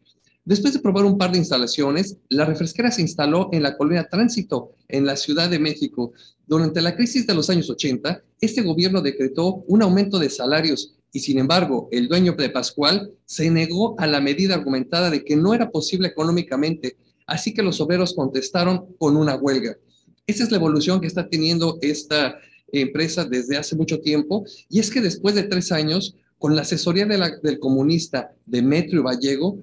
Después 0.44 0.74
de 0.74 0.80
probar 0.80 1.06
un 1.06 1.18
par 1.18 1.32
de 1.32 1.40
instalaciones, 1.40 2.18
la 2.30 2.46
refresquera 2.46 2.92
se 2.92 3.02
instaló 3.02 3.50
en 3.52 3.64
la 3.64 3.78
colonia 3.78 4.08
Tránsito, 4.10 4.74
en 4.88 5.06
la 5.06 5.16
Ciudad 5.18 5.50
de 5.50 5.60
México. 5.60 6.14
Durante 6.46 6.82
la 6.82 6.96
crisis 6.96 7.28
de 7.28 7.34
los 7.34 7.50
años 7.50 7.70
80, 7.70 8.24
este 8.40 8.62
gobierno 8.62 9.02
decretó 9.02 9.64
un 9.68 9.82
aumento 9.82 10.20
de 10.20 10.30
salarios 10.30 10.97
y 11.12 11.20
sin 11.20 11.40
embargo 11.40 11.88
el 11.92 12.08
dueño 12.08 12.34
de 12.34 12.50
Pascual 12.50 13.12
se 13.26 13.50
negó 13.50 14.00
a 14.00 14.08
la 14.08 14.22
medida 14.22 14.56
argumentada 14.56 15.10
de 15.10 15.24
que 15.24 15.36
no 15.36 15.54
era 15.54 15.70
posible 15.72 16.08
económicamente, 16.08 16.98
así 17.26 17.54
que 17.54 17.64
los 17.64 17.82
obreros 17.82 18.14
contestaron 18.14 18.86
con 18.98 19.18
una 19.18 19.36
huelga. 19.36 19.78
Esa 20.26 20.44
es 20.44 20.52
la 20.52 20.58
evolución 20.58 21.00
que 21.00 21.08
está 21.08 21.30
teniendo 21.30 21.78
esta 21.82 22.38
empresa 22.72 23.26
desde 23.26 23.58
hace 23.58 23.76
mucho 23.76 24.00
tiempo. 24.00 24.46
Y 24.70 24.80
es 24.80 24.92
que 24.92 25.02
después 25.02 25.36
de 25.36 25.44
tres 25.44 25.72
años, 25.72 26.16
con 26.38 26.56
la 26.56 26.64
asesoría 26.64 27.06
del 27.06 27.60
comunista 27.60 28.32
Demetrio 28.46 29.04
Vallego, 29.04 29.58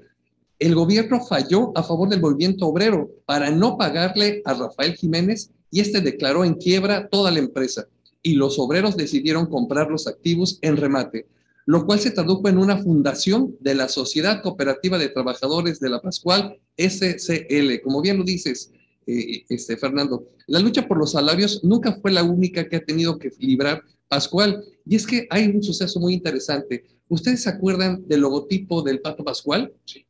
el 0.58 0.74
gobierno 0.74 1.24
falló 1.24 1.76
a 1.76 1.82
favor 1.82 2.08
del 2.08 2.20
movimiento 2.20 2.66
obrero 2.66 3.10
para 3.26 3.50
no 3.50 3.76
pagarle 3.76 4.40
a 4.44 4.54
Rafael 4.54 4.94
Jiménez 4.94 5.50
y 5.70 5.80
este 5.80 6.00
declaró 6.00 6.44
en 6.44 6.54
quiebra 6.54 7.08
toda 7.08 7.30
la 7.30 7.40
empresa 7.40 7.86
y 8.24 8.34
los 8.34 8.58
obreros 8.58 8.96
decidieron 8.96 9.46
comprar 9.46 9.90
los 9.90 10.08
activos 10.08 10.58
en 10.62 10.78
remate, 10.78 11.26
lo 11.66 11.84
cual 11.84 12.00
se 12.00 12.10
tradujo 12.10 12.48
en 12.48 12.58
una 12.58 12.78
fundación 12.78 13.54
de 13.60 13.74
la 13.74 13.88
Sociedad 13.88 14.42
Cooperativa 14.42 14.98
de 14.98 15.10
Trabajadores 15.10 15.78
de 15.78 15.90
la 15.90 16.00
Pascual, 16.00 16.58
SCL. 16.76 17.82
Como 17.82 18.00
bien 18.00 18.16
lo 18.16 18.24
dices, 18.24 18.72
eh, 19.06 19.44
este, 19.50 19.76
Fernando, 19.76 20.26
la 20.46 20.58
lucha 20.58 20.88
por 20.88 20.98
los 20.98 21.12
salarios 21.12 21.62
nunca 21.62 21.98
fue 22.00 22.12
la 22.12 22.24
única 22.24 22.66
que 22.66 22.76
ha 22.76 22.84
tenido 22.84 23.18
que 23.18 23.30
librar 23.38 23.82
Pascual. 24.08 24.64
Y 24.86 24.96
es 24.96 25.06
que 25.06 25.26
hay 25.28 25.46
un 25.46 25.62
suceso 25.62 26.00
muy 26.00 26.14
interesante. 26.14 26.84
¿Ustedes 27.08 27.42
se 27.42 27.50
acuerdan 27.50 28.08
del 28.08 28.20
logotipo 28.20 28.82
del 28.82 29.00
pato 29.00 29.22
Pascual? 29.22 29.72
Sí. 29.84 30.06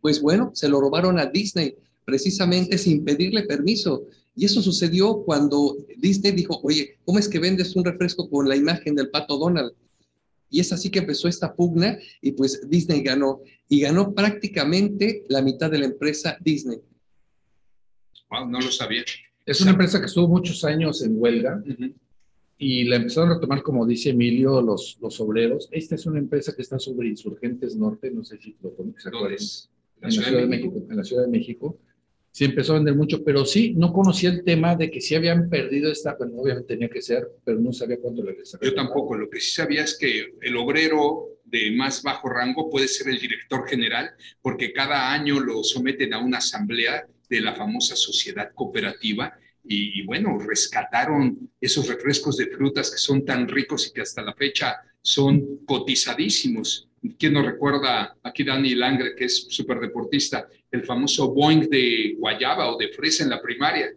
Pues 0.00 0.20
bueno, 0.20 0.50
se 0.52 0.68
lo 0.68 0.80
robaron 0.80 1.18
a 1.18 1.26
Disney, 1.26 1.76
precisamente 2.06 2.78
sin 2.78 3.04
pedirle 3.04 3.42
permiso. 3.42 4.06
Y 4.34 4.46
eso 4.46 4.62
sucedió 4.62 5.22
cuando 5.24 5.76
Disney 5.98 6.32
dijo, 6.32 6.60
oye, 6.62 6.98
¿cómo 7.04 7.18
es 7.18 7.28
que 7.28 7.38
vendes 7.38 7.76
un 7.76 7.84
refresco 7.84 8.30
con 8.30 8.48
la 8.48 8.56
imagen 8.56 8.94
del 8.94 9.10
pato 9.10 9.36
Donald? 9.36 9.72
Y 10.48 10.60
es 10.60 10.72
así 10.72 10.88
que 10.88 11.00
empezó 11.00 11.26
esta 11.28 11.54
pugna 11.54 11.98
y 12.22 12.32
pues 12.32 12.68
Disney 12.70 13.02
ganó. 13.02 13.40
Y 13.68 13.80
ganó 13.80 14.14
prácticamente 14.14 15.24
la 15.28 15.42
mitad 15.42 15.70
de 15.70 15.78
la 15.78 15.86
empresa 15.86 16.38
Disney. 16.40 16.78
Wow, 18.30 18.48
no 18.48 18.60
lo 18.60 18.70
sabía. 18.70 19.02
Es 19.44 19.60
una 19.60 19.72
empresa 19.72 19.98
que 19.98 20.06
estuvo 20.06 20.28
muchos 20.28 20.64
años 20.64 21.02
en 21.02 21.20
huelga 21.20 21.62
y 22.58 22.84
la 22.84 22.96
empezaron 22.96 23.32
a 23.32 23.40
tomar, 23.40 23.62
como 23.62 23.84
dice 23.84 24.10
Emilio, 24.10 24.62
los, 24.62 24.98
los 25.00 25.20
obreros. 25.20 25.68
Esta 25.72 25.96
es 25.96 26.06
una 26.06 26.20
empresa 26.20 26.54
que 26.54 26.62
está 26.62 26.78
sobre 26.78 27.08
Insurgentes 27.08 27.74
Norte, 27.74 28.10
no 28.10 28.24
sé 28.24 28.38
si 28.38 28.56
lo 28.62 28.70
acuerdan. 28.70 28.94
En 30.00 30.02
la 30.02 30.10
Ciudad 30.10 30.32
de 30.32 30.46
México. 30.46 30.86
En 30.88 30.96
la 30.96 31.04
Ciudad 31.04 31.22
de 31.22 31.28
México. 31.28 31.78
Sí 32.36 32.44
empezó 32.44 32.72
a 32.72 32.76
vender 32.76 32.94
mucho, 32.94 33.24
pero 33.24 33.46
sí, 33.46 33.72
no 33.78 33.94
conocía 33.94 34.28
el 34.28 34.44
tema 34.44 34.76
de 34.76 34.90
que 34.90 35.00
sí 35.00 35.14
habían 35.14 35.48
perdido 35.48 35.90
esta, 35.90 36.16
bueno, 36.18 36.34
obviamente 36.36 36.74
tenía 36.74 36.90
que 36.90 37.00
ser, 37.00 37.26
pero 37.42 37.58
no 37.58 37.72
sabía 37.72 37.96
cuánto 37.98 38.22
le 38.22 38.36
Yo 38.60 38.74
tampoco, 38.74 39.16
lo 39.16 39.30
que 39.30 39.40
sí 39.40 39.52
sabía 39.52 39.84
es 39.84 39.96
que 39.96 40.34
el 40.42 40.56
obrero 40.58 41.38
de 41.44 41.70
más 41.70 42.02
bajo 42.02 42.28
rango 42.28 42.68
puede 42.68 42.88
ser 42.88 43.08
el 43.08 43.18
director 43.18 43.66
general, 43.66 44.10
porque 44.42 44.74
cada 44.74 45.14
año 45.14 45.40
lo 45.40 45.64
someten 45.64 46.12
a 46.12 46.18
una 46.18 46.36
asamblea 46.36 47.06
de 47.26 47.40
la 47.40 47.54
famosa 47.54 47.96
sociedad 47.96 48.50
cooperativa 48.54 49.32
y, 49.64 50.04
bueno, 50.04 50.38
rescataron 50.38 51.50
esos 51.58 51.88
refrescos 51.88 52.36
de 52.36 52.48
frutas 52.48 52.90
que 52.90 52.98
son 52.98 53.24
tan 53.24 53.48
ricos 53.48 53.86
y 53.86 53.94
que 53.94 54.02
hasta 54.02 54.20
la 54.20 54.34
fecha 54.34 54.76
son 55.00 55.64
cotizadísimos. 55.64 56.86
¿Quién 57.18 57.32
nos 57.32 57.46
recuerda 57.46 58.14
aquí 58.22 58.44
Dani 58.44 58.74
Langre, 58.74 59.14
que 59.14 59.24
es 59.24 59.46
súper 59.48 59.80
deportista, 59.80 60.46
el 60.70 60.84
famoso 60.84 61.32
Boeing 61.32 61.68
de 61.68 62.16
guayaba 62.18 62.72
o 62.72 62.78
de 62.78 62.88
fresa 62.88 63.24
en 63.24 63.30
la 63.30 63.40
primaria? 63.40 63.94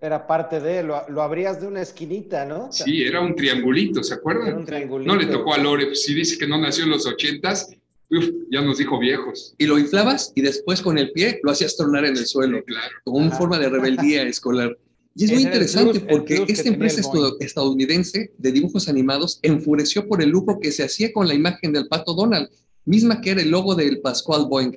Era 0.00 0.26
parte 0.26 0.60
de, 0.60 0.82
lo, 0.82 1.02
lo 1.08 1.22
abrías 1.22 1.60
de 1.60 1.66
una 1.66 1.80
esquinita, 1.80 2.44
¿no? 2.44 2.70
Sí, 2.70 3.02
era 3.02 3.20
un 3.22 3.34
triangulito, 3.34 4.02
¿se 4.02 4.14
acuerdan? 4.14 4.48
Era 4.48 4.56
un 4.58 4.66
triangulito. 4.66 5.10
No 5.12 5.18
le 5.18 5.26
tocó 5.26 5.54
a 5.54 5.58
Lore, 5.58 5.86
pues, 5.86 6.02
si 6.02 6.12
dice 6.14 6.36
que 6.36 6.46
no 6.46 6.58
nació 6.58 6.84
en 6.84 6.90
los 6.90 7.06
ochentas, 7.06 7.70
uf, 8.10 8.28
ya 8.50 8.60
nos 8.60 8.78
dijo 8.78 8.98
viejos. 8.98 9.54
Y 9.56 9.66
lo 9.66 9.78
inflabas 9.78 10.32
y 10.34 10.42
después 10.42 10.82
con 10.82 10.98
el 10.98 11.12
pie 11.12 11.40
lo 11.42 11.52
hacías 11.52 11.76
tronar 11.76 12.04
en 12.04 12.16
el 12.16 12.26
suelo, 12.26 12.62
claro. 12.64 12.94
como 13.04 13.18
una 13.18 13.30
forma 13.30 13.58
de 13.58 13.70
rebeldía 13.70 14.22
escolar. 14.28 14.76
Y 15.16 15.24
es 15.26 15.32
muy 15.32 15.42
interesante 15.42 16.00
plus- 16.00 16.12
porque 16.12 16.44
esta 16.48 16.68
empresa 16.68 17.00
estadounidense 17.40 18.32
de 18.36 18.52
dibujos 18.52 18.88
animados 18.88 19.38
enfureció 19.42 20.06
por 20.06 20.20
el 20.20 20.28
lucro 20.30 20.58
que 20.60 20.72
se 20.72 20.82
hacía 20.84 21.12
con 21.12 21.28
la 21.28 21.34
imagen 21.34 21.72
del 21.72 21.86
pato 21.86 22.14
Donald, 22.14 22.50
misma 22.84 23.20
que 23.20 23.30
era 23.30 23.40
el 23.40 23.50
logo 23.50 23.74
del 23.74 24.00
Pascual 24.00 24.46
Boeing. 24.48 24.76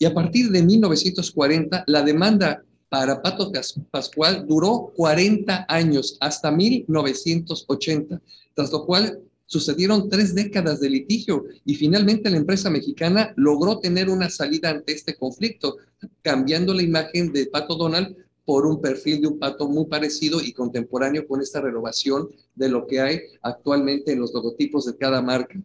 Y 0.00 0.06
a 0.06 0.14
partir 0.14 0.50
de 0.50 0.62
1940, 0.62 1.84
la 1.86 2.02
demanda 2.02 2.64
para 2.88 3.20
Pato 3.20 3.52
Pascual 3.90 4.46
duró 4.48 4.94
40 4.96 5.66
años, 5.68 6.16
hasta 6.20 6.50
1980, 6.50 8.18
tras 8.54 8.72
lo 8.72 8.86
cual 8.86 9.20
sucedieron 9.44 10.08
tres 10.08 10.34
décadas 10.34 10.80
de 10.80 10.88
litigio 10.88 11.44
y 11.66 11.74
finalmente 11.74 12.30
la 12.30 12.38
empresa 12.38 12.70
mexicana 12.70 13.34
logró 13.36 13.78
tener 13.78 14.08
una 14.08 14.30
salida 14.30 14.70
ante 14.70 14.94
este 14.94 15.16
conflicto, 15.16 15.76
cambiando 16.22 16.72
la 16.72 16.82
imagen 16.82 17.30
de 17.30 17.44
Pato 17.44 17.74
Donald 17.74 18.16
por 18.46 18.64
un 18.64 18.80
perfil 18.80 19.20
de 19.20 19.28
un 19.28 19.38
pato 19.38 19.68
muy 19.68 19.84
parecido 19.84 20.40
y 20.40 20.54
contemporáneo 20.54 21.28
con 21.28 21.42
esta 21.42 21.60
renovación 21.60 22.30
de 22.54 22.70
lo 22.70 22.86
que 22.86 23.00
hay 23.02 23.20
actualmente 23.42 24.12
en 24.12 24.20
los 24.20 24.32
logotipos 24.32 24.86
de 24.86 24.96
cada 24.96 25.20
marca. 25.20 25.60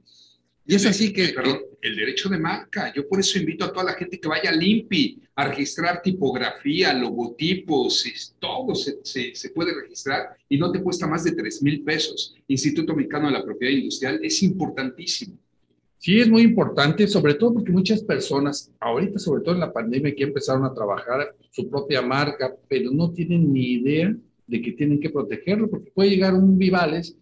Y 0.67 0.75
es 0.75 0.85
así 0.85 1.13
que... 1.13 1.29
Perdón, 1.29 1.59
el 1.81 1.95
derecho 1.95 2.29
de 2.29 2.39
marca. 2.39 2.91
Yo 2.95 3.07
por 3.07 3.19
eso 3.19 3.37
invito 3.37 3.63
a 3.65 3.71
toda 3.71 3.85
la 3.85 3.93
gente 3.93 4.19
que 4.19 4.27
vaya 4.27 4.49
a 4.49 4.55
Limpi 4.55 5.21
a 5.35 5.47
registrar 5.47 6.01
tipografía, 6.01 6.91
logotipos, 6.93 8.05
es- 8.07 8.35
todo 8.39 8.73
se, 8.73 8.97
se- 9.03 9.35
se 9.35 9.49
puede 9.51 9.73
registrar 9.79 10.35
y 10.49 10.57
no 10.57 10.71
te 10.71 10.81
cuesta 10.81 11.05
más 11.07 11.23
de 11.23 11.33
3 11.33 11.61
mil 11.61 11.83
pesos. 11.83 12.33
Instituto 12.47 12.95
Mexicano 12.95 13.27
de 13.27 13.33
la 13.33 13.43
Propiedad 13.43 13.73
Industrial 13.73 14.19
es 14.23 14.41
importantísimo. 14.41 15.37
Sí, 15.99 16.19
es 16.19 16.29
muy 16.29 16.41
importante, 16.43 17.07
sobre 17.07 17.35
todo 17.35 17.53
porque 17.55 17.71
muchas 17.71 18.01
personas, 18.03 18.71
ahorita, 18.79 19.17
sobre 19.19 19.43
todo 19.43 19.53
en 19.55 19.61
la 19.61 19.73
pandemia, 19.73 20.13
que 20.15 20.23
empezaron 20.23 20.63
a 20.65 20.73
trabajar 20.73 21.35
su 21.51 21.69
propia 21.69 22.01
marca, 22.01 22.55
pero 22.67 22.91
no 22.91 23.11
tienen 23.11 23.51
ni 23.53 23.73
idea 23.73 24.15
de 24.47 24.61
que 24.61 24.71
tienen 24.73 24.99
que 24.99 25.09
protegerlo, 25.09 25.69
porque 25.69 25.91
puede 25.91 26.09
llegar 26.11 26.33
un 26.33 26.57
Vivales 26.57 27.15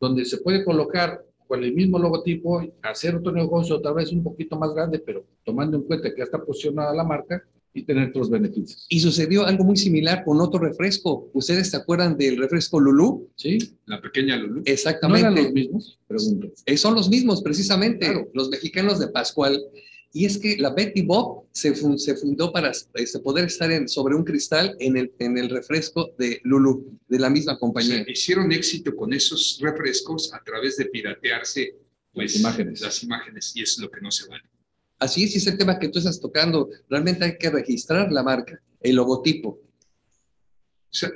donde 0.00 0.24
se 0.24 0.38
puede 0.38 0.64
colocar 0.64 1.20
con 1.52 1.62
el 1.62 1.74
mismo 1.74 1.98
logotipo, 1.98 2.62
hacer 2.80 3.14
otro 3.14 3.30
negocio 3.30 3.76
otra 3.76 3.92
vez 3.92 4.10
un 4.10 4.22
poquito 4.22 4.58
más 4.58 4.72
grande, 4.72 4.98
pero 5.00 5.26
tomando 5.44 5.76
en 5.76 5.82
cuenta 5.82 6.08
que 6.08 6.16
ya 6.16 6.24
está 6.24 6.42
posicionada 6.42 6.94
la 6.94 7.04
marca 7.04 7.46
y 7.74 7.82
tener 7.82 8.08
otros 8.08 8.30
beneficios. 8.30 8.86
Y 8.88 9.00
sucedió 9.00 9.44
algo 9.44 9.62
muy 9.62 9.76
similar 9.76 10.24
con 10.24 10.40
otro 10.40 10.58
refresco. 10.60 11.28
¿Ustedes 11.34 11.68
se 11.68 11.76
acuerdan 11.76 12.16
del 12.16 12.38
refresco 12.38 12.80
Lulú? 12.80 13.28
Sí. 13.36 13.58
La 13.84 14.00
pequeña 14.00 14.38
Lulú. 14.38 14.54
¿No 14.54 14.62
Exactamente. 14.64 15.26
eran 15.26 15.34
los 15.34 15.52
mismos? 15.52 15.98
Pregunto. 16.08 16.48
Eh, 16.64 16.78
son 16.78 16.94
los 16.94 17.10
mismos, 17.10 17.42
precisamente, 17.42 18.30
los 18.32 18.48
mexicanos 18.48 18.98
de 18.98 19.08
Pascual. 19.08 19.62
Y 20.14 20.26
es 20.26 20.36
que 20.38 20.58
la 20.58 20.70
Betty 20.70 21.02
Bob 21.02 21.46
se, 21.52 21.74
fun- 21.74 21.98
se 21.98 22.14
fundó 22.16 22.52
para 22.52 22.70
este, 22.70 23.18
poder 23.20 23.46
estar 23.46 23.70
en, 23.72 23.88
sobre 23.88 24.14
un 24.14 24.24
cristal 24.24 24.76
en 24.78 24.96
el, 24.98 25.12
en 25.18 25.38
el 25.38 25.48
refresco 25.48 26.10
de 26.18 26.38
Lulu, 26.44 26.98
de 27.08 27.18
la 27.18 27.30
misma 27.30 27.58
compañía. 27.58 28.04
hicieron 28.06 28.52
éxito 28.52 28.94
con 28.94 29.12
esos 29.14 29.58
refrescos 29.60 30.32
a 30.34 30.42
través 30.44 30.76
de 30.76 30.84
piratearse 30.86 31.76
pues, 32.12 32.32
Las 32.32 32.40
imágenes. 32.40 32.80
las 32.82 33.02
imágenes 33.02 33.52
y 33.56 33.62
es 33.62 33.78
lo 33.78 33.90
que 33.90 34.00
no 34.02 34.10
se 34.10 34.28
vale. 34.28 34.44
Así 34.98 35.24
es, 35.24 35.34
y 35.34 35.38
es 35.38 35.46
el 35.46 35.56
tema 35.56 35.78
que 35.78 35.88
tú 35.88 35.98
estás 35.98 36.20
tocando. 36.20 36.68
Realmente 36.90 37.24
hay 37.24 37.38
que 37.38 37.50
registrar 37.50 38.12
la 38.12 38.22
marca, 38.22 38.60
el 38.80 38.96
logotipo. 38.96 39.58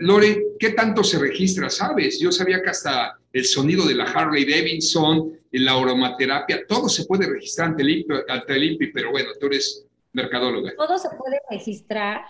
Lore, 0.00 0.42
¿qué 0.58 0.70
tanto 0.70 1.04
se 1.04 1.18
registra? 1.18 1.68
¿Sabes? 1.68 2.18
Yo 2.18 2.32
sabía 2.32 2.62
que 2.62 2.70
hasta 2.70 3.18
el 3.32 3.44
sonido 3.44 3.86
de 3.86 3.94
la 3.94 4.04
Harley 4.04 4.44
Davidson, 4.44 5.38
la 5.52 5.72
aromaterapia, 5.72 6.66
todo 6.66 6.88
se 6.88 7.04
puede 7.04 7.28
registrar 7.28 7.68
ante 7.68 7.82
el 7.82 7.90
INPI, 7.90 8.14
ante 8.28 8.90
pero 8.92 9.10
bueno, 9.10 9.30
tú 9.38 9.46
eres 9.46 9.86
mercadóloga. 10.12 10.72
Todo 10.76 10.98
se 10.98 11.10
puede 11.10 11.40
registrar, 11.50 12.24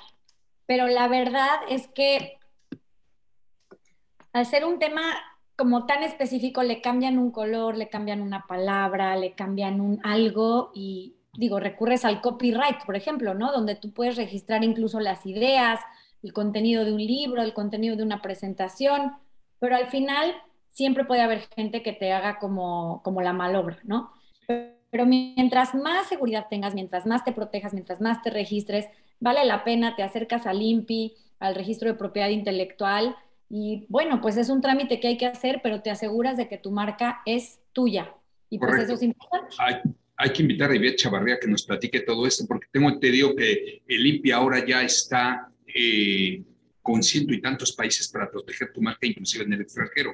pero 0.66 0.88
la 0.88 1.08
verdad 1.08 1.60
es 1.68 1.86
que 1.88 2.38
al 4.32 4.46
ser 4.46 4.64
un 4.64 4.78
tema 4.78 5.02
como 5.56 5.86
tan 5.86 6.02
específico, 6.02 6.62
le 6.62 6.82
cambian 6.82 7.18
un 7.18 7.30
color, 7.30 7.76
le 7.76 7.88
cambian 7.88 8.20
una 8.20 8.46
palabra, 8.46 9.16
le 9.16 9.34
cambian 9.34 9.80
un 9.80 10.00
algo 10.04 10.70
y 10.74 11.14
digo, 11.32 11.58
recurres 11.60 12.04
al 12.04 12.20
copyright, 12.20 12.84
por 12.84 12.96
ejemplo, 12.96 13.34
¿no? 13.34 13.52
Donde 13.52 13.74
tú 13.74 13.92
puedes 13.92 14.16
registrar 14.16 14.64
incluso 14.64 15.00
las 15.00 15.24
ideas, 15.24 15.80
el 16.22 16.32
contenido 16.32 16.84
de 16.84 16.92
un 16.92 17.04
libro, 17.04 17.42
el 17.42 17.54
contenido 17.54 17.96
de 17.96 18.02
una 18.02 18.22
presentación, 18.22 19.12
pero 19.58 19.76
al 19.76 19.86
final 19.86 20.34
siempre 20.68 21.04
puede 21.04 21.22
haber 21.22 21.40
gente 21.54 21.82
que 21.82 21.92
te 21.92 22.12
haga 22.12 22.38
como, 22.38 23.00
como 23.02 23.22
la 23.22 23.32
malobra, 23.32 23.78
¿no? 23.84 24.12
Pero 24.90 25.06
mientras 25.06 25.74
más 25.74 26.08
seguridad 26.08 26.46
tengas, 26.48 26.74
mientras 26.74 27.06
más 27.06 27.24
te 27.24 27.32
protejas, 27.32 27.72
mientras 27.72 28.00
más 28.00 28.22
te 28.22 28.30
registres, 28.30 28.86
vale 29.20 29.44
la 29.44 29.64
pena, 29.64 29.96
te 29.96 30.02
acercas 30.02 30.46
al 30.46 30.62
INPI, 30.62 31.14
al 31.38 31.54
registro 31.54 31.88
de 31.90 31.98
propiedad 31.98 32.28
intelectual 32.28 33.16
y 33.48 33.86
bueno, 33.88 34.20
pues 34.20 34.36
es 34.36 34.48
un 34.48 34.60
trámite 34.60 34.98
que 35.00 35.08
hay 35.08 35.16
que 35.16 35.26
hacer, 35.26 35.60
pero 35.62 35.80
te 35.80 35.90
aseguras 35.90 36.36
de 36.36 36.48
que 36.48 36.58
tu 36.58 36.70
marca 36.70 37.22
es 37.26 37.60
tuya. 37.72 38.12
Y 38.50 38.58
pues 38.58 38.70
Correcto. 38.70 38.92
eso 38.92 38.94
es 38.94 39.02
importante. 39.02 39.54
Hay, 39.58 39.76
hay 40.16 40.30
que 40.30 40.42
invitar 40.42 40.70
a 40.70 40.76
Ivette 40.76 40.96
Chavarría 40.96 41.38
que 41.38 41.48
nos 41.48 41.64
platique 41.64 42.00
todo 42.00 42.26
esto, 42.26 42.44
porque 42.46 42.66
tengo 42.72 42.88
entendido 42.88 43.34
que 43.36 43.82
el 43.86 44.06
INPI 44.06 44.32
ahora 44.32 44.64
ya 44.64 44.82
está 44.82 45.48
eh, 45.78 46.42
con 46.82 47.02
ciento 47.02 47.34
y 47.34 47.40
tantos 47.40 47.72
países 47.72 48.08
para 48.08 48.30
proteger 48.30 48.72
tu 48.72 48.80
marca, 48.80 49.06
inclusive 49.06 49.44
en 49.44 49.52
el 49.52 49.60
extranjero. 49.60 50.12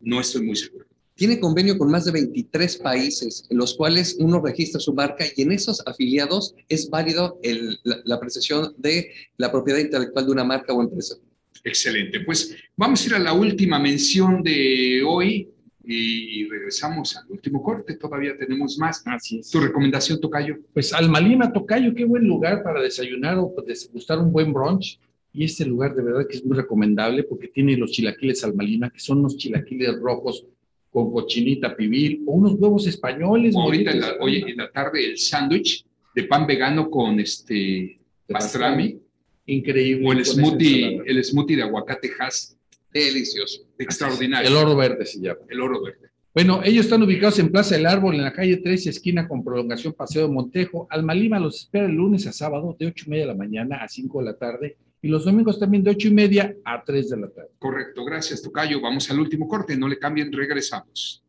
No 0.00 0.20
estoy 0.20 0.42
muy 0.42 0.56
seguro. 0.56 0.86
Tiene 1.14 1.38
convenio 1.38 1.78
con 1.78 1.90
más 1.92 2.04
de 2.06 2.10
23 2.12 2.78
países 2.78 3.46
en 3.48 3.56
los 3.58 3.74
cuales 3.74 4.16
uno 4.18 4.40
registra 4.40 4.80
su 4.80 4.92
marca 4.92 5.24
y 5.36 5.42
en 5.42 5.52
esos 5.52 5.80
afiliados 5.86 6.54
es 6.68 6.90
válido 6.90 7.38
el- 7.42 7.78
la, 7.84 8.00
la 8.04 8.14
apreciación 8.16 8.74
de 8.78 9.12
la 9.36 9.52
propiedad 9.52 9.78
intelectual 9.78 10.26
de 10.26 10.32
una 10.32 10.42
marca 10.44 10.72
o 10.74 10.82
empresa. 10.82 11.14
Excelente. 11.62 12.20
Pues 12.20 12.56
vamos 12.76 13.02
a 13.02 13.06
ir 13.06 13.14
a 13.14 13.18
la 13.20 13.32
última 13.32 13.78
mención 13.78 14.42
de 14.42 15.02
hoy 15.06 15.48
y 15.86 16.48
regresamos 16.48 17.16
al 17.16 17.24
último 17.28 17.62
corte. 17.62 17.96
Todavía 17.96 18.36
tenemos 18.36 18.78
más. 18.78 19.02
Así 19.06 19.38
es. 19.38 19.50
Tu 19.50 19.60
recomendación, 19.60 20.20
Tocayo. 20.20 20.58
Pues 20.72 20.92
Alma 20.92 21.20
Lima, 21.20 21.52
Tocayo, 21.52 21.94
qué 21.94 22.04
buen 22.04 22.26
lugar 22.26 22.62
para 22.62 22.80
desayunar 22.80 23.38
o 23.38 23.54
pues, 23.54 23.86
degustar 23.86 24.18
un 24.18 24.32
buen 24.32 24.52
brunch. 24.52 24.98
Y 25.32 25.44
este 25.44 25.64
lugar 25.66 25.94
de 25.94 26.02
verdad 26.02 26.26
que 26.28 26.36
es 26.36 26.44
muy 26.44 26.56
recomendable 26.56 27.24
porque 27.24 27.48
tiene 27.48 27.76
los 27.76 27.90
chilaquiles 27.90 28.44
Alma 28.44 28.62
Lima, 28.62 28.90
que 28.90 29.00
son 29.00 29.18
unos 29.18 29.36
chilaquiles 29.36 29.98
rojos 29.98 30.46
con 30.90 31.12
cochinita 31.12 31.76
pibil 31.76 32.22
o 32.24 32.34
unos 32.34 32.54
huevos 32.54 32.86
españoles. 32.86 33.56
Ahorita, 33.56 33.90
en 33.90 34.00
la, 34.00 34.14
oye, 34.20 34.44
en 34.46 34.56
la 34.58 34.70
tarde, 34.70 35.04
el 35.04 35.18
sándwich 35.18 35.84
de 36.14 36.22
pan 36.24 36.46
vegano 36.46 36.88
con 36.88 37.18
este 37.18 37.98
pastrami 38.28 39.00
Increíble. 39.46 40.06
o 40.08 40.12
el 40.12 40.24
smoothie, 40.24 41.02
el 41.04 41.24
smoothie 41.24 41.56
de 41.56 41.62
aguacate 41.62 42.10
Hass. 42.18 42.56
Delicioso. 42.94 43.62
Extraordinario. 43.76 44.48
El 44.48 44.56
oro 44.56 44.76
verde 44.76 45.04
se 45.04 45.20
llama. 45.20 45.40
El 45.48 45.60
oro 45.60 45.82
verde. 45.82 46.10
Bueno, 46.32 46.60
ellos 46.64 46.86
están 46.86 47.02
ubicados 47.02 47.38
en 47.38 47.50
Plaza 47.50 47.76
del 47.76 47.86
Árbol, 47.86 48.14
en 48.14 48.22
la 48.22 48.32
calle 48.32 48.56
3, 48.56 48.86
esquina 48.86 49.28
con 49.28 49.44
prolongación 49.44 49.92
Paseo 49.92 50.26
de 50.26 50.32
Montejo. 50.32 50.86
Alma 50.90 51.14
Lima 51.14 51.38
los 51.38 51.60
espera 51.60 51.86
el 51.86 51.92
lunes 51.92 52.26
a 52.26 52.32
sábado 52.32 52.76
de 52.78 52.86
8 52.86 53.04
y 53.06 53.10
media 53.10 53.22
de 53.24 53.32
la 53.32 53.36
mañana 53.36 53.76
a 53.76 53.88
5 53.88 54.18
de 54.18 54.24
la 54.24 54.36
tarde 54.36 54.76
y 55.00 55.08
los 55.08 55.24
domingos 55.24 55.60
también 55.60 55.84
de 55.84 55.90
8 55.90 56.08
y 56.08 56.10
media 56.12 56.56
a 56.64 56.82
3 56.82 57.10
de 57.10 57.16
la 57.18 57.28
tarde. 57.28 57.50
Correcto, 57.58 58.04
gracias, 58.04 58.42
Tocayo. 58.42 58.80
Vamos 58.80 59.10
al 59.10 59.20
último 59.20 59.46
corte, 59.46 59.76
no 59.76 59.86
le 59.86 59.98
cambien, 59.98 60.32
regresamos. 60.32 61.22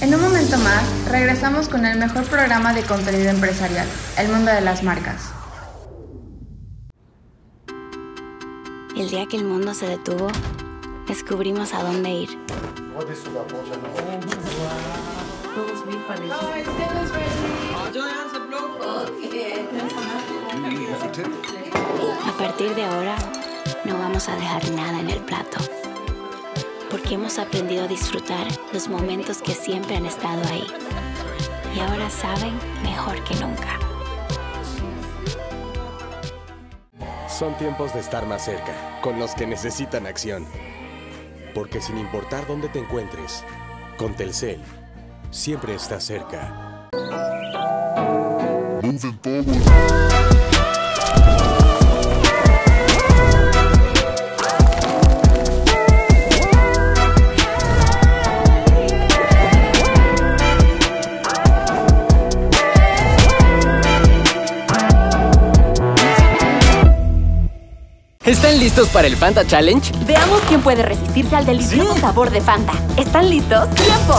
En 0.00 0.14
un 0.14 0.20
momento 0.20 0.56
más, 0.58 1.10
regresamos 1.10 1.68
con 1.68 1.84
el 1.84 1.98
mejor 1.98 2.24
programa 2.24 2.72
de 2.72 2.82
contenido 2.82 3.28
empresarial, 3.28 3.88
El 4.18 4.28
Mundo 4.28 4.52
de 4.52 4.60
las 4.60 4.82
Marcas. 4.82 5.32
El 8.96 9.10
día 9.10 9.26
que 9.26 9.36
el 9.36 9.44
mundo 9.44 9.74
se 9.74 9.86
detuvo, 9.86 10.28
descubrimos 11.06 11.72
a 11.72 11.82
dónde 11.82 12.10
ir. 12.10 12.38
A 22.26 22.38
partir 22.38 22.74
de 22.74 22.84
ahora, 22.84 23.16
no 23.84 23.98
vamos 23.98 24.28
a 24.28 24.36
dejar 24.36 24.70
nada 24.72 25.00
en 25.00 25.10
el 25.10 25.20
plato. 25.20 25.58
Porque 26.90 27.14
hemos 27.14 27.38
aprendido 27.38 27.84
a 27.84 27.88
disfrutar 27.88 28.46
los 28.72 28.88
momentos 28.88 29.42
que 29.42 29.54
siempre 29.54 29.96
han 29.96 30.06
estado 30.06 30.42
ahí. 30.50 30.66
Y 31.74 31.80
ahora 31.80 32.08
saben 32.10 32.58
mejor 32.82 33.22
que 33.24 33.34
nunca. 33.36 33.78
Son 37.28 37.56
tiempos 37.58 37.92
de 37.92 38.00
estar 38.00 38.26
más 38.26 38.44
cerca, 38.44 39.00
con 39.02 39.18
los 39.18 39.34
que 39.34 39.46
necesitan 39.46 40.06
acción. 40.06 40.46
Porque 41.56 41.80
sin 41.80 41.96
importar 41.96 42.46
dónde 42.46 42.68
te 42.68 42.78
encuentres, 42.78 43.42
con 43.96 44.14
Telcel, 44.14 44.60
siempre 45.30 45.74
estás 45.74 46.04
cerca. 46.04 46.90
¿Están 68.56 68.64
listos 68.64 68.88
para 68.88 69.06
el 69.06 69.16
Fanta 69.18 69.46
Challenge? 69.46 69.92
Veamos 70.06 70.40
quién 70.48 70.62
puede 70.62 70.82
resistirse 70.82 71.36
al 71.36 71.44
delicioso 71.44 71.94
sabor 71.98 72.30
de 72.30 72.40
Fanta. 72.40 72.72
¿Están 72.96 73.28
listos? 73.28 73.68
¡Tiempo! 73.74 74.14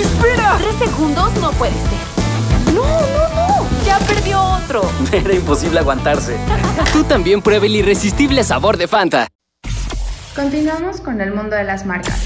¡Espera! 0.00 0.56
Tres 0.56 0.76
segundos 0.78 1.30
no 1.42 1.50
puede 1.52 1.74
ser. 1.74 2.74
¡No, 2.74 2.84
no, 2.84 3.28
no! 3.34 3.66
¡Ya 3.84 3.98
perdió 3.98 4.40
otro! 4.40 4.90
Era 5.12 5.34
imposible 5.34 5.80
aguantarse. 5.80 6.38
Tú 6.94 7.04
también 7.04 7.42
prueba 7.42 7.66
el 7.66 7.76
irresistible 7.76 8.44
sabor 8.44 8.78
de 8.78 8.88
Fanta. 8.88 9.28
Continuamos 10.34 11.02
con 11.02 11.20
el 11.20 11.34
mundo 11.34 11.54
de 11.54 11.64
las 11.64 11.84
marcas. 11.84 12.25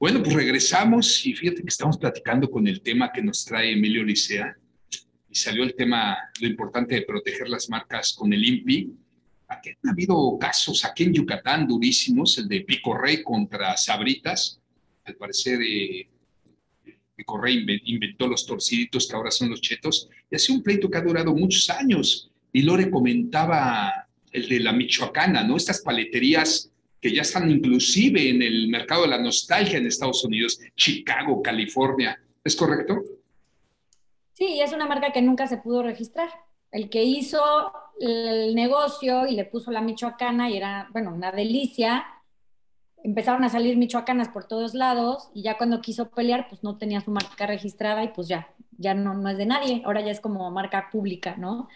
Bueno, 0.00 0.22
pues 0.22 0.32
regresamos 0.32 1.26
y 1.26 1.34
fíjate 1.34 1.62
que 1.62 1.68
estamos 1.68 1.98
platicando 1.98 2.48
con 2.48 2.68
el 2.68 2.82
tema 2.82 3.10
que 3.12 3.20
nos 3.20 3.44
trae 3.44 3.72
Emilio 3.72 4.04
Licea 4.04 4.56
y 5.28 5.34
salió 5.34 5.64
el 5.64 5.74
tema, 5.74 6.16
lo 6.40 6.46
importante 6.46 6.94
de 6.94 7.02
proteger 7.02 7.48
las 7.48 7.68
marcas 7.68 8.12
con 8.12 8.32
el 8.32 8.44
INPI. 8.44 8.92
Aquí 9.48 9.70
han 9.70 9.90
habido 9.90 10.38
casos 10.38 10.84
aquí 10.84 11.02
en 11.02 11.14
Yucatán 11.14 11.66
durísimos, 11.66 12.38
el 12.38 12.46
de 12.46 12.60
Pico 12.60 12.96
Rey 12.96 13.24
contra 13.24 13.76
Sabritas. 13.76 14.60
Al 15.04 15.16
parecer, 15.16 15.58
eh, 15.62 16.08
Pico 17.16 17.36
Rey 17.36 17.66
inventó 17.86 18.28
los 18.28 18.46
torciditos 18.46 19.08
que 19.08 19.16
ahora 19.16 19.32
son 19.32 19.50
los 19.50 19.60
chetos 19.60 20.08
y 20.30 20.36
ha 20.36 20.38
sido 20.38 20.58
un 20.58 20.62
pleito 20.62 20.88
que 20.88 20.98
ha 20.98 21.02
durado 21.02 21.34
muchos 21.34 21.68
años. 21.70 22.30
Y 22.52 22.62
Lore 22.62 22.88
comentaba 22.88 24.06
el 24.30 24.48
de 24.48 24.60
la 24.60 24.72
Michoacana, 24.72 25.42
¿no? 25.42 25.56
Estas 25.56 25.80
paleterías 25.80 26.70
que 27.00 27.14
ya 27.14 27.22
están 27.22 27.50
inclusive 27.50 28.28
en 28.28 28.42
el 28.42 28.68
mercado 28.68 29.02
de 29.02 29.08
la 29.08 29.18
nostalgia 29.18 29.78
en 29.78 29.86
Estados 29.86 30.24
Unidos, 30.24 30.60
Chicago, 30.76 31.42
California. 31.42 32.20
¿Es 32.42 32.56
correcto? 32.56 33.02
Sí, 34.32 34.60
es 34.60 34.72
una 34.72 34.86
marca 34.86 35.12
que 35.12 35.22
nunca 35.22 35.46
se 35.46 35.58
pudo 35.58 35.82
registrar. 35.82 36.28
El 36.70 36.90
que 36.90 37.02
hizo 37.02 37.40
el 38.00 38.54
negocio 38.54 39.26
y 39.26 39.34
le 39.34 39.44
puso 39.44 39.70
la 39.70 39.80
michoacana 39.80 40.50
y 40.50 40.56
era, 40.56 40.88
bueno, 40.92 41.12
una 41.12 41.32
delicia, 41.32 42.06
empezaron 43.02 43.44
a 43.44 43.48
salir 43.48 43.76
michoacanas 43.76 44.28
por 44.28 44.46
todos 44.46 44.74
lados 44.74 45.30
y 45.34 45.42
ya 45.42 45.56
cuando 45.56 45.80
quiso 45.80 46.10
pelear, 46.10 46.48
pues 46.48 46.62
no 46.62 46.78
tenía 46.78 47.00
su 47.00 47.10
marca 47.10 47.46
registrada 47.46 48.04
y 48.04 48.08
pues 48.08 48.28
ya, 48.28 48.48
ya 48.76 48.94
no, 48.94 49.14
no 49.14 49.28
es 49.28 49.38
de 49.38 49.46
nadie, 49.46 49.82
ahora 49.84 50.00
ya 50.00 50.10
es 50.10 50.20
como 50.20 50.50
marca 50.50 50.88
pública, 50.90 51.36
¿no? 51.36 51.68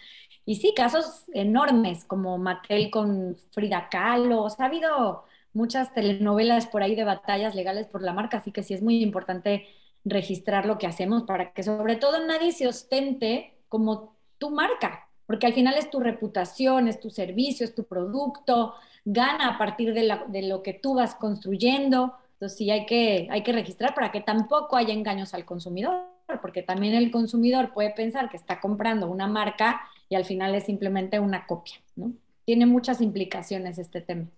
Y 0.45 0.55
sí, 0.55 0.73
casos 0.75 1.23
enormes 1.33 2.03
como 2.05 2.37
Mattel 2.37 2.91
con 2.91 3.37
Frida 3.51 3.87
Kahlo, 3.89 4.43
o 4.43 4.49
sea, 4.49 4.65
ha 4.65 4.67
habido 4.69 5.23
muchas 5.53 5.93
telenovelas 5.93 6.67
por 6.67 6.83
ahí 6.83 6.95
de 6.95 7.03
batallas 7.03 7.55
legales 7.55 7.87
por 7.87 8.01
la 8.01 8.13
marca, 8.13 8.37
así 8.37 8.51
que 8.51 8.63
sí 8.63 8.73
es 8.73 8.81
muy 8.81 9.01
importante 9.01 9.67
registrar 10.03 10.65
lo 10.65 10.77
que 10.77 10.87
hacemos 10.87 11.23
para 11.23 11.53
que 11.53 11.63
sobre 11.63 11.95
todo 11.95 12.25
nadie 12.25 12.51
se 12.51 12.67
ostente 12.67 13.53
como 13.69 14.15
tu 14.37 14.49
marca, 14.49 15.07
porque 15.25 15.47
al 15.47 15.53
final 15.53 15.75
es 15.75 15.89
tu 15.89 15.99
reputación, 15.99 16.87
es 16.87 16.99
tu 16.99 17.09
servicio, 17.09 17.65
es 17.65 17.73
tu 17.73 17.85
producto, 17.85 18.73
gana 19.05 19.49
a 19.49 19.57
partir 19.57 19.93
de, 19.93 20.03
la, 20.03 20.25
de 20.27 20.43
lo 20.43 20.61
que 20.63 20.73
tú 20.73 20.95
vas 20.95 21.15
construyendo. 21.15 22.13
Entonces 22.33 22.57
sí 22.57 22.69
hay 22.71 22.85
que, 22.85 23.27
hay 23.31 23.43
que 23.43 23.53
registrar 23.53 23.93
para 23.95 24.11
que 24.11 24.19
tampoco 24.19 24.75
haya 24.75 24.93
engaños 24.93 25.33
al 25.33 25.45
consumidor, 25.45 26.07
porque 26.41 26.61
también 26.61 26.93
el 26.93 27.11
consumidor 27.11 27.73
puede 27.73 27.91
pensar 27.91 28.29
que 28.29 28.37
está 28.37 28.59
comprando 28.59 29.07
una 29.07 29.27
marca 29.27 29.81
y 30.13 30.15
al 30.15 30.25
final 30.25 30.53
es 30.53 30.65
simplemente 30.65 31.19
una 31.19 31.47
copia, 31.47 31.73
¿no? 31.95 32.13
Tiene 32.45 32.67
muchas 32.67 33.01
implicaciones 33.01 33.79
este 33.79 33.99
tema. 33.99 34.29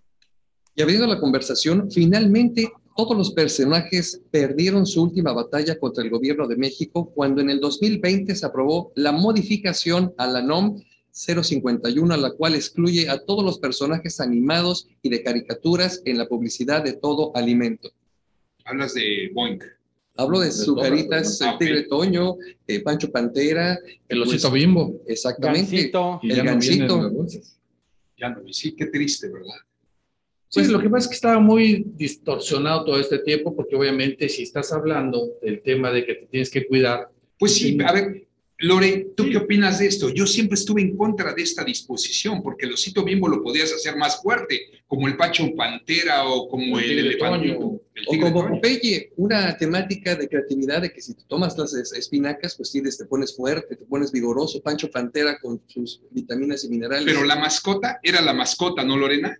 Y 0.73 0.81
abriendo 0.81 1.05
la 1.05 1.19
conversación, 1.19 1.91
finalmente 1.91 2.71
todos 2.95 3.17
los 3.17 3.33
personajes 3.33 4.21
perdieron 4.31 4.85
su 4.85 5.03
última 5.03 5.33
batalla 5.33 5.77
contra 5.77 6.01
el 6.01 6.09
gobierno 6.09 6.47
de 6.47 6.55
México 6.55 7.11
cuando 7.13 7.41
en 7.41 7.49
el 7.49 7.59
2020 7.59 8.33
se 8.35 8.45
aprobó 8.45 8.93
la 8.95 9.11
modificación 9.11 10.13
a 10.17 10.27
la 10.27 10.41
NOM 10.41 10.81
051, 11.11 12.13
a 12.13 12.17
la 12.17 12.31
cual 12.31 12.55
excluye 12.55 13.09
a 13.09 13.19
todos 13.19 13.43
los 13.43 13.59
personajes 13.59 14.21
animados 14.21 14.87
y 15.01 15.09
de 15.09 15.23
caricaturas 15.23 16.01
en 16.05 16.17
la 16.17 16.29
publicidad 16.29 16.85
de 16.85 16.93
todo 16.93 17.35
alimento. 17.35 17.91
Hablas 18.63 18.93
de 18.93 19.29
Boeing. 19.33 19.59
Hablo 20.17 20.39
de 20.39 20.51
Zucaritas, 20.51 21.41
el 21.41 21.57
Tigre 21.57 21.83
Toño, 21.83 22.37
eh, 22.67 22.79
Pancho 22.81 23.11
Pantera. 23.11 23.77
El 24.07 24.21
Osito 24.21 24.49
Bimbo. 24.49 25.01
Exactamente. 25.07 25.75
Gansito. 25.75 26.19
Y 26.23 26.31
El 26.31 26.87
no 26.87 27.11
bolsas. 27.11 27.59
Ya 28.17 28.29
no, 28.29 28.41
sí, 28.51 28.73
qué 28.75 28.85
triste, 28.85 29.27
¿verdad? 29.27 29.57
Sí, 30.47 30.61
Pues- 30.61 30.69
lo 30.69 30.79
que 30.79 30.89
pasa 30.89 31.05
es 31.05 31.09
que 31.09 31.15
estaba 31.15 31.39
muy 31.39 31.85
distorsionado 31.97 32.85
todo 32.85 32.99
este 32.99 33.19
tiempo, 33.19 33.53
porque 33.53 33.75
obviamente 33.75 34.29
si 34.29 34.43
estás 34.43 34.71
hablando 34.71 35.33
del 35.41 35.61
tema 35.61 35.91
de 35.91 36.05
que 36.05 36.15
te 36.15 36.25
tienes 36.27 36.49
que 36.49 36.65
cuidar, 36.65 37.09
Pues 37.37 37.55
sí, 37.55 37.77
a 37.85 37.91
ver, 37.91 38.24
Lore, 38.59 39.07
¿tú 39.17 39.25
qué 39.29 39.35
opinas 39.37 39.79
de 39.79 39.87
esto? 39.87 40.07
Yo 40.09 40.25
siempre 40.25 40.55
estuve 40.55 40.81
en 40.81 40.95
contra 40.95 41.33
de 41.33 41.41
esta 41.41 41.63
disposición, 41.65 42.41
porque 42.41 42.65
el 42.65 42.73
osito 42.73 43.03
bimbo 43.03 43.27
lo 43.27 43.43
podías 43.43 43.73
hacer 43.73 43.97
más 43.97 44.21
fuerte, 44.21 44.61
como 44.87 45.09
el 45.09 45.17
Pacho 45.17 45.53
Pantera 45.55 46.25
o 46.25 46.47
como 46.47 46.79
El 46.79 46.83
el, 46.85 46.89
Tigre 46.89 47.01
elefantito. 47.09 47.53
Toño. 47.59 47.79
el 47.95 48.05
O 48.07 48.31
como. 48.33 48.47
Popeye, 48.49 49.11
una 49.17 49.57
temática 49.57 50.15
de 50.15 50.29
creatividad 50.29 50.81
de 50.81 50.93
que 50.93 51.01
si 51.01 51.13
te 51.15 51.23
tomas 51.25 51.57
las 51.57 51.73
es- 51.73 51.91
espinacas, 51.91 52.55
pues 52.55 52.71
tienes, 52.71 52.97
te 52.97 53.03
pones 53.05 53.35
fuerte, 53.35 53.75
te 53.75 53.85
pones 53.85 54.11
vigoroso. 54.13 54.61
Pancho 54.61 54.89
Pantera 54.89 55.37
con 55.41 55.61
sus 55.67 56.01
vitaminas 56.11 56.63
y 56.63 56.69
minerales. 56.69 57.05
Pero 57.05 57.25
la 57.25 57.35
mascota 57.35 57.99
era 58.01 58.21
la 58.21 58.33
mascota, 58.33 58.85
¿no, 58.85 58.95
Lorena? 58.95 59.37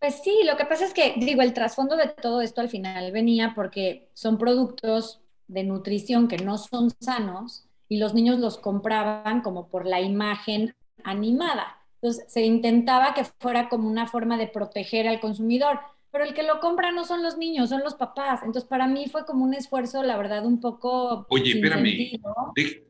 Pues 0.00 0.16
sí, 0.24 0.32
lo 0.44 0.56
que 0.56 0.64
pasa 0.64 0.84
es 0.84 0.92
que, 0.92 1.14
digo, 1.16 1.42
el 1.42 1.52
trasfondo 1.54 1.96
de 1.96 2.08
todo 2.20 2.40
esto 2.42 2.60
al 2.60 2.68
final 2.68 3.12
venía 3.12 3.52
porque 3.54 4.08
son 4.14 4.36
productos 4.36 5.20
de 5.46 5.62
nutrición 5.62 6.26
que 6.26 6.38
no 6.38 6.58
son 6.58 6.90
sanos 7.00 7.65
y 7.88 7.98
los 7.98 8.14
niños 8.14 8.38
los 8.38 8.58
compraban 8.58 9.42
como 9.42 9.68
por 9.68 9.86
la 9.86 10.00
imagen 10.00 10.74
animada. 11.04 11.78
Entonces 12.00 12.24
se 12.28 12.42
intentaba 12.44 13.14
que 13.14 13.24
fuera 13.38 13.68
como 13.68 13.88
una 13.88 14.06
forma 14.06 14.36
de 14.36 14.48
proteger 14.48 15.08
al 15.08 15.20
consumidor, 15.20 15.80
pero 16.12 16.24
el 16.24 16.34
que 16.34 16.42
lo 16.42 16.60
compra 16.60 16.92
no 16.92 17.04
son 17.04 17.22
los 17.22 17.36
niños, 17.36 17.68
son 17.70 17.82
los 17.82 17.94
papás. 17.94 18.40
Entonces 18.42 18.68
para 18.68 18.86
mí 18.86 19.06
fue 19.10 19.24
como 19.26 19.44
un 19.44 19.54
esfuerzo, 19.54 20.02
la 20.02 20.16
verdad, 20.16 20.44
un 20.46 20.60
poco... 20.60 21.26
Oye, 21.30 21.52
sin 21.52 21.56
espérame, 21.64 21.84
sentido. 21.86 22.34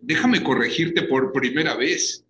déjame 0.01 0.43
corregirte 0.43 1.03
por 1.03 1.33
primera 1.33 1.75
vez. 1.75 2.23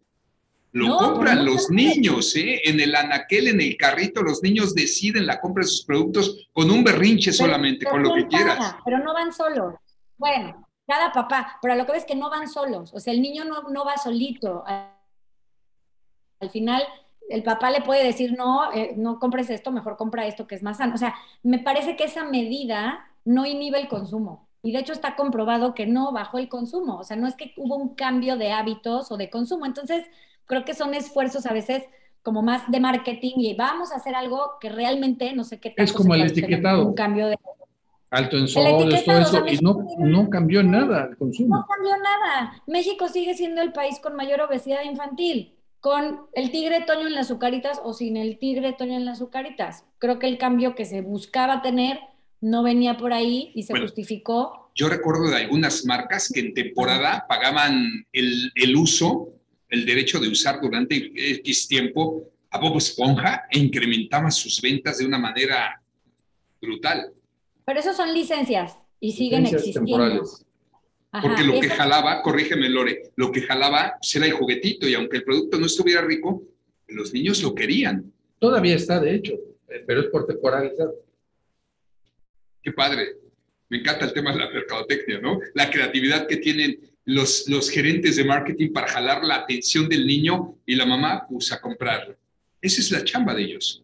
Lo 0.72 0.88
No, 0.88 0.98
compran 0.98 1.44
los 1.46 1.70
niños, 1.70 2.36
¿eh? 2.36 2.60
En 2.64 2.80
el 2.80 2.94
anaquel, 2.94 3.48
en 3.48 3.60
el 3.62 3.76
carrito, 3.78 4.22
los 4.22 4.42
niños 4.42 4.74
deciden 4.74 5.24
la 5.26 5.40
compra 5.40 5.62
de 5.64 5.68
sus 5.68 5.84
productos 5.86 6.48
con 6.52 6.70
un 6.70 6.84
berrinche 6.84 7.30
Pero- 7.30 7.44
solamente, 7.46 7.86
pero 7.90 7.92
con 7.92 8.02
lo 8.02 8.14
que 8.14 8.26
quieras. 8.26 8.76
Pero 8.84 8.98
no 8.98 9.14
van 9.14 9.32
solos. 9.32 9.74
Bueno, 10.18 10.65
cada 10.86 11.12
papá, 11.12 11.58
pero 11.60 11.74
lo 11.74 11.84
que 11.84 11.92
ves 11.92 12.02
es 12.02 12.06
que 12.06 12.14
no 12.14 12.30
van 12.30 12.48
solos. 12.48 12.92
O 12.94 13.00
sea, 13.00 13.12
el 13.12 13.20
niño 13.20 13.44
no, 13.44 13.62
no 13.70 13.84
va 13.84 13.96
solito. 13.96 14.64
Al 14.66 14.96
al 16.40 16.50
final, 16.50 16.82
el 17.28 17.42
papá 17.42 17.70
le 17.70 17.80
puede 17.80 18.04
decir, 18.04 18.34
no, 18.36 18.72
eh, 18.72 18.94
no 18.96 19.18
compres 19.18 19.50
esto, 19.50 19.72
mejor 19.72 19.96
compra 19.96 20.26
esto 20.26 20.46
que 20.46 20.54
es 20.54 20.62
más 20.62 20.78
sano. 20.78 20.94
O 20.94 20.98
sea, 20.98 21.14
me 21.42 21.58
parece 21.58 21.96
que 21.96 22.04
esa 22.04 22.24
medida 22.24 23.06
no 23.24 23.46
inhibe 23.46 23.80
el 23.80 23.88
consumo. 23.88 24.46
Y 24.62 24.72
de 24.72 24.80
hecho 24.80 24.92
está 24.92 25.16
comprobado 25.16 25.74
que 25.74 25.86
no 25.86 26.12
bajó 26.12 26.38
el 26.38 26.48
consumo. 26.48 26.98
O 26.98 27.04
sea, 27.04 27.16
no 27.16 27.26
es 27.26 27.36
que 27.36 27.52
hubo 27.56 27.76
un 27.76 27.94
cambio 27.94 28.36
de 28.36 28.52
hábitos 28.52 29.10
o 29.12 29.16
de 29.16 29.30
consumo. 29.30 29.64
Entonces, 29.64 30.04
creo 30.44 30.64
que 30.64 30.74
son 30.74 30.94
esfuerzos 30.94 31.46
a 31.46 31.52
veces 31.52 31.84
como 32.22 32.42
más 32.42 32.68
de 32.70 32.80
marketing 32.80 33.34
y 33.36 33.54
vamos 33.54 33.92
a 33.92 33.96
hacer 33.96 34.16
algo 34.16 34.54
que 34.60 34.68
realmente 34.68 35.32
no 35.32 35.44
sé 35.44 35.60
qué 35.60 35.70
tanto 35.70 35.82
Es 35.82 35.92
como 35.92 36.14
el 36.14 36.22
a 36.22 36.26
etiquetado. 36.26 36.84
Un 36.84 36.94
cambio 36.94 37.28
de 37.28 37.38
Alto 38.16 38.38
en 38.38 38.44
eso, 38.44 38.60
o 38.60 38.64
sea, 39.24 39.40
y 39.52 39.58
no, 39.58 39.74
México- 39.74 39.96
no 39.98 40.30
cambió 40.30 40.62
nada 40.62 41.04
el 41.04 41.10
No 41.10 41.16
consumo. 41.18 41.66
cambió 41.68 41.92
nada. 41.98 42.62
México 42.66 43.08
sigue 43.08 43.34
siendo 43.34 43.60
el 43.60 43.72
país 43.72 43.98
con 44.02 44.16
mayor 44.16 44.40
obesidad 44.40 44.82
infantil, 44.84 45.54
con 45.80 46.22
el 46.32 46.50
tigre 46.50 46.80
Toño 46.86 47.06
en 47.08 47.14
las 47.14 47.26
azucaritas 47.26 47.78
o 47.84 47.92
sin 47.92 48.16
el 48.16 48.38
tigre 48.38 48.72
Toño 48.72 48.94
en 48.96 49.04
las 49.04 49.18
azucaritas. 49.18 49.84
Creo 49.98 50.18
que 50.18 50.28
el 50.28 50.38
cambio 50.38 50.74
que 50.74 50.86
se 50.86 51.02
buscaba 51.02 51.60
tener 51.60 52.00
no 52.40 52.62
venía 52.62 52.96
por 52.96 53.12
ahí 53.12 53.52
y 53.54 53.64
se 53.64 53.72
Bueno. 53.74 53.84
justificó. 53.86 54.70
Yo 54.74 54.88
recuerdo 54.88 55.28
de 55.28 55.36
algunas 55.36 55.84
marcas 55.84 56.30
que 56.32 56.40
en 56.40 56.54
temporada 56.54 57.26
pagaban 57.28 58.06
el, 58.12 58.50
el 58.54 58.76
uso, 58.76 59.28
el 59.68 59.84
derecho 59.84 60.20
de 60.20 60.28
usar 60.28 60.60
durante 60.60 61.12
X 61.14 61.68
tiempo 61.68 62.22
a 62.50 62.58
Bob 62.58 62.78
Esponja 62.78 63.44
e 63.50 63.58
incrementaban 63.58 64.32
sus 64.32 64.60
ventas 64.62 64.98
de 64.98 65.06
una 65.06 65.18
manera 65.18 65.82
brutal. 66.62 67.12
Pero 67.66 67.80
eso 67.80 67.92
son 67.92 68.14
licencias 68.14 68.76
y 69.00 69.12
siguen 69.12 69.42
Licencias 69.42 69.68
existiendo. 69.68 69.98
temporales. 70.04 70.46
Ajá, 71.10 71.28
Porque 71.28 71.42
lo 71.44 71.60
que 71.60 71.68
jalaba, 71.68 72.22
corrígeme 72.22 72.68
Lore, 72.68 73.10
lo 73.16 73.32
que 73.32 73.42
jalaba 73.42 73.98
era 74.14 74.26
el 74.26 74.32
juguetito 74.32 74.88
y 74.88 74.94
aunque 74.94 75.18
el 75.18 75.24
producto 75.24 75.58
no 75.58 75.66
estuviera 75.66 76.02
rico, 76.02 76.42
los 76.88 77.12
niños 77.12 77.42
lo 77.42 77.54
querían. 77.54 78.12
Todavía 78.38 78.76
está, 78.76 79.00
de 79.00 79.14
hecho, 79.16 79.32
eh, 79.68 79.82
pero 79.86 80.00
es 80.00 80.06
por 80.06 80.26
temporalidad. 80.26 80.90
Qué 82.62 82.72
padre. 82.72 83.16
Me 83.68 83.78
encanta 83.78 84.04
el 84.04 84.12
tema 84.12 84.32
de 84.32 84.38
la 84.38 84.50
mercadotecnia, 84.50 85.20
¿no? 85.20 85.40
La 85.54 85.68
creatividad 85.70 86.28
que 86.28 86.36
tienen 86.36 86.78
los, 87.04 87.48
los 87.48 87.68
gerentes 87.68 88.14
de 88.16 88.24
marketing 88.24 88.72
para 88.72 88.86
jalar 88.86 89.24
la 89.24 89.36
atención 89.36 89.88
del 89.88 90.06
niño 90.06 90.56
y 90.66 90.76
la 90.76 90.86
mamá, 90.86 91.26
pues 91.28 91.50
a 91.50 91.60
comprarlo. 91.60 92.14
Esa 92.60 92.80
es 92.80 92.92
la 92.92 93.02
chamba 93.02 93.34
de 93.34 93.42
ellos. 93.42 93.82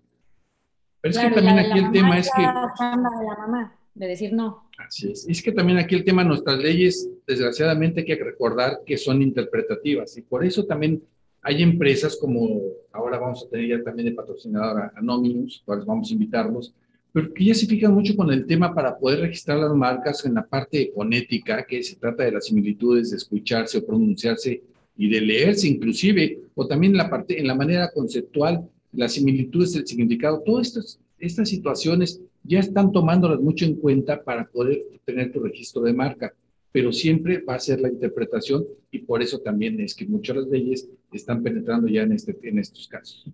Pero 1.03 1.11
es 1.11 1.19
Claro, 1.19 1.35
que 1.35 1.41
y 1.41 1.45
la 1.45 1.49
también 1.49 1.57
de 1.57 1.73
aquí 1.73 1.85
el 1.85 1.93
tema 1.93 2.19
es 2.19 2.31
que 2.35 2.43
la 2.43 2.75
chamba 2.79 3.11
de 3.19 3.27
la 3.27 3.37
mamá, 3.37 3.77
de 3.95 4.07
decir 4.07 4.33
no. 4.33 4.71
Así 4.79 5.11
es. 5.11 5.27
Es 5.29 5.43
que 5.43 5.53
también 5.53 5.79
aquí 5.79 5.95
el 5.95 6.05
tema 6.05 6.23
de 6.23 6.29
nuestras 6.29 6.59
leyes, 6.59 7.11
desgraciadamente 7.27 8.01
hay 8.01 8.07
que 8.07 8.25
recordar 8.25 8.81
que 8.87 8.97
son 8.97 9.21
interpretativas 9.21 10.17
y 10.17 10.23
por 10.23 10.45
eso 10.45 10.65
también 10.65 11.03
hay 11.43 11.63
empresas 11.63 12.17
como 12.17 12.61
ahora 12.93 13.19
vamos 13.19 13.45
a 13.45 13.51
tener 13.51 13.69
ya 13.69 13.83
también 13.83 14.09
de 14.09 14.15
patrocinadora 14.15 14.93
Anonymous, 14.97 15.63
cuales 15.67 15.85
vamos 15.85 16.09
a 16.09 16.13
invitarlos, 16.13 16.73
pero 17.13 17.35
que 17.35 17.45
ya 17.45 17.55
se 17.55 17.67
fijan 17.67 17.93
mucho 17.93 18.17
con 18.17 18.31
el 18.33 18.47
tema 18.47 18.75
para 18.75 18.97
poder 18.97 19.21
registrar 19.21 19.59
las 19.59 19.75
marcas 19.75 20.25
en 20.25 20.35
la 20.35 20.47
parte 20.47 20.93
fonética, 20.95 21.65
que 21.65 21.83
se 21.83 21.97
trata 21.97 22.23
de 22.23 22.33
las 22.33 22.47
similitudes 22.47 23.11
de 23.11 23.17
escucharse 23.17 23.79
o 23.79 23.85
pronunciarse 23.85 24.63
y 24.97 25.11
de 25.11 25.21
leerse 25.21 25.69
inclusive, 25.69 26.39
o 26.55 26.67
también 26.67 26.97
la 26.97 27.11
parte, 27.11 27.39
en 27.39 27.47
la 27.47 27.55
manera 27.55 27.91
conceptual, 27.93 28.67
las 28.93 29.15
similitudes 29.15 29.73
del 29.73 29.87
significado, 29.87 30.43
todas 30.45 30.69
estas, 30.69 31.01
estas 31.19 31.49
situaciones 31.49 32.21
ya 32.45 32.61
están 32.61 32.93
tomándolas 32.93 33.41
mucho 33.41 33.65
en 33.65 33.77
cuenta 33.77 34.23
para 34.23 34.47
poder 34.47 34.83
tener 35.05 35.33
tu 35.33 35.41
registro 35.41 35.83
de 35.83 35.93
marca, 35.93 36.35
pero 36.73 36.93
siempre 36.93 37.39
va 37.39 37.55
a 37.55 37.61
ser 37.61 37.81
la 37.81 37.89
interpretación 37.89 38.67
y 38.91 39.01
por 39.01 39.23
eso 39.23 39.39
también 39.41 39.81
es 39.81 39.95
que 39.95 40.07
muchas 40.07 40.37
de 40.37 40.43
las 40.43 40.51
leyes 40.51 40.89
están 41.13 41.43
penetrando 41.43 41.89
ya 41.89 42.03
en, 42.03 42.13
este, 42.13 42.37
en 42.43 42.59
estos 42.59 42.89
casos. 42.89 43.27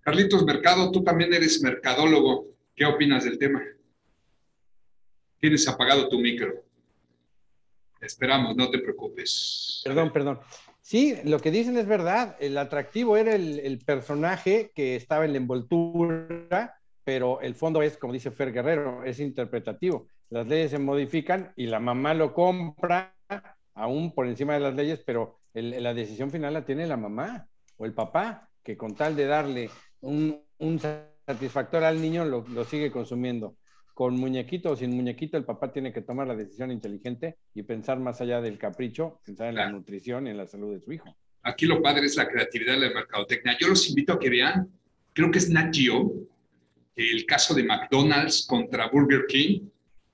Carlitos 0.00 0.44
Mercado, 0.44 0.90
tú 0.90 1.02
también 1.02 1.32
eres 1.32 1.62
mercadólogo. 1.62 2.48
¿Qué 2.74 2.84
opinas 2.84 3.24
del 3.24 3.38
tema? 3.38 3.62
Tienes 5.40 5.66
apagado 5.68 6.08
tu 6.08 6.18
micro. 6.18 6.64
Esperamos, 8.00 8.54
no 8.54 8.70
te 8.70 8.78
preocupes. 8.80 9.80
Perdón, 9.84 10.12
perdón. 10.12 10.40
Sí, 10.84 11.16
lo 11.24 11.40
que 11.40 11.50
dicen 11.50 11.78
es 11.78 11.86
verdad. 11.86 12.36
El 12.40 12.58
atractivo 12.58 13.16
era 13.16 13.34
el, 13.34 13.78
personaje 13.86 14.70
que 14.74 14.96
estaba 14.96 15.24
en 15.24 15.32
la 15.32 15.38
envoltura, 15.38 16.74
pero 17.04 17.40
el 17.40 17.54
fondo 17.54 17.80
es, 17.80 17.96
como 17.96 18.12
dice 18.12 18.30
Fer 18.30 18.52
Guerrero, 18.52 19.02
es 19.02 19.18
interpretativo. 19.18 20.08
Las 20.28 20.46
leyes 20.46 20.72
se 20.72 20.78
modifican 20.78 21.54
y 21.56 21.68
la 21.68 21.80
mamá 21.80 22.12
lo 22.12 22.34
compra 22.34 23.16
aún 23.72 24.14
por 24.14 24.26
encima 24.26 24.52
de 24.52 24.60
las 24.60 24.74
leyes, 24.74 25.02
pero 25.06 25.40
el- 25.54 25.82
la 25.82 25.94
decisión 25.94 26.30
final 26.30 26.52
la 26.52 26.66
tiene 26.66 26.86
la 26.86 26.98
mamá 26.98 27.48
o 27.78 27.86
el 27.86 27.94
papá, 27.94 28.50
que 28.62 28.76
con 28.76 28.94
tal 28.94 29.16
de 29.16 29.24
darle 29.24 29.70
un, 30.02 30.44
satisfactor 31.26 31.82
al 31.82 32.02
niño 32.02 32.26
lo 32.26 32.64
sigue 32.64 32.90
consumiendo. 32.90 33.56
Con 33.94 34.16
muñequito 34.16 34.72
o 34.72 34.76
sin 34.76 34.90
muñequito, 34.90 35.36
el 35.36 35.44
papá 35.44 35.72
tiene 35.72 35.92
que 35.92 36.02
tomar 36.02 36.26
la 36.26 36.34
decisión 36.34 36.72
inteligente 36.72 37.36
y 37.54 37.62
pensar 37.62 38.00
más 38.00 38.20
allá 38.20 38.40
del 38.40 38.58
capricho, 38.58 39.20
pensar 39.24 39.48
en 39.48 39.54
la 39.54 39.70
nutrición 39.70 40.26
y 40.26 40.30
en 40.30 40.36
la 40.36 40.48
salud 40.48 40.74
de 40.74 40.80
su 40.80 40.92
hijo. 40.92 41.16
Aquí 41.42 41.64
lo 41.66 41.80
padre 41.80 42.06
es 42.06 42.16
la 42.16 42.28
creatividad 42.28 42.74
de 42.74 42.88
la 42.88 42.94
mercadotecnia. 42.94 43.56
Yo 43.58 43.68
los 43.68 43.88
invito 43.88 44.14
a 44.14 44.18
que 44.18 44.30
vean, 44.30 44.68
creo 45.12 45.30
que 45.30 45.38
es 45.38 45.48
Nat 45.48 45.72
Geo, 45.72 46.12
el 46.96 47.24
caso 47.24 47.54
de 47.54 47.62
McDonald's 47.62 48.44
contra 48.46 48.88
Burger 48.88 49.26
King 49.28 49.68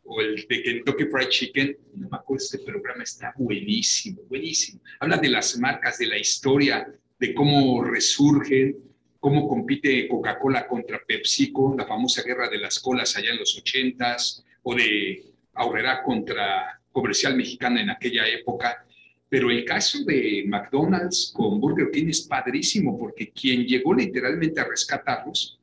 o 0.04 0.20
el 0.20 0.46
de 0.46 0.62
Kentucky 0.62 1.04
Fried 1.04 1.28
Chicken. 1.28 1.78
No 1.94 2.08
me 2.10 2.16
acuerdo, 2.18 2.44
este 2.44 2.58
programa 2.58 3.02
está 3.02 3.32
buenísimo, 3.38 4.20
buenísimo. 4.28 4.82
Habla 4.98 5.16
de 5.16 5.28
las 5.30 5.58
marcas, 5.58 5.98
de 5.98 6.06
la 6.06 6.18
historia, 6.18 6.86
de 7.18 7.34
cómo 7.34 7.82
resurgen, 7.82 8.76
cómo 9.20 9.46
compite 9.46 10.08
Coca-Cola 10.08 10.66
contra 10.66 11.00
PepsiCo, 11.06 11.74
la 11.76 11.86
famosa 11.86 12.22
guerra 12.22 12.48
de 12.48 12.58
las 12.58 12.80
colas 12.80 13.16
allá 13.16 13.30
en 13.30 13.38
los 13.38 13.56
ochentas, 13.56 14.42
o 14.62 14.74
de 14.74 15.26
Aurrera 15.54 16.02
contra 16.02 16.80
Comercial 16.90 17.36
Mexicana 17.36 17.82
en 17.82 17.90
aquella 17.90 18.26
época. 18.26 18.84
Pero 19.28 19.50
el 19.50 19.64
caso 19.64 20.02
de 20.04 20.44
McDonald's 20.46 21.32
con 21.34 21.60
Burger 21.60 21.90
King 21.92 22.08
es 22.08 22.22
padrísimo 22.22 22.98
porque 22.98 23.30
quien 23.30 23.64
llegó 23.64 23.94
literalmente 23.94 24.60
a 24.60 24.64
rescatarlos 24.64 25.60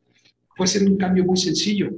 fue 0.56 0.66
hacer 0.66 0.84
un 0.84 0.98
cambio 0.98 1.26
muy 1.26 1.38
sencillo, 1.38 1.92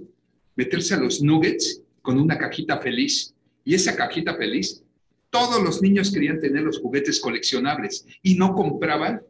meterse 0.55 0.93
a 0.93 0.97
los 0.97 1.21
nuggets 1.21 1.81
con 2.01 2.19
una 2.19 2.37
cajita 2.37 2.79
feliz 2.79 3.35
y 3.63 3.75
esa 3.75 3.95
cajita 3.95 4.35
feliz, 4.35 4.83
todos 5.29 5.61
los 5.63 5.81
niños 5.81 6.11
querían 6.11 6.39
tener 6.39 6.63
los 6.63 6.79
juguetes 6.79 7.19
coleccionables 7.19 8.05
y 8.23 8.35
no 8.35 8.55
compraban 8.55 9.21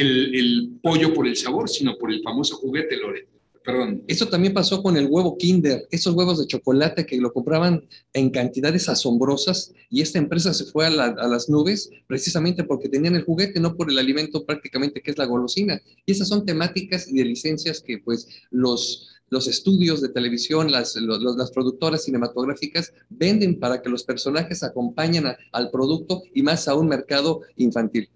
el, 0.00 0.78
pollo 0.82 1.12
por 1.14 1.26
el 1.26 1.36
sabor, 1.36 1.68
sino 1.68 1.96
por 1.98 2.12
el 2.12 2.22
famoso 2.22 2.56
juguete, 2.56 2.96
Lore. 2.96 3.26
Perdón. 3.64 4.02
Eso 4.06 4.28
también 4.28 4.54
pasó 4.54 4.82
con 4.82 4.96
el 4.96 5.08
huevo 5.10 5.36
Kinder, 5.36 5.86
esos 5.90 6.14
huevos 6.14 6.38
de 6.38 6.46
chocolate 6.46 7.04
que 7.04 7.18
lo 7.18 7.34
compraban 7.34 7.84
en 8.14 8.30
cantidades 8.30 8.88
asombrosas 8.88 9.74
y 9.90 10.00
esta 10.00 10.18
empresa 10.18 10.54
se 10.54 10.64
fue 10.64 10.86
a, 10.86 10.90
la- 10.90 11.14
a 11.18 11.28
las 11.28 11.50
nubes 11.50 11.90
precisamente 12.06 12.64
porque 12.64 12.88
tenían 12.88 13.14
el 13.16 13.24
juguete, 13.24 13.60
no 13.60 13.76
por 13.76 13.90
el 13.90 13.98
alimento 13.98 14.46
prácticamente 14.46 15.02
que 15.02 15.10
es 15.10 15.18
la 15.18 15.26
golosina. 15.26 15.82
Y 16.06 16.12
esas 16.12 16.28
son 16.28 16.46
temáticas 16.46 17.08
y 17.12 17.18
de 17.18 17.26
licencias 17.26 17.82
que 17.82 17.98
pues 17.98 18.26
los, 18.50 19.08
los 19.28 19.46
estudios 19.48 20.00
de 20.00 20.08
televisión, 20.08 20.72
las, 20.72 20.96
las 20.96 21.50
productoras 21.50 22.04
cinematográficas 22.04 22.94
venden 23.10 23.58
para 23.60 23.82
que 23.82 23.90
los 23.90 24.02
personajes 24.02 24.62
acompañen 24.62 25.24
al 25.52 25.70
producto 25.70 26.22
y 26.32 26.40
más 26.42 26.68
a 26.68 26.74
un 26.74 26.88
mercado 26.88 27.42
infantil. 27.56 28.08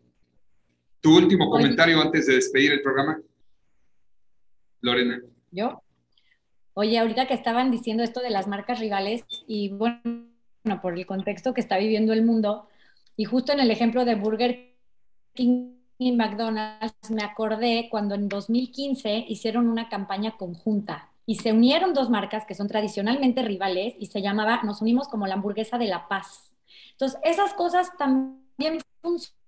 Tu 1.03 1.15
último 1.15 1.51
Oye. 1.51 1.65
comentario 1.65 2.01
antes 2.01 2.27
de 2.27 2.37
despedir 2.37 2.73
el 2.73 2.81
programa, 2.81 3.21
Lorena. 4.81 5.21
¿Yo? 5.51 5.83
Oye, 6.75 6.99
ahorita 6.99 7.27
que 7.27 7.35
estaban 7.35 7.71
diciendo 7.71 8.03
esto 8.03 8.21
de 8.21 8.31
las 8.31 8.47
marcas 8.47 8.79
rivales 8.79 9.25
y 9.47 9.69
bueno, 9.71 10.01
por 10.81 10.95
el 10.97 11.05
contexto 11.05 11.53
que 11.53 11.61
está 11.61 11.77
viviendo 11.77 12.15
el 12.15 12.25
mundo, 12.25 12.69
y 13.17 13.25
justo 13.25 13.53
en 13.53 13.61
el 13.61 13.71
ejemplo 13.71 14.05
de 14.05 14.15
Burger 14.15 14.75
King 15.35 15.75
y 15.99 16.13
McDonald's, 16.13 17.11
me 17.11 17.23
acordé 17.23 17.89
cuando 17.91 18.15
en 18.15 18.29
2015 18.29 19.27
hicieron 19.29 19.69
una 19.69 19.89
campaña 19.89 20.37
conjunta 20.37 21.11
y 21.27 21.37
se 21.37 21.53
unieron 21.53 21.95
dos 21.95 22.11
marcas 22.11 22.47
que 22.47 22.55
son 22.55 22.69
tradicionalmente 22.69 23.43
rivales 23.43 23.95
y 23.99 24.07
se 24.07 24.23
llamaba 24.23 24.63
Nos 24.63 24.83
unimos 24.83 25.09
como 25.09 25.27
la 25.27 25.35
hamburguesa 25.35 25.79
de 25.79 25.87
la 25.87 26.09
paz. 26.09 26.53
Entonces, 26.93 27.21
esas 27.25 27.55
cosas 27.55 27.91
también 27.99 28.79
funcionan, 29.03 29.42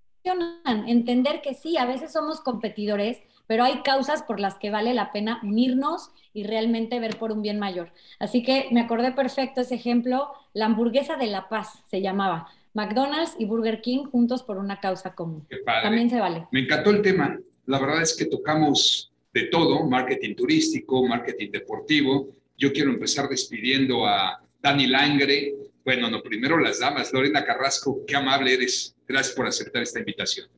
entender 0.87 1.41
que 1.43 1.55
sí, 1.55 1.77
a 1.77 1.87
veces 1.87 2.13
somos 2.13 2.41
competidores, 2.41 3.19
pero 3.47 3.65
hay 3.65 3.83
causas 3.83 4.23
por 4.23 4.41
las 4.41 4.59
que 4.59 4.71
vale 4.71 4.95
la 4.95 5.13
pena 5.13 5.41
unirnos 5.43 6.11
y 6.33 6.45
realmente 6.45 6.99
ver 7.01 7.19
por 7.19 7.33
un 7.33 7.43
bien 7.43 7.59
mayor. 7.59 7.93
Así 8.19 8.43
que 8.43 8.69
me 8.71 8.81
acordé 8.81 9.13
perfecto 9.13 9.61
ese 9.61 9.75
ejemplo, 9.75 10.33
la 10.53 10.67
hamburguesa 10.67 11.17
de 11.17 11.27
la 11.27 11.49
paz 11.49 11.83
se 11.91 12.01
llamaba. 12.01 12.49
McDonald's 12.73 13.37
y 13.39 13.45
Burger 13.45 13.81
King 13.81 14.05
juntos 14.05 14.43
por 14.43 14.59
una 14.59 14.81
causa 14.81 15.15
común. 15.15 15.47
Qué 15.49 15.59
padre. 15.59 15.83
También 15.83 16.11
se 16.11 16.19
vale. 16.19 16.47
Me 16.51 16.61
encantó 16.61 16.91
el 16.91 17.03
tema. 17.03 17.39
La 17.67 17.79
verdad 17.79 18.03
es 18.03 18.17
que 18.17 18.27
tocamos 18.27 19.13
de 19.33 19.45
todo, 19.45 19.85
marketing 19.85 20.35
turístico, 20.35 21.07
marketing 21.07 21.51
deportivo. 21.51 22.29
Yo 22.59 22.73
quiero 22.73 22.91
empezar 22.91 23.29
despidiendo 23.29 24.07
a 24.07 24.41
Dani 24.61 24.87
Langre. 24.87 25.55
Bueno, 25.85 26.09
no, 26.09 26.23
primero 26.23 26.59
las 26.59 26.79
damas. 26.79 27.13
Lorena 27.13 27.45
Carrasco, 27.45 28.05
qué 28.07 28.17
amable 28.17 28.55
eres. 28.55 28.97
Gracias 29.07 29.35
por 29.35 29.47
aceptar 29.47 29.83
esta 29.83 29.99
invitación. 29.99 30.49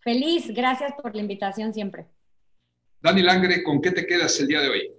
Feliz, 0.00 0.52
gracias 0.52 0.92
por 1.00 1.14
la 1.14 1.22
invitación 1.22 1.72
siempre. 1.72 2.06
Dani 3.00 3.22
Langre, 3.22 3.62
¿con 3.62 3.80
qué 3.80 3.90
te 3.90 4.06
quedas 4.06 4.38
el 4.40 4.48
día 4.48 4.60
de 4.60 4.68
hoy? 4.68 4.92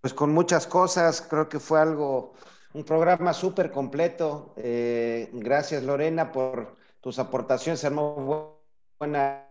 Pues 0.00 0.14
con 0.14 0.32
muchas 0.32 0.66
cosas, 0.66 1.20
creo 1.20 1.48
que 1.48 1.58
fue 1.58 1.80
algo, 1.80 2.34
un 2.72 2.84
programa 2.84 3.32
súper 3.32 3.70
completo. 3.70 4.54
Eh, 4.56 5.28
gracias 5.32 5.82
Lorena 5.82 6.30
por 6.30 6.76
tus 7.00 7.18
aportaciones, 7.18 7.80
se 7.80 7.88
armó 7.88 8.62
buena 8.98 9.48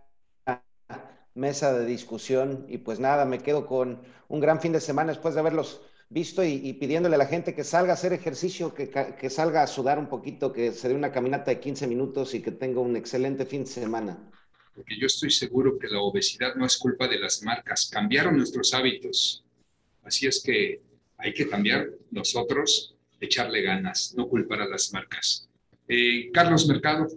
mesa 1.34 1.72
de 1.72 1.86
discusión 1.86 2.64
y 2.68 2.78
pues 2.78 2.98
nada, 2.98 3.24
me 3.24 3.38
quedo 3.40 3.66
con 3.66 4.00
un 4.28 4.40
gran 4.40 4.60
fin 4.60 4.72
de 4.72 4.80
semana 4.80 5.12
después 5.12 5.34
de 5.34 5.40
haberlos 5.40 5.80
visto 6.08 6.42
y, 6.42 6.54
y 6.64 6.72
pidiéndole 6.74 7.16
a 7.16 7.18
la 7.18 7.26
gente 7.26 7.54
que 7.54 7.64
salga 7.64 7.92
a 7.92 7.94
hacer 7.94 8.12
ejercicio, 8.12 8.74
que, 8.74 8.88
que, 8.88 9.30
salga 9.30 9.62
a 9.62 9.66
sudar 9.66 9.98
un 9.98 10.08
poquito, 10.08 10.52
que 10.52 10.72
se 10.72 10.88
dé 10.88 10.94
una 10.94 11.12
caminata 11.12 11.50
de 11.50 11.60
15 11.60 11.86
minutos 11.86 12.34
y 12.34 12.42
que 12.42 12.52
tenga 12.52 12.80
un 12.80 12.96
excelente 12.96 13.44
fin 13.44 13.64
de 13.64 13.70
semana. 13.70 14.30
Porque 14.74 14.98
yo 14.98 15.06
estoy 15.06 15.30
seguro 15.30 15.78
que 15.78 15.88
la 15.88 16.00
obesidad 16.00 16.54
no 16.54 16.64
es 16.64 16.76
culpa 16.78 17.08
de 17.08 17.18
las 17.18 17.42
marcas, 17.42 17.90
cambiaron 17.92 18.36
nuestros 18.36 18.72
hábitos. 18.72 19.44
Así 20.04 20.26
es 20.26 20.42
que 20.42 20.80
hay 21.18 21.34
que 21.34 21.48
cambiar 21.48 21.88
nosotros, 22.10 22.94
echarle 23.20 23.62
ganas, 23.62 24.14
no 24.16 24.28
culpar 24.28 24.62
a 24.62 24.68
las 24.68 24.92
marcas. 24.92 25.48
Eh, 25.88 26.30
Carlos 26.32 26.66
Mercado. 26.68 27.08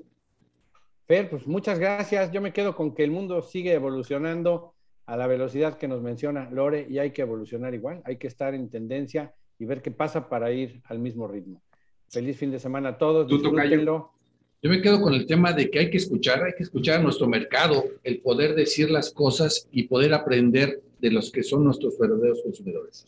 Fer, 1.05 1.29
pues 1.29 1.45
muchas 1.45 1.77
gracias. 1.77 2.31
Yo 2.31 2.41
me 2.41 2.51
quedo 2.51 2.75
con 2.75 2.95
que 2.95 3.03
el 3.03 3.11
mundo 3.11 3.41
sigue 3.41 3.73
evolucionando 3.73 4.73
a 5.05 5.17
la 5.17 5.27
velocidad 5.27 5.77
que 5.77 5.87
nos 5.87 6.01
menciona 6.01 6.49
Lore 6.51 6.87
y 6.89 6.99
hay 6.99 7.11
que 7.11 7.21
evolucionar 7.21 7.73
igual, 7.73 8.01
hay 8.05 8.17
que 8.17 8.27
estar 8.27 8.53
en 8.53 8.69
tendencia 8.69 9.33
y 9.59 9.65
ver 9.65 9.81
qué 9.81 9.91
pasa 9.91 10.29
para 10.29 10.51
ir 10.51 10.81
al 10.85 10.99
mismo 10.99 11.27
ritmo. 11.27 11.61
Feliz 12.09 12.37
fin 12.37 12.51
de 12.51 12.59
semana 12.59 12.89
a 12.89 12.97
todos, 12.97 13.27
disfrútenlo. 13.27 14.11
Yo 14.63 14.69
me 14.69 14.81
quedo 14.81 15.01
con 15.01 15.13
el 15.13 15.25
tema 15.25 15.53
de 15.53 15.71
que 15.71 15.79
hay 15.79 15.89
que 15.89 15.97
escuchar, 15.97 16.43
hay 16.43 16.53
que 16.53 16.63
escuchar 16.63 16.99
a 16.99 17.03
nuestro 17.03 17.27
mercado, 17.27 17.83
el 18.03 18.19
poder 18.21 18.53
decir 18.53 18.91
las 18.91 19.11
cosas 19.11 19.67
y 19.71 19.83
poder 19.83 20.13
aprender 20.13 20.83
de 20.99 21.09
los 21.09 21.31
que 21.31 21.41
son 21.41 21.63
nuestros 21.63 21.97
verdaderos 21.97 22.43
consumidores. 22.43 23.07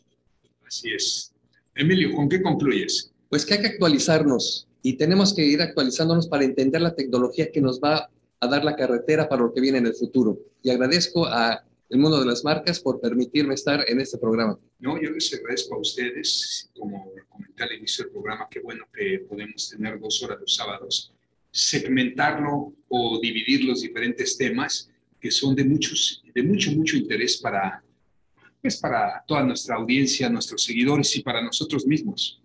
Así 0.65 0.91
es. 0.91 1.31
Emilio, 1.75 2.15
¿con 2.15 2.27
qué 2.27 2.41
concluyes? 2.41 3.11
Pues 3.29 3.45
que 3.45 3.53
hay 3.53 3.61
que 3.61 3.67
actualizarnos 3.67 4.67
y 4.81 4.93
tenemos 4.93 5.33
que 5.35 5.45
ir 5.45 5.61
actualizándonos 5.61 6.27
para 6.27 6.43
entender 6.43 6.81
la 6.81 6.95
tecnología 6.95 7.51
que 7.51 7.61
nos 7.61 7.79
va 7.79 8.09
a 8.39 8.47
dar 8.47 8.65
la 8.65 8.75
carretera 8.75 9.29
para 9.29 9.43
lo 9.43 9.53
que 9.53 9.61
viene 9.61 9.77
en 9.77 9.85
el 9.85 9.93
futuro. 9.93 10.39
Y 10.63 10.71
agradezco 10.71 11.25
a 11.25 11.63
el 11.93 11.99
mundo 11.99 12.19
de 12.19 12.25
las 12.25 12.43
marcas 12.43 12.79
por 12.79 12.99
permitirme 12.99 13.53
estar 13.53 13.85
en 13.87 14.01
este 14.01 14.17
programa. 14.17 14.59
No, 14.79 14.99
yo 14.99 15.11
les 15.11 15.31
agradezco 15.31 15.75
a 15.75 15.79
ustedes, 15.79 16.71
como 16.75 17.11
comenté 17.29 17.63
al 17.63 17.73
inicio 17.73 18.05
del 18.05 18.13
programa, 18.13 18.47
qué 18.49 18.61
bueno 18.61 18.85
que 18.91 19.19
podemos 19.29 19.69
tener 19.69 19.99
dos 19.99 20.23
horas 20.23 20.39
los 20.41 20.55
sábados, 20.55 21.13
segmentarlo 21.51 22.73
o 22.87 23.19
dividir 23.21 23.63
los 23.65 23.83
diferentes 23.83 24.35
temas 24.35 24.89
que 25.21 25.29
son 25.29 25.55
de, 25.55 25.65
muchos, 25.65 26.23
de 26.33 26.41
mucho, 26.41 26.71
mucho 26.71 26.97
interés 26.97 27.37
para, 27.37 27.83
pues 28.59 28.77
para 28.77 29.23
toda 29.27 29.43
nuestra 29.43 29.75
audiencia, 29.75 30.29
nuestros 30.29 30.63
seguidores 30.63 31.15
y 31.15 31.21
para 31.21 31.43
nosotros 31.43 31.85
mismos. 31.85 32.41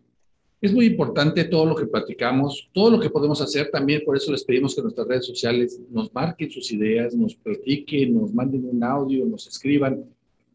Es 0.60 0.72
muy 0.72 0.86
importante 0.86 1.44
todo 1.44 1.66
lo 1.66 1.76
que 1.76 1.86
platicamos, 1.86 2.68
todo 2.72 2.90
lo 2.90 3.00
que 3.00 3.10
podemos 3.10 3.40
hacer. 3.40 3.70
También 3.70 4.02
por 4.04 4.16
eso 4.16 4.32
les 4.32 4.42
pedimos 4.42 4.74
que 4.74 4.82
nuestras 4.82 5.06
redes 5.06 5.26
sociales 5.26 5.80
nos 5.88 6.12
marquen 6.12 6.50
sus 6.50 6.72
ideas, 6.72 7.14
nos 7.14 7.36
platiquen, 7.36 8.14
nos 8.14 8.34
manden 8.34 8.64
un 8.64 8.82
audio, 8.82 9.24
nos 9.24 9.46
escriban 9.46 10.04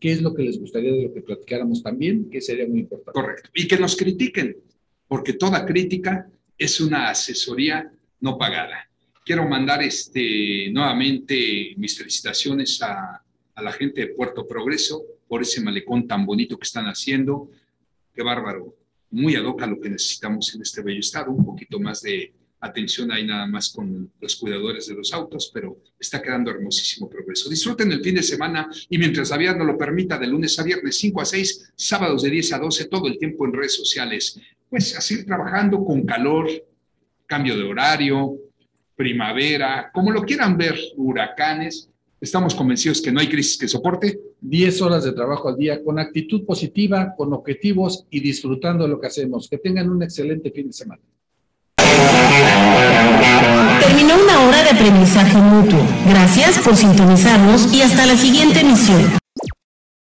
qué 0.02 0.12
es 0.12 0.22
lo 0.22 0.34
que 0.34 0.44
les 0.44 0.60
gustaría 0.60 0.92
de 0.92 1.04
lo 1.04 1.14
que 1.14 1.22
platicáramos 1.22 1.82
también, 1.82 2.30
que 2.30 2.42
sería 2.42 2.68
muy 2.68 2.82
importante. 2.82 3.14
Correcto. 3.14 3.50
Y 3.56 3.66
que 3.66 3.78
nos 3.78 3.96
critiquen, 3.96 4.58
porque 5.08 5.34
toda 5.34 5.66
crítica 5.66 6.30
es 6.58 6.82
una 6.82 7.10
asesoría 7.10 7.90
no 8.20 8.38
pagada. 8.38 8.90
Quiero 9.26 9.48
mandar 9.48 9.82
este, 9.84 10.70
nuevamente 10.72 11.74
mis 11.78 11.98
felicitaciones 11.98 12.82
a, 12.82 13.24
a 13.56 13.62
la 13.62 13.72
gente 13.72 14.02
de 14.02 14.08
Puerto 14.08 14.46
Progreso 14.46 15.02
por 15.30 15.42
ese 15.42 15.62
malecón 15.62 16.06
tan 16.10 16.26
bonito 16.26 16.58
que 16.58 16.66
están 16.66 16.88
haciendo. 16.88 17.50
Qué 18.14 18.22
bárbaro 18.22 18.83
muy 19.14 19.36
ad 19.36 19.46
hoc 19.46 19.62
a 19.62 19.68
lo 19.68 19.80
que 19.80 19.90
necesitamos 19.90 20.54
en 20.56 20.62
este 20.62 20.82
bello 20.82 21.00
estado, 21.00 21.32
un 21.32 21.46
poquito 21.46 21.80
más 21.80 22.02
de 22.02 22.34
atención 22.60 23.12
ahí 23.12 23.26
nada 23.26 23.46
más 23.46 23.70
con 23.70 24.12
los 24.20 24.36
cuidadores 24.38 24.88
de 24.88 24.96
los 24.96 25.14
autos, 25.14 25.52
pero 25.54 25.78
está 26.00 26.22
quedando 26.22 26.50
hermosísimo 26.50 27.10
progreso. 27.10 27.50
Disfruten 27.50 27.92
el 27.92 28.02
fin 28.02 28.16
de 28.16 28.24
semana 28.24 28.70
y 28.90 28.98
mientras 28.98 29.30
la 29.30 29.38
vida 29.38 29.54
no 29.54 29.66
lo 29.66 29.78
permita, 29.78 30.18
de 30.18 30.28
lunes 30.28 30.58
a 30.60 30.64
viernes 30.64 30.98
5 30.98 31.22
a 31.22 31.26
6, 31.26 31.74
sábados 31.76 32.24
de 32.24 32.30
10 32.30 32.54
a 32.54 32.60
12, 32.60 32.86
todo 32.86 33.08
el 33.08 33.18
tiempo 33.18 33.46
en 33.46 33.54
redes 33.54 33.76
sociales. 33.76 34.40
Pues 34.70 34.98
así 34.98 35.26
trabajando 35.26 35.84
con 35.84 36.06
calor, 36.06 36.50
cambio 37.28 37.56
de 37.58 37.64
horario, 37.64 38.38
primavera, 38.96 39.92
como 39.94 40.12
lo 40.12 40.24
quieran 40.24 40.58
ver, 40.58 40.80
huracanes, 40.96 41.90
Estamos 42.24 42.56
convencidos 42.56 43.02
que 43.02 43.12
no 43.12 43.20
hay 43.20 43.28
crisis 43.28 43.58
que 43.58 43.68
soporte. 43.68 44.18
10 44.44 44.82
horas 44.82 45.04
de 45.06 45.14
trabajo 45.14 45.48
al 45.48 45.58
día 45.58 45.82
con 45.84 46.00
actitud 46.00 46.46
positiva, 46.46 47.14
con 47.16 47.34
objetivos 47.34 48.06
y 48.10 48.20
disfrutando 48.20 48.84
de 48.84 48.90
lo 48.90 49.00
que 49.00 49.08
hacemos. 49.08 49.50
Que 49.50 49.58
tengan 49.58 49.90
un 49.90 50.04
excelente 50.04 50.52
fin 50.52 50.68
de 50.68 50.74
semana. 50.74 51.02
Terminó 53.80 54.16
una 54.22 54.48
hora 54.48 54.64
de 54.64 54.70
aprendizaje 54.70 55.38
mutuo. 55.38 55.80
Gracias 56.08 56.60
por 56.60 56.76
sintonizarnos 56.76 57.74
y 57.74 57.82
hasta 57.82 58.06
la 58.06 58.18
siguiente 58.18 58.60
emisión. 58.60 59.23